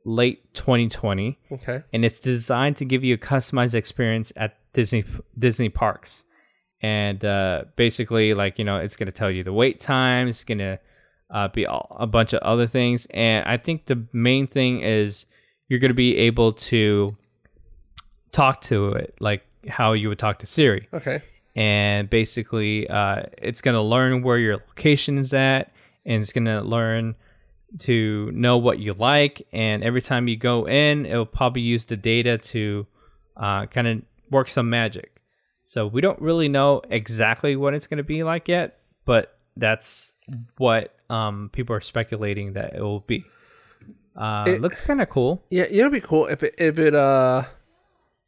late 0.05 0.53
2020, 0.55 1.39
Okay. 1.53 1.83
and 1.93 2.05
it's 2.05 2.19
designed 2.19 2.77
to 2.79 2.85
give 2.85 3.05
you 3.05 3.15
a 3.15 3.19
customized 3.19 3.75
experience 3.75 4.33
at 4.37 4.57
Disney 4.73 5.05
Disney 5.39 5.69
parks. 5.69 6.25
And 6.83 7.25
uh, 7.25 7.65
basically, 7.77 8.35
like 8.35 8.59
you 8.59 8.65
know, 8.65 8.79
it's 8.79 8.97
going 8.97 9.07
to 9.07 9.13
tell 9.13 9.31
you 9.31 9.45
the 9.45 9.53
wait 9.53 9.79
time. 9.79 10.27
It's 10.27 10.43
going 10.43 10.59
to 10.59 10.81
uh, 11.33 11.49
be 11.49 11.67
all, 11.67 11.97
a 11.99 12.07
bunch 12.07 12.33
of 12.33 12.43
other 12.43 12.67
things, 12.67 13.07
and 13.11 13.45
I 13.47 13.57
think 13.57 13.87
the 13.87 14.05
main 14.13 14.47
thing 14.47 14.83
is 14.83 15.27
you're 15.69 15.81
going 15.81 15.91
to 15.91 15.95
be 15.95 16.17
able 16.19 16.53
to 16.53 17.17
talk 18.31 18.61
to 18.63 18.93
it 18.93 19.15
like 19.21 19.43
how 19.69 19.93
you 19.93 20.09
would 20.09 20.19
talk 20.19 20.39
to 20.41 20.47
Siri. 20.47 20.89
Okay. 20.93 21.23
and 21.55 22.09
basically 22.09 22.89
uh, 22.89 23.23
it's 23.39 23.61
going 23.61 23.75
to 23.75 23.83
learn 23.83 24.23
where 24.23 24.39
your 24.39 24.57
location 24.57 25.19
is 25.19 25.35
at 25.35 25.73
and 26.07 26.23
it's 26.23 26.33
going 26.33 26.47
to 26.47 26.63
learn 26.63 27.15
to 27.79 28.31
know 28.33 28.57
what 28.59 28.79
you 28.79 28.95
like. 28.95 29.47
And 29.53 29.85
every 29.85 30.03
time 30.03 30.29
you 30.29 30.37
go 30.37 30.67
in 30.67 31.07
it'll 31.07 31.27
probably 31.27 31.63
use 31.63 31.85
the 31.85 31.97
data 31.97 32.39
to 32.39 32.87
uh, 33.37 33.67
kind 33.67 33.87
of 33.87 34.03
work 34.31 34.49
some 34.49 34.71
magic. 34.71 35.21
So 35.65 35.87
we 35.87 36.01
don't 36.01 36.21
really 36.21 36.49
know 36.49 36.83
exactly 36.89 37.55
what 37.55 37.75
it's 37.75 37.87
going 37.87 37.99
to 37.99 38.05
be 38.05 38.23
like 38.23 38.49
yet 38.49 38.79
but 39.05 39.37
that's 39.57 40.15
what 40.59 40.95
um, 41.13 41.51
people 41.53 41.75
are 41.77 41.81
speculating 41.81 42.53
that 42.55 42.75
it 42.75 42.81
will 42.81 43.01
be 43.01 43.25
uh, 44.17 44.45
It- 44.47 44.61
looks 44.61 44.81
kind 44.81 45.01
of 45.03 45.09
cool 45.11 45.43
Yeah, 45.51 45.65
it'll 45.71 45.91
be 45.91 46.01
cool 46.01 46.27
if 46.27 46.43
it 46.43 46.55
if 46.59 46.79
it 46.79 46.95
uh 46.95 47.43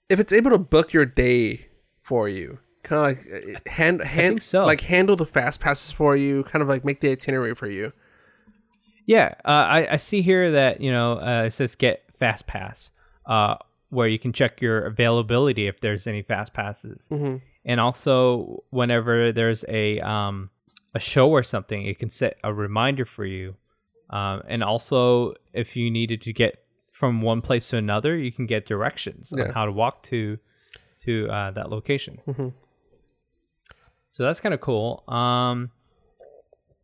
if 0.08 0.20
it's 0.20 0.32
able 0.32 0.50
to 0.50 0.58
book 0.58 0.92
your 0.92 1.06
day 1.06 1.68
for 2.02 2.28
you, 2.28 2.58
kind 2.82 3.00
of 3.00 3.24
like 3.26 3.56
uh, 3.66 3.70
hand 3.70 4.02
hand 4.02 4.42
so. 4.42 4.64
like 4.66 4.82
handle 4.82 5.16
the 5.16 5.24
fast 5.26 5.60
passes 5.60 5.90
for 5.90 6.14
you, 6.16 6.44
kind 6.44 6.62
of 6.62 6.68
like 6.68 6.84
make 6.84 7.00
the 7.00 7.10
itinerary 7.10 7.54
for 7.54 7.68
you. 7.70 7.92
Yeah, 9.06 9.34
uh, 9.44 9.48
I, 9.48 9.92
I 9.92 9.96
see 9.96 10.22
here 10.22 10.52
that 10.52 10.80
you 10.80 10.90
know 10.92 11.18
uh, 11.20 11.44
it 11.44 11.52
says 11.52 11.74
get 11.74 12.04
fast 12.18 12.46
pass, 12.46 12.90
uh, 13.26 13.56
where 13.90 14.08
you 14.08 14.18
can 14.18 14.32
check 14.32 14.60
your 14.62 14.86
availability 14.86 15.66
if 15.66 15.80
there's 15.80 16.06
any 16.06 16.22
fast 16.22 16.52
passes, 16.54 17.08
Mm-hmm. 17.10 17.36
and 17.64 17.80
also 17.80 18.62
whenever 18.70 19.32
there's 19.32 19.64
a 19.68 20.00
um, 20.00 20.50
a 20.94 21.00
show 21.00 21.28
or 21.30 21.42
something, 21.42 21.84
it 21.86 21.98
can 21.98 22.10
set 22.10 22.36
a 22.44 22.52
reminder 22.54 23.04
for 23.04 23.24
you, 23.24 23.54
um, 24.10 24.42
and 24.48 24.62
also 24.62 25.34
if 25.52 25.74
you 25.76 25.90
needed 25.90 26.22
to 26.22 26.32
get 26.32 26.58
from 26.92 27.20
one 27.22 27.40
place 27.42 27.68
to 27.70 27.76
another, 27.76 28.16
you 28.16 28.30
can 28.30 28.46
get 28.46 28.66
directions 28.66 29.32
Yeah. 29.36 29.44
on 29.44 29.50
how 29.50 29.64
to 29.66 29.72
walk 29.72 30.02
to 30.04 30.38
to 31.04 31.28
uh, 31.28 31.50
that 31.50 31.68
location. 31.70 32.20
Mhm. 32.26 32.52
So 34.10 34.22
that's 34.22 34.40
kind 34.40 34.54
of 34.54 34.60
cool. 34.60 35.02
Um, 35.08 35.70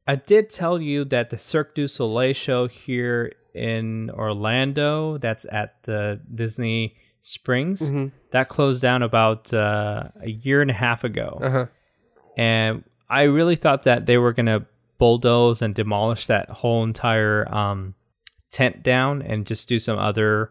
I 0.07 0.17
did 0.17 0.51
tell 0.51 0.81
you 0.81 1.05
that 1.07 1.31
the 1.31 1.39
Cirque 1.39 1.75
du 1.77 1.87
Soleil 1.87 2.33
show 2.35 2.67
here 2.67 3.33
in 3.55 4.11
Orlando, 4.11 5.19
that's 5.19 5.47
at 5.51 5.83
the 5.85 6.21
Disney 6.35 6.97
Springs, 7.23 7.81
Mm-hmm. 7.83 8.07
that 8.33 8.49
closed 8.49 8.83
down 8.83 9.03
about 9.03 9.53
uh, 9.55 10.09
a 10.21 10.31
year 10.31 10.61
and 10.63 10.71
a 10.71 10.75
half 10.75 11.05
ago. 11.05 11.39
Uh 11.41 11.51
huh. 11.51 11.67
And 12.37 12.85
I 13.11 13.23
really 13.23 13.57
thought 13.57 13.83
that 13.85 14.07
they 14.07 14.17
were 14.19 14.33
going 14.33 14.47
to 14.47 14.67
bulldoze 14.99 15.63
and 15.63 15.75
demolish 15.75 16.27
that 16.27 16.49
whole 16.51 16.85
entire 16.85 17.53
um, 17.53 17.95
tent 18.53 18.83
down 18.83 19.23
and 19.23 19.47
just 19.47 19.69
do 19.69 19.79
some 19.79 19.99
other 19.99 20.51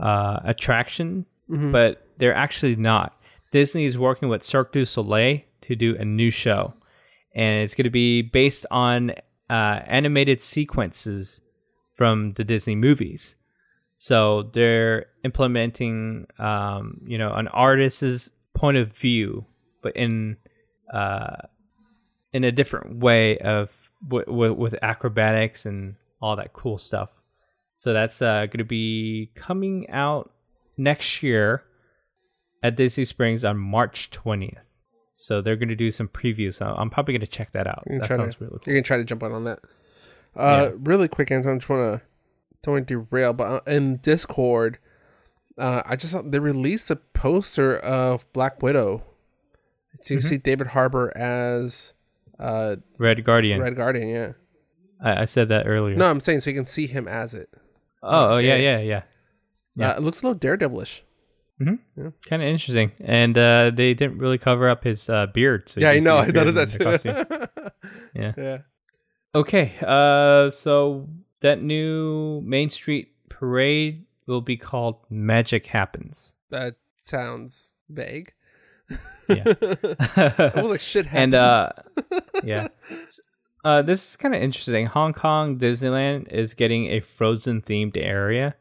uh, 0.00 0.38
attraction, 0.44 1.26
Mhm. 1.50 1.72
but 1.72 2.06
they're 2.18 2.34
actually 2.34 2.76
not. 2.76 3.18
Disney 3.52 3.84
is 3.86 3.96
working 3.98 4.28
with 4.28 4.42
Cirque 4.44 4.72
du 4.72 4.84
Soleil 4.84 5.40
to 5.62 5.74
do 5.74 5.96
a 5.98 6.04
new 6.04 6.30
show, 6.30 6.74
and 7.34 7.64
it's 7.64 7.74
going 7.74 7.84
to 7.84 7.90
be 7.90 8.22
based 8.22 8.64
on 8.70 9.10
uh, 9.50 9.80
animated 9.86 10.42
sequences 10.42 11.40
from 11.94 12.34
the 12.34 12.44
Disney 12.44 12.76
movies. 12.76 13.34
So 13.96 14.42
they're 14.52 15.06
implementing, 15.24 16.26
um, 16.38 17.00
you 17.06 17.16
know, 17.18 17.32
an 17.32 17.48
artist's 17.48 18.30
point 18.54 18.76
of 18.76 18.92
view, 18.92 19.46
but 19.82 19.96
in 19.96 20.36
uh, 20.92 21.36
in 22.38 22.44
a 22.44 22.52
different 22.52 22.98
way 22.98 23.36
of 23.38 23.70
w- 24.06 24.24
w- 24.26 24.54
with 24.54 24.74
acrobatics 24.82 25.66
and 25.66 25.96
all 26.22 26.36
that 26.36 26.52
cool 26.52 26.78
stuff. 26.78 27.10
So 27.76 27.92
that's 27.92 28.22
uh, 28.22 28.46
going 28.46 28.58
to 28.58 28.64
be 28.64 29.30
coming 29.34 29.90
out 29.90 30.30
next 30.76 31.22
year 31.22 31.64
at 32.62 32.76
Disney 32.76 33.04
Springs 33.04 33.44
on 33.44 33.58
March 33.58 34.10
20th. 34.10 34.58
So 35.16 35.42
they're 35.42 35.56
going 35.56 35.68
to 35.68 35.74
do 35.76 35.90
some 35.90 36.06
previews. 36.08 36.54
So 36.56 36.66
I'm 36.66 36.90
probably 36.90 37.14
going 37.14 37.20
to 37.22 37.26
check 37.38 37.52
that 37.52 37.66
out. 37.66 37.82
That 37.86 37.98
try 38.06 38.16
to- 38.16 38.22
sounds 38.22 38.40
really 38.40 38.50
cool. 38.52 38.60
You're 38.66 38.76
gonna 38.76 38.82
try 38.84 38.96
to 38.98 39.04
jump 39.04 39.22
on 39.24 39.32
on 39.32 39.44
that. 39.44 39.58
Uh, 40.36 40.70
Yeah. 40.70 40.76
really 40.84 41.08
quick, 41.08 41.30
Anton. 41.32 41.54
I 41.54 41.58
just 41.58 41.68
wanna 41.68 42.02
don't 42.62 42.74
want 42.74 42.88
to 42.88 42.94
derail, 42.94 43.32
but 43.32 43.46
uh, 43.46 43.60
in 43.66 43.96
Discord, 43.96 44.78
uh, 45.58 45.82
I 45.86 45.96
just 45.96 46.12
saw 46.12 46.22
they 46.22 46.38
released 46.38 46.90
a 46.90 46.96
poster 46.96 47.76
of 47.78 48.30
Black 48.32 48.62
Widow. 48.62 49.02
So 50.02 50.14
you 50.14 50.20
Mhm. 50.20 50.24
see 50.24 50.36
David 50.38 50.68
Harbour 50.68 51.16
as 51.16 51.92
uh, 52.38 52.76
Red 52.98 53.24
Guardian. 53.24 53.60
Red 53.60 53.76
Guardian. 53.76 54.08
Yeah. 54.08 54.32
I, 55.02 55.22
I 55.22 55.24
said 55.26 55.48
that 55.48 55.66
earlier. 55.66 55.96
No, 55.96 56.10
I'm 56.10 56.20
saying 56.20 56.40
so 56.40 56.50
you 56.50 56.56
can 56.56 56.66
see 56.66 56.86
him 56.86 57.06
as 57.08 57.34
it. 57.34 57.48
Oh, 58.02 58.34
oh 58.34 58.38
yeah, 58.38 58.56
Yeah. 58.56 58.78
yeah, 58.78 58.80
yeah. 58.80 59.02
Yeah. 59.76 59.90
Uh, 59.90 59.96
it 59.96 60.02
looks 60.02 60.22
a 60.22 60.26
little 60.26 60.38
daredevilish. 60.38 61.00
Hmm. 61.58 61.74
Kind 62.28 62.42
of 62.42 62.48
interesting. 62.48 62.92
And 63.00 63.36
uh, 63.36 63.70
they 63.74 63.94
didn't 63.94 64.18
really 64.18 64.38
cover 64.38 64.68
up 64.68 64.84
his 64.84 65.08
uh, 65.08 65.26
beard. 65.34 65.68
So 65.68 65.80
you 65.80 65.86
yeah, 65.86 65.92
I 65.92 65.98
know. 65.98 66.16
I 66.18 66.26
noticed 66.28 66.78
that 66.78 67.00
too. 67.00 67.90
Yeah. 68.14 68.32
yeah. 68.36 68.58
Okay, 69.34 69.74
uh, 69.86 70.50
so 70.50 71.08
that 71.40 71.62
new 71.62 72.40
Main 72.42 72.70
Street 72.70 73.12
parade 73.28 74.04
will 74.26 74.40
be 74.40 74.56
called 74.56 74.96
Magic 75.10 75.66
Happens. 75.66 76.34
That 76.50 76.76
sounds 77.02 77.70
vague. 77.88 78.32
Yeah. 79.28 79.42
it 79.46 80.54
was 80.56 80.70
like 80.70 80.80
shit 80.80 81.06
happens. 81.06 81.22
and 81.22 81.34
uh, 81.34 81.70
yeah, 82.42 82.68
uh, 83.64 83.82
this 83.82 84.08
is 84.08 84.16
kind 84.16 84.34
of 84.34 84.42
interesting. 84.42 84.86
Hong 84.86 85.12
Kong 85.12 85.58
Disneyland 85.58 86.32
is 86.32 86.54
getting 86.54 86.86
a 86.86 87.00
Frozen 87.00 87.62
themed 87.62 87.96
area, 87.96 88.54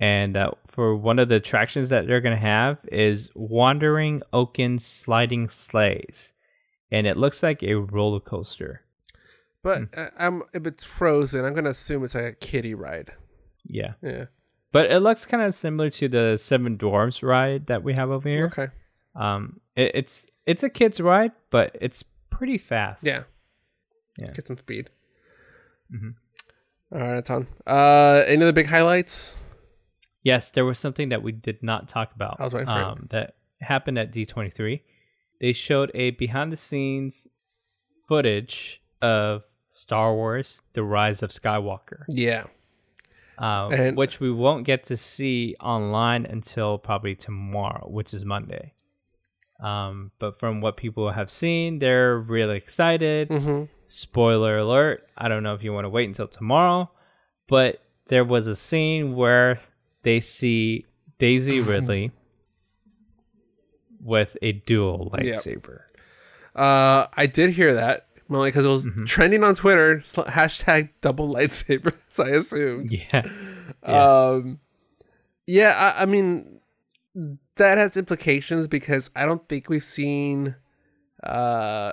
and 0.00 0.36
uh, 0.36 0.52
for 0.68 0.96
one 0.96 1.18
of 1.18 1.28
the 1.28 1.36
attractions 1.36 1.90
that 1.90 2.06
they're 2.06 2.20
gonna 2.20 2.36
have 2.36 2.78
is 2.90 3.28
Wandering 3.34 4.22
Oaken 4.32 4.78
Sliding 4.78 5.50
Sleighs, 5.50 6.32
and 6.90 7.06
it 7.06 7.16
looks 7.16 7.42
like 7.42 7.62
a 7.62 7.74
roller 7.74 8.20
coaster. 8.20 8.82
but 9.62 9.78
hmm. 9.78 9.84
uh, 9.94 10.08
I'm 10.18 10.42
if 10.54 10.66
it's 10.66 10.84
frozen, 10.84 11.44
I'm 11.44 11.54
gonna 11.54 11.70
assume 11.70 12.04
it's 12.04 12.14
like 12.14 12.24
a 12.24 12.32
kiddie 12.32 12.74
ride. 12.74 13.12
Yeah. 13.68 13.94
Yeah. 14.02 14.26
But 14.72 14.90
it 14.90 15.00
looks 15.00 15.24
kind 15.24 15.42
of 15.42 15.54
similar 15.54 15.90
to 15.90 16.08
the 16.08 16.36
Seven 16.38 16.76
Dwarfs 16.76 17.22
ride 17.22 17.66
that 17.66 17.82
we 17.82 17.94
have 17.94 18.10
over 18.10 18.28
here. 18.28 18.46
Okay. 18.46 18.68
Um, 19.18 19.60
it, 19.76 19.90
it's 19.94 20.26
it's 20.46 20.62
a 20.62 20.70
kid's 20.70 21.00
ride, 21.00 21.32
but 21.50 21.76
it's 21.80 22.02
pretty 22.30 22.56
fast. 22.56 23.04
Yeah. 23.04 23.24
Yeah. 24.18 24.32
Get 24.32 24.46
some 24.46 24.56
speed. 24.56 24.88
Mhm. 25.92 26.14
All 26.92 26.98
right, 27.00 27.14
that's 27.16 27.28
on. 27.30 27.46
Uh, 27.66 28.22
any 28.26 28.42
other 28.42 28.52
big 28.52 28.66
highlights? 28.66 29.34
Yes, 30.22 30.50
there 30.50 30.64
was 30.64 30.78
something 30.78 31.10
that 31.10 31.22
we 31.22 31.32
did 31.32 31.62
not 31.62 31.88
talk 31.88 32.14
about. 32.14 32.36
I 32.40 32.44
was 32.44 32.54
waiting 32.54 32.66
for 32.66 32.72
um, 32.72 33.06
that 33.10 33.34
happened 33.60 33.98
at 33.98 34.12
D23. 34.12 34.80
They 35.40 35.52
showed 35.52 35.90
a 35.94 36.10
behind 36.10 36.52
the 36.52 36.56
scenes 36.56 37.26
footage 38.08 38.82
of 39.02 39.42
Star 39.72 40.14
Wars: 40.14 40.60
The 40.72 40.82
Rise 40.82 41.22
of 41.22 41.30
Skywalker, 41.30 42.04
Yeah. 42.08 42.44
uh, 43.40 43.68
And- 43.68 43.96
which 43.96 44.18
we 44.20 44.30
won't 44.32 44.64
get 44.64 44.86
to 44.86 44.96
see 44.96 45.54
online 45.60 46.26
until 46.26 46.78
probably 46.78 47.14
tomorrow, 47.14 47.88
which 47.88 48.12
is 48.14 48.24
Monday. 48.24 48.72
Um, 49.60 50.12
but 50.20 50.38
from 50.38 50.60
what 50.60 50.76
people 50.76 51.10
have 51.10 51.30
seen, 51.30 51.78
they're 51.80 52.16
really 52.18 52.56
excited. 52.56 53.28
Mm-hmm. 53.28 53.64
spoiler 53.88 54.58
alert 54.58 55.06
i 55.16 55.28
don't 55.28 55.42
know 55.42 55.54
if 55.54 55.62
you 55.64 55.72
want 55.72 55.84
to 55.86 55.88
wait 55.88 56.06
until 56.08 56.28
tomorrow 56.28 56.90
but 57.48 57.80
there 58.08 58.22
was 58.24 58.46
a 58.46 58.54
scene 58.54 59.16
where 59.16 59.58
they 60.02 60.20
see 60.20 60.84
daisy 61.18 61.60
ridley 61.72 62.12
with 64.00 64.36
a 64.42 64.52
dual 64.52 65.10
Yep. 65.22 65.36
lightsaber 65.36 65.80
Uh, 66.54 67.06
I 67.16 67.26
did 67.26 67.50
hear 67.50 67.74
that 67.74 68.06
mainly 68.28 68.48
because 68.50 68.66
it 68.66 68.68
was 68.68 68.86
Mhm. 68.86 69.06
trending 69.06 69.42
on 69.44 69.54
Twitter. 69.54 69.98
Hashtag 70.04 70.90
double 71.00 71.32
lightsabers. 71.34 71.94
I 72.22 72.28
assume. 72.30 72.86
yeah 72.90 73.22
Yeah. 73.86 74.28
Um, 74.32 74.60
Yeah, 75.46 75.70
I, 75.96 76.02
I 76.02 76.06
mean 76.06 76.57
that 77.56 77.78
has 77.78 77.96
implications 77.96 78.66
because 78.66 79.10
I 79.16 79.26
don't 79.26 79.46
think 79.48 79.68
we've 79.68 79.82
seen 79.82 80.54
uh, 81.24 81.92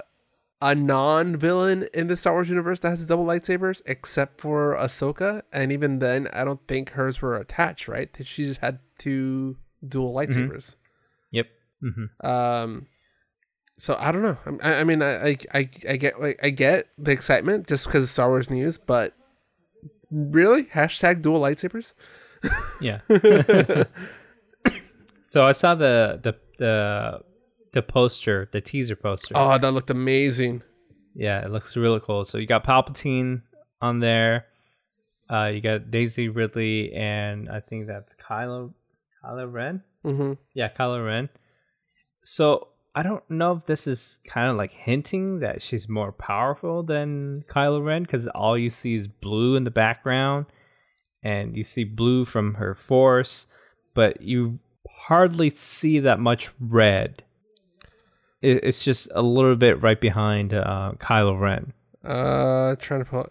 a 0.62 0.76
non-villain 0.76 1.88
in 1.94 2.08
the 2.08 2.16
Star 2.16 2.34
Wars 2.34 2.50
universe 2.50 2.80
that 2.82 2.90
has 2.90 3.06
double 3.06 3.26
lightsabers, 3.26 3.82
except 3.86 4.40
for 4.40 4.76
Ahsoka, 4.76 5.42
and 5.52 5.72
even 5.72 6.00
then, 6.00 6.28
I 6.34 6.46
don't 6.46 6.66
think 6.68 6.92
hers 6.92 7.22
were 7.22 7.36
attached. 7.36 7.88
Right? 7.88 8.10
She 8.24 8.46
just 8.46 8.62
had 8.62 8.80
two 8.98 9.58
dual 9.88 10.14
lightsabers. 10.14 10.76
Yep. 11.32 11.48
Mm-hmm. 11.84 12.26
Um, 12.26 12.88
so 13.78 13.98
I 14.00 14.12
don't 14.12 14.22
know. 14.22 14.38
I, 14.62 14.74
I 14.76 14.84
mean, 14.84 15.02
I, 15.02 15.30
I, 15.30 15.38
I, 15.54 15.70
I 15.90 15.96
get 15.98 16.22
like 16.22 16.40
I 16.42 16.50
get 16.50 16.88
the 16.98 17.12
excitement 17.12 17.68
just 17.68 17.86
because 17.86 18.04
of 18.04 18.10
Star 18.10 18.30
Wars 18.30 18.50
news, 18.50 18.78
but 18.78 19.14
really, 20.12 20.64
hashtag 20.66 21.22
dual 21.22 21.42
lightsabers. 21.42 21.94
Yeah. 22.80 23.02
so 25.36 25.46
I 25.46 25.52
saw 25.52 25.76
the 25.76 26.18
the 26.24 26.34
the 26.60 27.20
the 27.74 27.82
poster, 27.82 28.48
the 28.54 28.62
teaser 28.62 28.96
poster. 28.96 29.34
Oh, 29.36 29.58
that 29.58 29.72
looked 29.74 29.90
amazing. 29.90 30.64
Yeah, 31.14 31.44
it 31.44 31.52
looks 31.52 31.76
really 31.76 32.00
cool. 32.00 32.24
So 32.24 32.38
you 32.38 32.48
got 32.48 32.66
Palpatine 32.66 33.42
on 33.82 34.00
there. 34.00 34.46
Uh, 35.30 35.48
you 35.48 35.60
got 35.60 35.92
Daisy 35.92 36.30
Ridley, 36.30 36.94
and 36.94 37.50
I 37.50 37.60
think 37.60 37.88
that's 37.88 38.10
Kylo 38.26 38.72
Kylo 39.22 39.52
Ren. 39.52 39.84
Mm-hmm. 40.06 40.34
Yeah, 40.54 40.70
Kylo 40.70 41.06
Ren. 41.06 41.28
So 42.24 42.70
I 42.96 43.04
don't 43.04 43.30
know 43.30 43.58
if 43.58 43.66
this 43.66 43.88
is 43.88 44.20
kind 44.26 44.50
of 44.50 44.56
like 44.56 44.72
hinting 44.72 45.40
that 45.40 45.62
she's 45.62 45.90
more 45.90 46.14
powerful 46.14 46.82
than 46.82 47.44
Kylo 47.50 47.84
Ren 47.84 48.04
because 48.04 48.30
all 48.30 48.58
you 48.58 48.70
see 48.70 48.96
is 48.96 49.08
blue 49.08 49.58
in 49.58 49.66
the 49.66 49.70
background, 49.70 50.46
and 51.26 51.58
you 51.58 51.66
see 51.66 51.84
blue 51.84 52.24
from 52.24 52.54
her 52.54 52.74
force, 52.74 53.48
but 53.94 54.22
you 54.22 54.60
hardly 55.08 55.50
see 55.52 56.00
that 56.00 56.20
much 56.20 56.50
red. 56.60 57.24
It, 58.42 58.64
it's 58.64 58.80
just 58.80 59.08
a 59.14 59.22
little 59.22 59.56
bit 59.56 59.82
right 59.82 60.00
behind 60.00 60.54
uh, 60.54 60.94
Kylo 60.98 61.40
Ren. 61.40 61.74
Uh, 62.04 62.76
trying 62.76 63.04
to 63.04 63.10
pull. 63.10 63.30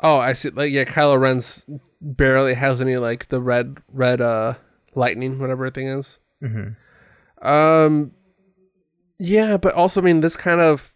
Oh, 0.00 0.18
I 0.18 0.32
see. 0.32 0.50
Like, 0.50 0.72
yeah, 0.72 0.84
Kylo 0.84 1.20
Ren's 1.20 1.64
barely 2.00 2.54
has 2.54 2.80
any 2.80 2.96
like 2.96 3.28
the 3.28 3.40
red, 3.40 3.78
red, 3.92 4.20
uh, 4.20 4.54
lightning, 4.94 5.38
whatever 5.38 5.70
thing 5.70 5.88
is. 5.88 6.18
Mm-hmm. 6.42 7.46
Um, 7.46 8.12
yeah, 9.18 9.56
but 9.56 9.74
also, 9.74 10.00
I 10.00 10.04
mean, 10.04 10.20
this 10.20 10.36
kind 10.36 10.60
of 10.60 10.94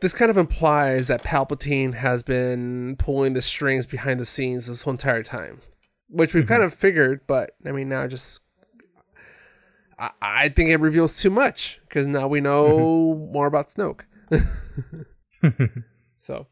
this 0.00 0.12
kind 0.12 0.30
of 0.30 0.36
implies 0.36 1.08
that 1.08 1.22
Palpatine 1.22 1.94
has 1.94 2.22
been 2.22 2.96
pulling 2.96 3.32
the 3.32 3.42
strings 3.42 3.86
behind 3.86 4.20
the 4.20 4.26
scenes 4.26 4.66
this 4.66 4.82
whole 4.82 4.92
entire 4.92 5.22
time, 5.22 5.60
which 6.08 6.34
we've 6.34 6.46
kind 6.46 6.62
of 6.62 6.72
figured. 6.74 7.20
But 7.26 7.50
I 7.64 7.72
mean, 7.72 7.88
now 7.88 8.06
just 8.06 8.40
I, 9.98 10.10
I 10.20 10.48
think 10.48 10.70
it 10.70 10.80
reveals 10.80 11.20
too 11.20 11.30
much 11.30 11.80
because 11.88 12.06
now 12.06 12.28
we 12.28 12.40
know 12.40 13.28
more 13.32 13.46
about 13.46 13.68
Snoke. 13.68 14.02
so, 16.16 16.46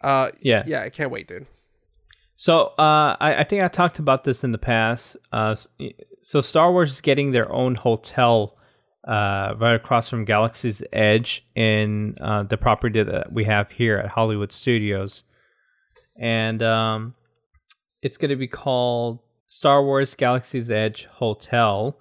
uh, 0.00 0.30
Yeah. 0.40 0.62
yeah, 0.66 0.82
I 0.82 0.90
can't 0.90 1.10
wait, 1.10 1.28
dude. 1.28 1.46
So 2.36 2.68
uh, 2.78 3.16
I, 3.20 3.36
I 3.40 3.44
think 3.44 3.62
I 3.62 3.68
talked 3.68 3.98
about 3.98 4.24
this 4.24 4.42
in 4.42 4.50
the 4.52 4.58
past. 4.58 5.16
Uh, 5.32 5.54
so 6.22 6.40
Star 6.40 6.72
Wars 6.72 6.90
is 6.92 7.00
getting 7.00 7.32
their 7.32 7.50
own 7.52 7.74
hotel 7.74 8.56
uh, 9.06 9.54
right 9.58 9.74
across 9.74 10.08
from 10.08 10.24
Galaxy's 10.24 10.82
Edge 10.92 11.44
in 11.54 12.16
uh, 12.20 12.44
the 12.44 12.56
property 12.56 13.02
that 13.02 13.32
we 13.32 13.44
have 13.44 13.70
here 13.70 13.98
at 13.98 14.08
Hollywood 14.10 14.52
Studios, 14.52 15.24
and 16.16 16.62
um, 16.62 17.14
it's 18.02 18.16
going 18.16 18.30
to 18.30 18.36
be 18.36 18.48
called 18.48 19.20
Star 19.48 19.84
Wars 19.84 20.14
Galaxy's 20.14 20.70
Edge 20.70 21.06
Hotel, 21.12 21.98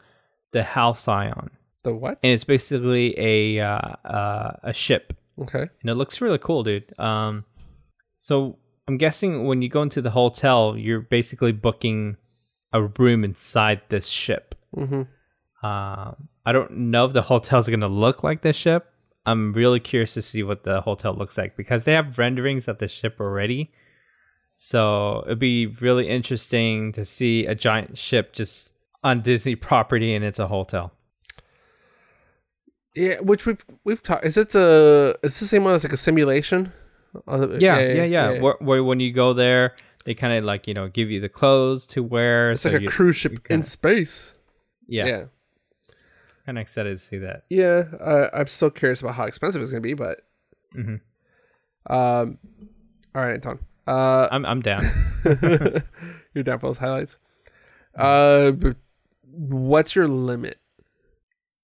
the 0.51 0.63
Halcyon, 0.63 1.51
The 1.83 1.93
what? 1.93 2.19
and 2.23 2.31
it's 2.31 2.43
basically 2.43 3.15
a 3.17 3.59
uh, 3.63 3.77
uh, 4.05 4.51
a 4.63 4.73
ship 4.73 5.13
Okay. 5.41 5.65
and 5.81 5.89
it 5.89 5.95
looks 5.95 6.21
really 6.21 6.37
cool, 6.37 6.63
dude. 6.63 6.97
Um, 6.99 7.45
so 8.17 8.57
I'm 8.87 8.97
guessing 8.97 9.45
when 9.45 9.61
you 9.61 9.69
go 9.69 9.81
into 9.81 10.01
the 10.01 10.11
hotel, 10.11 10.75
you're 10.77 11.01
basically 11.01 11.51
booking 11.51 12.17
a 12.73 12.83
room 12.83 13.23
inside 13.23 13.81
this 13.89 14.07
ship. 14.07 14.55
Mm-hmm. 14.75 15.01
Um, 15.65 16.27
I 16.45 16.51
don't 16.53 16.71
know 16.91 17.05
if 17.05 17.13
the 17.13 17.21
hotel's 17.21 17.69
gonna 17.69 17.87
look 17.87 18.23
like 18.23 18.41
this 18.41 18.55
ship. 18.55 18.87
I'm 19.25 19.53
really 19.53 19.79
curious 19.79 20.15
to 20.15 20.21
see 20.23 20.41
what 20.41 20.63
the 20.63 20.81
hotel 20.81 21.13
looks 21.15 21.37
like 21.37 21.55
because 21.55 21.83
they 21.83 21.93
have 21.93 22.17
renderings 22.17 22.67
of 22.67 22.79
the 22.79 22.87
ship 22.87 23.17
already. 23.19 23.71
So 24.53 25.23
it'd 25.25 25.39
be 25.39 25.65
really 25.67 26.07
interesting 26.07 26.91
to 26.93 27.03
see 27.05 27.45
a 27.45 27.55
giant 27.55 27.97
ship 27.97 28.33
just 28.33 28.69
on 29.03 29.21
Disney 29.21 29.55
property 29.55 30.13
and 30.13 30.23
it's 30.23 30.39
a 30.39 30.47
hotel. 30.47 30.93
Yeah, 32.95 33.19
which 33.19 33.45
we've 33.45 33.63
we've 33.83 34.03
talked. 34.03 34.25
Is 34.25 34.37
it 34.37 34.49
the? 34.49 35.17
Is 35.23 35.39
the 35.39 35.47
same 35.47 35.63
one 35.63 35.73
as 35.75 35.83
like 35.83 35.93
a 35.93 35.97
simulation? 35.97 36.73
Yeah, 37.25 37.79
yeah, 37.79 38.03
yeah. 38.03 38.41
Where, 38.41 38.55
where 38.59 38.83
when 38.83 38.99
you 38.99 39.13
go 39.13 39.33
there, 39.33 39.75
they 40.05 40.13
kind 40.13 40.33
of 40.37 40.43
like 40.43 40.67
you 40.67 40.73
know 40.73 40.89
give 40.89 41.09
you 41.09 41.21
the 41.21 41.29
clothes 41.29 41.85
to 41.87 42.03
wear. 42.03 42.51
It's 42.51 42.65
like 42.65 42.73
a 42.75 42.85
cruise 42.85 43.15
ship 43.15 43.47
in 43.49 43.63
space. 43.63 44.33
Yeah, 44.87 45.05
Yeah, 45.05 45.23
kind 46.45 46.57
of 46.57 46.61
excited 46.63 46.97
to 46.97 47.03
see 47.03 47.17
that. 47.19 47.45
yeah. 47.49 47.83
Uh, 47.97 48.29
I'm 48.33 48.47
still 48.47 48.69
curious 48.69 49.01
about 49.01 49.15
how 49.15 49.23
expensive 49.23 49.61
it's 49.61 49.71
gonna 49.71 49.79
be, 49.81 49.93
but 49.93 50.21
hmm 50.73 50.95
um, 51.89 52.37
all 53.15 53.21
right, 53.23 53.33
Anton. 53.33 53.59
Uh, 53.87 54.27
I'm 54.31 54.45
I'm 54.45 54.61
down. 54.61 54.83
you're 56.33 56.43
down 56.43 56.59
for 56.59 56.67
those 56.67 56.77
highlights. 56.77 57.17
Uh, 57.95 58.51
what's 59.31 59.95
your 59.95 60.07
limit 60.07 60.59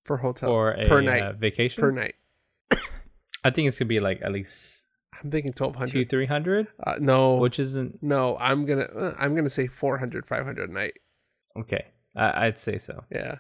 for 0.04 0.18
hotel 0.18 0.50
for 0.50 0.72
a 0.72 0.86
per 0.88 1.02
night? 1.02 1.22
uh, 1.22 1.34
vacation. 1.34 1.80
per 1.82 1.92
night. 1.92 2.16
I 3.44 3.50
think 3.52 3.68
it's 3.68 3.78
gonna 3.78 3.88
be 3.88 4.00
like 4.00 4.22
at 4.22 4.32
least 4.32 4.88
I'm 5.24 5.32
thinking 5.32 5.54
twelve 5.54 5.74
two 5.74 5.80
hundred. 5.80 6.10
three 6.10 6.26
hundred, 6.26 6.68
Uh, 6.84 6.96
no, 7.00 7.36
which 7.36 7.60
isn't 7.60 8.02
no. 8.02 8.38
I'm 8.38 8.66
gonna 8.66 8.84
uh, 8.84 9.16
I'm 9.18 9.36
gonna 9.36 9.50
say 9.50 9.68
400, 9.68 10.26
500 10.26 10.70
a 10.70 10.74
night. 10.74 10.94
okay. 11.60 11.86
I, 12.16 12.48
I'd 12.48 12.60
say 12.60 12.78
so. 12.80 13.04
Yeah. 13.12 13.36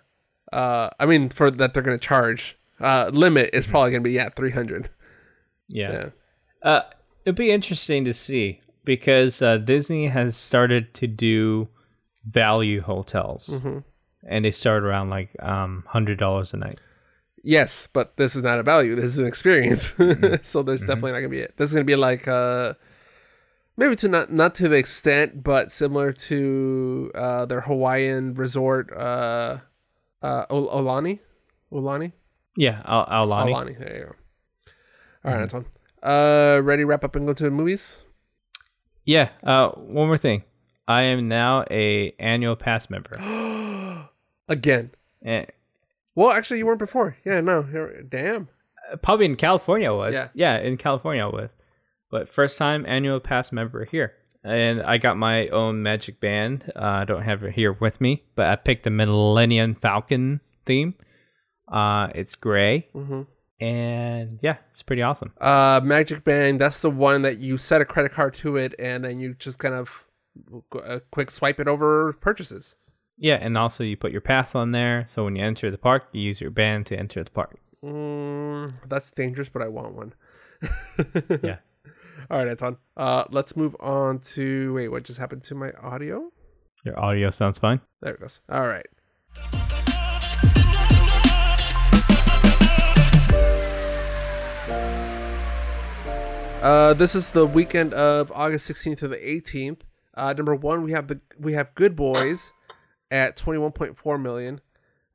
Uh, 0.53 0.89
I 0.99 1.05
mean, 1.07 1.29
for 1.29 1.49
that 1.51 1.73
they're 1.73 1.83
gonna 1.83 1.97
charge. 1.97 2.57
Uh, 2.79 3.09
limit 3.11 3.49
is 3.53 3.65
probably 3.65 3.91
gonna 3.91 4.01
be 4.03 4.11
yeah 4.11 4.29
three 4.29 4.51
hundred. 4.51 4.89
Yeah. 5.67 5.91
Yeah. 5.91 6.09
Uh, 6.61 6.81
it'd 7.25 7.35
be 7.35 7.51
interesting 7.51 8.05
to 8.05 8.13
see 8.13 8.61
because 8.87 9.41
uh, 9.41 9.57
Disney 9.57 10.07
has 10.07 10.35
started 10.37 10.93
to 10.95 11.05
do 11.07 11.67
value 12.25 12.81
hotels, 12.81 13.59
hmm 13.61 13.79
and 14.27 14.43
they 14.43 14.51
start 14.51 14.83
around 14.83 15.09
like 15.09 15.29
um 15.43 15.83
hundred 15.87 16.17
dollars 16.17 16.53
a 16.53 16.57
night. 16.57 16.79
Yes, 17.43 17.87
but 17.93 18.17
this 18.17 18.35
is 18.35 18.43
not 18.43 18.59
a 18.59 18.63
value. 18.63 18.95
This 18.95 19.05
is 19.13 19.19
an 19.19 19.27
experience. 19.27 19.91
Mm-hmm. 19.99 20.43
so 20.43 20.63
there's 20.63 20.81
definitely 20.81 21.11
not 21.11 21.19
gonna 21.19 21.29
be 21.29 21.39
it. 21.39 21.53
This 21.57 21.69
is 21.69 21.73
gonna 21.73 21.85
be 21.85 21.95
like 21.95 22.27
uh, 22.27 22.73
maybe 23.77 23.95
to 23.97 24.07
not 24.07 24.31
not 24.31 24.55
to 24.55 24.67
the 24.67 24.75
extent, 24.77 25.43
but 25.43 25.71
similar 25.71 26.11
to 26.31 27.11
uh, 27.15 27.45
their 27.45 27.61
Hawaiian 27.61 28.33
resort, 28.33 28.91
uh, 28.91 29.59
uh, 30.21 30.45
Aulani, 30.47 31.19
Aulani, 31.71 32.11
Yeah, 32.55 32.81
Al-. 32.85 33.05
Aulani. 33.27 33.77
There 33.79 33.97
you 33.97 34.05
go. 34.05 34.15
All 35.23 35.31
right, 35.35 35.41
Anton. 35.43 35.65
Uh, 36.03 36.59
ready? 36.63 36.83
Wrap 36.83 37.03
up 37.03 37.15
and 37.15 37.27
go 37.27 37.33
to 37.33 37.43
the 37.43 37.51
movies. 37.51 37.99
Yeah. 39.07 39.29
Uh, 39.43 39.69
one 39.69 40.05
more 40.07 40.17
thing. 40.19 40.43
I 40.87 41.01
am 41.03 41.27
now 41.27 41.63
a 41.71 42.13
annual 42.19 42.55
pass 42.55 42.89
member. 42.91 43.11
Again. 44.47 44.91
Eh, 45.25 45.45
Well, 46.15 46.31
actually, 46.31 46.59
you 46.59 46.65
weren't 46.67 46.79
before. 46.79 47.17
Yeah, 47.25 47.41
no. 47.41 47.63
Here- 47.63 48.03
Damn. 48.07 48.47
probably 49.01 49.25
in 49.25 49.35
California 49.35 49.89
I 49.89 49.95
was. 49.95 50.13
Yeah. 50.13 50.27
Yeah, 50.35 50.59
in 50.59 50.77
California 50.77 51.23
I 51.23 51.27
was. 51.29 51.49
But 52.11 52.29
first 52.31 52.57
time 52.57 52.85
annual 52.87 53.19
pass 53.19 53.51
member 53.51 53.83
here. 53.85 54.13
And 54.43 54.81
I 54.81 54.97
got 54.97 55.17
my 55.17 55.47
own 55.49 55.81
magic 55.81 56.21
band. 56.21 56.71
Uh, 56.75 56.79
I 57.01 57.05
don't 57.05 57.23
have 57.23 57.43
it 57.43 57.53
here 57.53 57.73
with 57.73 57.99
me, 57.99 58.23
but 58.35 58.45
I 58.45 58.55
picked 58.55 58.83
the 58.83 58.89
Millennium 58.89 59.75
Falcon 59.75 60.39
theme. 60.65 60.93
Uh, 61.67 62.07
it's 62.15 62.35
gray. 62.35 62.87
hmm 62.93 63.23
And 63.59 64.37
yeah, 64.41 64.57
it's 64.71 64.83
pretty 64.83 65.01
awesome. 65.01 65.33
Uh, 65.41 65.81
Magic 65.83 66.23
Band. 66.23 66.59
That's 66.59 66.81
the 66.81 66.91
one 66.91 67.23
that 67.23 67.39
you 67.39 67.57
set 67.57 67.81
a 67.81 67.85
credit 67.85 68.11
card 68.11 68.33
to 68.35 68.57
it, 68.57 68.75
and 68.77 69.03
then 69.03 69.19
you 69.19 69.33
just 69.33 69.57
kind 69.59 69.73
of 69.73 70.05
a 70.73 70.99
quick 71.11 71.31
swipe 71.31 71.59
it 71.59 71.67
over 71.67 72.13
purchases. 72.13 72.75
Yeah, 73.17 73.39
and 73.41 73.57
also 73.57 73.83
you 73.83 73.97
put 73.97 74.11
your 74.11 74.21
pass 74.21 74.53
on 74.53 74.71
there. 74.71 75.05
So 75.09 75.23
when 75.23 75.35
you 75.35 75.43
enter 75.43 75.71
the 75.71 75.77
park, 75.77 76.03
you 76.11 76.21
use 76.21 76.39
your 76.39 76.51
band 76.51 76.85
to 76.87 76.97
enter 76.97 77.23
the 77.23 77.31
park. 77.31 77.57
Mm, 77.83 78.71
that's 78.87 79.11
dangerous, 79.11 79.49
but 79.49 79.61
I 79.61 79.67
want 79.67 79.93
one. 79.93 80.13
Yeah. 81.43 81.57
All 82.29 82.37
right, 82.39 82.47
Anton. 82.47 82.77
Uh, 82.95 83.23
let's 83.29 83.55
move 83.55 83.75
on 83.79 84.19
to 84.19 84.73
wait. 84.73 84.89
What 84.89 85.03
just 85.03 85.19
happened 85.19 85.43
to 85.45 85.55
my 85.55 85.71
audio? 85.81 86.29
Your 86.83 86.99
audio 86.99 87.29
sounds 87.29 87.57
fine. 87.57 87.79
There 88.01 88.13
it 88.13 88.19
goes. 88.19 88.41
All 88.49 88.67
right. 88.67 88.87
Uh, 96.61 96.93
this 96.95 97.15
is 97.15 97.29
the 97.29 97.45
weekend 97.45 97.93
of 97.93 98.31
August 98.31 98.67
16th 98.69 98.97
to 98.97 99.07
the 99.07 99.17
18th. 99.17 99.81
Uh, 100.15 100.33
number 100.33 100.55
one, 100.55 100.81
we 100.81 100.91
have 100.91 101.07
the 101.07 101.21
we 101.39 101.53
have 101.53 101.73
Good 101.75 101.95
Boys. 101.95 102.51
at 103.11 103.37
21.4 103.37 104.21
million. 104.21 104.59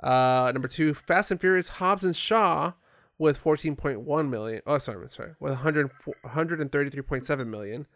Uh, 0.01 0.51
number 0.55 0.69
two, 0.69 0.95
Fast 0.95 1.31
and 1.31 1.39
Furious 1.41 1.69
Hobbs 1.69 2.05
and 2.05 2.17
Shaw 2.17 2.73
with 3.19 3.43
14.1 3.43 4.29
million. 4.29 4.63
Oh, 4.67 4.79
sorry, 4.79 5.09
sorry, 5.11 5.33
with 5.41 5.53
100, 5.53 5.91
133.7 6.25 7.47
million. 7.47 7.87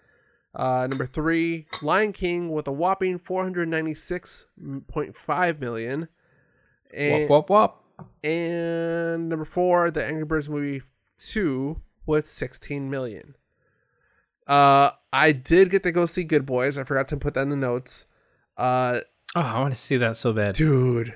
Uh, 0.54 0.86
number 0.88 1.06
three, 1.06 1.66
Lion 1.82 2.12
King 2.12 2.50
with 2.50 2.68
a 2.68 2.72
whopping 2.72 3.18
496.5 3.18 5.60
million. 5.60 6.08
And, 6.94 7.28
wop, 7.28 7.50
wop, 7.50 7.84
wop. 7.98 8.08
and 8.24 9.28
number 9.28 9.44
four, 9.44 9.90
the 9.90 10.04
Angry 10.04 10.24
Birds 10.24 10.48
movie 10.48 10.82
2 11.18 11.80
with 12.06 12.26
16 12.26 12.88
million. 12.90 13.36
Uh, 14.46 14.90
I 15.12 15.32
did 15.32 15.70
get 15.70 15.82
to 15.82 15.92
go 15.92 16.06
see 16.06 16.24
Good 16.24 16.46
Boys. 16.46 16.78
I 16.78 16.84
forgot 16.84 17.08
to 17.08 17.16
put 17.16 17.34
that 17.34 17.42
in 17.42 17.48
the 17.50 17.56
notes. 17.56 18.06
Uh, 18.56 19.00
Oh, 19.34 19.40
I 19.40 19.58
want 19.60 19.74
to 19.74 19.78
see 19.80 19.98
that 19.98 20.16
so 20.16 20.32
bad. 20.32 20.54
dude, 20.54 21.14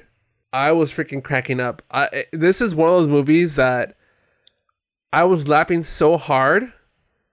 I 0.53 0.73
was 0.73 0.91
freaking 0.93 1.23
cracking 1.25 1.59
up. 1.59 1.81
I 1.91 2.27
this 2.33 2.61
is 2.61 2.75
one 2.75 2.89
of 2.91 2.95
those 2.97 3.09
movies 3.09 3.55
that 3.57 3.97
I 5.11 5.25
was 5.25 5.49
laughing 5.49 5.83
so 5.83 6.19
hard, 6.19 6.71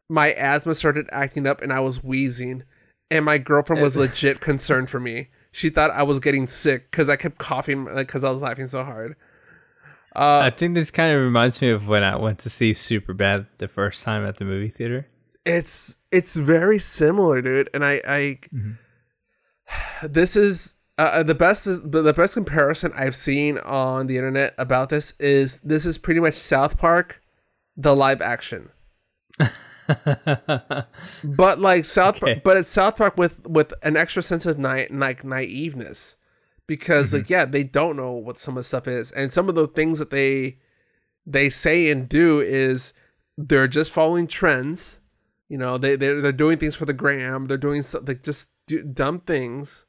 my 0.08 0.32
asthma 0.34 0.76
started 0.76 1.10
acting 1.12 1.46
up, 1.46 1.62
and 1.62 1.74
I 1.74 1.82
was 1.82 2.02
wheezing. 2.04 2.64
And 3.12 3.26
my 3.26 3.38
girlfriend 3.38 3.82
was 3.82 3.98
legit 3.98 4.40
concerned 4.40 4.90
for 4.90 5.00
me. 5.00 5.28
She 5.52 5.70
thought 5.70 5.92
I 5.92 6.04
was 6.04 6.20
getting 6.20 6.48
sick 6.48 6.90
because 6.92 7.10
I 7.10 7.16
kept 7.18 7.38
coughing 7.38 7.86
because 7.94 8.24
I 8.24 8.30
was 8.30 8.42
laughing 8.42 8.68
so 8.70 8.84
hard. 8.84 9.16
Uh, 10.18 10.42
I 10.46 10.50
think 10.50 10.74
this 10.74 10.90
kind 10.90 11.16
of 11.16 11.22
reminds 11.22 11.62
me 11.62 11.70
of 11.70 11.88
when 11.88 12.04
I 12.04 12.16
went 12.18 12.40
to 12.40 12.50
see 12.50 12.72
Superbad 12.72 13.46
the 13.60 13.68
first 13.68 14.04
time 14.04 14.26
at 14.26 14.38
the 14.38 14.46
movie 14.46 14.70
theater. 14.70 15.08
it's 15.46 15.96
it's 16.12 16.36
very 16.36 16.80
similar, 16.80 17.42
dude. 17.42 17.70
And 17.74 17.86
I 17.86 18.02
I 18.08 18.40
this 20.08 20.36
is 20.36 20.76
uh, 20.98 21.22
the 21.22 21.36
best 21.36 21.66
the, 21.66 22.02
the 22.02 22.14
best 22.14 22.34
comparison 22.34 22.92
I've 22.96 23.16
seen 23.16 23.60
on 23.60 24.08
the 24.08 24.18
internet 24.18 24.56
about 24.58 24.90
this 24.90 25.14
is 25.20 25.60
this 25.62 25.86
is 25.86 25.98
pretty 26.00 26.20
much 26.20 26.34
South 26.34 26.78
Park, 26.80 27.22
the 27.76 27.96
live 27.96 28.20
action, 28.22 28.70
but 31.24 31.60
like 31.60 31.86
South 31.86 32.16
Okay. 32.18 32.34
Park, 32.34 32.44
but 32.44 32.58
it's 32.58 32.68
South 32.70 32.96
Park 32.98 33.18
with 33.18 33.46
with 33.48 33.74
an 33.84 33.96
extra 33.98 34.24
sense 34.24 34.46
of 34.46 34.58
na- 34.58 34.86
like 34.90 35.24
naiveness, 35.24 36.16
because 36.68 37.14
like 37.14 37.30
yeah 37.30 37.46
they 37.46 37.64
don't 37.64 37.96
know 37.96 38.12
what 38.12 38.38
some 38.38 38.56
of 38.56 38.60
the 38.60 38.68
stuff 38.68 38.88
is, 38.88 39.12
and 39.12 39.34
some 39.34 39.50
of 39.50 39.56
the 39.56 39.68
things 39.68 40.00
that 40.00 40.10
they 40.10 40.58
they 41.26 41.50
say 41.50 41.90
and 41.90 42.08
do 42.08 42.40
is 42.40 42.94
they're 43.38 43.68
just 43.68 43.92
following 43.92 44.28
trends. 44.28 45.00
You 45.50 45.58
know, 45.58 45.78
they 45.78 45.96
they're, 45.96 46.22
they're 46.22 46.32
doing 46.32 46.58
things 46.58 46.76
for 46.76 46.86
the 46.86 46.94
gram. 46.94 47.46
They're 47.46 47.58
doing 47.58 47.82
so, 47.82 48.04
like 48.06 48.24
just 48.24 48.52
do, 48.68 48.84
dumb 48.84 49.22
things. 49.22 49.86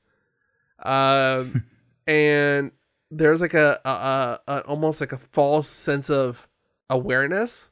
Um, 0.82 1.64
and 2.06 2.70
there's 3.10 3.40
like 3.40 3.55
a, 3.55 3.80
a, 3.84 4.52
a, 4.52 4.60
almost 4.60 5.00
like 5.00 5.12
a 5.12 5.18
false 5.18 5.68
sense 5.68 6.10
of 6.10 6.46
awareness 6.90 7.70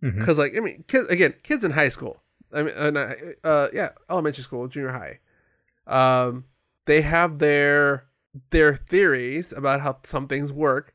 because 0.00 0.38
like 0.38 0.54
I 0.56 0.60
mean, 0.60 0.84
kids 0.86 1.08
again, 1.08 1.34
kids 1.42 1.64
in 1.64 1.70
high 1.70 1.88
school. 1.88 2.22
I 2.52 2.62
mean, 2.62 2.96
uh, 2.96 3.14
uh, 3.42 3.68
yeah, 3.72 3.90
elementary 4.10 4.42
school, 4.42 4.68
junior 4.68 4.90
high. 4.90 5.18
Um, 5.86 6.44
they 6.84 7.00
have 7.00 7.38
their 7.38 8.04
their 8.50 8.74
theories 8.76 9.52
about 9.52 9.80
how 9.80 9.98
some 10.04 10.26
things 10.28 10.52
work, 10.52 10.94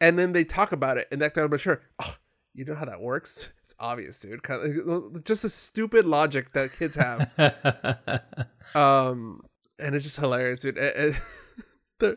and 0.00 0.18
then 0.18 0.32
they 0.32 0.44
talk 0.44 0.72
about 0.72 0.98
it 0.98 1.08
and 1.10 1.22
act 1.22 1.38
out 1.38 1.50
mature. 1.50 1.80
Oh, 1.98 2.14
you 2.54 2.64
know 2.64 2.74
how 2.74 2.84
that 2.86 3.00
works? 3.00 3.50
It's 3.64 3.74
obvious, 3.78 4.20
dude. 4.20 4.42
Kind 4.42 4.80
of, 4.88 5.24
just 5.24 5.44
a 5.44 5.50
stupid 5.50 6.04
logic 6.06 6.52
that 6.52 6.72
kids 6.72 6.96
have. 6.96 7.30
um, 8.74 9.42
and 9.78 9.94
it's 9.94 10.04
just 10.04 10.18
hilarious, 10.18 10.60
dude. 10.60 10.76
It- 10.78 10.96
it- 10.96 11.20
there, 11.98 12.16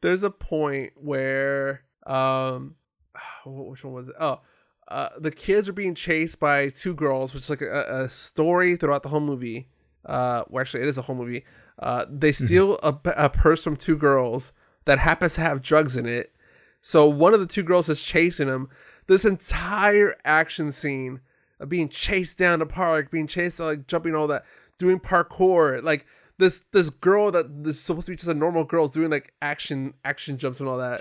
there's 0.00 0.22
a 0.22 0.30
point 0.30 0.92
where 0.96 1.82
um, 2.06 2.76
which 3.46 3.84
one 3.84 3.94
was 3.94 4.08
it? 4.08 4.14
Oh, 4.18 4.40
uh, 4.88 5.08
the 5.18 5.30
kids 5.32 5.68
are 5.68 5.72
being 5.72 5.94
chased 5.94 6.38
by 6.38 6.68
two 6.68 6.94
girls, 6.94 7.34
which 7.34 7.44
is 7.44 7.50
like 7.50 7.62
a, 7.62 8.02
a 8.04 8.08
story 8.08 8.76
throughout 8.76 9.02
the 9.02 9.08
whole 9.08 9.20
movie. 9.20 9.68
Uh, 10.04 10.44
well, 10.48 10.60
actually, 10.60 10.82
it 10.84 10.88
is 10.88 10.98
a 10.98 11.02
whole 11.02 11.16
movie. 11.16 11.44
Uh, 11.78 12.06
they 12.08 12.32
steal 12.32 12.78
a, 12.82 12.98
a 13.16 13.28
purse 13.28 13.62
from 13.62 13.76
two 13.76 13.96
girls 13.96 14.52
that 14.86 14.98
happens 14.98 15.34
to 15.34 15.42
have 15.42 15.62
drugs 15.62 15.96
in 15.96 16.06
it. 16.06 16.32
So 16.80 17.08
one 17.08 17.34
of 17.34 17.40
the 17.40 17.46
two 17.46 17.62
girls 17.62 17.88
is 17.88 18.02
chasing 18.02 18.46
them. 18.46 18.68
This 19.08 19.24
entire 19.24 20.16
action 20.24 20.72
scene 20.72 21.20
of 21.60 21.68
being 21.68 21.88
chased 21.88 22.38
down 22.38 22.58
the 22.58 22.66
park, 22.66 23.10
being 23.10 23.26
chased, 23.26 23.60
like 23.60 23.86
jumping 23.86 24.14
all 24.14 24.26
that, 24.28 24.44
doing 24.78 25.00
parkour, 25.00 25.82
like 25.82 26.06
this 26.38 26.64
this 26.72 26.90
girl 26.90 27.30
that 27.32 27.46
is 27.64 27.80
supposed 27.80 28.06
to 28.06 28.12
be 28.12 28.16
just 28.16 28.28
a 28.28 28.34
normal 28.34 28.64
girl 28.64 28.84
is 28.84 28.90
doing 28.90 29.10
like 29.10 29.32
action 29.42 29.94
action 30.04 30.38
jumps 30.38 30.60
and 30.60 30.68
all 30.68 30.78
that. 30.78 31.00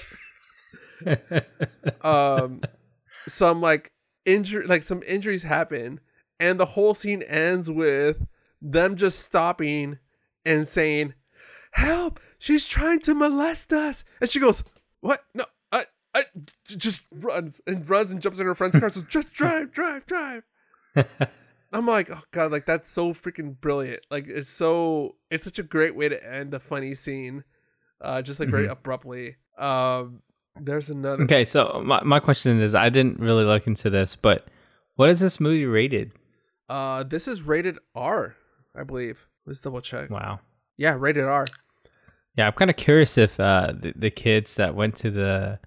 um 2.02 2.62
some 3.28 3.62
like 3.62 3.92
injury 4.26 4.66
like 4.66 4.82
some 4.82 5.04
injuries 5.06 5.44
happen 5.44 6.00
and 6.40 6.60
the 6.60 6.66
whole 6.66 6.94
scene 6.94 7.22
ends 7.24 7.70
with 7.70 8.26
them 8.62 8.96
just 8.96 9.20
stopping 9.20 10.00
and 10.46 10.68
saying 10.68 11.14
help! 11.72 12.20
She's 12.38 12.68
trying 12.68 13.00
to 13.02 13.16
molest 13.16 13.74
us. 13.74 14.04
And 14.22 14.30
she 14.30 14.40
goes 14.40 14.64
what? 15.02 15.24
No 15.34 15.46
I, 15.72 15.86
I 16.14 16.24
just 16.66 17.02
runs 17.12 17.62
and 17.68 17.88
runs 17.90 18.12
and 18.12 18.22
jumps 18.22 18.40
in 18.40 18.46
her 18.46 18.56
friend's 18.56 18.76
car 18.76 18.86
And 18.86 18.94
says 18.94 19.04
just 19.06 19.34
drive 19.34 19.72
drive 19.72 20.06
drive. 20.06 20.44
I'm 21.74 21.88
like 21.88 22.10
oh 22.10 22.22
god 22.32 22.52
like 22.52 22.66
that's 22.66 22.90
so 22.90 23.14
freaking 23.14 23.60
brilliant. 23.60 24.06
Like 24.10 24.28
it's 24.28 24.50
so 24.50 25.16
it's 25.30 25.44
such 25.44 25.60
a 25.60 25.64
great 25.64 25.96
way 25.96 26.10
to 26.10 26.26
end 26.26 26.54
a 26.54 26.60
funny 26.60 26.96
scene 26.96 27.44
uh 28.02 28.22
just 28.22 28.40
like 28.40 28.50
very 28.50 28.68
abruptly. 28.68 29.36
Um 29.58 30.22
there's 30.60 30.90
another 30.90 31.24
okay, 31.24 31.44
so 31.44 31.82
my, 31.86 32.02
my 32.04 32.20
question 32.20 32.62
is 32.62 32.74
I 32.74 32.90
didn't 32.90 33.20
really 33.20 33.44
look 33.44 33.68
into 33.68 33.90
this, 33.90 34.16
but 34.16 34.48
what 34.96 35.10
is 35.10 35.20
this 35.20 35.40
movie 35.40 35.66
rated? 35.66 36.12
Uh, 36.70 37.04
this 37.04 37.28
is 37.28 37.42
rated 37.42 37.78
R, 37.94 38.36
I 38.76 38.84
believe. 38.84 39.28
Let's 39.46 39.60
double 39.60 39.82
check. 39.82 40.10
Wow. 40.10 40.40
Yeah, 40.78 40.98
rated 41.00 41.26
R. 41.26 41.46
Yeah, 42.38 42.48
I'm 42.48 42.54
kind 42.54 42.70
of 42.70 42.78
curious 42.78 43.18
if 43.18 43.40
uh, 43.40 43.74
the, 43.80 43.94
the 43.96 44.10
kids 44.10 44.56
that 44.56 44.76
went 44.76 44.96
to 44.98 45.12
the 45.12 45.60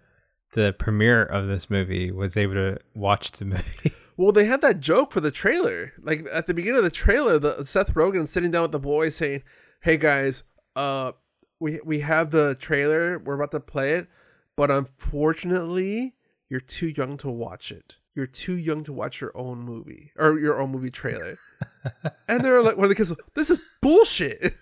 the 0.55 0.75
premiere 0.79 1.25
of 1.25 1.47
this 1.47 1.69
movie 1.69 2.11
was 2.11 2.37
able 2.37 2.55
to 2.55 2.79
watch 2.95 3.33
the 3.33 3.45
movie. 3.45 3.93
Well, 4.17 4.33
they 4.33 4.47
had 4.47 4.63
that 4.63 4.81
joke 4.81 5.13
for 5.13 5.21
the 5.21 5.31
trailer. 5.31 5.93
Like 6.03 6.27
at 6.33 6.47
the 6.47 6.55
beginning 6.55 6.79
of 6.79 6.85
the 6.85 6.91
trailer, 6.91 7.39
the 7.39 7.65
Seth 7.65 7.95
Rogen 7.95 8.27
sitting 8.27 8.51
down 8.51 8.63
with 8.63 8.73
the 8.73 8.79
boys 8.79 9.15
saying, 9.15 9.43
"Hey 9.81 9.97
guys, 9.97 10.43
uh, 10.75 11.13
we 11.61 11.81
we 11.85 12.01
have 12.01 12.31
the 12.31 12.55
trailer. 12.59 13.19
We're 13.19 13.35
about 13.35 13.53
to 13.53 13.61
play 13.61 13.95
it, 13.95 14.09
but 14.57 14.71
unfortunately, 14.71 16.15
you're 16.49 16.61
too 16.61 16.89
young 16.89 17.17
to 17.19 17.31
watch 17.31 17.71
it. 17.71 17.97
You're 18.19 18.27
too 18.27 18.57
young 18.57 18.83
to 18.83 18.93
watch 18.93 19.21
your 19.21 19.31
own 19.37 19.61
movie 19.61 20.11
or 20.17 20.41
your 20.41 20.61
own 20.61 20.73
movie 20.73 20.91
trailer." 20.91 21.39
and 22.29 22.45
they're 22.45 22.61
like, 22.63 22.77
"One 22.77 22.87
of 22.87 22.89
the 22.89 22.97
kids, 22.97 23.15
this 23.35 23.49
is 23.49 23.61
bullshit." 23.81 24.55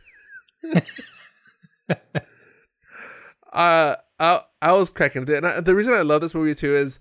uh, 3.52 3.96
I 4.20 4.40
I 4.60 4.72
was 4.72 4.90
cracking 4.90 5.28
and 5.30 5.46
I, 5.46 5.60
the 5.60 5.74
reason 5.74 5.94
I 5.94 6.02
love 6.02 6.20
this 6.20 6.34
movie 6.34 6.54
too 6.54 6.76
is 6.76 7.00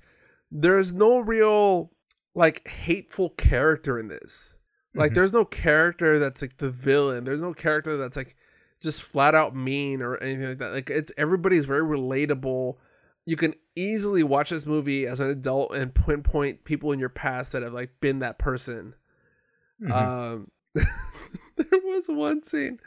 there's 0.50 0.94
no 0.94 1.20
real 1.20 1.92
like 2.36 2.66
hateful 2.68 3.32
character 3.32 4.00
in 4.00 4.08
this. 4.08 4.56
Like 4.94 5.12
Mhm. 5.12 5.16
there's 5.16 5.34
no 5.34 5.44
character 5.44 6.20
that's 6.20 6.42
like 6.42 6.56
the 6.58 6.70
villain. 6.70 7.26
There's 7.26 7.42
no 7.42 7.54
character 7.54 7.98
that's 7.98 8.16
like 8.16 8.38
just 8.82 9.02
flat 9.02 9.36
out 9.36 9.54
mean 9.56 10.02
or 10.02 10.16
anything 10.24 10.48
like 10.48 10.60
that. 10.60 10.72
Like 10.72 10.90
it's 10.90 11.12
everybody's 11.18 11.66
very 11.66 11.82
relatable. 11.84 12.78
You 13.26 13.36
can 13.36 13.56
easily 13.76 14.24
watch 14.24 14.52
this 14.52 14.66
movie 14.66 15.08
as 15.08 15.20
an 15.20 15.30
adult 15.30 15.74
and 15.76 15.94
pinpoint 15.94 16.64
people 16.64 16.92
in 16.92 17.00
your 17.00 17.10
past 17.10 17.52
that 17.52 17.64
have 17.64 17.74
like 17.74 18.00
been 18.00 18.20
that 18.20 18.38
person. 18.38 18.94
Mhm. 19.82 19.92
Um, 19.92 20.52
there 20.76 21.80
was 21.84 22.08
one 22.08 22.44
scene 22.44 22.80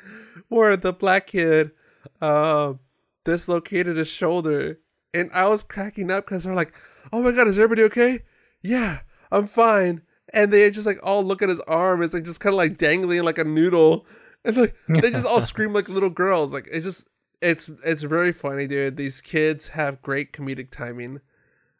where 0.48 0.76
the 0.76 0.92
black 0.92 1.28
kid 1.28 1.72
um 2.20 2.80
dislocated 3.24 3.96
his 3.96 4.08
shoulder, 4.08 4.78
and 5.12 5.30
I 5.32 5.48
was 5.48 5.62
cracking 5.62 6.10
up 6.10 6.24
because 6.24 6.44
they're 6.44 6.54
like, 6.54 6.72
"Oh 7.12 7.22
my 7.22 7.32
god, 7.32 7.48
is 7.48 7.58
everybody 7.58 7.82
okay? 7.84 8.22
Yeah, 8.62 9.00
I'm 9.30 9.46
fine." 9.46 10.02
And 10.32 10.52
they 10.52 10.70
just 10.70 10.86
like 10.86 11.00
all 11.02 11.24
look 11.24 11.42
at 11.42 11.48
his 11.48 11.60
arm. 11.60 12.02
It's 12.02 12.14
like 12.14 12.24
just 12.24 12.40
kind 12.40 12.52
of 12.52 12.58
like 12.58 12.76
dangling 12.76 13.22
like 13.22 13.38
a 13.38 13.44
noodle, 13.44 14.06
and 14.44 14.56
like 14.56 14.76
they 14.88 15.10
just 15.10 15.26
all 15.26 15.40
scream 15.52 15.72
like 15.72 15.88
little 15.88 16.10
girls. 16.10 16.52
Like 16.52 16.68
it's 16.70 16.84
just 16.84 17.08
it's 17.40 17.70
it's 17.84 18.02
very 18.02 18.32
funny, 18.32 18.66
dude. 18.66 18.96
These 18.96 19.20
kids 19.20 19.68
have 19.68 20.02
great 20.02 20.32
comedic 20.32 20.70
timing. 20.70 21.20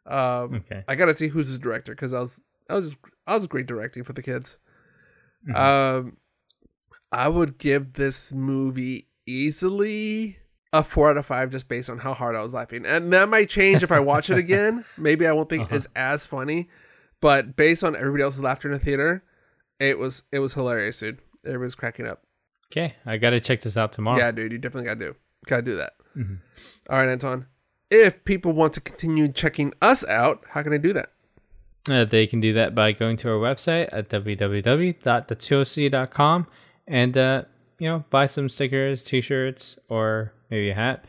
Um, 0.05 0.55
okay. 0.55 0.83
I 0.87 0.95
gotta 0.95 1.15
see 1.15 1.27
who's 1.27 1.51
the 1.51 1.57
director 1.59 1.93
because 1.93 2.13
I 2.13 2.19
was 2.19 2.41
I 2.69 2.75
was 2.75 2.95
I 3.27 3.35
was 3.35 3.47
great 3.47 3.67
directing 3.67 4.03
for 4.03 4.13
the 4.13 4.23
kids. 4.23 4.57
Mhm. 5.47 5.55
Um, 5.55 6.17
I 7.11 7.27
would 7.27 7.57
give 7.57 7.93
this 7.93 8.33
movie 8.33 9.07
easily 9.25 10.37
a 10.71 10.83
four 10.83 11.09
out 11.09 11.17
of 11.17 11.25
five 11.25 11.49
just 11.49 11.67
based 11.67 11.89
on 11.89 11.97
how 11.97 12.13
hard 12.13 12.35
I 12.35 12.41
was 12.41 12.53
laughing, 12.53 12.85
and 12.85 13.11
that 13.13 13.29
might 13.29 13.49
change 13.49 13.81
if 13.83 13.91
I 13.91 13.99
watch 13.99 14.29
it 14.29 14.37
again. 14.45 14.85
Maybe 14.97 15.25
I 15.27 15.31
won't 15.31 15.49
think 15.49 15.63
Uh-huh. 15.63 15.75
it's 15.75 15.87
as 15.95 16.25
funny, 16.25 16.69
but 17.21 17.55
based 17.55 17.83
on 17.83 17.95
everybody 17.95 18.23
else's 18.23 18.41
laughter 18.43 18.67
in 18.69 18.73
the 18.73 18.79
theater, 18.79 19.23
it 19.79 19.97
was 19.97 20.23
it 20.31 20.39
was 20.39 20.53
hilarious, 20.53 20.99
dude. 20.99 21.19
Everybody's 21.45 21.75
cracking 21.75 22.05
up. 22.07 22.23
Okay, 22.71 22.95
I 23.05 23.17
gotta 23.17 23.39
check 23.39 23.61
this 23.61 23.77
out 23.77 23.91
tomorrow. 23.93 24.17
Yeah, 24.19 24.31
dude, 24.31 24.51
you 24.51 24.57
definitely 24.59 24.85
gotta 24.87 24.99
do. 24.99 25.15
Gotta 25.49 25.63
do 25.63 25.75
that. 25.77 25.93
All 26.89 26.97
right, 26.97 27.09
Anton. 27.09 27.47
If 27.89 28.23
people 28.23 28.51
want 28.51 28.73
to 28.73 28.81
continue 28.81 29.29
checking 29.29 29.73
us 29.81 30.05
out, 30.05 30.43
how 30.49 30.61
can 30.61 30.73
I 30.73 30.77
do 30.77 30.93
that? 30.93 31.11
Uh, 31.89 32.05
they 32.05 32.27
can 32.27 32.39
do 32.39 32.53
that 32.53 32.75
by 32.75 32.91
going 32.91 33.17
to 33.17 33.29
our 33.29 33.39
website 33.39 33.89
at 33.91 34.09
www.the2oc.com 34.09 36.47
and 36.87 37.17
uh, 37.17 37.41
you 37.79 37.89
know 37.89 38.03
buy 38.11 38.27
some 38.27 38.47
stickers, 38.47 39.03
t-shirts, 39.03 39.79
or 39.89 40.33
maybe 40.51 40.69
a 40.69 40.75
hat, 40.75 41.05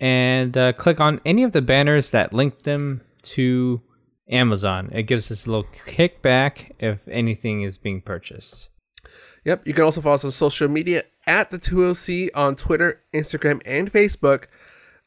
and 0.00 0.56
uh, 0.56 0.72
click 0.72 0.98
on 0.98 1.20
any 1.26 1.42
of 1.42 1.52
the 1.52 1.60
banners 1.60 2.08
that 2.10 2.32
link 2.32 2.62
them 2.62 3.02
to 3.24 3.82
Amazon. 4.30 4.88
It 4.90 5.02
gives 5.02 5.30
us 5.30 5.44
a 5.44 5.50
little 5.50 5.68
kickback 5.86 6.70
if 6.78 7.06
anything 7.08 7.60
is 7.60 7.76
being 7.76 8.00
purchased. 8.00 8.70
Yep. 9.46 9.64
You 9.64 9.74
can 9.74 9.84
also 9.84 10.00
follow 10.00 10.16
us 10.16 10.24
on 10.24 10.32
social 10.32 10.66
media 10.66 11.04
at 11.24 11.50
the 11.50 11.58
2OC 11.58 12.30
on 12.34 12.56
Twitter, 12.56 13.00
Instagram, 13.14 13.62
and 13.64 13.90
Facebook. 13.90 14.46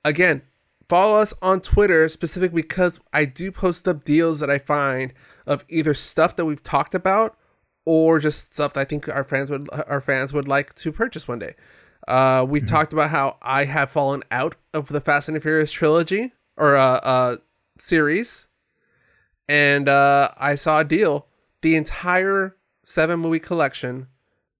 Again, 0.06 0.44
follow 0.88 1.20
us 1.20 1.34
on 1.42 1.60
Twitter 1.60 2.08
specifically 2.08 2.62
because 2.62 3.02
I 3.12 3.26
do 3.26 3.52
post 3.52 3.86
up 3.86 4.06
deals 4.06 4.40
that 4.40 4.50
I 4.50 4.58
find 4.58 5.14
of 5.46 5.66
either 5.68 5.94
stuff 5.94 6.38
that 6.38 6.46
we've 6.46 6.64
talked 6.64 6.96
about 6.96 7.38
or 7.84 8.20
just 8.20 8.54
stuff 8.54 8.74
that 8.76 8.82
I 8.82 8.86
think 8.86 9.10
our 9.10 9.26
fans 9.26 9.52
would 9.52 9.68
our 9.88 10.00
fans 10.00 10.32
would 10.32 10.48
like 10.48 10.74
to 10.76 10.94
purchase 10.94 11.28
one 11.28 11.40
day. 11.40 11.56
Uh, 12.08 12.46
we've 12.48 12.66
talked 12.66 12.94
about 12.94 13.10
how 13.10 13.38
I 13.42 13.66
have 13.66 13.92
fallen 13.92 14.24
out 14.32 14.56
of 14.74 14.88
the 14.88 15.02
Fast 15.02 15.28
and 15.28 15.42
Furious 15.42 15.72
trilogy 15.72 16.32
or 16.56 16.78
uh, 16.78 17.00
uh, 17.04 17.38
series, 17.78 18.48
and 19.50 19.90
uh, 19.90 20.30
I 20.38 20.56
saw 20.56 20.80
a 20.80 20.86
deal 20.86 21.28
the 21.62 21.76
entire 21.76 22.56
seven 22.86 23.20
movie 23.20 23.40
collection 23.40 24.08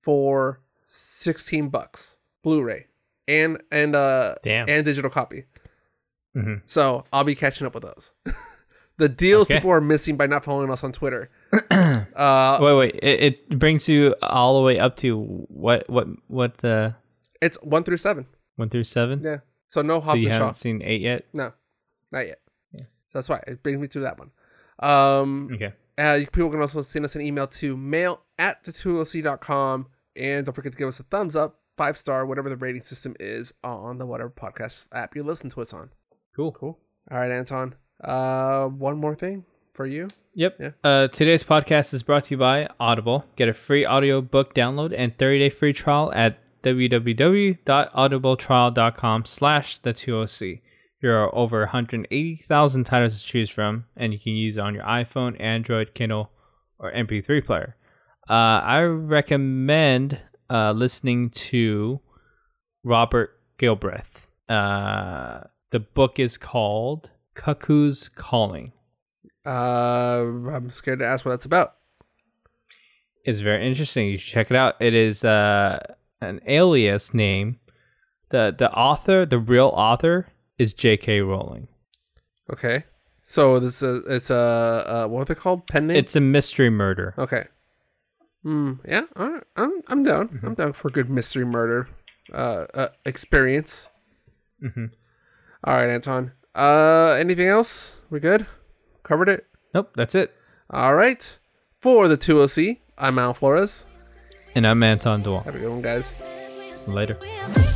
for 0.10 0.60
sixteen 0.88 1.70
bucks 1.70 2.16
Blu-ray 2.44 2.88
and 3.28 3.62
and 3.72 3.96
uh 3.96 4.34
Damn. 4.42 4.68
and 4.68 4.84
digital 4.84 5.12
copy. 5.12 5.44
Mhm. 6.36 6.64
So 6.66 7.06
I'll 7.14 7.24
be 7.24 7.36
catching 7.36 7.68
up 7.68 7.76
with 7.76 7.84
those. 7.84 8.12
the 8.98 9.08
deals 9.08 9.44
Okay. 9.46 9.56
people 9.58 9.70
are 9.70 9.82
missing 9.82 10.18
by 10.18 10.26
not 10.26 10.44
following 10.44 10.72
us 10.72 10.84
on 10.84 10.92
Twitter. 10.94 11.30
uh, 11.72 12.58
Wait, 12.60 12.74
wait. 12.76 12.96
It, 13.04 13.24
it 13.50 13.60
brings 13.60 13.88
you 13.88 14.16
all 14.24 14.58
the 14.60 14.66
way 14.66 14.80
up 14.80 14.98
to 14.98 15.20
what? 15.48 15.88
What? 15.88 16.08
What? 16.28 16.58
The 16.58 16.96
it's 17.40 17.58
one 17.62 17.84
through 17.84 17.98
seven. 17.98 18.26
one 18.56 18.70
through 18.70 18.86
seven. 18.86 19.20
Yeah. 19.24 19.38
So 19.68 19.84
no 19.84 20.00
so 20.00 20.06
Hobbs 20.08 20.24
you 20.24 20.30
and 20.30 20.34
haven't 20.40 20.58
seen 20.58 20.82
eight 20.82 21.02
yet. 21.02 21.26
No, 21.34 21.54
not 22.12 22.26
yet. 22.26 22.40
yeah. 22.72 22.86
That's 23.14 23.30
why 23.30 23.44
it 23.46 23.62
brings 23.62 23.78
me 23.80 23.88
to 23.90 24.00
that 24.00 24.18
one. 24.18 24.32
Um, 24.80 25.50
Okay. 25.54 25.72
uh, 26.00 26.22
people 26.32 26.50
can 26.50 26.62
also 26.62 26.82
send 26.82 27.06
us 27.06 27.16
an 27.16 27.22
email 27.22 27.46
to 27.46 27.78
mail 27.78 28.22
at 28.40 28.64
the2oc.com. 28.64 29.86
And 30.20 30.46
don't 30.46 30.54
forget 30.54 30.74
to 30.74 30.78
give 30.78 30.88
us 30.88 31.00
a 31.00 31.04
thumbs 31.04 31.36
up, 31.36 31.60
five 31.78 31.98
star, 31.98 32.26
whatever 32.26 32.50
the 32.50 32.58
rating 32.58 32.82
system 32.82 33.16
is 33.20 33.54
on 33.64 33.98
the 33.98 34.06
whatever 34.06 34.30
podcast 34.30 34.90
app 34.92 35.16
you 35.16 35.24
listen 35.24 35.50
to 35.52 35.62
us 35.62 35.74
on. 35.74 35.90
Cool. 36.36 36.52
Cool. 36.52 36.78
All 37.10 37.18
right, 37.18 37.32
Anton. 37.32 37.76
Uh, 38.04 38.68
one 38.68 38.98
more 38.98 39.16
thing 39.16 39.46
for 39.74 39.86
you. 39.86 40.10
Yep. 40.36 40.58
Yeah. 40.60 40.72
Uh, 40.84 41.08
today's 41.08 41.44
podcast 41.44 41.94
is 41.94 42.04
brought 42.04 42.26
to 42.26 42.32
you 42.32 42.38
by 42.38 42.68
Audible. 42.80 43.26
Get 43.36 43.50
a 43.50 43.54
free 43.54 43.86
audiobook 43.86 44.54
download 44.54 44.94
and 44.96 45.18
30-day 45.18 45.50
free 45.50 45.74
trial 45.74 46.12
at 46.14 46.38
www.audibletrial.com 46.64 49.26
slash 49.26 49.80
the 49.80 49.94
2OC. 49.94 50.62
There 51.02 51.18
are 51.18 51.34
over 51.34 51.62
180,000 51.62 52.84
titles 52.84 53.22
to 53.22 53.28
choose 53.28 53.50
from, 53.50 53.86
and 53.96 54.12
you 54.12 54.20
can 54.20 54.34
use 54.34 54.58
it 54.58 54.62
on 54.62 54.76
your 54.76 54.84
iPhone, 54.84 55.42
Android, 55.42 55.94
Kindle, 55.94 56.30
or 56.78 56.92
MP3 56.92 57.46
player. 57.46 57.78
Uh, 58.30 58.62
I 58.64 58.82
recommend 58.82 60.20
uh, 60.52 60.72
listening 60.74 61.32
to 61.32 62.00
Robert 62.84 63.32
Galbraith. 63.58 64.28
Uh, 64.48 65.42
the 65.72 65.80
book 65.80 66.20
is 66.20 66.38
called 66.38 67.10
Cuckoo's 67.34 68.08
Calling. 68.08 68.74
Uh, 69.44 69.50
I'm 70.52 70.70
scared 70.70 71.00
to 71.00 71.08
ask 71.08 71.26
what 71.26 71.32
that's 71.32 71.46
about. 71.48 71.74
It's 73.26 73.40
very 73.40 73.68
interesting. 73.68 74.08
You 74.08 74.20
should 74.20 74.32
check 74.32 74.52
it 74.52 74.56
out. 74.56 74.76
It 74.80 74.94
is 74.94 75.24
uh, 75.24 75.80
an 76.22 76.40
alias 76.46 77.16
name. 77.16 77.60
the 78.30 78.56
The 78.56 78.72
author, 78.72 79.26
the 79.26 79.40
real 79.40 79.72
author, 79.76 80.28
is 80.60 80.74
J.K. 80.74 81.22
Rowling. 81.22 81.68
Okay. 82.54 82.84
So 83.24 83.60
this 83.60 83.82
is 83.82 84.04
it's 84.08 84.30
a 84.30 84.36
uh, 84.36 85.08
what 85.08 85.22
are 85.22 85.26
they 85.26 85.36
called? 85.36 85.68
Pen 85.68 85.88
name. 85.88 85.98
It's 85.98 86.16
a 86.16 86.20
mystery 86.20 86.70
murder. 86.70 87.16
Okay. 87.18 87.48
Hmm. 88.44 88.74
Yeah. 88.88 89.04
All 89.16 89.30
right. 89.30 89.44
I'm 89.56 89.82
I'm 89.88 90.04
down. 90.04 90.30
Mm-hmm. 90.30 90.46
I'm 90.46 90.54
down 90.54 90.74
for 90.74 90.88
a 90.88 90.92
good 90.92 91.10
mystery 91.10 91.46
murder 91.46 91.88
uh, 92.34 92.66
uh 92.74 92.88
experience. 93.06 93.90
hmm 94.62 94.86
All 95.64 95.76
right, 95.76 95.90
Anton. 95.90 96.32
Uh, 96.56 97.16
anything 97.20 97.48
else? 97.48 97.98
We 98.10 98.20
good? 98.20 98.46
Covered 99.04 99.30
it. 99.30 99.46
Nope, 99.74 99.92
that's 99.96 100.16
it. 100.16 100.34
All 100.70 100.96
right. 100.96 101.38
For 101.80 102.08
the 102.08 102.18
2OC, 102.18 102.80
I'm 102.98 103.18
Al 103.20 103.34
Flores. 103.34 103.86
And 104.56 104.68
I'm 104.68 104.84
Anton 104.84 105.22
Dual. 105.24 105.40
Have 105.42 105.56
a 105.56 105.60
good 105.60 105.70
one, 105.70 105.82
guys. 105.82 106.14
Later. 106.88 107.18
We'll 107.22 107.54
be 107.54 107.69